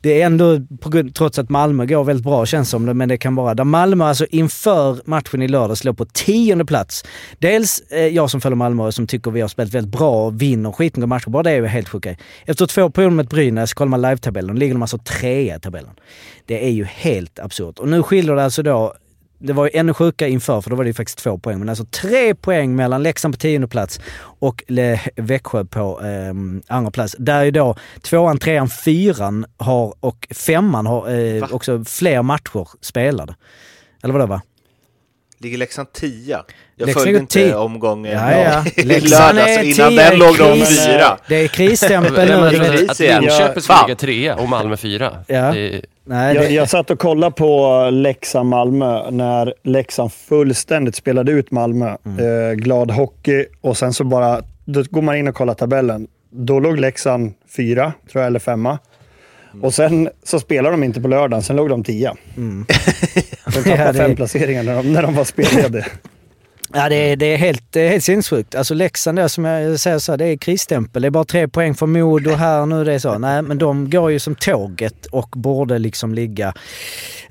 det 0.00 0.22
är 0.22 0.26
ändå, 0.26 0.60
på 0.80 0.88
grund, 0.90 1.14
trots 1.14 1.38
att 1.38 1.50
Malmö 1.50 1.86
går 1.86 2.04
väldigt 2.04 2.24
bra 2.24 2.46
känns 2.46 2.70
som 2.70 2.86
det, 2.86 2.94
men 2.94 3.08
det 3.08 3.16
kan 3.16 3.34
vara 3.34 3.54
där 3.54 3.64
Malmö 3.64 4.04
alltså 4.04 4.26
inför 4.30 5.00
matchen 5.04 5.42
i 5.42 5.48
lördags 5.48 5.84
låg 5.84 5.96
på 5.96 6.04
tionde 6.04 6.64
plats. 6.64 7.04
Dels 7.38 7.82
eh, 7.90 8.06
jag 8.06 8.30
som 8.30 8.40
följer 8.40 8.56
Malmö 8.56 8.82
och 8.82 8.94
som 8.94 9.06
tycker 9.06 9.30
vi 9.30 9.40
har 9.40 9.48
spelat 9.48 9.74
väldigt 9.74 9.92
bra 9.92 10.26
och 10.26 10.42
vinner 10.42 10.72
skitmånga 10.72 11.06
matcher, 11.06 11.30
bara 11.30 11.42
det 11.42 11.50
är 11.50 11.56
ju 11.56 11.66
helt 11.66 11.88
sjukt. 11.88 12.06
Efter 12.46 12.66
två 12.66 12.90
perioder 12.90 13.16
mot 13.16 13.30
Brynäs, 13.30 13.74
kollar 13.74 13.90
man 13.90 14.02
live-tabellen, 14.02 14.58
ligger 14.58 14.74
de 14.74 14.82
alltså 14.82 14.98
trea 14.98 15.56
i 15.56 15.60
tabellen. 15.60 15.94
Det 16.46 16.66
är 16.66 16.70
ju 16.70 16.84
helt 16.84 17.38
absurt. 17.38 17.78
Och 17.78 17.88
nu 17.88 18.02
skiljer 18.02 18.34
det 18.34 18.44
alltså 18.44 18.62
då 18.62 18.94
det 19.38 19.52
var 19.52 19.64
ju 19.64 19.70
ännu 19.74 19.94
sjukare 19.94 20.30
inför 20.30 20.60
för 20.60 20.70
då 20.70 20.76
var 20.76 20.84
det 20.84 20.88
ju 20.90 20.94
faktiskt 20.94 21.18
två 21.18 21.38
poäng. 21.38 21.58
Men 21.58 21.68
alltså 21.68 21.84
tre 21.84 22.34
poäng 22.34 22.76
mellan 22.76 23.02
Leksand 23.02 23.34
på 23.34 23.38
tionde 23.38 23.68
plats 23.68 24.00
och 24.20 24.64
Le- 24.68 25.00
Växjö 25.16 25.64
på 25.64 26.00
eh, 26.02 26.34
andra 26.76 26.90
plats. 26.90 27.16
Där 27.18 27.44
ju 27.44 27.50
då 27.50 27.76
tvåan, 28.02 28.38
trean, 28.38 28.68
fyran 28.68 29.46
har, 29.56 29.94
och 30.00 30.28
femman 30.30 30.86
har 30.86 31.10
eh, 31.10 31.44
också 31.54 31.84
fler 31.84 32.22
matcher 32.22 32.68
spelade. 32.80 33.34
Eller 34.02 34.14
vadå 34.14 34.26
va? 34.26 34.42
Ligger 35.38 35.58
Leksand 35.58 35.92
tia? 35.92 36.44
Jag 36.76 36.86
Leksand 36.86 37.02
följde 37.04 37.20
inte 37.20 37.32
tio. 37.34 37.54
omgången 37.54 38.12
Ja, 38.12 38.32
ja. 38.32 38.64
i 38.76 38.82
lördags, 39.00 39.38
är 39.58 39.62
innan 39.62 39.96
den 39.96 40.18
låg 40.18 40.38
de 40.38 40.52
kris. 40.58 40.86
fyra. 40.86 41.18
Det 41.28 41.34
är 41.36 41.48
krisstämpel 41.48 42.12
nu. 42.28 42.32
jag 42.32 42.52
Det- 42.52 42.58
trodde 42.58 42.90
att 42.92 43.00
igen. 43.00 43.22
Linköping 43.22 43.62
Fan. 43.62 43.76
skulle 43.76 43.86
ligga 43.88 43.96
trea 43.96 44.36
och 44.36 44.48
Malmö 44.48 44.76
fyra. 44.76 45.12
Ja. 45.26 45.52
Det, 45.52 45.80
Nej, 46.06 46.34
jag, 46.34 46.44
det, 46.44 46.50
jag 46.50 46.68
satt 46.70 46.90
och 46.90 46.98
kollade 46.98 47.32
på 47.32 47.88
Leksand-Malmö 47.92 49.10
när 49.10 49.54
Leksand 49.64 50.12
fullständigt 50.12 50.94
spelade 50.96 51.32
ut 51.32 51.50
Malmö. 51.50 51.96
Mm. 52.06 52.48
Eh, 52.50 52.54
glad 52.54 52.90
hockey 52.90 53.46
och 53.60 53.76
sen 53.76 53.92
så 53.92 54.04
bara, 54.04 54.42
då 54.64 54.82
går 54.90 55.02
man 55.02 55.16
in 55.16 55.28
och 55.28 55.34
kollar 55.34 55.54
tabellen. 55.54 56.06
Då 56.30 56.60
låg 56.60 56.80
Leksand 56.80 57.32
fyra, 57.56 57.92
tror 58.12 58.22
jag, 58.22 58.26
eller 58.26 58.38
femma. 58.38 58.78
Mm. 59.54 59.64
Och 59.64 59.74
sen 59.74 60.08
så 60.22 60.40
spelade 60.40 60.76
de 60.76 60.84
inte 60.84 61.00
på 61.00 61.08
lördagen, 61.08 61.42
sen 61.42 61.56
låg 61.56 61.68
de 61.68 61.84
tia. 61.84 62.14
Mm. 62.36 62.66
De 63.44 63.62
tappade 63.62 63.94
fem 63.98 64.16
placeringar 64.16 64.62
när 64.62 64.76
de, 64.76 64.92
när 64.92 65.02
de 65.02 65.14
var 65.14 65.24
spellediga. 65.24 65.84
Ja, 66.76 66.88
det 66.88 66.94
är, 66.94 67.16
det 67.16 67.26
är 67.26 67.36
helt, 67.36 67.74
helt 67.74 68.04
sinnessjukt. 68.04 68.54
Alltså 68.54 68.74
Leksand 68.74 69.18
där, 69.18 69.28
som 69.28 69.44
jag 69.44 69.80
säger 69.80 69.98
så, 69.98 70.12
här, 70.12 70.16
det 70.16 70.24
är 70.26 70.36
krisstämpel. 70.36 71.02
Det 71.02 71.08
är 71.08 71.10
bara 71.10 71.24
tre 71.24 71.48
poäng 71.48 71.74
för 71.74 71.86
Modo 71.86 72.30
här 72.30 72.66
nu. 72.66 72.84
Det 72.84 72.92
är 72.92 72.98
så. 72.98 73.18
Nej, 73.18 73.42
men 73.42 73.58
de 73.58 73.90
går 73.90 74.10
ju 74.10 74.18
som 74.18 74.34
tåget 74.34 75.06
och 75.06 75.28
borde 75.36 75.78
liksom 75.78 76.14
ligga. 76.14 76.54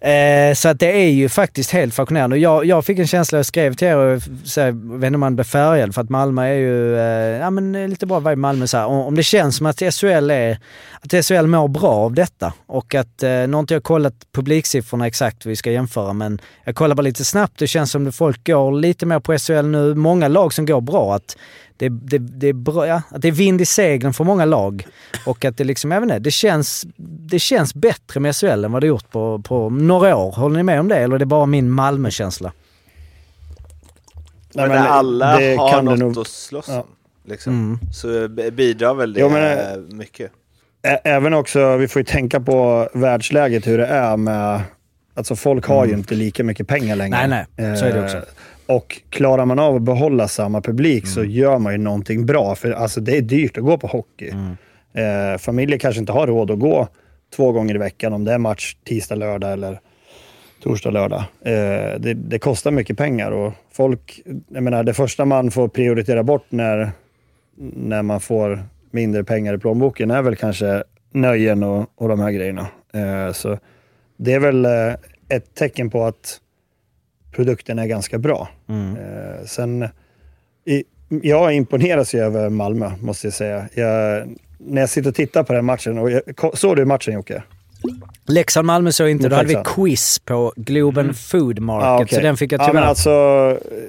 Eh, 0.01 0.53
så 0.53 0.69
att 0.69 0.79
det 0.79 0.91
är 0.91 1.09
ju 1.09 1.29
faktiskt 1.29 1.71
helt 1.71 1.93
fascinerande. 1.93 2.37
Jag, 2.37 2.65
jag 2.65 2.85
fick 2.85 2.99
en 2.99 3.07
känsla, 3.07 3.37
jag 3.37 3.45
skrev 3.45 3.73
till 3.73 3.87
er 3.87 3.97
och 3.97 4.21
så 4.43 4.61
här, 4.61 4.67
jag 4.67 4.99
vet 4.99 5.07
inte 5.07 5.15
om 5.15 5.19
man 5.19 5.35
blir 5.35 5.43
färgad 5.43 5.95
för 5.95 6.01
att 6.01 6.09
Malmö 6.09 6.43
är 6.43 6.53
ju, 6.53 6.97
eh, 6.97 7.39
ja 7.39 7.49
men 7.49 7.89
lite 7.89 8.05
bra 8.05 8.19
vibe 8.19 8.35
Malmö 8.35 8.67
så 8.67 8.77
här. 8.77 8.85
Om 8.85 8.97
om 8.97 9.15
det 9.15 9.23
känns 9.23 9.55
som 9.55 9.65
att 9.65 9.79
SHL 9.79 10.31
är, 10.31 10.57
att 11.01 11.25
SHL 11.25 11.47
mår 11.47 11.67
bra 11.67 11.91
av 11.91 12.13
detta 12.13 12.53
och 12.65 12.95
att, 12.95 13.23
eh, 13.23 13.29
nu 13.29 13.53
har 13.53 13.59
inte 13.59 13.73
jag 13.73 13.83
kollat 13.83 14.13
publiksiffrorna 14.35 15.07
exakt 15.07 15.45
vi 15.45 15.55
ska 15.55 15.71
jämföra 15.71 16.13
men 16.13 16.41
jag 16.63 16.75
kollar 16.75 16.95
bara 16.95 17.01
lite 17.01 17.25
snabbt. 17.25 17.59
Det 17.59 17.67
känns 17.67 17.91
som 17.91 18.07
att 18.07 18.15
folk 18.15 18.47
går 18.47 18.71
lite 18.79 19.05
mer 19.05 19.19
på 19.19 19.32
på 19.33 19.39
SHL 19.39 19.65
nu, 19.67 19.95
många 19.95 20.27
lag 20.27 20.53
som 20.53 20.65
går 20.65 20.81
bra, 20.81 21.15
att 21.15 21.37
det, 21.77 21.89
det, 21.89 22.17
det, 22.17 22.47
är 22.47 22.53
bra, 22.53 22.87
ja, 22.87 23.01
att 23.09 23.21
det 23.21 23.27
är 23.27 23.31
vind 23.31 23.61
i 23.61 23.65
seglen 23.65 24.13
för 24.13 24.23
många 24.23 24.45
lag. 24.45 24.85
Och 25.25 25.45
att 25.45 25.57
det 25.57 25.63
liksom, 25.63 25.89
vet 25.89 26.03
inte, 26.03 26.19
det 26.19 26.31
känns, 26.31 26.85
det 27.29 27.39
känns 27.39 27.73
bättre 27.75 28.19
med 28.19 28.35
SHL 28.35 28.65
än 28.65 28.71
vad 28.71 28.81
det 28.83 28.87
gjort 28.87 29.11
på, 29.11 29.39
på 29.39 29.69
några 29.69 30.15
år. 30.15 30.31
Håller 30.31 30.57
ni 30.57 30.63
med 30.63 30.79
om 30.79 30.87
det 30.87 30.95
eller 30.97 31.15
är 31.15 31.19
det 31.19 31.25
bara 31.25 31.45
min 31.45 31.71
Malmö-känsla? 31.71 32.51
Men, 34.55 34.69
Nej, 34.69 34.79
när 34.79 34.87
alla 34.87 35.39
det 35.39 35.55
har 35.55 35.71
kan 35.71 35.85
det 35.85 35.91
något 35.91 35.99
nog- 35.99 36.17
att 36.19 36.27
slåss 36.27 36.65
Ja. 36.69 36.79
om, 36.81 36.87
liksom, 37.31 37.53
Mm. 37.53 37.79
så 37.93 38.27
bidrar 38.51 38.93
väl 38.93 39.13
det 39.13 39.19
Jo, 39.19 39.29
men- 39.29 39.57
eh, 39.57 39.77
mycket. 39.91 40.31
Ä- 40.87 40.99
Även 41.03 41.33
också, 41.33 41.77
vi 41.77 41.87
får 41.87 41.99
ju 41.99 42.03
tänka 42.03 42.39
på 42.39 42.89
världsläget, 42.93 43.67
hur 43.67 43.77
det 43.77 43.85
är 43.87 44.17
med... 44.17 44.61
Alltså 45.15 45.35
folk 45.35 45.65
har 45.65 45.85
ju 45.85 45.93
inte 45.93 46.15
lika 46.15 46.43
mycket 46.43 46.67
pengar 46.67 46.95
längre. 46.95 47.17
Mm. 47.17 47.29
Nej, 47.29 47.45
nej. 47.57 47.77
Så 47.77 47.85
är 47.85 47.93
det 47.93 48.03
också. 48.03 48.21
Och 48.65 49.01
klarar 49.09 49.45
man 49.45 49.59
av 49.59 49.75
att 49.75 49.81
behålla 49.81 50.27
samma 50.27 50.61
publik 50.61 51.07
så 51.07 51.23
gör 51.23 51.59
man 51.59 51.73
ju 51.73 51.77
någonting 51.77 52.25
bra. 52.25 52.55
För 52.55 52.71
alltså, 52.71 53.01
det 53.01 53.17
är 53.17 53.21
dyrt 53.21 53.57
att 53.57 53.63
gå 53.63 53.77
på 53.77 53.87
hockey. 53.87 54.29
Mm. 54.29 54.55
Eh, 54.93 55.37
familjer 55.37 55.79
kanske 55.79 55.99
inte 55.99 56.11
har 56.11 56.27
råd 56.27 56.51
att 56.51 56.59
gå 56.59 56.87
två 57.35 57.51
gånger 57.51 57.75
i 57.75 57.77
veckan 57.77 58.13
om 58.13 58.25
det 58.25 58.33
är 58.33 58.37
match 58.37 58.75
tisdag, 58.83 59.15
lördag 59.15 59.53
eller 59.53 59.79
torsdag, 60.63 60.91
lördag. 60.91 61.23
Eh, 61.41 61.99
det, 61.99 62.13
det 62.13 62.39
kostar 62.39 62.71
mycket 62.71 62.97
pengar 62.97 63.31
och 63.31 63.53
folk, 63.71 64.21
jag 64.47 64.63
menar 64.63 64.83
det 64.83 64.93
första 64.93 65.25
man 65.25 65.51
får 65.51 65.67
prioritera 65.67 66.23
bort 66.23 66.45
när, 66.49 66.91
när 67.75 68.01
man 68.01 68.19
får 68.19 68.63
mindre 68.91 69.23
pengar 69.23 69.53
i 69.53 69.57
plånboken 69.57 70.11
är 70.11 70.21
väl 70.21 70.35
kanske 70.35 70.83
nöjen 71.11 71.63
och, 71.63 71.91
och 71.95 72.09
de 72.09 72.19
här 72.19 72.31
grejerna. 72.31 72.67
Eh, 72.93 73.31
så 73.31 73.57
det 74.17 74.33
är 74.33 74.39
väl 74.39 74.65
eh, 74.65 74.93
ett 75.29 75.55
tecken 75.55 75.89
på 75.89 76.05
att 76.05 76.39
produkten 77.35 77.79
är 77.79 77.85
ganska 77.85 78.17
bra. 78.17 78.47
Eh, 78.69 79.45
sen, 79.45 79.87
i, 80.65 80.83
jag 81.21 81.53
imponeras 81.53 82.15
ju 82.15 82.19
över 82.19 82.49
Malmö, 82.49 82.91
måste 83.01 83.27
jag 83.27 83.33
säga. 83.33 83.65
Jag, 83.73 84.27
när 84.57 84.81
jag 84.81 84.89
sitter 84.89 85.09
och 85.09 85.15
tittar 85.15 85.43
på 85.43 85.53
den 85.53 85.65
matchen, 85.65 85.97
och 85.97 86.11
jag, 86.11 86.21
såg 86.53 86.75
du 86.75 86.85
matchen 86.85 87.13
Jocke? 87.13 87.43
Leksand-Malmö 88.27 88.91
så 88.91 89.07
inte, 89.07 89.29
då 89.29 89.35
hade 89.35 89.47
vi 89.47 89.57
quiz 89.65 90.19
på 90.19 90.53
Globen 90.55 91.13
Food 91.13 91.59
Market, 91.59 91.85
Ja, 91.87 92.01
okej. 92.03 92.15
så 92.17 92.21
den 92.21 92.37
fick 92.37 92.51
jag 92.51 92.61
Ja, 92.61 92.65
tyvärr... 92.65 92.79
men 92.79 92.89
alltså, 92.89 93.11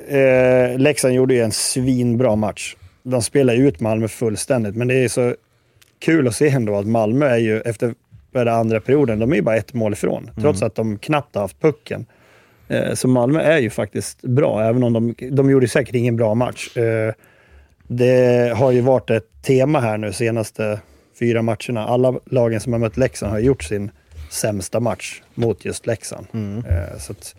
eh, 0.09 0.78
Leksand 0.78 1.14
gjorde 1.14 1.34
ju 1.34 1.40
en 1.40 1.53
svinbra 1.53 2.36
match. 2.36 2.76
De 3.03 3.22
spelar 3.22 3.55
ju 3.55 3.68
ut 3.68 3.80
Malmö 3.80 4.09
fullständigt, 4.09 4.76
men 4.76 4.88
det 4.88 4.95
är 4.95 5.09
så 5.09 5.34
kul 5.99 6.28
att 6.28 6.34
se 6.34 6.49
ändå 6.49 6.76
att 6.76 6.86
Malmö 6.86 7.26
är 7.26 7.36
ju, 7.38 7.61
efter 7.61 7.95
den 8.32 8.49
andra 8.49 8.80
perioden, 8.80 9.18
de 9.18 9.32
är 9.32 9.36
ju 9.36 9.42
bara 9.42 9.57
ett 9.57 9.74
mål 9.74 9.92
ifrån. 9.92 10.30
Trots 10.40 10.62
att 10.62 10.74
de 10.74 10.99
knappt 10.99 11.34
har 11.34 11.42
haft 11.42 11.61
pucken. 11.61 12.07
Eh, 12.68 12.94
så 12.94 13.08
Malmö 13.08 13.40
är 13.40 13.58
ju 13.58 13.70
faktiskt 13.70 14.22
bra, 14.22 14.62
även 14.62 14.82
om 14.82 14.92
de, 14.92 15.14
de 15.30 15.50
gjorde 15.50 15.68
säkert 15.68 15.94
ingen 15.94 16.16
bra 16.16 16.34
match. 16.34 16.76
Eh, 16.76 17.14
det 17.88 18.52
har 18.56 18.70
ju 18.70 18.80
varit 18.80 19.10
ett 19.10 19.42
tema 19.42 19.80
här 19.80 19.98
nu 19.98 20.12
senaste 20.12 20.80
fyra 21.18 21.42
matcherna. 21.42 21.86
Alla 21.86 22.14
lagen 22.24 22.60
som 22.60 22.72
har 22.72 22.80
mött 22.80 22.96
Leksand 22.96 23.32
har 23.32 23.38
gjort 23.38 23.62
sin 23.62 23.90
sämsta 24.30 24.80
match 24.80 25.22
mot 25.34 25.64
just 25.64 25.86
Leksand. 25.86 26.26
Eh, 26.34 26.98
så 26.98 27.12
att, 27.12 27.34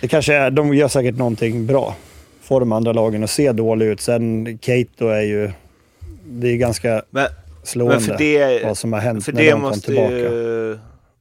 det 0.00 0.08
kanske 0.08 0.34
är, 0.34 0.50
de 0.50 0.74
gör 0.74 0.88
säkert 0.88 1.16
någonting 1.16 1.66
bra. 1.66 1.96
Får 2.42 2.60
de 2.60 2.72
andra 2.72 2.92
lagen 2.92 3.24
att 3.24 3.30
se 3.30 3.52
dåliga 3.52 3.88
ut. 3.88 4.00
Sen 4.00 4.58
Kate 4.58 4.88
då 4.96 5.08
är 5.08 5.22
ju, 5.22 5.50
det 6.24 6.48
är 6.48 6.56
ganska 6.56 7.02
Men, 7.10 7.26
slående 7.62 7.94
men 7.94 8.04
för 8.04 8.18
det, 8.18 8.64
vad 8.64 8.78
som 8.78 8.92
har 8.92 9.00
hänt 9.00 9.24
för 9.24 9.32
när 9.32 9.42
de 9.42 9.52
kom 9.52 9.60
måste 9.60 9.86
tillbaka. 9.86 10.14
ju... 10.14 10.78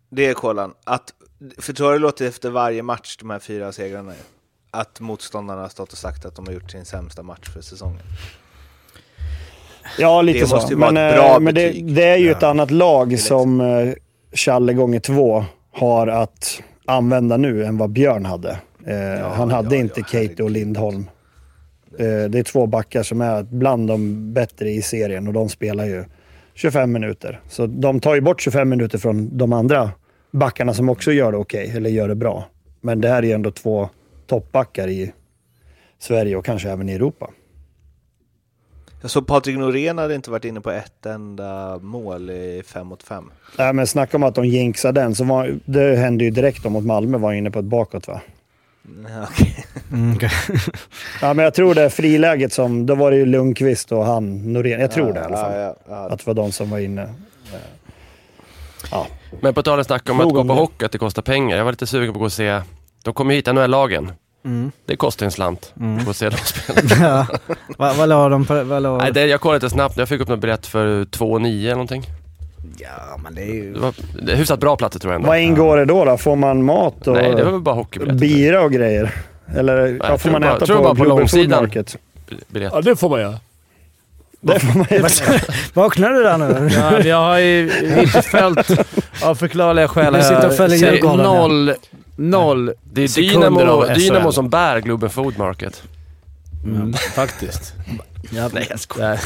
Det 0.09 0.25
är 0.25 0.33
kollan. 0.33 0.73
Att, 0.83 1.13
för 1.57 1.73
så 1.73 1.85
har 1.85 1.93
det 1.93 1.99
låtit 1.99 2.27
efter 2.27 2.49
varje 2.49 2.83
match, 2.83 3.17
de 3.19 3.29
här 3.29 3.39
fyra 3.39 3.71
segrarna. 3.71 4.13
Att 4.71 4.99
motståndarna 4.99 5.61
har 5.61 5.69
stått 5.69 5.91
och 5.91 5.97
sagt 5.97 6.25
att 6.25 6.35
de 6.35 6.45
har 6.45 6.53
gjort 6.53 6.71
sin 6.71 6.85
sämsta 6.85 7.23
match 7.23 7.49
för 7.53 7.61
säsongen. 7.61 8.01
Ja, 9.99 10.21
lite 10.21 10.39
det 10.39 10.47
så. 10.47 10.55
måste 10.55 10.73
ju 10.73 10.79
vara 10.79 10.91
men 10.91 11.09
ett 11.09 11.15
bra 11.15 11.33
eh, 11.33 11.39
men 11.39 11.55
det, 11.55 11.71
det 11.71 12.03
är 12.03 12.17
ju 12.17 12.31
ett 12.31 12.41
Ja. 12.41 12.47
annat 12.49 12.71
lag 12.71 13.19
som 13.19 13.61
eh, 13.61 13.93
Challe 14.33 14.73
gånger 14.73 14.99
två 14.99 15.45
har 15.71 16.07
att 16.07 16.61
använda 16.85 17.37
nu 17.37 17.65
än 17.65 17.77
vad 17.77 17.89
Björn 17.89 18.25
hade. 18.25 18.59
Eh, 18.85 19.29
han 19.29 19.51
hade 19.51 19.75
ja, 19.75 19.81
inte 19.81 19.99
ja, 19.99 20.05
Kate 20.27 20.43
och. 20.43 20.49
Lindholm. 20.51 21.09
Eh, 21.99 22.29
det 22.29 22.39
är 22.39 22.43
två 22.43 22.67
backar 22.67 23.03
som 23.03 23.21
är 23.21 23.43
bland 23.43 23.87
de 23.87 24.33
bättre 24.33 24.69
i 24.69 24.81
serien 24.81 25.27
och 25.27 25.33
de 25.33 25.49
spelar 25.49 25.85
ju 25.85 26.05
25 26.57 26.91
minuter. 26.91 27.41
Så 27.49 27.67
de 27.67 27.99
tar 27.99 28.15
ju 28.15 28.21
bort 28.21 28.41
25 28.41 28.69
minuter 28.69 28.97
från 28.97 29.37
de 29.37 29.53
andra 29.53 29.91
backarna 30.31 30.73
som 30.73 30.89
också 30.89 31.11
gör 31.11 31.31
det 31.31 31.37
okej, 31.37 31.71
eller 31.75 31.89
gör 31.89 32.07
det 32.07 32.15
bra. 32.15 32.45
Men 32.81 33.01
det 33.01 33.09
här 33.09 33.17
är 33.17 33.27
ju 33.27 33.31
ändå 33.31 33.51
två 33.51 33.89
toppbackar 34.27 34.87
i 34.87 35.13
Sverige 35.99 36.35
och 36.35 36.45
kanske 36.45 36.69
även 36.69 36.89
i 36.89 36.93
Europa. 36.93 37.29
Jag 39.01 39.11
såg 39.11 39.27
Patrik 39.27 39.57
Norén 39.57 39.97
hade 39.97 40.15
inte 40.15 40.31
varit 40.31 40.45
inne 40.45 40.61
på 40.61 40.71
ett 40.71 41.05
enda 41.05 41.79
mål 41.79 42.29
i 42.29 42.63
5 42.65 42.87
mot 42.87 43.03
5. 43.03 43.31
Nej, 43.57 43.73
men 43.73 43.87
snacka 43.87 44.17
om 44.17 44.23
att 44.23 44.35
de 44.35 44.45
jinxar 44.45 44.91
den, 44.91 45.15
så 45.15 45.23
var, 45.23 45.59
det 45.65 45.95
hände 45.95 46.23
ju 46.23 46.29
direkt 46.29 46.63
då 46.63 46.69
mot 46.69 46.85
Malmö, 46.85 47.17
var 47.17 47.33
inne 47.33 47.51
på 47.51 47.59
ett 47.59 47.65
bakåt 47.65 48.07
va? 48.07 48.21
Mm, 49.91 50.15
okej. 50.15 50.31
Ja, 51.21 51.33
men 51.33 51.43
jag 51.43 51.53
tror 51.53 51.75
det 51.75 51.81
är 51.83 51.89
friläget 51.89 52.53
som, 52.53 52.85
då 52.85 52.95
var 52.95 53.11
det 53.11 53.17
ju 53.17 53.25
Lundqvist 53.25 53.91
och 53.91 54.05
han, 54.05 54.53
Norén. 54.53 54.79
Jag 54.81 54.91
tror 54.91 55.13
det 55.13 55.19
i 55.19 55.23
alla 55.23 55.37
fall. 55.37 55.51
Ja, 55.53 55.59
ja, 55.59 55.75
ja. 55.89 55.95
Att 56.09 56.19
det 56.19 56.27
var 56.27 56.33
de 56.33 56.51
som 56.51 56.69
var 56.69 56.79
inne. 56.79 57.09
Ja, 58.91 59.07
Men 59.41 59.53
på 59.53 59.63
tal 59.63 59.79
om 59.79 59.85
snack 59.85 60.09
om 60.09 60.19
att 60.19 60.25
gå 60.33 60.41
på 60.43 60.47
det. 60.47 60.53
hockey, 60.53 60.85
att 60.85 60.91
det 60.91 60.97
kostar 60.97 61.21
pengar. 61.21 61.57
Jag 61.57 61.65
var 61.65 61.71
lite 61.71 61.87
sugen 61.87 62.13
på 62.13 62.17
att 62.17 62.21
gå 62.21 62.25
och 62.25 62.31
se. 62.33 62.61
De 63.03 63.13
kommer 63.13 63.31
ju 63.33 63.35
hit, 63.35 63.45
NHL-lagen. 63.45 64.11
Mm. 64.45 64.71
Det 64.85 64.95
kostar 64.95 65.25
en 65.25 65.31
slant 65.31 65.73
att 65.75 66.03
gå 66.05 66.09
och 66.09 66.15
se 66.15 66.29
dem 66.29 66.39
spela. 66.45 67.27
ja. 67.77 67.93
Vad 67.93 68.09
la 68.09 68.29
de 68.29 68.45
på... 68.45 68.63
Vad 68.63 68.83
la... 68.83 68.97
Nej, 68.97 69.11
det, 69.11 69.25
jag 69.25 69.41
kollade 69.41 69.57
lite 69.65 69.69
snabbt. 69.73 69.97
Jag 69.97 70.09
fick 70.09 70.21
upp 70.21 70.27
något 70.27 70.39
biljett 70.39 70.65
för 70.67 70.87
2,9 71.05 71.59
eller 71.61 71.71
någonting. 71.71 72.03
Ja, 72.77 73.17
men 73.23 73.35
det 73.35 73.41
är 73.41 73.53
ju... 73.53 73.73
Det 73.73 73.79
var 73.79 73.93
det 74.21 74.31
är 74.31 74.35
hyfsat 74.35 74.59
bra 74.59 74.75
platser 74.75 74.99
tror 74.99 75.13
jag 75.13 75.19
ändå. 75.19 75.27
Vad 75.27 75.39
ingår 75.39 75.77
det 75.77 75.85
då? 75.85 76.05
då? 76.05 76.17
Får 76.17 76.35
man 76.35 76.63
mat 76.65 77.07
och 77.07 77.13
Nej, 77.13 77.35
det 77.35 77.43
var 77.43 77.51
väl 77.51 77.61
bara 77.61 77.75
hockeybiljetter. 77.75 78.19
bira 78.19 78.61
och 78.61 78.71
grejer? 78.71 79.11
Eller 79.55 79.87
ja, 79.87 80.09
jag 80.09 80.21
får 80.21 80.29
man 80.29 80.41
bara- 80.41 80.55
äta 80.55 80.65
tror 80.65 80.77
på 80.77 80.83
bara 80.83 80.95
på 80.95 81.03
långsidan. 81.03 81.63
Market? 81.63 81.97
Biljett. 82.47 82.71
Ja, 82.75 82.81
det 82.81 82.95
får 82.95 83.09
man 83.09 83.19
göra. 83.21 83.35
Det 84.41 84.59
får 84.59 84.77
man 84.77 84.85
äta. 84.89 85.33
Vaknar 85.73 86.09
du 86.09 86.23
där 86.23 86.37
nu? 86.37 86.69
Ja, 86.75 86.99
jag 86.99 87.17
har 87.17 87.39
ju 87.39 87.71
inte 87.99 88.21
följt, 88.21 88.71
av 89.23 89.35
förklarliga 89.35 89.87
skäl, 89.87 90.13
Du 90.13 90.21
sitter 90.21 90.47
och 90.47 90.53
följer 90.53 90.91
Djurgården, 90.93 91.19
ja. 91.25 91.33
noll, 91.33 91.73
noll 92.15 92.73
Det 92.93 93.03
är 93.03 93.15
Dynamo, 93.21 93.85
Dynamo 93.95 94.31
som 94.31 94.49
bär 94.49 94.79
Globen 94.79 95.09
Food 95.09 95.37
Market. 95.37 95.83
Mm, 96.63 96.93
faktiskt. 96.93 97.73
Ja, 98.31 98.49
Nej, 98.53 98.67
jag 98.69 98.79
skojar. 98.79 99.11
Ja. 99.11 99.17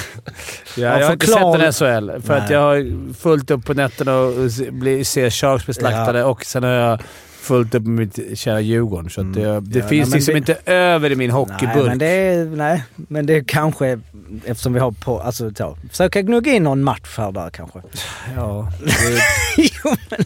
Ja, 0.78 1.00
jag 1.00 1.06
har 1.06 1.14
inte 1.14 1.28
sett 1.28 1.38
en 1.38 1.74
SHL, 1.74 2.22
för 2.22 2.34
att 2.38 2.44
Nej. 2.44 2.52
jag 2.54 2.60
har 2.62 3.14
fullt 3.14 3.52
upp 3.52 3.66
på 3.66 3.74
nätterna 3.74 4.18
och 4.18 4.34
ser 4.52 5.30
Sharks 5.30 5.66
bli 5.66 5.74
slaktade 5.74 6.24
och 6.24 6.46
sen 6.46 6.64
har 6.64 6.70
jag 6.72 7.00
fullt 7.42 7.76
upp 7.76 7.84
med 7.84 8.00
mitt 8.08 8.40
kära 8.40 8.60
Djurgården. 8.62 9.10
Så 9.10 9.22
att 9.22 9.34
det, 9.34 9.60
det 9.62 9.80
Ja, 9.80 9.88
finns 9.88 10.10
nej, 10.10 10.16
liksom 10.18 10.32
det- 10.34 10.38
inte 10.38 10.58
över 10.66 11.12
i 11.12 11.16
min 11.16 11.28
Nej, 11.30 11.36
hockeyburk. 11.36 11.86
men 11.88 11.98
det 11.98 12.06
är, 12.06 12.46
nej, 12.46 12.84
men 12.96 13.26
det 13.26 13.36
är 13.36 13.44
kanske, 13.44 14.00
eftersom 14.46 14.74
vi 14.74 14.80
har 14.80 14.92
på, 14.92 15.20
alltså 15.22 15.52
så, 15.58 15.78
försöka 15.90 16.22
gnugga 16.22 16.54
in 16.54 16.64
någon 16.64 16.84
match 16.84 17.18
här 17.18 17.32
där 17.32 17.50
kanske. 17.50 17.80
Ja, 18.36 18.72
jo 19.58 19.96
men, 20.10 20.20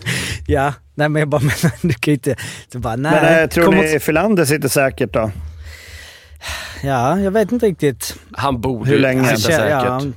ja, 0.47 0.73
nej 0.95 1.09
men 1.09 1.19
jag 1.19 1.29
bara 1.29 1.41
menar, 1.41 1.71
du 1.87 1.93
kan 1.93 2.11
ju 2.11 2.13
inte, 2.13 2.35
så 2.71 2.79
bara 2.79 2.95
nej. 2.95 3.11
Men 3.21 3.43
eh, 3.43 3.49
tror 3.49 3.65
kommer 3.65 3.83
ni 3.83 3.99
Filander 3.99 4.45
sitter 4.45 4.69
säkert 4.69 5.13
då? 5.13 5.31
Ja, 6.83 7.19
jag 7.19 7.31
vet 7.31 7.51
inte 7.51 7.65
riktigt. 7.65 8.15
Han 8.31 8.61
borde 8.61 8.89
Hur 8.89 8.99
länge? 8.99 9.29
Ja, 9.31 9.37
säkert. 9.37 9.69
ja, 9.69 9.87
Alltså, 9.87 10.13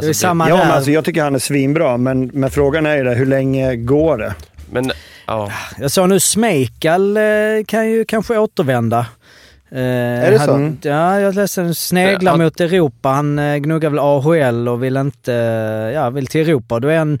det 0.00 0.08
är 0.08 0.12
samma 0.12 0.48
Ja, 0.48 0.56
men 0.56 0.66
där. 0.68 0.74
alltså, 0.74 0.90
jag 0.90 1.04
tycker 1.04 1.22
han 1.22 1.34
är 1.34 1.38
svinbra, 1.38 1.96
men, 1.96 2.30
men 2.34 2.50
frågan 2.50 2.86
är 2.86 2.96
ju 2.96 3.04
det, 3.04 3.14
hur 3.14 3.26
länge 3.26 3.76
går 3.76 4.18
det? 4.18 4.34
Men, 4.70 4.90
ja. 5.26 5.50
Jag 5.78 5.90
sa 5.90 6.06
nu 6.06 6.20
Smejkal 6.20 7.16
eh, 7.16 7.22
kan 7.66 7.90
ju 7.90 8.04
kanske 8.04 8.38
återvända. 8.38 9.06
är 9.70 10.30
det 10.30 10.38
så? 10.38 10.50
Han, 10.52 10.78
ja, 10.82 11.20
jag 11.20 11.34
läste 11.34 11.60
en 11.62 11.74
sneglar 11.74 12.30
Han- 12.32 12.40
mot 12.42 12.60
Europa. 12.60 13.08
Han 13.08 13.38
eh, 13.38 13.56
gnuggar 13.56 13.90
väl 13.90 13.98
AHL 13.98 14.68
och 14.68 14.82
vill 14.84 14.96
inte, 14.96 15.32
ja, 15.94 16.10
vill 16.10 16.26
till 16.26 16.40
Europa. 16.40 16.80
Då 16.80 16.88
är 16.88 16.98
han, 16.98 17.18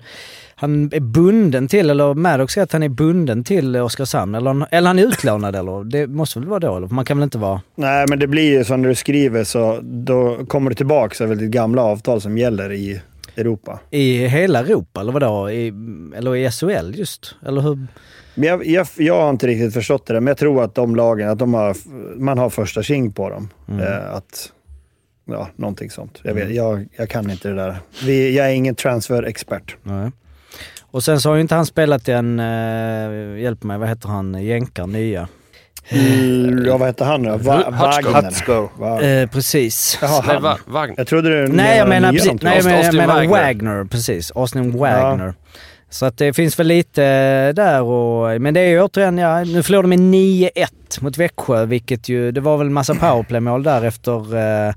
han 0.64 0.90
är 0.92 1.00
bunden 1.00 1.68
till, 1.68 1.90
eller 1.90 2.14
Maddox 2.14 2.54
säger 2.54 2.62
att 2.62 2.72
han 2.72 2.82
är 2.82 2.88
bunden 2.88 3.44
till 3.44 3.76
Oskarshamn. 3.76 4.34
Eller, 4.34 4.66
eller 4.70 4.88
han 4.88 4.98
är 4.98 5.02
utlånad 5.02 5.56
eller? 5.56 5.84
Det 5.84 6.06
måste 6.06 6.38
väl 6.38 6.48
vara 6.48 6.60
då? 6.60 6.76
Eller? 6.76 6.86
Man 6.86 7.04
kan 7.04 7.16
väl 7.16 7.24
inte 7.24 7.38
vara... 7.38 7.60
Nej, 7.74 8.06
men 8.08 8.18
det 8.18 8.26
blir 8.26 8.58
ju 8.58 8.64
så 8.64 8.76
när 8.76 8.88
du 8.88 8.94
skriver 8.94 9.44
så 9.44 9.78
då 9.82 10.46
kommer 10.46 10.70
du 10.70 10.76
tillbaka 10.76 11.14
så 11.14 11.24
är 11.24 11.28
väl 11.28 11.38
ditt 11.38 11.50
gamla 11.50 11.82
avtal 11.82 12.20
som 12.20 12.38
gäller 12.38 12.72
i 12.72 13.00
Europa. 13.36 13.80
I 13.90 14.26
hela 14.26 14.58
Europa 14.58 15.00
eller 15.00 15.12
vadå? 15.12 15.50
I, 15.50 15.72
eller 16.16 16.36
i 16.36 16.50
SHL 16.50 16.94
just? 16.94 17.34
Eller 17.46 17.60
hur? 17.60 17.86
Men 18.34 18.48
jag, 18.48 18.66
jag, 18.66 18.86
jag 18.96 19.22
har 19.22 19.30
inte 19.30 19.46
riktigt 19.46 19.74
förstått 19.74 20.06
det 20.06 20.12
där, 20.12 20.20
men 20.20 20.26
jag 20.26 20.38
tror 20.38 20.64
att 20.64 20.74
de 20.74 20.96
lagen, 20.96 21.28
att 21.28 21.38
de 21.38 21.54
har, 21.54 21.76
man 22.16 22.38
har 22.38 22.50
första 22.50 22.82
tjing 22.82 23.12
på 23.12 23.30
dem. 23.30 23.48
Eh, 23.80 24.14
att, 24.14 24.52
ja, 25.24 25.48
någonting 25.56 25.90
sånt. 25.90 26.20
Jag, 26.22 26.34
vet, 26.34 26.50
jag, 26.50 26.88
jag 26.96 27.08
kan 27.08 27.30
inte 27.30 27.48
det 27.48 27.54
där. 27.54 27.76
Vi, 28.04 28.36
jag 28.36 28.46
är 28.46 28.50
ingen 28.50 28.74
transfer-expert. 28.74 29.76
Nej. 29.82 30.10
Och 30.94 31.04
sen 31.04 31.20
så 31.20 31.28
har 31.28 31.34
ju 31.34 31.40
inte 31.40 31.54
han 31.54 31.66
spelat 31.66 32.08
i 32.08 32.12
en, 32.12 32.40
uh, 32.40 33.40
hjälp 33.40 33.62
mig, 33.62 33.78
vad 33.78 33.88
heter 33.88 34.08
han, 34.08 34.44
jänkar, 34.44 34.86
nya? 34.86 35.28
Mm, 35.88 36.64
ja, 36.66 36.76
vad 36.76 36.86
hette 36.88 37.04
han 37.04 37.22
då? 37.22 37.36
Va- 37.36 37.64
Hutchko. 37.70 38.10
Wagner. 38.10 38.68
Va- 38.78 39.02
Eh, 39.02 39.28
precis. 39.30 39.98
Jaha, 40.02 40.22
han. 40.26 40.42
Wagner. 40.66 40.94
Jag 40.98 41.06
trodde 41.06 41.42
det 41.42 41.52
Nej, 41.52 41.78
jag 41.78 41.88
menar, 41.88 42.12
precis, 42.12 42.32
nej, 42.42 42.56
jag 42.56 42.64
menar, 42.64 42.82
jag 42.84 42.94
menar 42.94 43.14
Wagner. 43.14 43.42
Wagner. 43.42 43.84
Precis. 43.84 44.32
Austin 44.34 44.78
Wagner. 44.78 45.34
Så 45.90 46.06
att 46.06 46.18
det 46.18 46.32
finns 46.32 46.58
väl 46.58 46.66
lite 46.66 47.02
där 47.52 47.82
och... 47.82 48.40
Men 48.40 48.54
det 48.54 48.60
är 48.60 48.68
ju 48.68 48.82
återigen, 48.82 49.18
ja, 49.18 49.44
nu 49.44 49.62
förlorade 49.62 49.88
de 49.88 49.96
med 49.96 50.14
9-1 50.14 50.66
mot 51.00 51.18
Växjö, 51.18 51.64
vilket 51.66 52.08
ju... 52.08 52.32
Det 52.32 52.40
var 52.40 52.56
väl 52.56 52.66
en 52.66 52.72
massa 52.72 52.94
powerplaymål 52.94 53.62
där 53.62 53.84
efter... 53.84 54.36
Eh, 54.68 54.74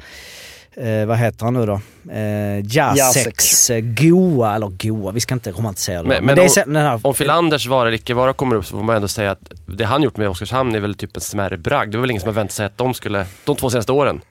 eh, 0.79 1.05
vad 1.05 1.17
heter 1.17 1.45
han 1.45 1.53
nu 1.53 1.65
då? 1.65 1.81
Eh, 2.11 2.65
Jaseks 2.65 3.69
eh, 3.69 3.79
Goa, 3.81 4.55
eller 4.55 4.67
Goa, 4.67 5.11
vi 5.11 5.19
ska 5.19 5.33
inte 5.33 5.51
romantisera 5.51 6.01
det. 6.03 6.07
Men- 6.07 6.17
Men, 6.17 6.25
men 6.25 6.35
det 6.35 6.41
är 6.41 6.43
om- 6.43 6.49
sen- 6.49 6.75
här, 6.75 6.99
Om 7.03 7.13
Filanders 7.13 7.67
vara 7.67 7.87
eller 7.87 7.97
icke 7.97 8.13
vara 8.13 8.33
kommer 8.33 8.55
upp 8.55 8.65
så 8.65 8.77
får 8.77 8.83
man 8.83 8.95
ändå 8.95 9.07
säga 9.07 9.31
att 9.31 9.51
det 9.65 9.83
han 9.85 10.03
gjort 10.03 10.17
med 10.17 10.29
Oskarshamn 10.29 10.75
är 10.75 10.79
väl 10.79 10.95
typ 10.95 11.15
en 11.15 11.21
smärre 11.21 11.57
bragd. 11.57 11.91
Det 11.91 11.97
var 11.97 12.01
väl 12.01 12.11
ingen 12.11 12.21
som 12.21 12.27
har 12.27 12.33
väntat 12.33 12.53
sig 12.53 12.65
att 12.65 12.77
de 12.77 12.93
skulle, 12.93 13.25
de 13.45 13.55
två 13.55 13.69
senaste 13.69 13.91
åren. 13.91 14.21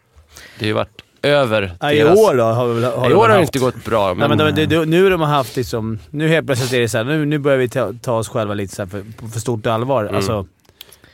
Det 0.59 0.65
har 0.65 0.67
ju 0.67 0.73
varit 0.73 1.03
över 1.23 1.77
Ja, 1.81 1.93
I 1.93 1.99
deras- 1.99 2.19
år 2.19 2.35
då 2.35 2.43
har, 2.45 2.67
vi 2.69 2.85
har 2.85 3.11
I 3.11 3.15
år 3.15 3.29
har 3.29 3.37
det 3.37 3.43
inte 3.43 3.59
gått 3.59 3.85
bra. 3.85 4.07
Nej, 4.15 4.29
Men, 4.29 4.39
men 4.39 4.55
de, 4.55 4.67
de, 4.67 4.77
de, 4.77 4.85
nu 4.87 5.03
har 5.03 5.11
de 5.11 5.21
haft 5.21 5.57
liksom... 5.57 5.99
Nu 6.11 6.29
helt 6.29 6.47
plötsligt 6.47 6.73
är 6.73 6.81
det 6.81 6.89
så 6.89 6.97
här, 6.99 7.05
nu, 7.05 7.25
nu 7.27 7.39
börjar 7.39 7.59
vi 7.59 7.69
ta, 7.69 7.93
ta 8.03 8.13
oss 8.13 8.29
själva 8.29 8.55
lite 8.55 8.75
så 8.75 8.83
här 8.83 8.89
för, 8.89 9.05
för 9.33 9.41
stort 9.41 9.67
allvar. 9.67 10.03
Mm. 10.03 10.15
Alltså, 10.17 10.47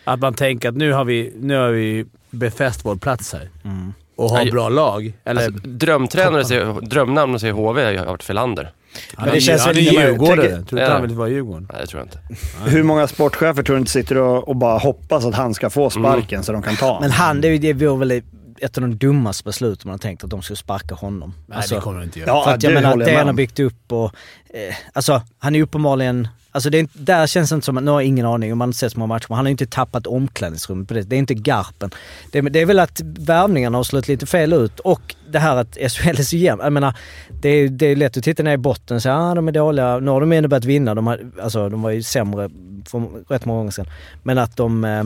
att 0.04 0.20
man 0.20 0.34
tänker 0.34 0.68
att 0.68 0.76
nu 0.76 0.92
har 0.92 1.04
vi, 1.04 1.32
nu 1.40 1.56
har 1.56 1.68
vi 1.68 2.06
befäst 2.30 2.84
vår 2.84 2.96
plats 2.96 3.32
här. 3.32 3.48
Mm. 3.64 3.92
Och 4.16 4.32
Nej, 4.32 4.50
bra 4.50 4.68
lag. 4.68 5.12
Eller, 5.24 5.44
alltså, 5.46 5.60
drömtränare, 5.68 6.44
säger, 6.44 6.80
drömnamn 6.80 7.40
säger 7.40 7.52
HV 7.52 7.96
har 7.98 8.06
varit 8.06 8.22
Filander. 8.22 8.72
han, 9.16 9.28
det 9.32 9.40
känns 9.40 9.62
han 9.64 9.76
är 9.76 9.80
ju- 9.80 9.90
djurgårdare. 9.90 10.36
tänker- 10.36 10.48
Tror 10.68 10.78
du 10.78 10.82
inte 10.84 10.92
han 10.92 11.02
vill 11.02 11.14
vara 11.16 11.28
Djurgården? 11.28 11.68
Nej, 11.72 11.80
det 11.80 11.86
tror 11.86 12.00
jag 12.00 12.06
inte. 12.06 12.18
Hur 12.70 12.82
många 12.82 13.06
sportchefer 13.06 13.62
tror 13.62 13.76
du 13.76 13.80
inte 13.80 13.90
sitter 13.92 14.16
och, 14.18 14.48
och 14.48 14.56
bara 14.56 14.78
hoppas 14.78 15.24
att 15.24 15.34
han 15.34 15.54
ska 15.54 15.70
få 15.70 15.90
sparken 15.90 16.42
så 16.44 16.52
de 16.52 16.62
kan 16.62 16.76
ta 16.76 16.98
men 17.00 17.10
han, 17.10 17.40
det, 17.40 17.58
det 17.58 17.72
vore 17.72 17.98
väl 17.98 18.22
ett 18.60 18.78
av 18.78 18.82
de 18.82 18.96
dummaste 18.98 19.44
besluten 19.44 19.82
man 19.84 19.92
har 19.92 19.98
tänkt 19.98 20.24
att 20.24 20.30
de 20.30 20.42
skulle 20.42 20.56
sparka 20.56 20.94
honom. 20.94 21.34
Nej, 21.46 21.56
Alltså, 21.56 21.74
det 21.74 21.80
kommer 21.80 21.98
de 21.98 22.04
inte 22.04 22.18
göra. 22.20 22.30
Ja, 22.30 22.44
För 22.44 22.50
att 22.52 22.62
jag 22.62 22.74
menar 22.74 22.96
det 22.96 23.14
han 23.16 23.26
har 23.26 23.34
byggt 23.34 23.60
upp 23.60 23.92
och... 23.92 24.04
Eh, 24.50 24.74
alltså, 24.92 25.22
han 25.38 25.54
är 25.54 25.62
uppenbarligen... 25.62 26.28
Alltså 26.54 26.70
det 26.70 26.78
är 26.78 26.88
där 26.92 27.26
känns 27.26 27.48
det 27.50 27.54
inte 27.54 27.64
som 27.64 27.76
att, 27.76 27.84
nu 27.84 27.90
har 27.90 28.00
jag 28.00 28.08
ingen 28.08 28.26
aning 28.26 28.52
om 28.52 28.58
man 28.58 28.68
har 28.68 28.72
sett 28.72 28.92
så 28.92 28.98
många 28.98 29.14
matcher, 29.14 29.26
men 29.28 29.36
han 29.36 29.44
har 29.44 29.48
ju 29.48 29.52
inte 29.52 29.66
tappat 29.66 30.06
omklädningsrummet 30.06 30.88
på 30.88 30.94
det. 30.94 31.02
Det 31.02 31.16
är 31.16 31.18
inte 31.18 31.34
Garpen. 31.34 31.90
Det, 32.30 32.38
är- 32.38 32.42
det 32.42 32.60
är 32.60 32.66
väl 32.66 32.78
att 32.78 33.00
värvningarna 33.04 33.78
har 33.78 33.84
slått 33.84 34.08
lite 34.08 34.26
fel 34.26 34.52
ut 34.52 34.80
och 34.80 35.14
det 35.30 35.38
här 35.38 35.56
att 35.56 35.74
SHL 35.92 36.08
är 36.08 36.22
så 36.22 36.36
jämnt. 36.36 36.62
Jag 36.62 36.72
menar, 36.72 36.94
det 37.42 37.48
är, 37.48 37.68
det 37.68 37.86
är 37.86 37.96
lätt 37.96 38.16
att 38.16 38.24
titta 38.24 38.42
ner 38.42 38.52
i 38.52 38.56
botten 38.56 38.96
och 38.96 39.02
säga 39.02 39.16
ah, 39.18 39.34
de 39.34 39.48
är 39.48 39.52
dåliga. 39.52 39.98
Nu 39.98 40.10
har 40.10 40.20
de 40.20 40.32
ändå 40.32 40.48
börjat 40.48 40.64
vinna. 40.64 40.94
De, 40.94 41.06
har, 41.06 41.20
alltså, 41.42 41.68
de 41.68 41.82
var 41.82 41.90
ju 41.90 42.02
sämre 42.02 42.50
för 42.88 43.02
rätt 43.32 43.44
många 43.44 43.58
gånger 43.58 43.70
sedan. 43.70 43.86
Men 44.22 44.38
att 44.38 44.56
de... 44.56 44.84
Eh, 44.84 45.04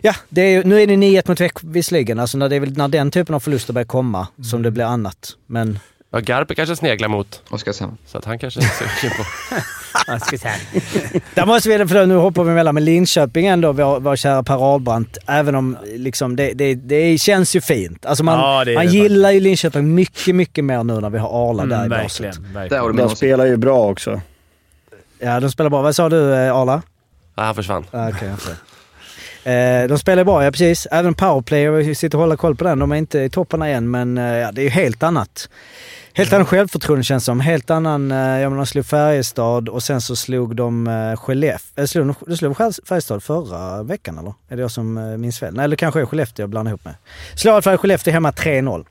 ja, 0.00 0.14
det 0.28 0.40
är, 0.54 0.64
nu 0.64 0.82
är 0.82 0.86
det 0.86 0.94
9-1 0.96 1.22
mot 1.28 1.40
Växjö 1.40 1.68
visserligen. 1.70 2.18
Alltså 2.18 2.38
när, 2.38 2.48
det 2.48 2.56
är 2.56 2.60
väl 2.60 2.76
när 2.76 2.88
den 2.88 3.10
typen 3.10 3.34
av 3.34 3.40
förluster 3.40 3.72
börjar 3.72 3.86
komma 3.86 4.26
som 4.42 4.62
det 4.62 4.70
blir 4.70 4.84
annat. 4.84 5.36
Men 5.46 5.78
Ja, 6.12 6.18
Garpe 6.18 6.54
kanske 6.54 6.76
sneglar 6.76 7.08
mot, 7.08 7.42
Oskarshamn. 7.50 7.96
så 8.06 8.18
att 8.18 8.24
han 8.24 8.38
kanske 8.38 8.60
är 8.60 8.64
sugen 9.00 9.16
på... 9.16 9.24
Där 11.34 11.46
måste 11.46 11.68
vi, 11.68 11.88
för 11.88 12.06
nu 12.06 12.14
hoppar 12.16 12.44
vi 12.44 12.50
emellan, 12.50 12.74
men 12.74 12.84
Linköping 12.84 13.46
ändå, 13.46 13.72
vår, 13.72 14.00
vår 14.00 14.16
kära 14.16 14.42
Per 14.42 14.72
Ahlbrandt, 14.72 15.18
även 15.26 15.54
om 15.54 15.76
liksom, 15.96 16.36
det, 16.36 16.52
det, 16.52 16.74
det 16.74 17.18
känns 17.18 17.56
ju 17.56 17.60
fint. 17.60 18.06
Alltså 18.06 18.24
man, 18.24 18.38
Ja, 18.38 18.74
man 18.74 18.86
det 18.86 18.92
gillar 18.92 19.30
ju 19.30 19.40
Linköping 19.40 19.94
mycket, 19.94 20.34
mycket 20.34 20.64
mer 20.64 20.84
nu 20.84 21.00
när 21.00 21.10
vi 21.10 21.18
har 21.18 21.50
Arla 21.50 21.66
där 21.66 21.76
Mm, 21.76 21.86
i 21.86 21.88
verkligen. 21.88 22.34
Där 22.42 22.48
har 22.48 22.60
verkligen. 22.60 22.86
du 22.86 22.92
min 22.92 23.08
De 23.08 23.16
spelar 23.16 23.46
ju 23.46 23.56
bra 23.56 23.90
också. 23.90 24.20
Ja, 25.18 25.40
de 25.40 25.50
spelar 25.50 25.70
bra. 25.70 25.82
Vad 25.82 25.96
sa 25.96 26.08
du 26.08 26.34
eh, 26.34 26.56
Arla? 26.56 26.82
Nej, 27.34 27.46
han 27.46 27.54
försvann. 27.54 27.86
Ah, 27.90 28.08
okay, 28.08 28.28
jag 28.28 28.38
får. 28.40 28.52
Eh, 29.44 29.88
de 29.88 29.98
spelar 29.98 30.24
bra, 30.24 30.44
ja 30.44 30.50
precis. 30.50 30.86
Även 30.90 31.14
powerplay, 31.14 31.62
jag 31.62 31.96
sitter 31.96 32.18
och 32.18 32.22
håller 32.22 32.36
koll 32.36 32.56
på 32.56 32.64
den. 32.64 32.78
De 32.78 32.92
är 32.92 32.96
inte 32.96 33.18
i 33.18 33.30
topparna 33.30 33.68
än, 33.68 33.90
men 33.90 34.18
eh, 34.18 34.24
ja, 34.24 34.52
det 34.52 34.60
är 34.60 34.64
ju 34.64 34.70
helt 34.70 35.02
annat. 35.02 35.48
Helt 36.14 36.32
annan 36.32 36.46
självförtroende 36.46 37.04
känns 37.04 37.24
som. 37.24 37.40
Helt 37.40 37.70
annan, 37.70 38.10
eh, 38.10 38.18
ja 38.18 38.38
jag 38.38 38.50
menar 38.50 38.56
de 38.56 38.66
slog 38.66 38.86
Färjestad 38.86 39.68
och 39.68 39.82
sen 39.82 40.00
så 40.00 40.16
slog 40.16 40.56
de 40.56 40.86
eh, 40.86 41.16
Skellefteå. 41.16 41.72
Eller 41.76 41.84
eh, 41.84 41.86
slog 41.86 42.14
de, 42.26 42.36
slog 42.36 42.56
Färjestad 42.88 43.22
förra 43.22 43.82
veckan 43.82 44.18
eller? 44.18 44.34
Är 44.48 44.56
det 44.56 44.62
jag 44.62 44.70
som 44.70 45.16
minns 45.20 45.38
fel? 45.38 45.54
Nej, 45.54 45.64
eller 45.64 45.76
kanske 45.76 46.00
är 46.00 46.06
Skellefteå 46.06 46.42
jag 46.42 46.50
blandar 46.50 46.70
ihop 46.70 46.84
med. 46.84 46.94
Slår 47.34 47.50
i 47.50 47.54
alla 47.54 47.62
fall 47.62 47.78
Skellefteå 47.78 48.12
hemma 48.12 48.30
3-0. 48.30 48.86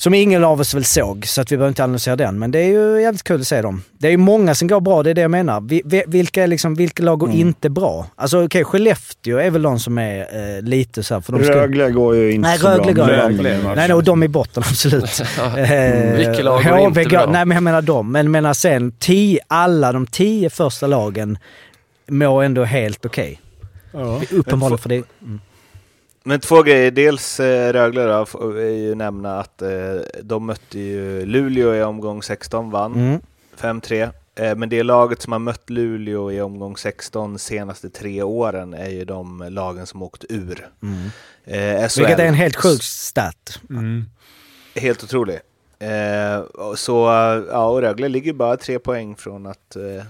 Som 0.00 0.14
ingen 0.14 0.44
av 0.44 0.60
oss 0.60 0.74
väl 0.74 0.84
såg, 0.84 1.26
så 1.26 1.40
att 1.40 1.52
vi 1.52 1.56
behöver 1.56 1.68
inte 1.68 1.84
analysera 1.84 2.16
den. 2.16 2.38
Men 2.38 2.50
det 2.50 2.58
är 2.58 2.66
ju 2.68 3.02
jävligt 3.02 3.22
kul 3.22 3.40
att 3.40 3.46
se 3.46 3.62
dem. 3.62 3.82
Det 3.98 4.06
är 4.06 4.10
ju 4.10 4.16
många 4.16 4.54
som 4.54 4.68
går 4.68 4.80
bra, 4.80 5.02
det 5.02 5.10
är 5.10 5.14
det 5.14 5.20
jag 5.20 5.30
menar. 5.30 5.60
Vi, 5.60 5.82
vi, 5.84 6.02
vilka, 6.06 6.42
är 6.42 6.46
liksom, 6.46 6.74
vilka 6.74 7.02
lag 7.02 7.18
går 7.18 7.26
Mm. 7.26 7.40
inte 7.40 7.70
bra? 7.70 8.06
Alltså 8.16 8.36
okej, 8.36 8.46
okay, 8.46 8.64
Skellefteå 8.64 9.38
är 9.38 9.50
väl 9.50 9.62
de 9.62 9.78
som 9.80 9.98
är 9.98 10.18
eh, 10.56 10.62
lite 10.62 11.02
så 11.02 11.14
här, 11.14 11.20
för 11.20 11.32
de 11.32 11.44
ska- 11.44 11.54
Rögle 11.54 11.90
går 11.90 12.16
ju 12.16 12.32
inte 12.32 12.48
Nej, 12.48 12.58
så 12.58 12.68
Rögle 12.68 12.92
bra. 12.94 13.06
går 13.06 13.12
Rögle. 13.12 13.58
Nej, 13.64 13.72
nej, 13.76 13.92
och 13.92 14.04
de 14.04 14.22
är 14.22 14.26
i 14.26 14.28
botten, 14.28 14.62
absolut. 14.66 15.20
Eh, 15.56 16.16
Vilka 16.16 16.42
lag 16.42 16.64
går 16.64 16.70
HV 16.70 17.00
inte 17.02 17.10
bra? 17.10 17.26
Nej, 17.32 17.44
men 17.44 17.54
jag 17.54 17.62
menar 17.62 17.82
dem. 17.82 18.12
Men 18.12 18.26
jag 18.26 18.30
menar 18.30 18.54
sen, 18.54 18.92
tio, 18.98 19.40
alla 19.48 19.92
de 19.92 20.06
tio 20.06 20.50
första 20.50 20.86
lagen 20.86 21.38
mår 22.08 22.42
ändå 22.42 22.64
helt 22.64 23.06
okej. 23.06 23.40
Uppenbarligen 24.30 24.78
för 24.78 24.88
det. 24.88 25.02
Mm. 25.22 25.40
Men 26.24 26.40
två 26.40 26.62
grejer. 26.62 26.90
Dels 26.90 27.40
eh, 27.40 27.72
Rögle 27.72 28.04
då, 28.04 28.26
får 28.26 28.52
vi 28.52 28.72
ju 28.84 28.94
nämna 28.94 29.40
att 29.40 29.62
eh, 29.62 29.70
de 30.22 30.46
mötte 30.46 30.78
ju 30.78 31.26
Luleå 31.26 31.74
i 31.74 31.82
omgång 31.82 32.22
16, 32.22 32.70
vann 32.70 32.92
Mm. 32.94 33.20
5-3. 33.58 34.10
Eh, 34.34 34.56
men 34.56 34.68
det 34.68 34.82
laget 34.82 35.22
som 35.22 35.32
har 35.32 35.38
mött 35.38 35.70
Luleå 35.70 36.30
i 36.32 36.40
omgång 36.40 36.76
16 36.76 37.38
senaste 37.38 37.90
tre 37.90 38.22
åren 38.22 38.74
är 38.74 38.88
ju 38.88 39.04
de 39.04 39.46
lagen 39.50 39.86
som 39.86 40.02
åkt 40.02 40.24
ur. 40.28 40.68
Mm. 40.82 41.10
Eh. 41.44 41.88
Vilket 41.96 42.18
är 42.18 42.26
en 42.26 42.34
helt 42.34 42.56
sjuk 42.56 42.82
stat. 42.82 43.60
Mm. 43.70 44.04
Helt 44.74 45.04
otrolig. 45.04 45.38
Eh, 45.78 46.42
så, 46.76 46.92
ja, 47.50 47.64
och 47.64 47.80
Rögle 47.80 48.08
ligger 48.08 48.32
bara 48.32 48.56
tre 48.56 48.78
poäng 48.78 49.16
från 49.16 49.46
att 49.46 49.76
eh, 49.76 50.04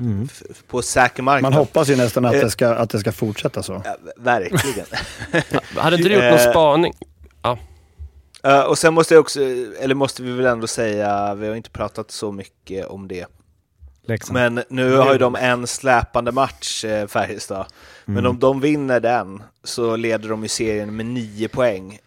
Mm. 0.00 0.28
på 0.68 0.82
säker 0.82 1.22
mark. 1.22 1.42
Man 1.42 1.52
hoppas 1.52 1.88
ju 1.88 1.96
nästan 1.96 2.24
att 2.24 2.34
Eh. 2.34 2.40
det 2.40 2.50
ska, 2.50 2.68
att 2.68 2.90
det 2.90 2.98
ska 2.98 3.12
fortsätta 3.12 3.62
så. 3.62 3.82
Ja, 3.84 3.96
verkligen. 4.16 4.86
Hade 5.76 5.96
inte 5.96 6.08
du 6.08 6.14
gjort 6.14 6.24
någon 6.24 6.32
Eh, 6.32 6.50
spaning? 6.50 6.92
Eh, 8.44 8.60
och 8.60 8.78
sen 8.78 8.94
måste 8.94 9.14
jag 9.14 9.20
också, 9.20 9.40
eller 9.80 9.94
måste 9.94 10.22
vi 10.22 10.32
väl 10.32 10.46
ändå 10.46 10.66
säga, 10.66 11.34
vi 11.34 11.48
har 11.48 11.54
inte 11.54 11.70
pratat 11.70 12.10
så 12.10 12.32
mycket 12.32 12.86
om 12.86 13.08
det. 13.08 13.26
Leksand. 14.06 14.34
Men 14.34 14.62
nu 14.68 14.96
har 14.96 15.12
ju 15.12 15.18
de 15.18 15.34
en 15.36 15.66
släpande 15.66 16.32
match, 16.32 16.84
eh, 16.84 17.06
Färjestad. 17.06 17.66
Men 18.04 18.18
Mm. 18.18 18.30
om 18.30 18.38
de 18.38 18.60
vinner 18.60 19.00
den 19.00 19.42
så 19.64 19.96
leder 19.96 20.28
de 20.28 20.42
ju 20.42 20.48
serien 20.48 20.96
med 20.96 21.06
nio 21.06 21.48
poäng. 21.48 21.98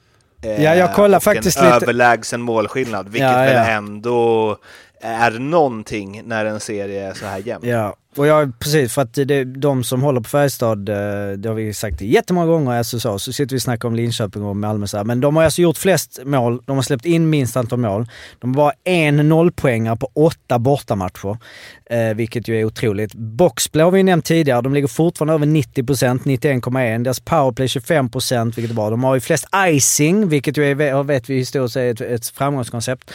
Eh, 0.42 0.64
Ja, 0.64 0.76
jag 0.76 0.94
kollar 0.96 1.18
och 1.18 1.24
faktiskt 1.24 1.58
en 1.58 1.66
lite- 1.66 1.76
överlägsen 1.76 2.42
målskillnad, 2.42 3.06
vilket 3.10 3.30
Ja, 3.32 3.38
väl 3.38 3.54
ja. 3.56 3.66
ändå 3.66 4.58
är 5.04 5.32
någonting 5.32 6.22
när 6.26 6.46
en 6.46 6.60
serie 6.60 7.10
är 7.10 7.14
så 7.14 7.26
här 7.26 7.38
jämn. 7.38 7.68
Ja, 7.68 7.96
och 8.18 8.28
jag, 8.28 8.60
precis 8.60 8.94
för 8.94 9.02
att 9.02 9.14
det, 9.14 9.44
de 9.44 9.84
som 9.84 10.02
håller 10.02 10.22
på 10.22 10.30
Färjestad, 10.30 10.90
eh, 10.90 11.38
det 11.38 11.50
har 11.50 11.54
vi 11.54 11.74
sagt 11.74 12.02
jättemånga 12.02 12.48
gånger 12.48 12.80
i 12.80 12.84
SSA, 12.84 13.20
så 13.20 13.34
sitter 13.34 13.56
vi 13.56 13.58
och 13.58 13.62
snackar 13.62 13.88
om 13.88 13.96
Linköping 13.96 14.44
och 14.44 14.56
Malmö 14.56 14.88
så 14.88 14.98
här. 14.98 15.04
Men 15.04 15.22
de 15.22 15.36
har 15.36 15.44
alltså 15.44 15.62
gjort 15.62 15.78
flest 15.78 16.20
mål, 16.26 16.62
de 16.66 16.76
har 16.76 16.84
släppt 16.84 17.06
in 17.06 17.30
minst 17.30 17.58
antal 17.58 17.80
mål. 17.80 18.08
De 18.40 18.50
har 18.50 18.56
bara 18.56 18.74
en 18.84 19.30
nollpoängare 19.30 19.98
på 19.98 20.10
åtta 20.14 20.60
bortamatcher, 20.60 21.38
eh, 21.86 22.14
vilket 22.16 22.48
ju 22.48 22.60
är 22.60 22.66
otroligt. 22.66 23.14
Boxplay 23.14 23.84
har 23.84 23.92
vi 23.92 24.00
ju 24.00 24.04
nämnt 24.04 24.26
tidigare, 24.26 24.62
de 24.62 24.74
ligger 24.74 24.88
fortfarande 24.88 25.34
över 25.34 25.46
90%, 25.46 26.20
91,1%. 26.24 27.04
Deras 27.04 27.20
powerplay 27.20 27.68
25%, 27.68 28.46
vilket 28.56 28.72
är 28.72 28.76
bra. 28.76 28.90
De 28.90 29.04
har 29.04 29.16
ju 29.16 29.22
flest 29.22 29.46
icing, 29.68 30.28
vilket 30.28 30.58
ju 30.58 30.64
är, 30.64 31.04
vet 31.04 31.30
vi 31.30 31.36
historiskt 31.36 31.76
är 31.76 31.92
ett, 31.92 32.02
ett 32.02 32.28
framgångskoncept. 32.28 33.12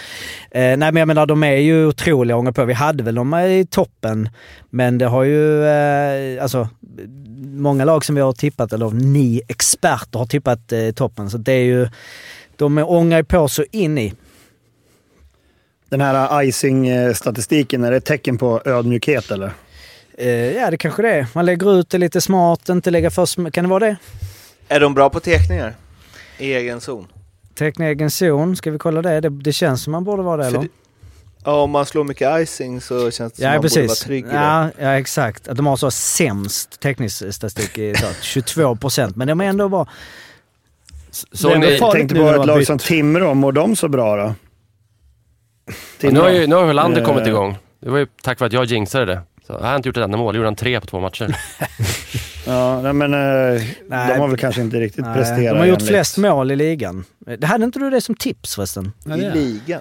Eh, 0.50 0.60
nej 0.60 0.76
men 0.76 0.96
jag 0.96 1.08
menar, 1.08 1.26
de 1.26 1.42
är 1.42 1.56
ju 1.56 1.86
otroliga 1.86 2.36
att 2.36 2.40
ånga 2.40 2.52
på. 2.52 2.64
Vi 2.64 2.72
hade 2.72 3.02
väl 3.02 3.14
dem 3.14 3.34
i 3.34 3.66
toppen, 3.70 4.28
men 4.70 4.98
det 4.98 5.06
har 5.06 5.22
ju, 5.22 5.64
eh, 5.64 6.42
alltså, 6.42 6.68
många 7.38 7.84
lag 7.84 8.04
som 8.04 8.14
vi 8.14 8.20
har 8.20 8.32
tippat, 8.32 8.72
eller 8.72 8.90
ni 8.90 9.40
experter 9.48 10.18
har 10.18 10.26
tippat 10.26 10.72
eh, 10.72 10.90
toppen, 10.90 11.30
så 11.30 11.38
det 11.38 11.52
är 11.52 11.64
ju, 11.64 11.88
de 12.56 12.78
ångar 12.78 13.18
ju 13.18 13.24
på 13.24 13.48
så 13.48 13.64
in 13.70 13.98
i. 13.98 14.14
Den 15.88 16.00
här 16.00 16.42
icing-statistiken, 16.42 17.84
är 17.84 17.90
det 17.90 17.96
ett 17.96 18.04
tecken 18.04 18.38
på 18.38 18.62
ödmjukhet 18.64 19.30
eller? 19.30 19.50
Eh, 20.18 20.28
ja, 20.28 20.70
det 20.70 20.76
kanske 20.76 21.02
det 21.02 21.10
är. 21.10 21.26
Man 21.34 21.46
lägger 21.46 21.80
ut 21.80 21.90
det 21.90 21.98
lite 21.98 22.20
smart, 22.20 22.68
inte 22.68 22.90
lägga 22.90 23.10
för 23.10 23.24
sm- 23.24 23.50
Kan 23.50 23.64
det 23.64 23.70
vara 23.70 23.86
det? 23.86 23.96
Är 24.68 24.80
de 24.80 24.94
bra 24.94 25.10
på 25.10 25.20
tekningar? 25.20 25.74
I 26.38 26.54
egen 26.54 26.80
zon? 26.80 27.06
Teckna 27.54 27.86
egen 27.86 28.10
zon, 28.10 28.56
ska 28.56 28.70
vi 28.70 28.78
kolla 28.78 29.02
det? 29.02 29.20
Det, 29.20 29.28
det 29.28 29.52
känns 29.52 29.82
som 29.82 29.90
man 29.92 30.04
borde 30.04 30.22
vara 30.22 30.36
det, 30.36 30.42
För 30.44 30.50
eller? 30.50 30.60
det- 30.62 30.68
Ja, 31.44 31.62
om 31.62 31.70
man 31.70 31.86
slår 31.86 32.04
mycket 32.04 32.40
icing 32.40 32.80
så 32.80 33.10
känns 33.10 33.32
det 33.32 33.36
som 33.36 33.44
Ja, 33.44 33.50
man 33.52 33.62
borde 33.62 33.74
vara 33.74 33.86
precis. 33.88 34.04
trygg 34.04 34.24
i 34.24 34.28
det. 34.28 34.34
Ja, 34.34 34.70
ja, 34.78 34.98
exakt. 34.98 35.48
Att 35.48 35.56
de 35.56 35.66
har 35.66 35.76
så 35.76 35.90
sämst 35.90 36.80
teckningsstatistik 36.80 37.78
i 37.78 37.94
så, 37.94 38.06
22 38.22 38.76
procent, 38.80 39.16
men 39.16 39.28
de 39.28 39.40
är 39.40 39.44
ändå 39.44 39.68
bra. 39.68 39.86
Det 41.32 41.44
är 41.44 41.48
ni, 41.48 41.54
ändå 41.54 41.70
Jag 41.70 41.78
farligt 41.78 41.94
tänkte 41.96 42.14
på 42.14 42.22
när 42.24 42.40
ett 42.40 42.46
lag 42.46 42.58
bytt. 42.58 42.66
som 42.66 42.78
Timrå, 42.78 43.34
mår 43.34 43.52
de 43.52 43.76
så 43.76 43.88
bra 43.88 44.16
då? 44.16 44.34
Ja, 46.00 46.10
nu 46.10 46.20
har 46.20 46.28
ju 46.30 46.46
nu 46.46 46.54
har 46.54 46.64
Hollander 46.66 47.00
Eh. 47.00 47.06
kommit 47.06 47.26
igång. 47.26 47.58
Det 47.80 47.90
var 47.90 47.98
ju 47.98 48.06
tack 48.22 48.40
vare 48.40 48.46
att 48.46 48.52
jag 48.52 48.64
jinxade 48.64 49.04
det. 49.04 49.20
Så 49.46 49.52
han 49.52 49.62
har 49.64 49.76
inte 49.76 49.88
gjort 49.88 49.96
ett 49.96 50.04
enda 50.04 50.18
mål, 50.18 50.36
gjorde 50.36 50.46
han 50.46 50.56
tre 50.56 50.80
på 50.80 50.86
två 50.86 51.00
matcher. 51.00 51.36
Ja, 52.48 52.80
nej, 52.82 52.92
men 52.92 53.14
eh, 53.14 53.62
Nej. 53.88 54.08
de 54.14 54.20
har 54.20 54.28
väl 54.28 54.36
kanske 54.38 54.60
inte 54.60 54.80
riktigt 54.80 55.04
Nej, 55.04 55.14
presterat 55.14 55.54
de 55.54 55.58
har 55.58 55.66
gjort 55.66 55.78
enligt- 55.78 55.88
flest 55.88 56.18
mål 56.18 56.50
i 56.50 56.56
ligan. 56.56 57.04
Det 57.38 57.46
hade 57.46 57.64
inte 57.64 57.78
du 57.78 57.90
det 57.90 58.00
som 58.00 58.14
tips 58.14 58.54
förresten? 58.54 58.92
I 59.06 59.10
ligan. 59.10 59.80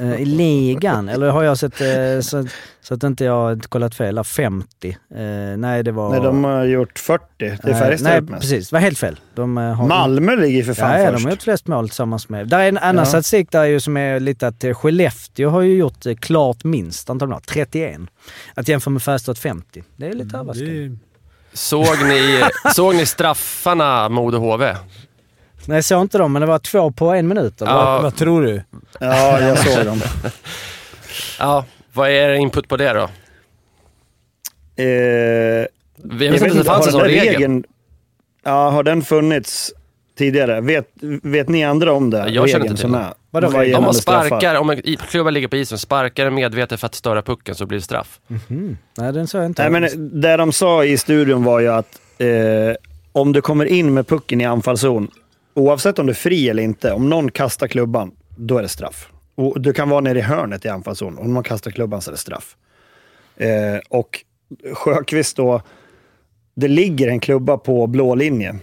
Eh, 0.00 0.14
I 0.14 0.24
ligan? 0.24 1.08
Eller 1.08 1.28
har 1.30 1.42
jag 1.42 1.58
sett, 1.58 1.80
eh, 1.80 2.20
så, 2.22 2.46
så 2.82 2.94
att 2.94 3.02
inte 3.02 3.24
jag 3.24 3.32
har 3.32 3.56
kollat 3.68 3.94
fel, 3.94 4.24
50. 4.24 4.96
Eh, 5.14 5.20
nej, 5.58 5.82
det 5.82 5.92
var... 5.92 6.10
Nej, 6.10 6.20
de 6.20 6.44
har 6.44 6.64
gjort 6.64 6.98
40. 6.98 7.22
Det 7.38 7.44
är 7.46 7.58
Nej, 7.64 7.74
Färjestad 7.74 8.12
Nej, 8.12 8.20
mest. 8.20 8.40
precis. 8.42 8.68
Det 8.70 8.76
var 8.76 8.80
helt 8.80 8.98
fel. 8.98 9.20
De, 9.34 9.56
har... 9.56 9.86
Malmö 9.88 10.36
ligger 10.36 10.62
för 10.64 10.74
fan 10.74 10.90
Ja, 10.92 10.98
ja, 10.98 11.04
först. 11.10 11.18
de 11.18 11.24
har 11.24 11.30
gjort 11.30 11.42
flest 11.42 11.66
mål 11.66 11.88
tillsammans 11.88 12.28
med... 12.28 12.48
Där 12.48 12.58
är 12.58 12.68
en 12.68 12.78
annan 12.78 12.96
Ja. 12.96 13.04
statistik 13.04 13.50
där 13.52 13.64
ju 13.64 13.80
som 13.80 13.96
är 13.96 14.20
lite 14.20 14.46
att 14.46 14.64
Skellefteå 14.74 15.50
har 15.50 15.60
ju 15.62 15.76
gjort 15.76 16.04
klart 16.20 16.64
minst 16.64 17.10
antal 17.10 17.28
mål, 17.28 17.40
31. 17.46 18.00
Att 18.54 18.68
jämföra 18.68 18.92
med 18.92 19.02
Färjestad 19.02 19.38
50. 19.38 19.82
Det 19.96 20.06
är 20.06 20.12
lite 20.12 20.36
överraskande. 20.36 20.96
Såg 21.56 22.02
ni, 22.04 22.44
såg 22.74 22.94
ni 22.94 23.06
straffarna 23.06 24.08
Modo 24.08 24.38
HV? 24.38 24.76
Nej, 25.66 25.76
jag 25.76 25.84
såg 25.84 26.00
inte 26.02 26.18
dem, 26.18 26.32
men 26.32 26.40
det 26.40 26.46
var 26.46 26.58
två 26.58 26.90
på 26.92 27.10
en 27.12 27.28
minut. 27.28 27.62
eller? 27.62 27.72
Ja. 27.72 28.00
Vad 28.02 28.16
tror 28.16 28.42
du? 28.42 28.62
Ja, 29.00 29.40
jag 29.40 29.58
såg 29.58 29.84
dem. 29.86 30.00
Ja, 31.38 31.64
vad 31.92 32.08
är 32.08 32.12
er 32.12 32.34
input 32.34 32.68
på 32.68 32.76
det 32.76 32.92
då? 32.92 33.08
Eh, 34.76 34.86
Jag 34.86 35.68
jag 36.02 36.30
visste 36.32 36.46
inte 36.46 36.46
att 36.46 36.56
det 36.56 36.64
fanns 36.64 36.86
en 36.86 36.92
sån 36.92 37.00
regel. 37.00 37.34
regeln- 37.34 37.64
Ja, 38.44 38.70
har 38.70 38.82
den 38.82 39.02
funnits 39.02 39.72
tidigare? 40.16 40.60
Vet, 40.60 40.88
vet 41.22 41.48
ni 41.48 41.64
andra 41.64 41.92
om 41.92 42.10
det? 42.10 42.28
Jag 42.28 42.48
känner 42.48 42.66
inte 42.66 42.80
till 42.82 42.92
det. 42.92 43.14
Vadå, 43.30 43.48
Vad? 43.48 43.74
Om 43.74 43.84
man 43.84 43.94
sparkar, 43.94 44.54
om 44.54 44.70
en 44.70 44.82
klubba 44.96 45.30
ligger 45.30 45.48
på 45.48 45.56
isen, 45.56 45.78
sparkar 45.78 46.26
en 46.26 46.34
medvetet 46.34 46.80
för 46.80 46.86
att 46.86 46.94
störa 46.94 47.22
pucken 47.22 47.54
så 47.54 47.66
blir 47.66 47.78
det 47.78 47.84
straff. 47.84 48.20
Mhm. 48.26 48.78
Nej, 48.98 49.12
den 49.12 49.26
såg 49.26 49.40
jag 49.40 49.46
inte. 49.46 49.68
Nej, 49.68 49.80
men 49.80 50.20
det 50.20 50.36
de 50.36 50.52
sa 50.52 50.84
i 50.84 50.98
studion 50.98 51.44
var 51.44 51.60
ju 51.60 51.68
att 51.68 52.00
eh, 52.18 52.28
om 53.12 53.32
du 53.32 53.40
kommer 53.40 53.64
in 53.64 53.94
med 53.94 54.06
pucken 54.06 54.40
i 54.40 54.44
anfallszon, 54.44 55.10
oavsett 55.54 55.98
om 55.98 56.06
du 56.06 56.10
är 56.10 56.14
fri 56.14 56.48
eller 56.48 56.62
inte, 56.62 56.92
om 56.92 57.08
någon 57.08 57.30
kastar 57.30 57.66
klubban, 57.66 58.10
då 58.36 58.58
är 58.58 58.62
det 58.62 58.68
straff. 58.68 59.08
Och 59.34 59.60
du 59.60 59.72
kan 59.72 59.88
vara 59.88 60.00
nere 60.00 60.18
i 60.18 60.22
hörnet 60.22 60.64
i 60.64 60.68
anfallszon. 60.68 61.18
Om 61.18 61.34
någon 61.34 61.42
kastar 61.42 61.70
klubban 61.70 62.02
så 62.02 62.10
är 62.10 62.12
det 62.12 62.18
straff. 62.18 62.56
Eh, 63.36 63.48
och 63.88 64.24
Sjöqvist 64.74 65.36
då, 65.36 65.62
det 66.54 66.68
ligger 66.68 67.08
en 67.08 67.20
klubba 67.20 67.56
på 67.56 67.86
blå 67.86 68.14
linje. 68.14 68.56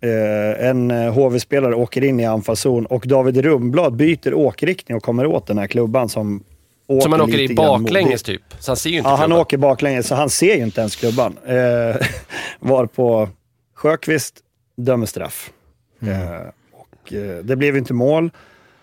Eh, 0.00 0.68
en 0.68 0.90
eh, 0.90 1.12
HV-spelare 1.12 1.74
åker 1.74 2.04
in 2.04 2.20
i 2.20 2.24
anfallszon 2.24 2.86
och 2.86 3.04
David 3.06 3.36
Rumblad 3.36 3.96
byter 3.96 4.34
åkriktning 4.34 4.96
och 4.96 5.02
kommer 5.02 5.26
åt 5.26 5.46
den 5.46 5.58
här 5.58 5.66
klubban 5.66 6.08
som 6.08 6.44
åker 6.86 7.00
Så 7.00 7.08
man 7.08 7.20
åker 7.20 7.36
lite 7.36 7.52
i 7.52 7.56
baklänges 7.56 8.22
typ. 8.22 8.42
Så 8.58 8.70
han 8.70 8.76
ser 8.76 8.90
ju 8.90 8.96
inte 8.96 9.10
Ja, 9.10 9.16
han 9.16 9.32
åker 9.32 9.58
baklänges, 9.58 10.06
så 10.06 10.14
han 10.14 10.30
ser 10.30 10.56
ju 10.56 10.62
inte 10.62 10.80
ens 10.80 10.96
klubban. 10.96 11.38
Eh, 11.46 11.96
var 12.60 12.86
på 12.86 13.28
Sjöqvist 13.74 14.34
dömer 14.76 15.06
straff. 15.06 15.50
Eh, 16.00 16.48
och, 16.72 17.12
eh, 17.12 17.44
det 17.44 17.56
blev 17.56 17.76
inte 17.76 17.94
mål. 17.94 18.30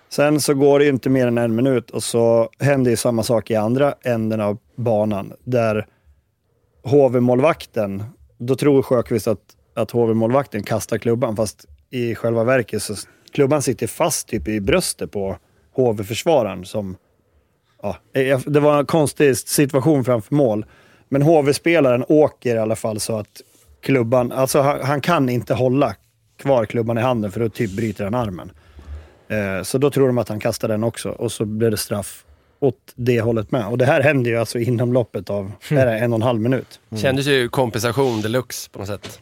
Sen 0.09 0.41
så 0.41 0.53
går 0.53 0.79
det 0.79 0.87
inte 0.87 1.09
mer 1.09 1.27
än 1.27 1.37
en 1.37 1.55
minut 1.55 1.89
och 1.89 2.03
så 2.03 2.49
händer 2.59 2.91
ju 2.91 2.97
samma 2.97 3.23
sak 3.23 3.51
i 3.51 3.55
andra 3.55 3.93
änden 4.03 4.41
av 4.41 4.57
banan. 4.75 5.33
Där 5.43 5.87
HV-målvakten, 6.83 8.03
då 8.37 8.55
tror 8.55 8.81
Sjöqvist 8.81 9.27
att, 9.27 9.39
att 9.73 9.91
HV-målvakten 9.91 10.63
kastar 10.63 10.97
klubban, 10.97 11.35
fast 11.35 11.65
i 11.89 12.15
själva 12.15 12.43
verket 12.43 12.83
så 12.83 12.95
klubban 13.31 13.61
sitter 13.61 13.87
fast 13.87 14.27
typ 14.27 14.47
i 14.47 14.61
bröstet 14.61 15.11
på 15.11 15.37
HV-försvararen 15.75 16.65
som 16.65 16.97
ja, 17.81 17.97
eh, 18.13 18.39
det 18.39 18.59
var 18.59 18.79
en 18.79 18.85
konstig 18.85 19.37
situation 19.37 20.05
framför 20.05 20.35
mål. 20.35 20.65
Men 21.09 21.21
HV-spelaren 21.21 22.05
åker 22.07 22.55
i 22.55 22.59
alla 22.59 22.75
fall 22.75 22.99
så 22.99 23.17
att 23.17 23.41
klubban, 23.81 24.31
alltså 24.31 24.61
han, 24.61 24.81
han 24.81 25.01
kan 25.01 25.29
inte 25.29 25.53
hålla 25.53 25.95
kvar 26.37 26.65
klubban 26.65 26.97
i 26.97 27.01
handen 27.01 27.31
för 27.31 27.39
då 27.39 27.49
typ 27.49 27.71
bryter 27.71 28.03
han 28.03 28.15
armen. 28.15 28.51
Eh, 29.27 29.63
så 29.63 29.77
då 29.77 29.91
tror 29.91 30.07
de 30.07 30.17
att 30.17 30.29
han 30.29 30.39
kastar 30.39 30.67
den 30.67 30.83
också 30.83 31.09
och 31.09 31.31
så 31.31 31.45
blir 31.45 31.71
det 31.71 31.77
straff 31.77 32.25
åt 32.59 32.77
det 32.95 33.21
hållet 33.21 33.51
med. 33.51 33.67
Och 33.67 33.77
det 33.77 33.85
här 33.85 34.01
händer 34.01 34.31
ju 34.31 34.37
alltså 34.37 34.59
inom 34.59 34.93
loppet 34.93 35.29
av 35.29 35.51
det, 35.69 35.97
en 35.97 36.13
och 36.13 36.17
en 36.17 36.21
halv 36.21 36.41
minut. 36.41 36.79
Kändes 36.95 37.25
ju 37.25 37.49
kompensation 37.49 38.21
deluxe 38.21 38.69
på 38.69 38.79
något 38.79 38.87
sätt. 38.87 39.19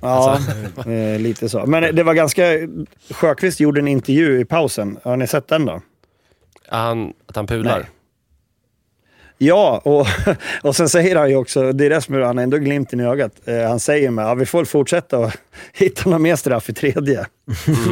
Ja, 0.00 0.38
eh, 0.86 1.20
lite 1.20 1.48
så. 1.48 1.66
Men 1.66 1.94
det 1.94 2.02
var 2.02 2.14
ganska... 2.14 2.42
Sjöqvist 3.10 3.60
gjorde 3.60 3.80
en 3.80 3.88
intervju 3.88 4.40
i 4.40 4.44
pausen. 4.44 4.98
Har 5.02 5.16
ni 5.16 5.26
sett 5.26 5.48
den 5.48 5.66
då? 5.66 5.80
Han, 6.68 7.12
att 7.26 7.36
han 7.36 7.46
pular. 7.46 7.78
Nej. 7.78 7.88
Ja, 9.38 9.80
och, 9.84 10.06
och 10.62 10.76
sen 10.76 10.88
säger 10.88 11.16
han 11.16 11.30
ju 11.30 11.36
också, 11.36 11.72
det 11.72 11.86
är 11.86 11.90
det 11.90 12.00
som 12.00 12.14
är, 12.14 12.20
han 12.20 12.36
har 12.36 12.44
ändå 12.44 12.56
glimten 12.56 13.00
i 13.00 13.04
ögat. 13.04 13.32
Eh, 13.44 13.68
han 13.68 13.80
säger 13.80 14.10
med, 14.10 14.24
ja, 14.24 14.34
vi 14.34 14.46
får 14.46 14.64
fortsätta 14.64 15.18
och 15.18 15.32
hitta 15.72 16.02
några 16.04 16.18
mer 16.18 16.36
straff 16.36 16.68
i 16.70 16.72
tredje. 16.72 17.26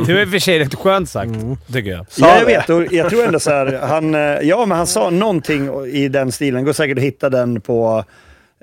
Det 0.06 0.14
var 0.14 0.20
i 0.20 0.24
och 0.24 0.28
för 0.28 0.38
sig 0.38 0.58
rätt 0.58 0.74
skönt 0.74 1.10
sagt, 1.10 1.32
tycker 1.72 1.90
jag. 1.90 2.06
Ja, 2.16 2.38
jag 2.38 2.46
vet. 2.46 2.70
Och 2.70 2.92
jag 2.92 3.10
tror 3.10 3.24
ändå 3.24 3.40
så 3.40 3.50
här, 3.50 3.78
han, 3.82 4.14
eh, 4.14 4.20
ja 4.20 4.66
men 4.66 4.78
han 4.78 4.86
sa 4.86 5.10
någonting 5.10 5.84
i 5.86 6.08
den 6.08 6.32
stilen. 6.32 6.64
Går 6.64 6.72
säkert 6.72 6.98
att 6.98 7.04
hitta 7.04 7.30
den 7.30 7.60
på 7.60 8.04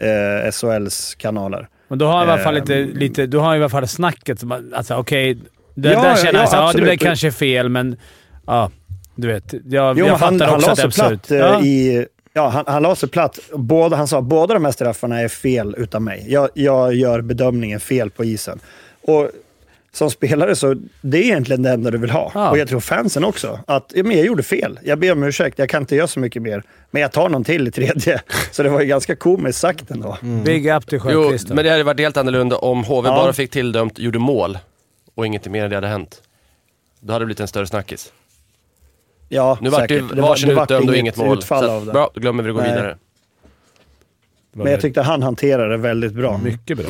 eh, 0.02 0.52
SHLs 0.52 1.16
kanaler. 1.16 1.68
Men 1.92 1.98
då 2.00 2.06
har 2.06 2.18
han 2.20 2.28
i 2.28 2.32
alla 2.32 2.42
fall 2.44 2.58
Ehm. 2.58 2.62
lite, 2.62 3.00
lite, 3.00 3.26
då 3.28 3.40
har 3.40 3.46
han 3.48 3.56
i 3.56 3.60
alla 3.60 3.70
fall 3.70 3.88
snacket. 3.88 4.42
Alltså 4.74 4.96
okej, 4.96 5.38
där, 5.76 5.92
Ja, 5.94 6.02
där 6.04 6.16
känner 6.16 6.34
ja, 6.34 6.40
han 6.40 6.48
så, 6.48 6.56
ja, 6.56 6.72
det 6.76 6.82
blev 6.82 6.98
kanske 6.98 7.32
fel, 7.32 7.70
men 7.70 7.98
ja, 8.48 8.72
du 9.16 9.28
vet. 9.28 9.54
Jag, 9.66 10.00
Jo, 10.00 10.06
jag 10.06 10.16
han, 10.16 10.20
fattar 10.40 10.46
han 10.46 10.56
också 10.56 10.68
la 10.68 10.72
att 10.72 10.78
det 10.78 10.82
är 10.84 10.86
absurt. 10.86 11.28
platt 11.28 11.32
eh, 11.32 11.38
Ja. 11.38 11.62
i... 11.62 12.06
Ja, 12.34 12.48
han, 12.50 12.64
han 12.68 12.84
la 12.84 12.96
sig 12.96 13.10
platt. 13.10 13.40
Båda, 13.54 13.98
han 13.98 14.08
sa 14.08 14.22
båda 14.22 14.54
de 14.54 14.66
här 14.66 14.72
straffarna 14.72 15.20
är 15.22 15.28
fel 15.28 15.76
utav 15.78 16.02
mig. 16.02 16.26
Jag, 16.28 16.50
jag 16.54 16.94
gör 16.96 17.22
bedömningen 17.22 17.80
fel 17.80 18.10
på 18.10 18.24
isen. 18.26 18.60
Och 19.02 19.30
som 19.94 20.12
spelare 20.12 20.56
så, 20.56 20.76
det 21.02 21.18
är 21.18 21.22
egentligen 21.24 21.62
det 21.64 21.70
enda 21.70 21.92
du 21.92 21.98
vill 21.98 22.10
ha. 22.10 22.32
Ja. 22.34 22.50
Och 22.50 22.58
jag 22.58 22.68
tror 22.68 22.80
fansen 22.80 23.24
också. 23.24 23.60
Att 23.68 23.92
ja, 23.96 24.04
men 24.04 24.18
jag 24.18 24.26
gjorde 24.26 24.44
fel. 24.44 24.80
Jag 24.84 25.00
ber 25.00 25.12
om 25.12 25.24
ursäkt, 25.24 25.60
jag 25.60 25.70
kan 25.70 25.84
inte 25.84 25.96
göra 25.96 26.08
så 26.08 26.20
mycket 26.20 26.42
mer. 26.42 26.64
Men 26.92 27.02
jag 27.02 27.12
tar 27.12 27.30
någon 27.30 27.44
till 27.44 27.68
i 27.68 27.72
tredje. 27.72 28.22
Så 28.52 28.64
det 28.64 28.70
var 28.70 28.80
ju 28.82 28.86
ganska 28.88 29.16
komiskt 29.16 29.60
sagt 29.60 29.92
ändå. 29.92 30.18
Big 30.46 30.68
up 30.68 30.88
till 30.88 31.00
Jo, 31.04 31.24
Sjöqvist. 31.24 31.50
men 31.50 31.66
det 31.66 31.70
hade 31.72 31.84
varit 31.84 32.00
helt 32.00 32.18
annorlunda 32.18 32.58
om 32.58 32.84
HV 32.84 33.10
Ja. 33.10 33.16
bara 33.16 33.34
fick 33.34 33.52
tilldömt, 33.52 34.00
gjorde 34.00 34.20
mål 34.20 34.58
och 35.16 35.26
ingenting 35.26 35.52
mer 35.52 35.64
än 35.64 35.70
det 35.70 35.76
hade 35.78 35.88
hänt. 35.88 36.22
Då 37.00 37.14
hade 37.14 37.24
det 37.24 37.26
blivit 37.26 37.40
en 37.40 37.48
större 37.48 37.68
snackis. 37.68 38.14
Ja, 39.30 39.58
Nu 39.62 39.70
vart 39.70 39.82
det 39.82 39.88
säkert. 40.00 40.16
var- 40.18 40.28
varsin 40.28 40.50
det 40.50 40.56
vart 40.56 40.72
utdömd 40.72 40.90
och 40.90 40.96
inget 40.96 41.18
mål. 41.18 41.38
utfall 41.38 41.64
Så 41.66 41.72
av 41.72 41.78
att, 41.80 41.86
det. 41.86 41.92
bra, 41.94 42.10
då 42.14 42.22
glömmer 42.22 42.44
vi 42.44 42.50
att 42.50 42.56
gå 42.56 42.62
Nej. 42.62 42.72
vidare. 42.72 42.98
Men 44.54 44.72
jag 44.72 44.82
tyckte 44.82 45.02
han 45.02 45.24
hanterade 45.24 45.70
det 45.70 45.78
väldigt 45.78 46.14
bra. 46.14 46.38
Mycket 46.44 46.78
bra. 46.78 46.88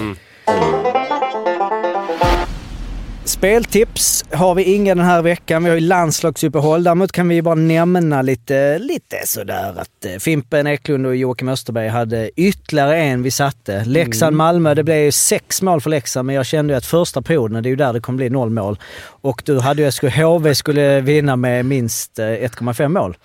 Speltips 3.41 4.25
har 4.31 4.55
vi 4.55 4.63
inga 4.63 4.95
den 4.95 5.05
här 5.05 5.21
veckan. 5.21 5.63
Vi 5.63 5.69
har 5.69 5.77
ju 5.77 5.87
landslagsuppehåll. 5.87 6.83
Däremot 6.83 7.11
kan 7.11 7.27
vi 7.27 7.41
bara 7.41 7.55
nämna 7.55 8.21
lite, 8.21 8.79
lite 8.79 9.17
sådär 9.25 9.73
att 9.77 10.05
eh, 10.05 10.17
Fimpen 10.19 10.67
Eklund 10.67 11.05
och 11.05 11.15
Joakim 11.15 11.49
Österberg 11.49 11.87
hade 11.87 12.31
ytterligare 12.35 12.97
en 12.97 13.23
vi 13.23 13.31
satte. 13.31 13.83
Leksand-Malmö, 13.85 14.73
det 14.73 14.83
blev 14.83 14.97
ju 14.97 15.11
sex 15.11 15.61
mål 15.61 15.81
för 15.81 15.89
Leksand, 15.89 16.25
men 16.25 16.35
jag 16.35 16.45
kände 16.45 16.73
ju 16.73 16.77
att 16.77 16.85
första 16.85 17.21
perioden, 17.21 17.63
det 17.63 17.67
är 17.67 17.71
ju 17.71 17.75
där 17.75 17.93
det 17.93 17.99
kommer 17.99 18.17
bli 18.17 18.29
noll 18.29 18.49
mål. 18.49 18.79
Och 19.03 19.41
du 19.45 19.59
hade 19.59 19.81
ju 19.81 20.09
HV 20.09 20.55
skulle 20.55 21.01
vinna 21.01 21.35
med 21.35 21.65
minst 21.65 22.19
eh, 22.19 22.25
1,5 22.25 22.87
mål 22.87 23.17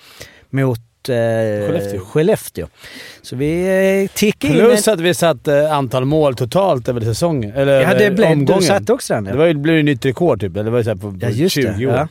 mot 0.51 0.81
eh, 1.09 1.17
Skellefteå. 1.67 2.01
Skellefteå. 2.01 2.67
Så 3.23 3.37
vi 3.37 3.63
eh, 4.05 4.11
tickar 4.17 4.49
in... 4.49 4.55
Plus 4.55 4.89
att 4.89 5.01
vi 5.01 5.15
satt 5.15 5.49
eh, 5.49 5.73
antal 5.73 6.05
mål 6.05 6.35
totalt 6.35 6.89
över 6.89 7.01
säsongen. 7.01 7.53
Eller 7.55 7.81
ja, 7.81 7.95
det 7.95 8.07
eh, 8.07 8.13
blev, 8.15 8.29
du 8.29 8.33
omgången. 8.33 8.63
satte 8.63 8.93
också 8.93 9.15
den. 9.15 9.25
Det 9.25 9.31
Ja, 9.31 9.37
var 9.37 9.47
ju, 9.47 9.55
blev 9.55 9.77
ju 9.77 9.83
nytt 9.83 10.05
rekord 10.07 10.41
typ. 10.41 10.53
Eller 10.55 10.65
det 10.65 10.71
var 10.71 10.79
ju 10.79 10.85
så 10.85 10.91
här 10.91 10.97
på, 10.97 11.11
på 11.11 11.19
ja 11.21 11.29
just 11.29 11.55
20 11.55 11.63
det. 11.79 11.87
år. 11.87 11.93
Ja. 11.95 12.09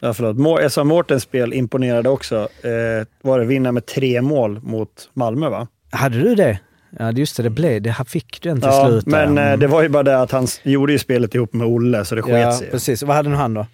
Ja, 0.00 0.14
förlåt. 0.14 0.36
Må- 0.36 0.68
SA 0.70 0.84
Mårtens 0.84 1.22
spel 1.22 1.52
imponerade 1.52 2.08
också. 2.08 2.36
Eh, 2.62 3.06
var 3.22 3.38
det 3.38 3.44
vinna 3.44 3.72
med 3.72 3.86
tre 3.86 4.22
mål 4.22 4.60
mot 4.62 4.88
Malmö, 5.14 5.48
va? 5.48 5.66
Hade 5.90 6.18
du 6.20 6.34
det? 6.34 6.58
Ja, 6.98 7.12
just 7.12 7.36
det. 7.36 7.42
Det 7.42 7.50
blev 7.50 7.82
det. 7.82 7.90
Han 7.90 8.06
fick 8.06 8.42
du 8.42 8.48
en 8.50 8.60
till 8.60 8.68
Ja, 8.72 8.86
slut. 8.88 9.06
men 9.06 9.38
eh, 9.38 9.44
Mm. 9.46 9.60
det 9.60 9.66
var 9.66 9.82
ju 9.82 9.88
bara 9.88 10.02
det 10.02 10.20
att 10.20 10.30
han 10.30 10.46
gjorde 10.62 10.92
ju 10.92 10.98
spelet 10.98 11.34
ihop 11.34 11.52
med 11.52 11.66
Olle, 11.66 12.04
så 12.04 12.14
det 12.14 12.22
sket 12.22 12.40
Ja, 12.40 12.52
sig. 12.58 12.70
precis. 12.70 13.02
Vad 13.02 13.16
hade 13.16 13.28
nu 13.28 13.36
han 13.36 13.54
då? 13.54 13.66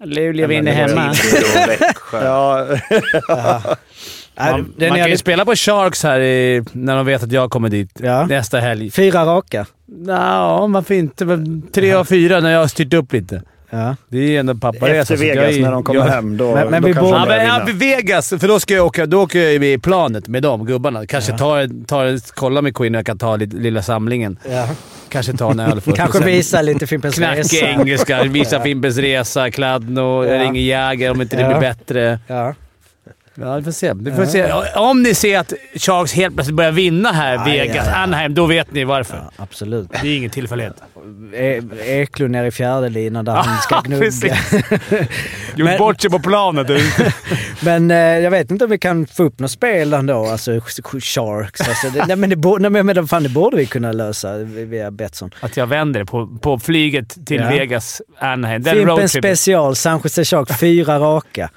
Luleå 0.00 0.46
vinner 0.46 0.72
hemma. 0.72 1.14
Ja, 2.12 2.66
Man, 4.52 4.74
man 4.78 4.82
är 4.82 4.88
kan 4.88 4.96
ju 4.98 5.04
lite- 5.04 5.18
spela 5.18 5.44
på 5.44 5.54
Sharks 5.56 6.02
här 6.02 6.20
i, 6.20 6.64
när 6.72 6.96
de 6.96 7.06
vet 7.06 7.22
att 7.22 7.32
jag 7.32 7.50
kommer 7.50 7.68
dit 7.68 7.90
Ja. 8.02 8.26
nästa 8.26 8.58
helg. 8.58 8.90
Fyra 8.90 9.24
raka. 9.24 9.66
Ja, 10.06 10.66
varför 10.66 10.94
inte? 10.94 11.26
Tre 11.74 11.92
av 11.92 12.04
fyra 12.04 12.40
när 12.40 12.50
jag 12.50 12.60
har 12.60 12.66
styrt 12.66 12.94
upp 12.94 13.12
lite. 13.12 13.42
Ja. 13.70 13.96
Det 14.08 14.18
är 14.18 14.22
ju 14.22 14.36
ändå 14.36 14.54
papparesa. 14.54 15.14
efter 15.14 15.26
jag 15.26 15.34
Vegas 15.36 15.56
är- 15.56 15.62
när 15.62 15.70
de 15.72 15.84
kommer 15.84 16.00
jag, 16.00 16.06
hem, 16.06 16.36
då, 16.36 16.54
Men- 16.54 16.68
men 16.70 16.82
då 16.82 16.88
vi 16.88 16.94
kanske 16.94 17.12
borde- 17.12 17.36
de 17.38 17.44
Ja, 17.44 17.58
men, 17.58 17.68
ja. 17.68 17.72
Vegas, 17.96 18.28
för 18.28 18.48
då 18.48 18.60
ska 18.60 18.74
jag 18.74 18.86
åka, 18.86 19.06
då 19.06 19.22
åker 19.22 19.38
jag 19.48 19.60
med 19.60 19.72
i 19.72 19.78
planet 19.78 20.28
med 20.28 20.42
de 20.42 20.66
gubbarna. 20.66 21.06
Kanske 21.06 21.32
tar, 21.38 21.84
tar, 21.86 22.34
kolla 22.34 22.62
med 22.62 22.74
Queen 22.76 22.94
och 22.94 22.98
jag 22.98 23.06
kan 23.06 23.18
ta 23.18 23.36
lite, 23.36 23.56
lilla 23.56 23.82
samlingen. 23.82 24.38
Ja. 24.50 24.68
Kanske 25.08 25.32
ta 25.32 25.50
en 25.50 25.60
öl 25.60 25.80
först. 25.84 25.96
Kanske 25.96 26.24
visa 26.24 26.62
lite 26.62 26.86
Fimpens 26.86 27.14
Knacka 27.14 27.40
Resa. 27.40 27.66
engelska, 27.66 28.22
visa 28.24 28.60
Fimpens 28.62 28.96
Resa, 28.96 29.50
Kladno, 29.50 30.24
jag 30.24 30.36
Ja. 30.36 30.42
ringer 30.42 30.60
Jäger 30.62 31.10
om 31.10 31.22
inte 31.22 31.36
det 31.36 31.42
Ja. 31.42 31.48
blir 31.48 31.60
bättre. 31.60 32.18
Ja. 33.40 33.46
Ja, 33.46 33.56
vi 33.56 33.62
får 33.64 33.70
se. 33.72 33.92
Vi 33.94 34.12
får 34.12 34.24
se. 34.26 34.52
Om 34.76 35.02
ni 35.02 35.14
ser 35.14 35.38
att 35.38 35.52
Sharks 35.74 36.12
helt 36.12 36.34
plötsligt 36.34 36.56
börjar 36.56 36.72
vinna 36.72 37.12
här, 37.12 37.44
Vegas, 37.44 37.86
aj, 37.86 37.92
aj. 37.94 38.02
Anaheim, 38.02 38.34
då 38.34 38.46
vet 38.46 38.72
ni 38.72 38.84
varför. 38.84 39.16
Ja, 39.16 39.30
absolut. 39.42 39.88
Det 40.02 40.08
är 40.08 40.16
ingen 40.16 40.30
tillfällighet. 40.30 40.74
E- 41.34 41.62
Eklund 41.84 42.30
nere 42.32 42.46
i 42.46 42.50
fjärde 42.50 42.88
linan 42.88 43.24
där 43.24 43.32
han 43.32 43.58
ska 43.62 43.80
gnugga. 43.84 44.36
Gjort 45.56 45.78
bort 45.78 46.00
sig 46.00 46.10
på 46.10 46.18
planet. 46.18 46.66
Men 47.60 47.90
eh, 47.90 47.96
jag 47.96 48.30
vet 48.30 48.50
inte 48.50 48.64
om 48.64 48.70
vi 48.70 48.78
kan 48.78 49.06
få 49.06 49.22
upp 49.24 49.38
något 49.38 49.50
spel 49.50 49.92
ändå, 49.92 50.26
alltså 50.26 50.60
Sharks. 51.00 51.60
Alltså, 51.68 51.88
det, 51.90 52.04
nej, 52.06 52.16
men 52.16 52.30
det, 52.30 52.58
nej, 52.70 52.82
men 52.82 53.08
fan, 53.08 53.22
det 53.22 53.28
borde 53.28 53.56
vi 53.56 53.66
kunna 53.66 53.92
lösa 53.92 54.36
via 54.38 54.90
Betsson. 54.90 55.30
Att 55.40 55.56
jag 55.56 55.66
vänder 55.66 56.04
på, 56.04 56.26
på 56.42 56.58
flyget 56.58 57.26
till 57.26 57.40
Ja. 57.40 57.48
Vegas, 57.48 58.02
Anaheim. 58.18 58.62
Den 58.62 58.74
Fimpen 58.76 59.08
special, 59.08 59.76
San 59.76 60.00
Jose 60.04 60.24
Sharks, 60.24 60.60
fyra 60.60 60.98
raka. 60.98 61.50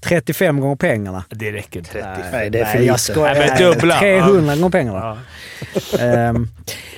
35 0.00 0.60
gånger 0.60 0.76
pengarna. 0.76 1.24
Det 1.30 1.52
räcker 1.52 1.78
inte. 1.78 2.18
Nej, 2.32 2.50
det 2.50 2.60
är 2.60 2.64
för 2.64 2.78
Nej, 2.78 2.86
jag 2.86 3.00
skojar. 3.00 3.34
Nej, 3.34 3.48
men 3.48 3.62
dubbla. 3.62 3.98
300 4.00 4.56
gånger 4.56 4.70
pengarna. 4.70 4.98
Ja. 4.98 5.98
Ehm, 5.98 6.48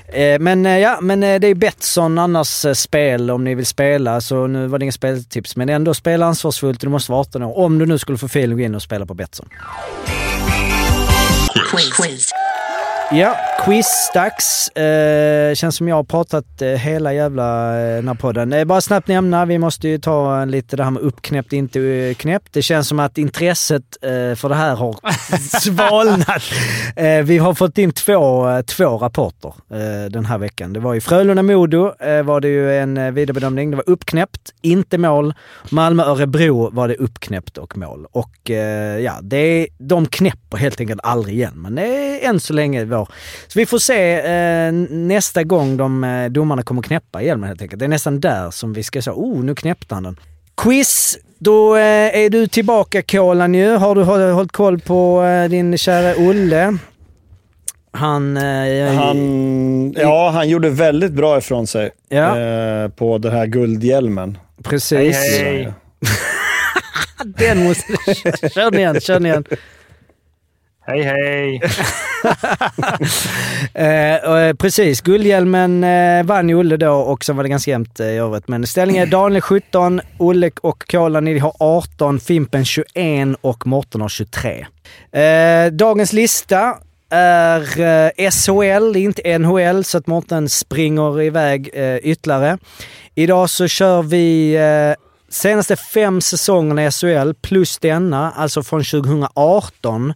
eh, 0.09 0.39
men 0.39 0.67
eh, 0.67 0.79
ja, 0.79 0.99
men 1.01 1.23
eh, 1.23 1.41
det 1.41 1.47
är 1.47 1.55
Betsson 1.55 2.19
annars 2.19 2.67
spel 2.79 3.31
om 3.31 3.45
ni 3.45 3.55
vill 3.55 3.67
spela. 3.67 4.21
Så 4.21 4.47
nu 4.47 4.67
var 4.67 4.79
det 4.79 4.83
inga 4.83 4.93
speltips, 4.93 5.57
men 5.57 5.69
ändå 5.69 5.95
spela 5.95 6.27
ansvarsfullt. 6.27 6.81
Du 6.81 6.89
måste 6.89 7.13
vara 7.13 7.21
18 7.21 7.43
år. 7.43 7.59
Om 7.59 7.79
du 7.79 7.87
nu 7.87 7.99
skulle 7.99 8.19
få 8.19 8.27
feeling, 8.27 8.57
gå 8.59 8.65
in 8.65 8.75
och 8.75 8.83
spela 8.83 9.07
på 9.07 9.15
Betsson. 9.15 9.49
Ja, 13.13 13.37
quizdags. 13.65 14.69
Eh, 14.69 15.55
känns 15.55 15.77
som 15.77 15.89
jag 15.89 15.97
har 15.97 16.05
pratat 16.05 16.63
eh, 16.63 16.69
hela 16.69 17.13
jävla 17.13 17.81
eh, 17.81 17.95
den 17.95 18.09
här 18.09 18.15
podden. 18.15 18.53
Eh, 18.53 18.65
bara 18.65 18.81
snabbt 18.81 19.09
nämna, 19.09 19.45
vi 19.45 19.59
måste 19.59 19.89
ju 19.89 19.99
ta 19.99 20.45
lite 20.45 20.77
det 20.77 20.85
här 20.85 20.91
med 20.91 21.03
uppknäppt, 21.03 21.53
inte 21.53 21.81
eh, 21.81 22.15
knäppt. 22.15 22.53
Det 22.53 22.63
känns 22.63 22.89
som 22.89 23.01
att 23.01 23.19
intresset 23.19 23.83
eh, 24.03 24.35
för 24.35 24.49
det 24.49 24.55
här 24.55 24.77
har 24.77 24.97
svalnat. 25.61 26.43
Eh, 26.97 27.23
vi 27.25 27.39
har 27.39 27.55
fått 27.55 27.79
in 27.79 27.93
två, 27.93 28.47
två 28.67 28.99
rapporter 28.99 29.53
den 30.09 30.25
här 30.25 30.39
veckan. 30.39 30.73
Det 30.73 30.81
var 30.81 30.95
ju 30.95 31.01
Frölunda-Modo 31.01 31.95
var 32.23 32.41
det 32.41 32.49
ju 32.49 32.79
en 32.79 33.15
vidarebedömning. 33.15 33.71
Det 33.71 33.77
var 33.77 33.89
uppknäppt, 33.89 34.51
inte 34.63 34.99
mål. 34.99 35.35
Malmö-Örebro 35.71 36.71
var 36.71 36.89
det 36.89 36.95
uppknäppt 36.95 37.59
och 37.59 37.77
mål. 37.79 38.07
Och 38.13 38.51
ja, 39.01 39.19
det 39.23 39.69
de 39.79 40.07
knäpper 40.07 40.57
helt 40.57 40.81
enkelt 40.81 41.01
aldrig 41.03 41.35
igen. 41.35 41.53
Men 41.57 41.75
det 41.75 41.83
är 41.83 42.29
än 42.29 42.41
så 42.41 42.53
länge 42.53 42.85
vår. 42.99 43.09
Så 43.49 43.59
vi 43.59 43.67
får 43.67 43.79
se 43.79 44.15
eh, 44.21 44.73
nästa 44.91 45.43
gång 45.45 45.77
de 45.77 46.05
eh, 46.05 46.29
domarna 46.29 46.63
kommer 46.63 46.83
knäppa 46.83 47.23
hjälmen 47.23 47.49
helt 47.49 47.63
enkelt. 47.63 47.79
Det 47.81 47.85
är 47.87 47.89
nästan 47.89 48.21
där 48.21 48.51
som 48.51 48.73
vi 48.73 48.83
ska 48.83 49.03
säga, 49.03 49.15
oh 49.15 49.45
nu 49.45 49.55
knäppte 49.55 49.95
han 49.95 50.03
den. 50.03 50.17
Quiz, 50.57 51.19
då 51.39 51.77
eh, 51.77 51.83
är 52.25 52.31
du 52.31 52.47
tillbaka 52.47 53.03
Kolan 53.03 53.55
ju. 53.55 53.77
Har 53.77 53.95
du 53.95 54.03
håll- 54.03 54.31
hållit 54.33 54.53
koll 54.53 54.79
på 54.81 55.23
eh, 55.25 55.49
din 55.51 55.79
kära 55.79 56.15
Olle? 56.29 56.77
Han... 57.93 58.37
Eh, 58.37 58.93
Han, 58.95 59.93
ja, 59.97 60.31
han 60.31 60.49
gjorde 60.49 60.71
väldigt 60.71 61.13
bra 61.13 61.39
ifrån 61.39 61.67
sig 61.67 61.91
Ja. 62.09 62.39
eh, 62.41 62.89
på 62.89 63.19
den 63.19 63.33
här 63.33 63.47
guldhjälmen. 63.47 64.39
Precis. 64.65 65.17
Hej. 65.17 65.73
Den 67.39 67.65
måste... 67.65 67.93
Kör 68.49 68.71
den 68.71 68.81
igen, 68.81 69.01
kör 69.01 69.15
den 69.15 69.27
igen. 69.27 69.45
Hej, 70.89 71.03
hej! 71.03 71.61
Eh, 73.75 74.15
eh, 74.15 74.55
precis, 74.55 75.01
guldhjälmen 75.01 75.85
eh, 75.85 76.25
vann 76.25 76.49
ju 76.49 76.55
Olle 76.55 76.77
då 76.77 76.93
och 76.93 77.25
sen 77.25 77.37
var 77.37 77.43
det 77.43 77.49
ganska 77.49 77.71
jämnt 77.71 78.01
eh, 78.01 78.07
i 78.07 78.17
övrigt. 78.17 78.49
Men 78.49 78.67
ställningen 78.67 79.03
är 79.03 79.07
Daniel 79.11 79.43
17, 79.43 80.01
Olle 80.19 80.51
och 80.63 80.85
Kola 80.91 81.21
ni 81.21 81.39
har 81.39 81.53
18, 81.59 82.21
Fimpen 82.21 82.65
21 82.65 83.39
och 83.41 83.67
Morten 83.67 84.01
har 84.01 84.09
23. 84.09 84.67
Eh, 85.13 85.73
dagens 85.73 86.13
lista 86.13 86.75
är 87.11 87.81
eh, 87.81 88.31
SHL, 88.31 88.93
det 88.93 88.99
är 88.99 89.03
inte 89.03 89.39
NHL, 89.39 89.85
så 89.85 89.99
att 89.99 90.07
Morten 90.07 90.49
springer 90.49 91.23
iväg 91.23 91.71
eh, 91.73 91.97
ytterligare. 91.97 92.59
Idag 93.15 93.51
så 93.51 93.69
kör 93.69 94.03
vi 94.03 94.55
eh, 94.55 95.05
senaste 95.29 95.77
fem 95.77 96.21
säsongerna 96.21 96.87
i 96.87 96.91
SHL 96.91 97.33
plus 97.43 97.79
denna, 97.79 98.31
alltså 98.31 98.63
från 98.63 98.85
2018. 98.85 100.15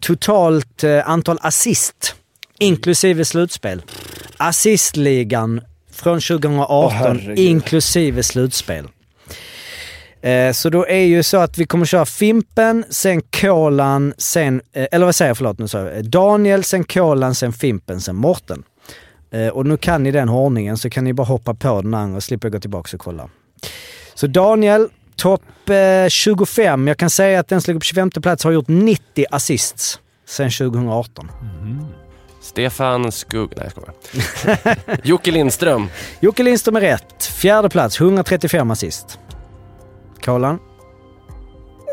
Totalt 0.00 0.84
eh, 0.84 1.08
antal 1.10 1.38
assist, 1.42 2.14
inklusive 2.58 3.24
slutspel. 3.24 3.82
Assistligan 4.36 5.60
från 5.92 6.20
2018, 6.20 6.66
Åh, 6.70 6.90
herregud. 6.92 7.38
inklusive 7.38 8.22
slutspel. 8.22 8.88
Eh, 10.22 10.52
Så 10.52 10.70
då 10.70 10.86
är 10.86 11.04
ju 11.04 11.22
så 11.22 11.36
att 11.36 11.58
vi 11.58 11.66
kommer 11.66 11.86
köra 11.86 12.06
Fimpen, 12.06 12.84
sen 12.90 13.22
Kolan, 13.22 14.14
sen... 14.18 14.60
eh, 14.72 14.86
Eller 14.92 15.06
vad 15.06 15.14
säger 15.14 15.30
jag? 15.30 15.36
Förlåt, 15.36 15.58
nu 15.58 15.68
sa 15.68 15.78
jag. 15.88 16.04
Daniel, 16.04 16.64
sen 16.64 16.84
Kolan, 16.84 17.34
sen 17.34 17.52
Fimpen, 17.52 18.00
sen 18.00 18.16
Morten. 18.16 18.62
Eh, 19.30 19.48
Och 19.48 19.66
nu 19.66 19.76
kan 19.76 20.02
ni 20.02 20.10
den 20.10 20.28
ordningen 20.28 20.76
så 20.78 20.90
kan 20.90 21.04
ni 21.04 21.12
bara 21.12 21.26
hoppa 21.26 21.54
på 21.54 21.82
den 21.82 21.94
andra 21.94 22.16
och 22.16 22.22
slipper 22.22 22.48
gå 22.48 22.60
tillbaka 22.60 22.96
och 22.96 23.00
kolla. 23.00 23.28
Så 24.14 24.26
Daniel, 24.26 24.88
topp 25.20 25.70
eh, 25.70 26.08
25. 26.08 26.88
Jag 26.88 26.96
kan 26.96 27.10
säga 27.10 27.40
att 27.40 27.48
den 27.48 27.60
som 27.60 27.70
ligger 27.70 27.80
på 27.80 27.84
25 27.84 28.10
plats 28.10 28.44
har 28.44 28.50
gjort 28.50 28.68
90 28.68 29.24
assists 29.30 30.00
sen 30.26 30.50
2018. 30.50 31.30
Stefan 32.40 33.12
Skugg... 33.12 33.52
Nej, 33.56 33.70
jag 33.74 33.94
skojar. 33.94 34.98
Jocke 35.06 35.30
Lindström. 35.30 35.88
Jocke 36.20 36.42
Lindström 36.42 36.76
är 36.76 36.80
rätt. 36.80 37.24
Fjärde 37.24 37.68
plats, 37.68 38.00
135 38.00 38.70
assist. 38.70 39.18
Kolan? 40.24 40.58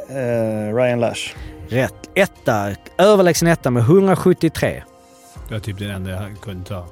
Eh, 0.09 0.75
Ryan 0.75 0.99
Lash. 0.99 1.35
Rätt. 1.69 2.09
Etta, 2.15 2.75
överlägsen 2.97 3.47
etta 3.47 3.71
med 3.71 3.83
173. 3.83 4.83
Det 5.47 5.53
var 5.53 5.59
typ 5.59 5.79
det 5.79 5.91
enda 5.91 6.11
jag 6.11 6.41
kunde 6.41 6.65
ta. 6.65 6.87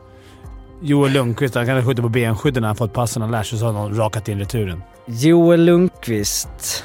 Joel 0.81 1.11
Lundqvist, 1.11 1.55
han 1.55 1.65
kan 1.65 1.75
ha 1.75 1.83
skjutit 1.83 2.03
på 2.03 2.09
benskydden 2.09 2.61
när 2.61 2.67
han 2.67 2.75
fått 2.75 2.93
passarna 2.93 3.27
lash 3.27 3.53
och 3.53 3.59
så 3.59 3.65
har 3.65 3.73
någon 3.73 3.97
rakat 3.97 4.27
in 4.27 4.39
returen. 4.39 4.83
Joel 5.07 5.65
Lundqvist, 5.65 6.83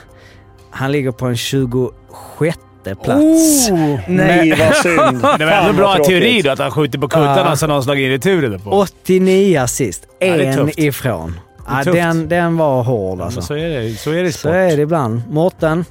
han 0.71 0.93
ligger 0.93 1.11
på 1.11 1.27
en 1.27 1.37
26 1.37 2.57
plats. 3.03 3.71
Nej, 4.09 4.55
vad 4.59 4.77
synd. 4.77 5.23
Det 5.39 5.45
var 5.45 5.53
ändå 5.53 5.73
bra 5.73 5.95
teori 5.95 6.43
då, 6.43 6.51
att 6.51 6.59
han 6.59 6.71
skjuter 6.71 6.99
på 6.99 7.09
kuddarna 7.09 7.51
Ja. 7.51 7.57
sen 7.57 7.71
har 7.71 7.75
han 7.77 7.83
slagit 7.83 8.05
in 8.05 8.11
returen 8.11 8.61
på. 8.61 8.71
89 8.71 9.59
assist. 9.61 10.07
Ja, 10.19 10.27
en 10.27 10.57
tufft. 10.57 10.79
ifrån. 10.79 11.41
Ja, 11.69 11.93
den, 11.93 12.29
den 12.29 12.57
var 12.57 12.83
hård 12.83 13.19
Ja, 13.19 13.25
alltså. 13.25 13.41
men 13.41 13.47
så 13.47 13.55
är 13.55 13.81
det, 13.81 13.95
så 13.99 14.11
är 14.11 14.23
det 14.23 14.29
i 14.29 14.33
Så 14.33 14.39
sport. 14.39 14.53
är 14.53 14.77
det 14.77 14.83
ibland. 14.83 15.23
Mårten, 15.31 15.85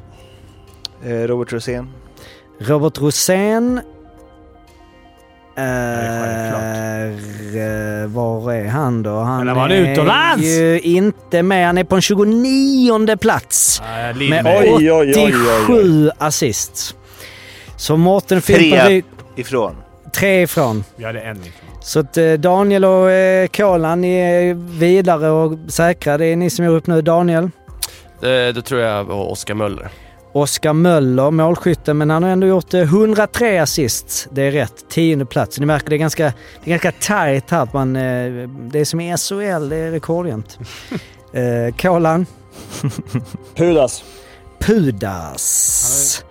Eh, 1.06 1.10
Robert 1.12 1.54
Rosén. 1.54 1.88
Robert 2.62 2.98
Rosén. 3.02 3.82
Är 5.60 7.10
är, 7.56 8.04
eh, 8.04 8.08
var 8.08 8.54
är 8.54 8.68
han 8.68 9.04
då? 9.04 9.20
Han 9.20 9.42
Eller 9.42 9.54
var 9.54 9.62
han 9.62 9.72
är 9.72 9.92
utomlands? 9.92 10.44
ju 10.46 10.80
inte 10.82 11.44
med. 11.44 11.66
Han 11.66 11.78
är 11.78 11.84
på 11.84 11.96
en 11.96 12.02
29 12.02 13.18
plats. 13.18 13.82
Jag 13.86 14.06
Med 14.06 14.18
lider 14.18 14.44
med. 14.44 14.58
Oj, 14.60 14.70
oj, 14.74 14.92
oj, 14.94 15.14
oj, 15.16 15.34
oj. 15.36 15.64
87 15.64 16.12
assists. 16.18 16.96
Så 17.76 17.98
Mårten 17.98 18.42
Tre. 18.42 19.02
Ifrån. 19.36 19.76
tre 20.16 20.42
ifrån. 20.42 20.84
Vi 20.96 21.06
hade 21.06 21.22
en 21.22 21.38
ifrån. 21.38 21.52
Så 21.82 22.00
att 22.00 22.18
eh, 22.18 22.34
Daniel 22.34 22.86
och 22.86 23.12
eh, 23.12 23.48
Kolan, 23.48 24.02
ni 24.02 24.14
är 24.14 24.54
vidare 24.80 25.30
och 25.30 25.58
säkra. 25.68 26.18
Det 26.18 26.26
är 26.26 26.36
ni 26.36 26.50
som 26.50 26.66
gör 26.66 26.72
upp 26.76 26.88
nu. 26.88 27.02
Daniel, 27.02 27.50
Det, 28.22 28.52
det 28.52 28.62
tror 28.62 28.82
jag 28.82 29.04
var 29.04 29.32
Oskar 29.32 29.54
Möller. 29.54 29.90
Oskar 30.32 30.74
Möller, 30.74 31.32
målskytten, 31.32 31.98
men 31.98 32.10
han 32.10 32.24
har 32.24 32.30
ändå 32.30 32.48
gjort 32.48 32.74
eh, 32.74 32.82
103 32.82 33.60
assists. 33.62 34.28
Det 34.32 34.42
är 34.42 34.52
rätt. 34.52 34.90
Tionde 34.90 35.26
plats. 35.26 35.60
Ni 35.60 35.66
märker 35.66 35.90
det 35.90 35.96
är 35.96 35.98
ganska, 35.98 36.24
det 36.64 36.72
är 36.72 36.80
ganska 36.80 36.92
tajt 36.92 37.52
här. 37.52 37.64
Att 37.64 37.74
man, 37.74 37.96
eh, 37.96 38.50
det 38.50 38.80
är 38.80 38.86
som 38.86 39.00
i 39.00 39.18
SHL, 39.18 39.70
det 39.70 39.76
är 39.76 39.92
rekordjämnt. 39.92 40.60
eh, 41.34 41.76
Kolan, 41.76 42.26
Pudas. 43.56 44.04
Pudas. 44.60 46.26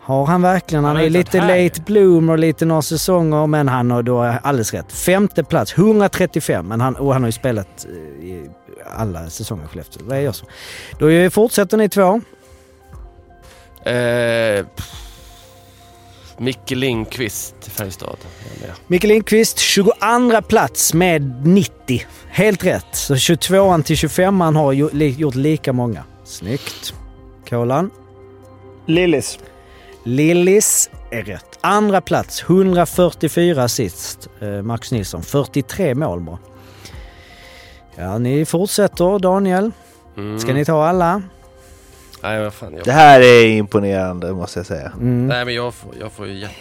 Har 0.00 0.26
han 0.26 0.42
verkligen? 0.42 0.84
Han 0.84 0.96
Han 0.96 1.04
är 1.04 1.10
lite 1.10 1.38
här. 1.38 1.64
late 1.64 1.80
bloomer 1.80 2.36
lite 2.36 2.64
några 2.64 2.82
säsonger, 2.82 3.46
men 3.46 3.68
han 3.68 3.90
har 3.90 4.02
då 4.02 4.22
alldeles 4.42 4.72
rätt. 4.74 4.92
Femte 4.92 5.44
plats, 5.44 5.72
135, 5.78 6.68
men 6.68 6.80
han, 6.80 6.96
och 6.96 7.12
han 7.12 7.22
har 7.22 7.28
ju 7.28 7.32
spelat 7.32 7.86
eh, 7.88 8.24
i 8.24 8.50
alla 8.96 9.30
säsonger 9.30 9.64
i 9.64 9.68
Skellefteå. 9.68 10.02
Det 10.08 10.16
är 10.16 10.20
jag 10.20 10.34
så. 10.34 10.46
Då 10.98 11.08
eh, 11.08 11.30
fortsätter 11.30 11.76
ni 11.76 11.88
två. 11.88 12.20
Eh, 13.84 14.64
Micke 16.38 16.74
Lindqvist, 16.74 17.54
Färjestad. 17.60 18.16
Mikael 18.86 19.08
Lindqvist, 19.08 19.58
22 19.58 20.42
plats 20.48 20.94
med 20.94 21.46
90. 21.46 22.06
Helt 22.28 22.64
rätt. 22.64 22.86
Så 22.92 23.14
22an 23.14 23.82
till 23.82 23.96
25an 23.96 24.56
har 24.56 24.72
ju, 24.72 24.88
li, 24.92 25.10
gjort 25.10 25.34
lika 25.34 25.72
många. 25.72 26.04
Snyggt. 26.24 26.94
Kolan. 27.48 27.90
Lillis. 28.86 29.38
Lillis 30.04 30.90
är 31.10 31.22
rätt. 31.22 31.58
Andra 31.60 32.00
plats, 32.00 32.42
144 32.42 33.62
assist. 33.62 34.28
Eh, 34.40 34.48
Max 34.48 34.92
Nilsson, 34.92 35.22
43 35.22 35.94
mål 35.94 36.20
bara. 36.20 36.38
Ja, 37.96 38.18
ni 38.18 38.44
fortsätter. 38.44 39.18
Daniel, 39.18 39.70
Mm. 40.16 40.38
ska 40.38 40.52
ni 40.54 40.64
ta 40.64 40.84
alla? 40.86 41.22
Nej, 42.24 42.42
vad 42.42 42.54
fan. 42.54 42.74
Jag, 42.76 42.84
Det 42.84 42.92
här 42.92 43.20
är 43.20 43.46
imponerande 43.46 44.32
måste 44.32 44.58
jag 44.58 44.66
säga. 44.66 44.92
Mm. 44.94 45.26
Nej, 45.26 45.44
men 45.44 45.54
jag 45.54 45.74
får, 45.74 45.94
jag 46.00 46.12
får 46.12 46.26
ju 46.26 46.32
hjär- 46.34 46.56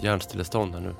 hjärnstillestånd 0.00 0.74
här 0.74 0.80
nu. 0.80 0.94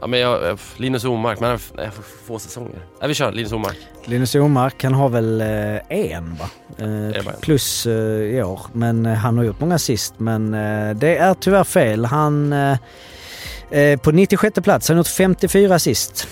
Ja, 0.00 0.06
men 0.06 0.20
jag, 0.20 0.42
jag, 0.44 0.58
Linus 0.76 1.04
Omark, 1.04 1.40
men 1.40 1.50
jag 1.50 1.60
får 1.94 2.02
få 2.26 2.38
säsonger. 2.38 2.78
Nej, 3.00 3.08
vi 3.08 3.14
kör 3.14 3.32
Linus 3.32 3.52
Omark. 3.52 3.76
Linus 4.04 4.34
Omark, 4.34 4.82
han 4.84 4.94
har 4.94 5.08
väl 5.08 5.40
eh, 5.40 5.98
en 5.98 6.34
va? 6.34 6.50
Eh, 6.78 7.22
plus 7.40 7.86
eh, 7.86 7.92
i 8.36 8.42
år. 8.42 8.60
Men 8.72 9.06
eh, 9.06 9.12
han 9.14 9.38
har 9.38 9.44
gjort 9.44 9.60
många 9.60 9.74
assist. 9.74 10.14
Men 10.18 10.54
eh, 10.54 10.96
det 10.96 11.16
är 11.16 11.34
tyvärr 11.34 11.64
fel. 11.64 12.04
Han 12.04 12.52
eh, 12.52 13.98
på 14.02 14.10
96 14.12 14.54
plats, 14.62 14.88
han 14.88 14.96
har 14.96 15.00
gjort 15.00 15.08
54 15.08 15.74
assist. 15.74 16.28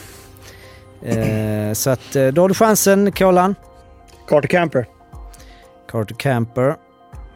Eh, 1.02 1.72
så 1.72 1.90
att 1.90 2.12
då 2.32 2.40
har 2.42 2.48
du 2.48 2.54
chansen 2.54 3.12
Kolan. 3.12 3.54
Carter 4.28 4.48
Camper. 4.48 4.86
Carter 5.94 6.14
Camper 6.14 6.76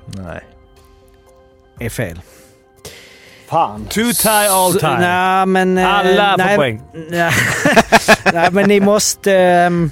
Nej. 0.06 0.40
är 1.80 1.88
fel. 1.90 2.20
Fan. 3.48 3.84
Two 3.84 4.12
tie 4.22 4.50
all 4.50 4.72
Så- 4.72 4.78
time. 4.78 4.98
Nej, 5.00 5.46
men... 5.46 5.78
eh, 5.78 5.94
Alla 5.94 6.30
får 6.30 6.44
nej, 6.44 6.56
poäng. 6.56 6.82
Nej, 7.10 7.32
nej 8.32 8.48
men 8.52 8.68
ni 8.68 8.80
måste... 8.80 9.32
ehm, 9.34 9.90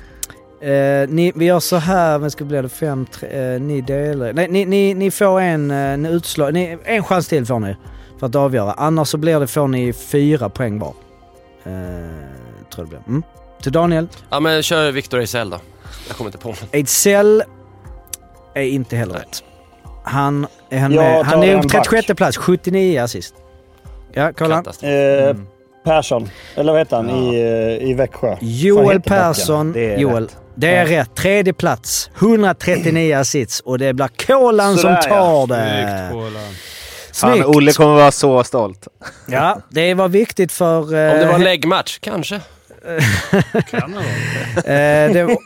eh, 0.60 1.08
ni, 1.08 1.32
vi 1.34 1.44
gör 1.44 1.60
så 1.60 1.76
här, 1.76 2.18
men 2.18 2.30
ska 2.30 2.44
bli 2.44 2.62
det 2.62 2.68
fem, 2.68 3.06
tre, 3.06 3.28
eh, 3.54 3.60
ni 3.60 3.80
delar... 3.80 4.32
Nej, 4.32 4.48
ni, 4.48 4.64
ni, 4.64 4.94
ni 4.94 5.10
får 5.10 5.40
en, 5.40 5.70
uh, 5.70 5.76
en 5.76 6.06
utslag... 6.06 6.54
Ni, 6.54 6.78
en 6.84 7.04
chans 7.04 7.28
till 7.28 7.46
får 7.46 7.58
ni 7.60 7.76
för 8.18 8.26
att 8.26 8.34
avgöra. 8.34 8.72
Annars 8.72 9.08
så 9.08 9.18
blir 9.18 9.40
det, 9.40 9.46
får 9.46 9.68
ni 9.68 9.92
fyra 9.92 10.48
poäng 10.48 10.78
var. 10.78 10.94
Eh, 11.64 11.72
tror 12.74 12.84
det 12.84 12.88
blir. 12.88 13.00
Mm. 13.08 13.22
Till 13.62 13.72
Daniel. 13.72 14.08
Ja, 14.30 14.40
men 14.40 14.62
kör 14.62 14.92
Victor 14.92 15.18
Ejdsell 15.18 15.50
då. 15.50 15.58
Jag 16.08 16.16
kommer 16.16 16.28
inte 16.28 16.38
på 16.38 16.48
någon. 16.48 16.56
Ejdsell 16.72 17.42
är 18.62 18.68
inte 18.68 18.96
heller 18.96 19.14
rätt. 19.14 19.42
Han 20.04 20.46
är, 20.70 20.78
han 20.78 20.94
med, 20.94 21.24
han 21.26 21.42
är 21.42 21.56
på 21.62 21.68
back. 21.68 21.72
36 21.90 22.16
plats, 22.16 22.36
79 22.36 23.00
assist. 23.02 23.34
Ja, 24.12 24.32
kolla. 24.38 24.64
Eh, 24.82 24.90
Mm. 25.30 25.46
Persson. 25.84 26.30
Eller 26.54 26.72
vad 26.72 26.80
heter 26.80 26.96
han? 26.96 27.10
I, 27.10 27.34
eh, 27.80 27.88
I 27.90 27.94
Växjö. 27.94 28.36
Joel? 28.40 29.00
Persson. 29.00 29.72
Det 29.72 29.94
är 29.94 29.98
Joel. 29.98 30.22
rätt. 30.24 30.36
Det 30.54 30.74
är 30.76 30.86
rätt. 30.86 31.14
Tredje 31.14 31.52
plats. 31.52 32.10
139 32.18 33.16
assist 33.16 33.60
och 33.60 33.78
det 33.78 33.92
blir 33.92 34.08
Kolan 34.26 34.72
som 34.72 34.80
Sådär, 34.80 35.00
ja. 35.08 35.08
tar 35.08 35.46
Snyggt 35.46 35.58
det. 35.88 36.08
Kolan. 36.12 36.32
Fan, 37.12 37.32
Snyggt. 37.32 37.46
Olle 37.46 37.72
kommer 37.72 37.94
vara 37.94 38.10
så 38.12 38.44
stolt. 38.44 38.88
Ja, 39.26 39.58
det 39.68 39.94
var 39.94 40.08
viktigt 40.08 40.52
för... 40.52 40.78
Om 40.78 40.90
det 40.90 41.26
var 41.26 41.34
en 41.34 41.40
eh, 41.40 41.44
läggmatch, 41.44 41.98
kanske. 41.98 42.40
Kan 43.70 43.94
det 43.94 45.16
eh, 45.16 45.26
det, 45.26 45.36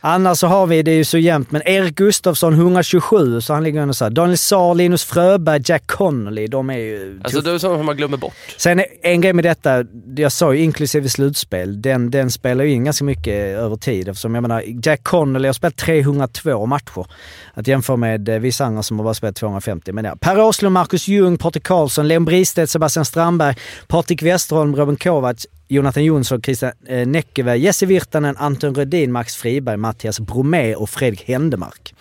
annars 0.00 0.38
så 0.38 0.46
har 0.46 0.66
vi, 0.66 0.82
det 0.82 0.90
är 0.90 0.96
ju 0.96 1.04
så 1.04 1.18
jämnt, 1.18 1.50
men 1.50 1.62
Erik 1.68 1.94
Gustafsson 1.94 2.52
127, 2.54 3.40
så 3.40 3.54
han 3.54 3.64
ligger 3.64 3.80
ändå 3.80 3.94
så 3.94 4.04
här. 4.04 4.10
Daniel 4.10 4.38
Saar, 4.38 4.74
Linus 4.74 5.04
Fröberg, 5.04 5.62
Jack 5.64 5.86
Connolly, 5.86 6.46
de 6.46 6.70
är 6.70 6.78
ju 6.78 7.20
Alltså 7.24 7.40
det 7.40 7.50
är 7.50 7.58
som 7.58 7.86
man 7.86 7.96
glömmer 7.96 8.16
bort. 8.16 8.34
Sen 8.56 8.82
en 9.02 9.20
grej 9.20 9.32
med 9.32 9.44
detta, 9.44 9.84
jag 10.16 10.32
sa 10.32 10.54
ju 10.54 10.62
inklusive 10.62 11.08
slutspel, 11.08 11.82
den, 11.82 12.10
den 12.10 12.30
spelar 12.30 12.64
ju 12.64 12.70
in 12.72 12.84
ganska 12.84 13.04
mycket 13.04 13.34
över 13.34 13.76
tid 13.76 14.08
eftersom 14.08 14.34
jag 14.34 14.42
menar 14.42 14.64
Jack 14.82 15.04
Connolly 15.04 15.48
har 15.48 15.52
spelat 15.52 15.76
302 15.76 16.66
matcher. 16.66 17.06
Att 17.54 17.66
jämföra 17.66 17.96
med 17.96 18.28
eh, 18.28 18.38
vissa 18.38 18.64
andra 18.64 18.82
som 18.82 18.98
har 18.98 19.04
bara 19.04 19.14
spelat 19.14 19.36
250. 19.36 19.92
Men 19.92 20.04
ja, 20.04 20.16
Per 20.20 20.40
Åslund, 20.40 20.72
Marcus 20.72 21.08
Ljung, 21.08 21.38
Patrik 21.38 21.62
Karlsson, 21.64 22.08
Leon 22.08 22.24
Bristedt, 22.24 22.70
Sebastian 22.70 23.04
Strandberg, 23.04 23.56
Patrik 23.86 24.22
Westerholm, 24.22 24.76
Robin 24.76 24.96
Kovacs, 24.96 25.46
Jonathan 25.68 26.04
Jonsson, 26.04 26.42
Christian 26.42 26.72
eh, 26.86 27.06
Näckeve, 27.06 27.56
Jesse 27.56 27.86
Virtanen, 27.86 28.36
Anton 28.36 28.74
Rödin, 28.74 29.12
Max 29.12 29.36
Friberg, 29.36 29.76
Mattias 29.76 30.20
Bromé 30.20 30.74
och 30.74 30.90
Fredrik 30.90 31.28
Händemark. 31.28 31.94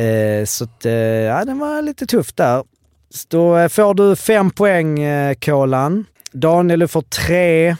Eh, 0.00 0.44
så 0.44 0.64
att, 0.64 0.84
eh, 0.86 0.92
ja, 0.92 1.44
den 1.44 1.58
var 1.58 1.82
lite 1.82 2.06
tuff 2.06 2.32
där. 2.32 2.62
Så 3.10 3.26
Då 3.28 3.68
får 3.68 3.94
du 3.94 4.16
fem 4.16 4.50
poäng 4.50 5.00
Kolan. 5.40 6.04
Daniel 6.32 6.80
du 6.80 6.88
får 6.88 7.02
tre. 7.02 7.76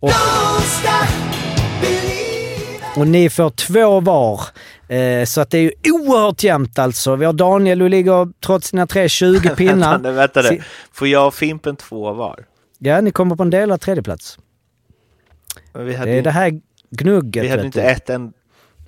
Och, 0.00 0.10
och 2.96 3.06
ni 3.08 3.30
får 3.30 3.50
två 3.50 4.00
var. 4.00 4.40
Så 5.26 5.40
att 5.40 5.50
det 5.50 5.58
är 5.58 5.62
ju 5.62 5.72
oerhört 5.92 6.42
jämnt 6.42 6.78
alltså. 6.78 7.16
Vi 7.16 7.24
har 7.24 7.32
Daniel, 7.32 7.78
du 7.78 7.88
ligger 7.88 8.28
trots 8.46 8.70
dina 8.70 8.86
tre 8.86 9.08
20 9.08 9.48
pinnar. 9.56 9.92
Vänta, 9.92 10.10
vänta 10.10 10.42
nu. 10.42 10.62
Får 10.92 11.08
jag 11.08 11.26
och 11.26 11.34
Fimpen 11.34 11.76
två 11.76 12.12
var? 12.12 12.44
Ja, 12.86 13.00
ni 13.00 13.10
kommer 13.10 13.36
på 13.36 13.42
en 13.42 13.50
delad 13.50 13.80
tredjeplats. 13.80 14.38
Men 15.72 15.86
vi 15.86 15.94
hade, 15.94 16.10
Det 16.10 16.12
är 16.12 16.16
ju- 16.16 16.22
det 16.22 16.30
här 16.30 16.60
gnugget. 16.90 17.44
vi 17.44 17.48
hade 17.48 17.66
inte 17.66 17.80
du. 17.80 17.86
ett 17.88 18.10
en... 18.10 18.32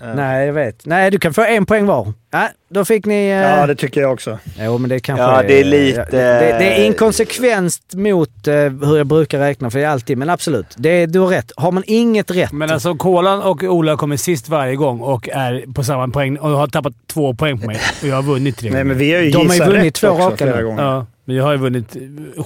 eh, 0.02 0.14
Nej, 0.14 0.46
jag 0.46 0.52
vet. 0.52 0.86
Nej, 0.86 1.10
du 1.10 1.18
kan 1.18 1.34
få 1.34 1.42
en 1.44 1.66
poäng 1.66 1.86
var. 1.86 2.12
Ja, 2.30 2.48
då 2.68 2.84
fick 2.84 3.06
ni... 3.06 3.14
Eh, 3.28 3.36
Ja, 3.36 3.66
det 3.66 3.74
tycker 3.74 4.00
jag 4.00 4.12
också. 4.12 4.38
Jo, 4.58 4.78
men 4.78 4.90
det 4.90 5.00
kanske 5.00 5.22
Ja, 5.24 5.42
det 5.42 5.60
är 5.60 5.64
lite- 5.64 6.06
Det, 6.10 6.16
det, 6.16 6.56
det 6.58 6.64
är 6.80 6.84
inkonsekvent 6.86 7.78
mot 7.94 8.46
eh, 8.48 8.54
hur 8.54 8.96
jag 8.96 9.06
brukar 9.06 9.38
räkna, 9.38 9.70
för 9.70 9.78
det 9.78 9.84
är 9.84 9.88
alltid... 9.88 10.18
Men 10.18 10.30
absolut, 10.30 10.66
det, 10.76 11.06
du 11.06 11.18
har 11.18 11.26
rätt. 11.28 11.52
Har 11.56 11.72
man 11.72 11.82
inget 11.86 12.30
rätt... 12.30 12.52
Men 12.52 12.70
alltså 12.70 12.94
Kolan 12.94 13.42
och 13.42 13.62
Ola 13.62 13.96
kommer 13.96 14.16
sist 14.16 14.48
varje 14.48 14.76
gång 14.76 15.00
och 15.00 15.28
är 15.28 15.72
på 15.74 15.84
samma 15.84 16.08
poäng 16.08 16.38
och 16.38 16.50
har 16.50 16.66
tappat 16.66 16.92
två 17.06 17.34
poäng 17.34 17.58
på 17.60 17.66
mig. 17.66 17.76
Och 18.02 18.08
jag 18.08 18.14
har 18.16 18.22
vunnit 18.22 18.56
tre 18.58 18.70
Nej, 18.70 18.72
gånger. 18.72 18.84
men 18.84 18.98
vi 18.98 19.12
har 19.14 19.20
ju 19.22 19.30
De 19.30 19.46
har 19.48 19.54
ju 19.54 19.64
vunnit 19.64 19.94
två 19.94 20.08
raka 20.08 20.44
nu. 20.44 20.64
gånger. 20.64 20.82
Ja, 20.82 21.06
men 21.24 21.36
jag 21.36 21.44
har 21.44 21.52
ju 21.52 21.58
vunnit 21.58 21.96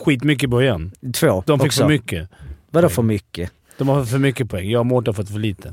skitmycket 0.04 0.44
i 0.44 0.46
början. 0.48 0.92
Två 1.14 1.42
De 1.46 1.58
fick 1.58 1.66
också. 1.66 1.82
för 1.82 1.88
mycket. 1.88 2.28
Vadå 2.70 2.88
för 2.88 3.02
mycket? 3.02 3.50
De 3.78 3.88
har 3.88 4.04
för 4.04 4.18
mycket 4.18 4.50
poäng. 4.50 4.70
Jag 4.70 4.80
och 4.80 4.86
Mårten 4.86 5.06
har 5.14 5.22
fått 5.22 5.32
för 5.32 5.38
lite. 5.38 5.72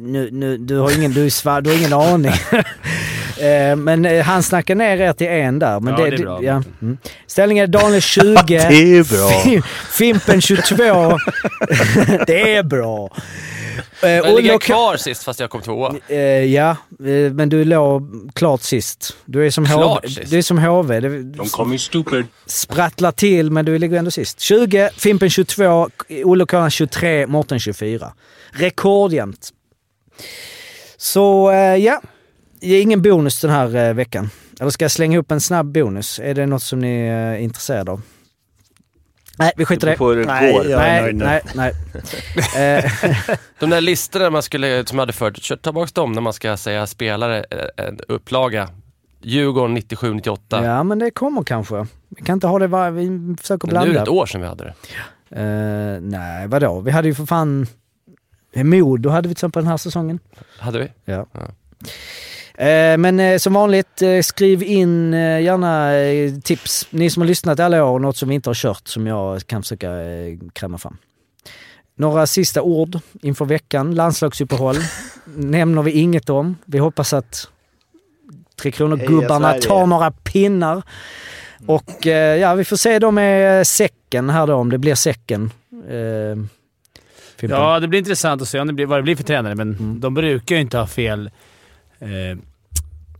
Nu, 0.00 0.28
nu, 0.32 0.56
du, 0.58 0.76
har 0.78 0.98
ingen, 0.98 1.12
du, 1.12 1.26
är 1.26 1.30
svar, 1.30 1.60
du 1.60 1.70
har 1.70 1.76
ingen 1.76 1.92
aning. 1.92 2.32
Eh, 3.40 3.76
men 3.76 4.04
eh, 4.04 4.24
han 4.24 4.42
snackar 4.42 4.74
ner 4.74 5.00
er 5.00 5.12
till 5.12 5.26
en 5.26 5.58
där. 5.58 5.80
Men 5.80 5.94
Ja, 5.94 6.04
det 6.10 6.16
är 6.16 6.18
bra. 6.18 6.42
Ja. 6.42 6.62
Mm. 6.82 6.98
Ställningen 7.26 7.62
är 7.62 7.66
Daniel 7.66 8.02
20. 8.02 8.34
Det 8.46 8.56
är 8.58 9.16
bra. 9.16 9.28
Fim- 9.44 9.62
Fimpen 9.90 10.40
22. 10.40 10.84
det 12.26 12.54
är 12.56 12.62
bra. 12.62 13.10
Eh, 14.02 14.10
Jag 14.10 14.24
Olle 14.24 14.36
ligger 14.36 14.54
och- 14.54 14.62
kvar 14.62 14.96
sist 14.96 15.22
fast 15.24 15.40
jag 15.40 15.50
kom 15.50 15.60
tvåa. 15.62 15.94
Eh, 16.08 16.18
ja, 16.44 16.70
eh, 17.04 17.32
men 17.32 17.48
du 17.48 17.64
låg 17.64 18.30
klart 18.34 18.62
sist. 18.62 19.16
Du 19.24 19.46
är 19.46 19.50
som 19.50 19.66
Klart 19.66 20.04
HV. 20.04 20.24
Du 20.30 20.38
är 20.38 20.42
som 20.42 20.58
HV. 20.58 21.00
Det 21.00 21.22
De 21.22 21.48
kommer 21.48 21.76
stupid. 21.78 22.24
sprattlar 22.46 23.12
till, 23.12 23.50
men 23.50 23.64
du 23.64 23.78
ligger 23.78 23.98
ändå 23.98 24.10
sist. 24.10 24.40
20, 24.40 24.90
Fimpen 24.96 25.30
22, 25.30 25.88
Olle 26.24 26.42
och 26.42 26.50
Karan 26.50 26.70
23, 26.70 27.26
Mårten 27.26 27.60
24. 27.60 28.12
Rekordjämnt. 28.50 29.50
Så 30.96 31.50
eh, 31.50 31.76
ja, 31.76 32.00
det 32.60 32.74
är 32.74 32.82
ingen 32.82 33.02
bonus 33.02 33.40
den 33.40 33.50
här 33.50 33.76
eh, 33.88 33.94
veckan. 33.94 34.30
Eller 34.60 34.70
ska 34.70 34.84
jag 34.84 34.90
slänga 34.92 35.18
upp 35.18 35.30
en 35.30 35.40
snabb 35.40 35.72
bonus? 35.72 36.18
Är 36.22 36.34
det 36.34 36.46
något 36.46 36.62
som 36.62 36.78
ni 36.78 37.00
är 37.06 37.36
intresserade 37.36 37.90
av? 37.92 38.02
Nej, 39.38 39.52
vi 39.56 39.64
skiter 39.64 39.88
i 39.88 40.14
Det 40.14 40.26
Nej, 40.26 40.52
går. 40.52 40.64
Nej, 40.76 41.12
nej, 41.12 41.42
nej. 41.54 41.72
Eh, 42.84 42.90
De 43.58 43.70
där 43.70 43.80
listorna 43.80 44.30
man 44.30 44.42
skulle, 44.42 44.86
som 44.86 44.98
jag 44.98 45.02
hade 45.02 45.12
förut, 45.12 45.42
kör 45.42 45.56
tillbaka 45.56 45.90
dem 45.94 46.12
när 46.12 46.20
man 46.20 46.32
ska 46.32 46.56
säga 46.56 46.86
spelare, 46.86 47.44
eh, 47.50 47.84
en 47.86 48.00
upplaga. 48.08 48.68
Djurgården 49.22 49.76
97-98. 49.78 50.64
ja, 50.64 50.82
men 50.82 50.98
det 50.98 51.10
kommer 51.10 51.42
kanske. 51.42 51.86
Vi 52.08 52.22
kan 52.24 52.34
inte 52.34 52.46
ha 52.46 52.58
det 52.58 52.66
var 52.66 52.90
vi 52.90 53.36
försöker 53.40 53.68
Men 53.68 53.74
nu 53.74 53.80
är 53.80 53.86
det 53.86 53.90
blanda. 53.92 54.02
ett 54.02 54.08
år 54.08 54.26
sedan 54.26 54.40
vi 54.40 54.46
hade 54.46 54.64
det. 54.64 54.74
Eh, 55.40 56.00
nej, 56.00 56.46
vadå? 56.48 56.80
Vi 56.80 56.90
hade 56.90 57.08
ju 57.08 57.14
för 57.14 57.26
fan... 57.26 57.66
Modo 58.54 59.10
hade 59.10 59.28
vi 59.28 59.34
till 59.34 59.38
exempel 59.38 59.62
den 59.62 59.70
här 59.70 59.76
säsongen. 59.76 60.18
Hade 60.58 60.78
vi? 60.78 61.12
Ja. 61.12 61.26
Eh, 62.54 62.98
men 62.98 63.20
eh, 63.20 63.38
som 63.38 63.52
vanligt, 63.52 64.02
eh, 64.02 64.20
skriv 64.22 64.62
in 64.62 65.14
eh, 65.14 65.40
gärna 65.40 65.94
eh, 65.96 66.34
tips. 66.34 66.86
Ni 66.90 67.10
som 67.10 67.20
har 67.20 67.26
lyssnat 67.26 67.60
alla 67.60 67.84
år, 67.84 67.98
något 67.98 68.16
som 68.16 68.28
vi 68.28 68.34
inte 68.34 68.48
har 68.48 68.54
kört 68.54 68.88
som 68.88 69.06
jag 69.06 69.46
kan 69.46 69.62
försöka 69.62 69.90
eh, 70.00 70.38
kräma 70.52 70.78
fram. 70.78 70.96
Några 71.96 72.26
sista 72.26 72.62
ord 72.62 72.98
inför 73.22 73.44
veckan. 73.44 73.94
Landslagsuppehåll 73.94 74.76
nämner 75.24 75.82
vi 75.82 75.90
inget 75.90 76.30
om. 76.30 76.56
Vi 76.64 76.78
hoppas 76.78 77.12
att 77.12 77.48
Tre 78.62 78.70
Kronor-gubbarna 78.70 79.52
tar 79.52 79.86
några 79.86 80.10
pinnar. 80.10 80.82
Och 81.66 82.06
eh, 82.06 82.36
ja, 82.36 82.54
vi 82.54 82.64
får 82.64 82.76
se 82.76 82.98
då 82.98 83.10
med 83.10 83.66
säcken 83.66 84.30
här 84.30 84.46
då, 84.46 84.54
om 84.54 84.70
det 84.70 84.78
blir 84.78 84.94
säcken. 84.94 85.50
Eh, 87.40 87.48
Fimpen. 87.48 87.60
Ja, 87.60 87.80
det 87.80 87.88
blir 87.88 87.98
intressant 87.98 88.42
att 88.42 88.48
se 88.48 88.60
om 88.60 88.66
det 88.66 88.72
blir, 88.72 88.86
vad 88.86 88.98
det 88.98 89.02
blir 89.02 89.16
för 89.16 89.24
tränare, 89.24 89.54
men 89.54 89.74
Mm. 89.74 90.00
de 90.00 90.14
brukar 90.14 90.54
ju 90.54 90.60
inte 90.60 90.78
ha 90.78 90.86
fel... 90.86 91.30
Eh, 91.98 92.08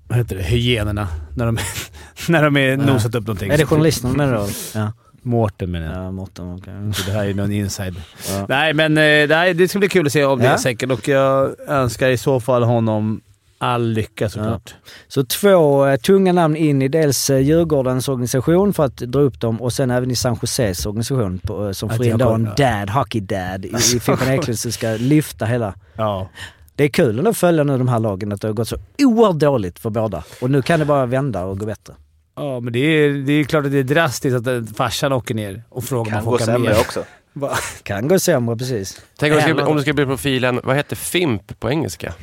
vad 0.09 0.19
heter 0.19 0.37
det? 0.37 0.43
Hyenorna. 0.43 1.09
När 1.37 1.47
de, 1.47 1.59
när 2.29 2.43
de 2.45 2.57
är 2.57 2.77
nosat 2.77 3.15
upp 3.15 3.27
någonting. 3.27 3.51
Är 3.51 3.59
det 3.59 3.67
journalisterna 3.67 4.13
menar 4.15 4.33
du? 4.47 4.79
Ja, 4.79 4.93
Mårten 5.23 5.71
menar 5.71 5.95
jag. 5.95 6.05
ja 6.05 6.11
Mårten. 6.11 6.95
Så 6.95 7.11
det 7.11 7.13
här 7.17 7.27
är 7.27 7.35
någon 7.35 7.53
inside. 7.53 7.97
Ja. 8.29 8.47
Nej, 8.49 8.75
men 8.75 8.99
eh, 8.99 9.29
nej, 9.29 9.55
det 9.55 9.69
ska 9.69 9.79
bli 9.79 9.89
kul 9.89 10.07
att 10.07 10.13
se 10.13 10.25
om 10.25 10.39
det 10.39 10.45
Ja. 10.45 10.51
är 10.53 10.57
säkert 10.57 10.91
och 10.91 11.09
jag 11.09 11.55
önskar 11.69 12.09
i 12.11 12.17
så 12.17 12.41
fall 12.41 12.63
honom 12.63 13.21
all 13.63 13.89
lycka 13.93 14.29
såklart. 14.29 14.75
Så 15.09 15.25
två 15.25 15.87
eh, 15.87 15.97
tunga 15.97 16.33
namn 16.33 16.57
in 16.57 16.83
i 16.83 16.89
dels 16.89 17.31
eh, 17.31 17.39
Djurgårdens 17.39 18.09
organisation 18.09 18.73
för 18.73 18.85
att 18.85 18.97
dra 18.97 19.21
upp 19.21 19.41
dem 19.41 19.61
och 19.63 19.73
sen 19.73 19.91
även 19.91 20.11
i 20.11 20.17
San 20.17 20.37
Joses 20.43 20.87
organisation 20.87 21.39
på, 21.39 21.67
eh, 21.67 21.73
som 21.73 21.91
får 21.91 22.07
in 22.07 22.19
då 22.19 22.31
en 22.31 22.49
dad, 22.57 22.91
hockey 22.91 23.21
dad 23.21 23.65
i, 23.65 23.69
i 23.69 24.01
Fimpen 24.01 24.29
Eklund 24.35 24.59
som 24.59 24.73
ska 24.73 24.89
lyfta 24.89 25.45
hela. 25.45 25.75
Ja. 25.97 26.29
det 26.75 26.85
är 26.85 26.89
kul 26.89 27.19
ändå 27.19 27.31
att 27.31 27.37
följa 27.37 27.65
nu 27.65 27.79
de 27.79 27.89
här 27.89 27.99
lagen, 27.99 28.33
att 28.33 28.41
det 28.41 28.49
har 28.49 28.53
gått 28.53 28.69
så 28.69 28.77
oerhört 28.99 29.37
dåligt 29.39 29.79
för 29.79 29.91
båda. 29.91 30.25
Och 30.41 30.51
nu 30.51 30.63
kan 30.63 30.79
det 30.79 30.85
bara 30.87 31.07
vända 31.07 31.45
och 31.45 31.59
gå 31.59 31.67
bättre. 31.67 31.95
Ja, 32.37 32.61
men 32.61 32.73
det 32.73 32.79
är, 32.79 33.13
det 33.13 33.33
är 33.33 33.45
klart 33.45 33.65
att 33.67 33.73
det 33.73 33.79
är 33.79 33.83
drastiskt 33.83 34.37
att 34.37 34.47
eh, 34.47 34.63
farsan 34.77 35.13
åker 35.13 35.35
ner 35.35 35.63
och 35.69 35.85
frågar 35.85 36.01
om 36.01 36.05
Kan 36.05 36.15
han 36.15 36.25
får 36.25 36.31
gå 36.31 36.37
åka 36.37 36.45
sämre 36.45 36.71
med. 36.71 36.81
också. 36.81 37.05
Kan 37.83 38.09
gå 38.09 38.19
sämre, 38.19 38.57
precis. 38.57 39.01
Tänk 39.19 39.33
om 39.33 39.37
det, 39.37 39.43
ska, 39.43 39.67
om 39.67 39.81
ska 39.81 39.93
bli 39.93 40.05
profilen, 40.07 40.61
vad 40.65 40.77
heter 40.77 40.97
FIMP 40.97 41.61
på 41.61 41.71
engelska? 41.71 42.15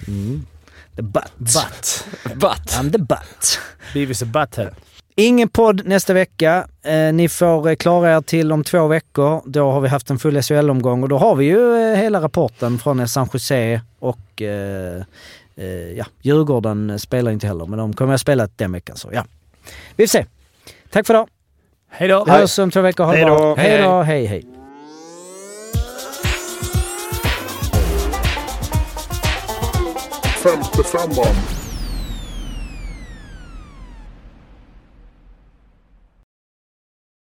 The 0.97 1.03
butt. 1.03 1.31
Butt. 1.37 2.07
Butt. 2.35 2.73
I'm 2.79 2.91
the 2.91 2.97
butt. 2.99 3.59
Beavis 3.93 4.21
a 4.21 4.25
butthead. 4.25 4.75
Ingen 5.15 5.49
podd 5.49 5.81
nästa 5.85 6.13
vecka. 6.13 6.67
Eh, 6.83 7.13
ni 7.13 7.29
får 7.29 7.69
eh, 7.69 7.75
klara 7.75 8.15
er 8.17 8.21
till 8.21 8.51
om 8.51 8.63
två 8.63 8.87
veckor. 8.87 9.41
Då 9.45 9.71
har 9.71 9.81
vi 9.81 9.87
haft 9.87 10.09
en 10.09 10.19
full 10.19 10.41
SHL-omgång 10.41 11.03
och 11.03 11.09
då 11.09 11.17
har 11.17 11.35
vi 11.35 11.45
ju 11.45 11.75
eh, 11.75 11.97
hela 11.97 12.21
rapporten 12.21 12.79
från 12.79 13.07
San 13.07 13.29
Jose 13.33 13.81
och 13.99 14.41
eh, 14.41 15.01
eh, 15.55 15.65
ja, 15.97 16.05
Djurgården 16.21 16.89
eh, 16.89 16.97
spelar 16.97 17.31
inte 17.31 17.47
heller, 17.47 17.65
men 17.65 17.79
de 17.79 17.93
kommer 17.93 18.13
att 18.13 18.21
spela 18.21 18.47
den 18.55 18.71
veckan. 18.71 18.97
Så 18.97 19.09
ja, 19.13 19.25
vi 19.95 20.07
får 20.07 20.09
se. 20.09 20.25
Tack 20.89 21.07
för 21.07 21.13
idag. 21.13 21.27
Hej 21.89 22.07
då! 22.07 22.25
Vi 22.25 22.31
hörs 22.31 22.59
om 22.59 22.71
två 22.71 22.81
veckor. 22.81 23.03
Ha 23.05 23.11
det 23.11 23.17
Hej 23.17 23.25
bra. 23.25 23.39
då. 23.39 23.55
Hej 23.55 23.81
då. 23.81 24.01
Hej, 24.01 24.25
hej. 24.25 24.45
Femte 30.47 30.81
femman. 30.81 31.56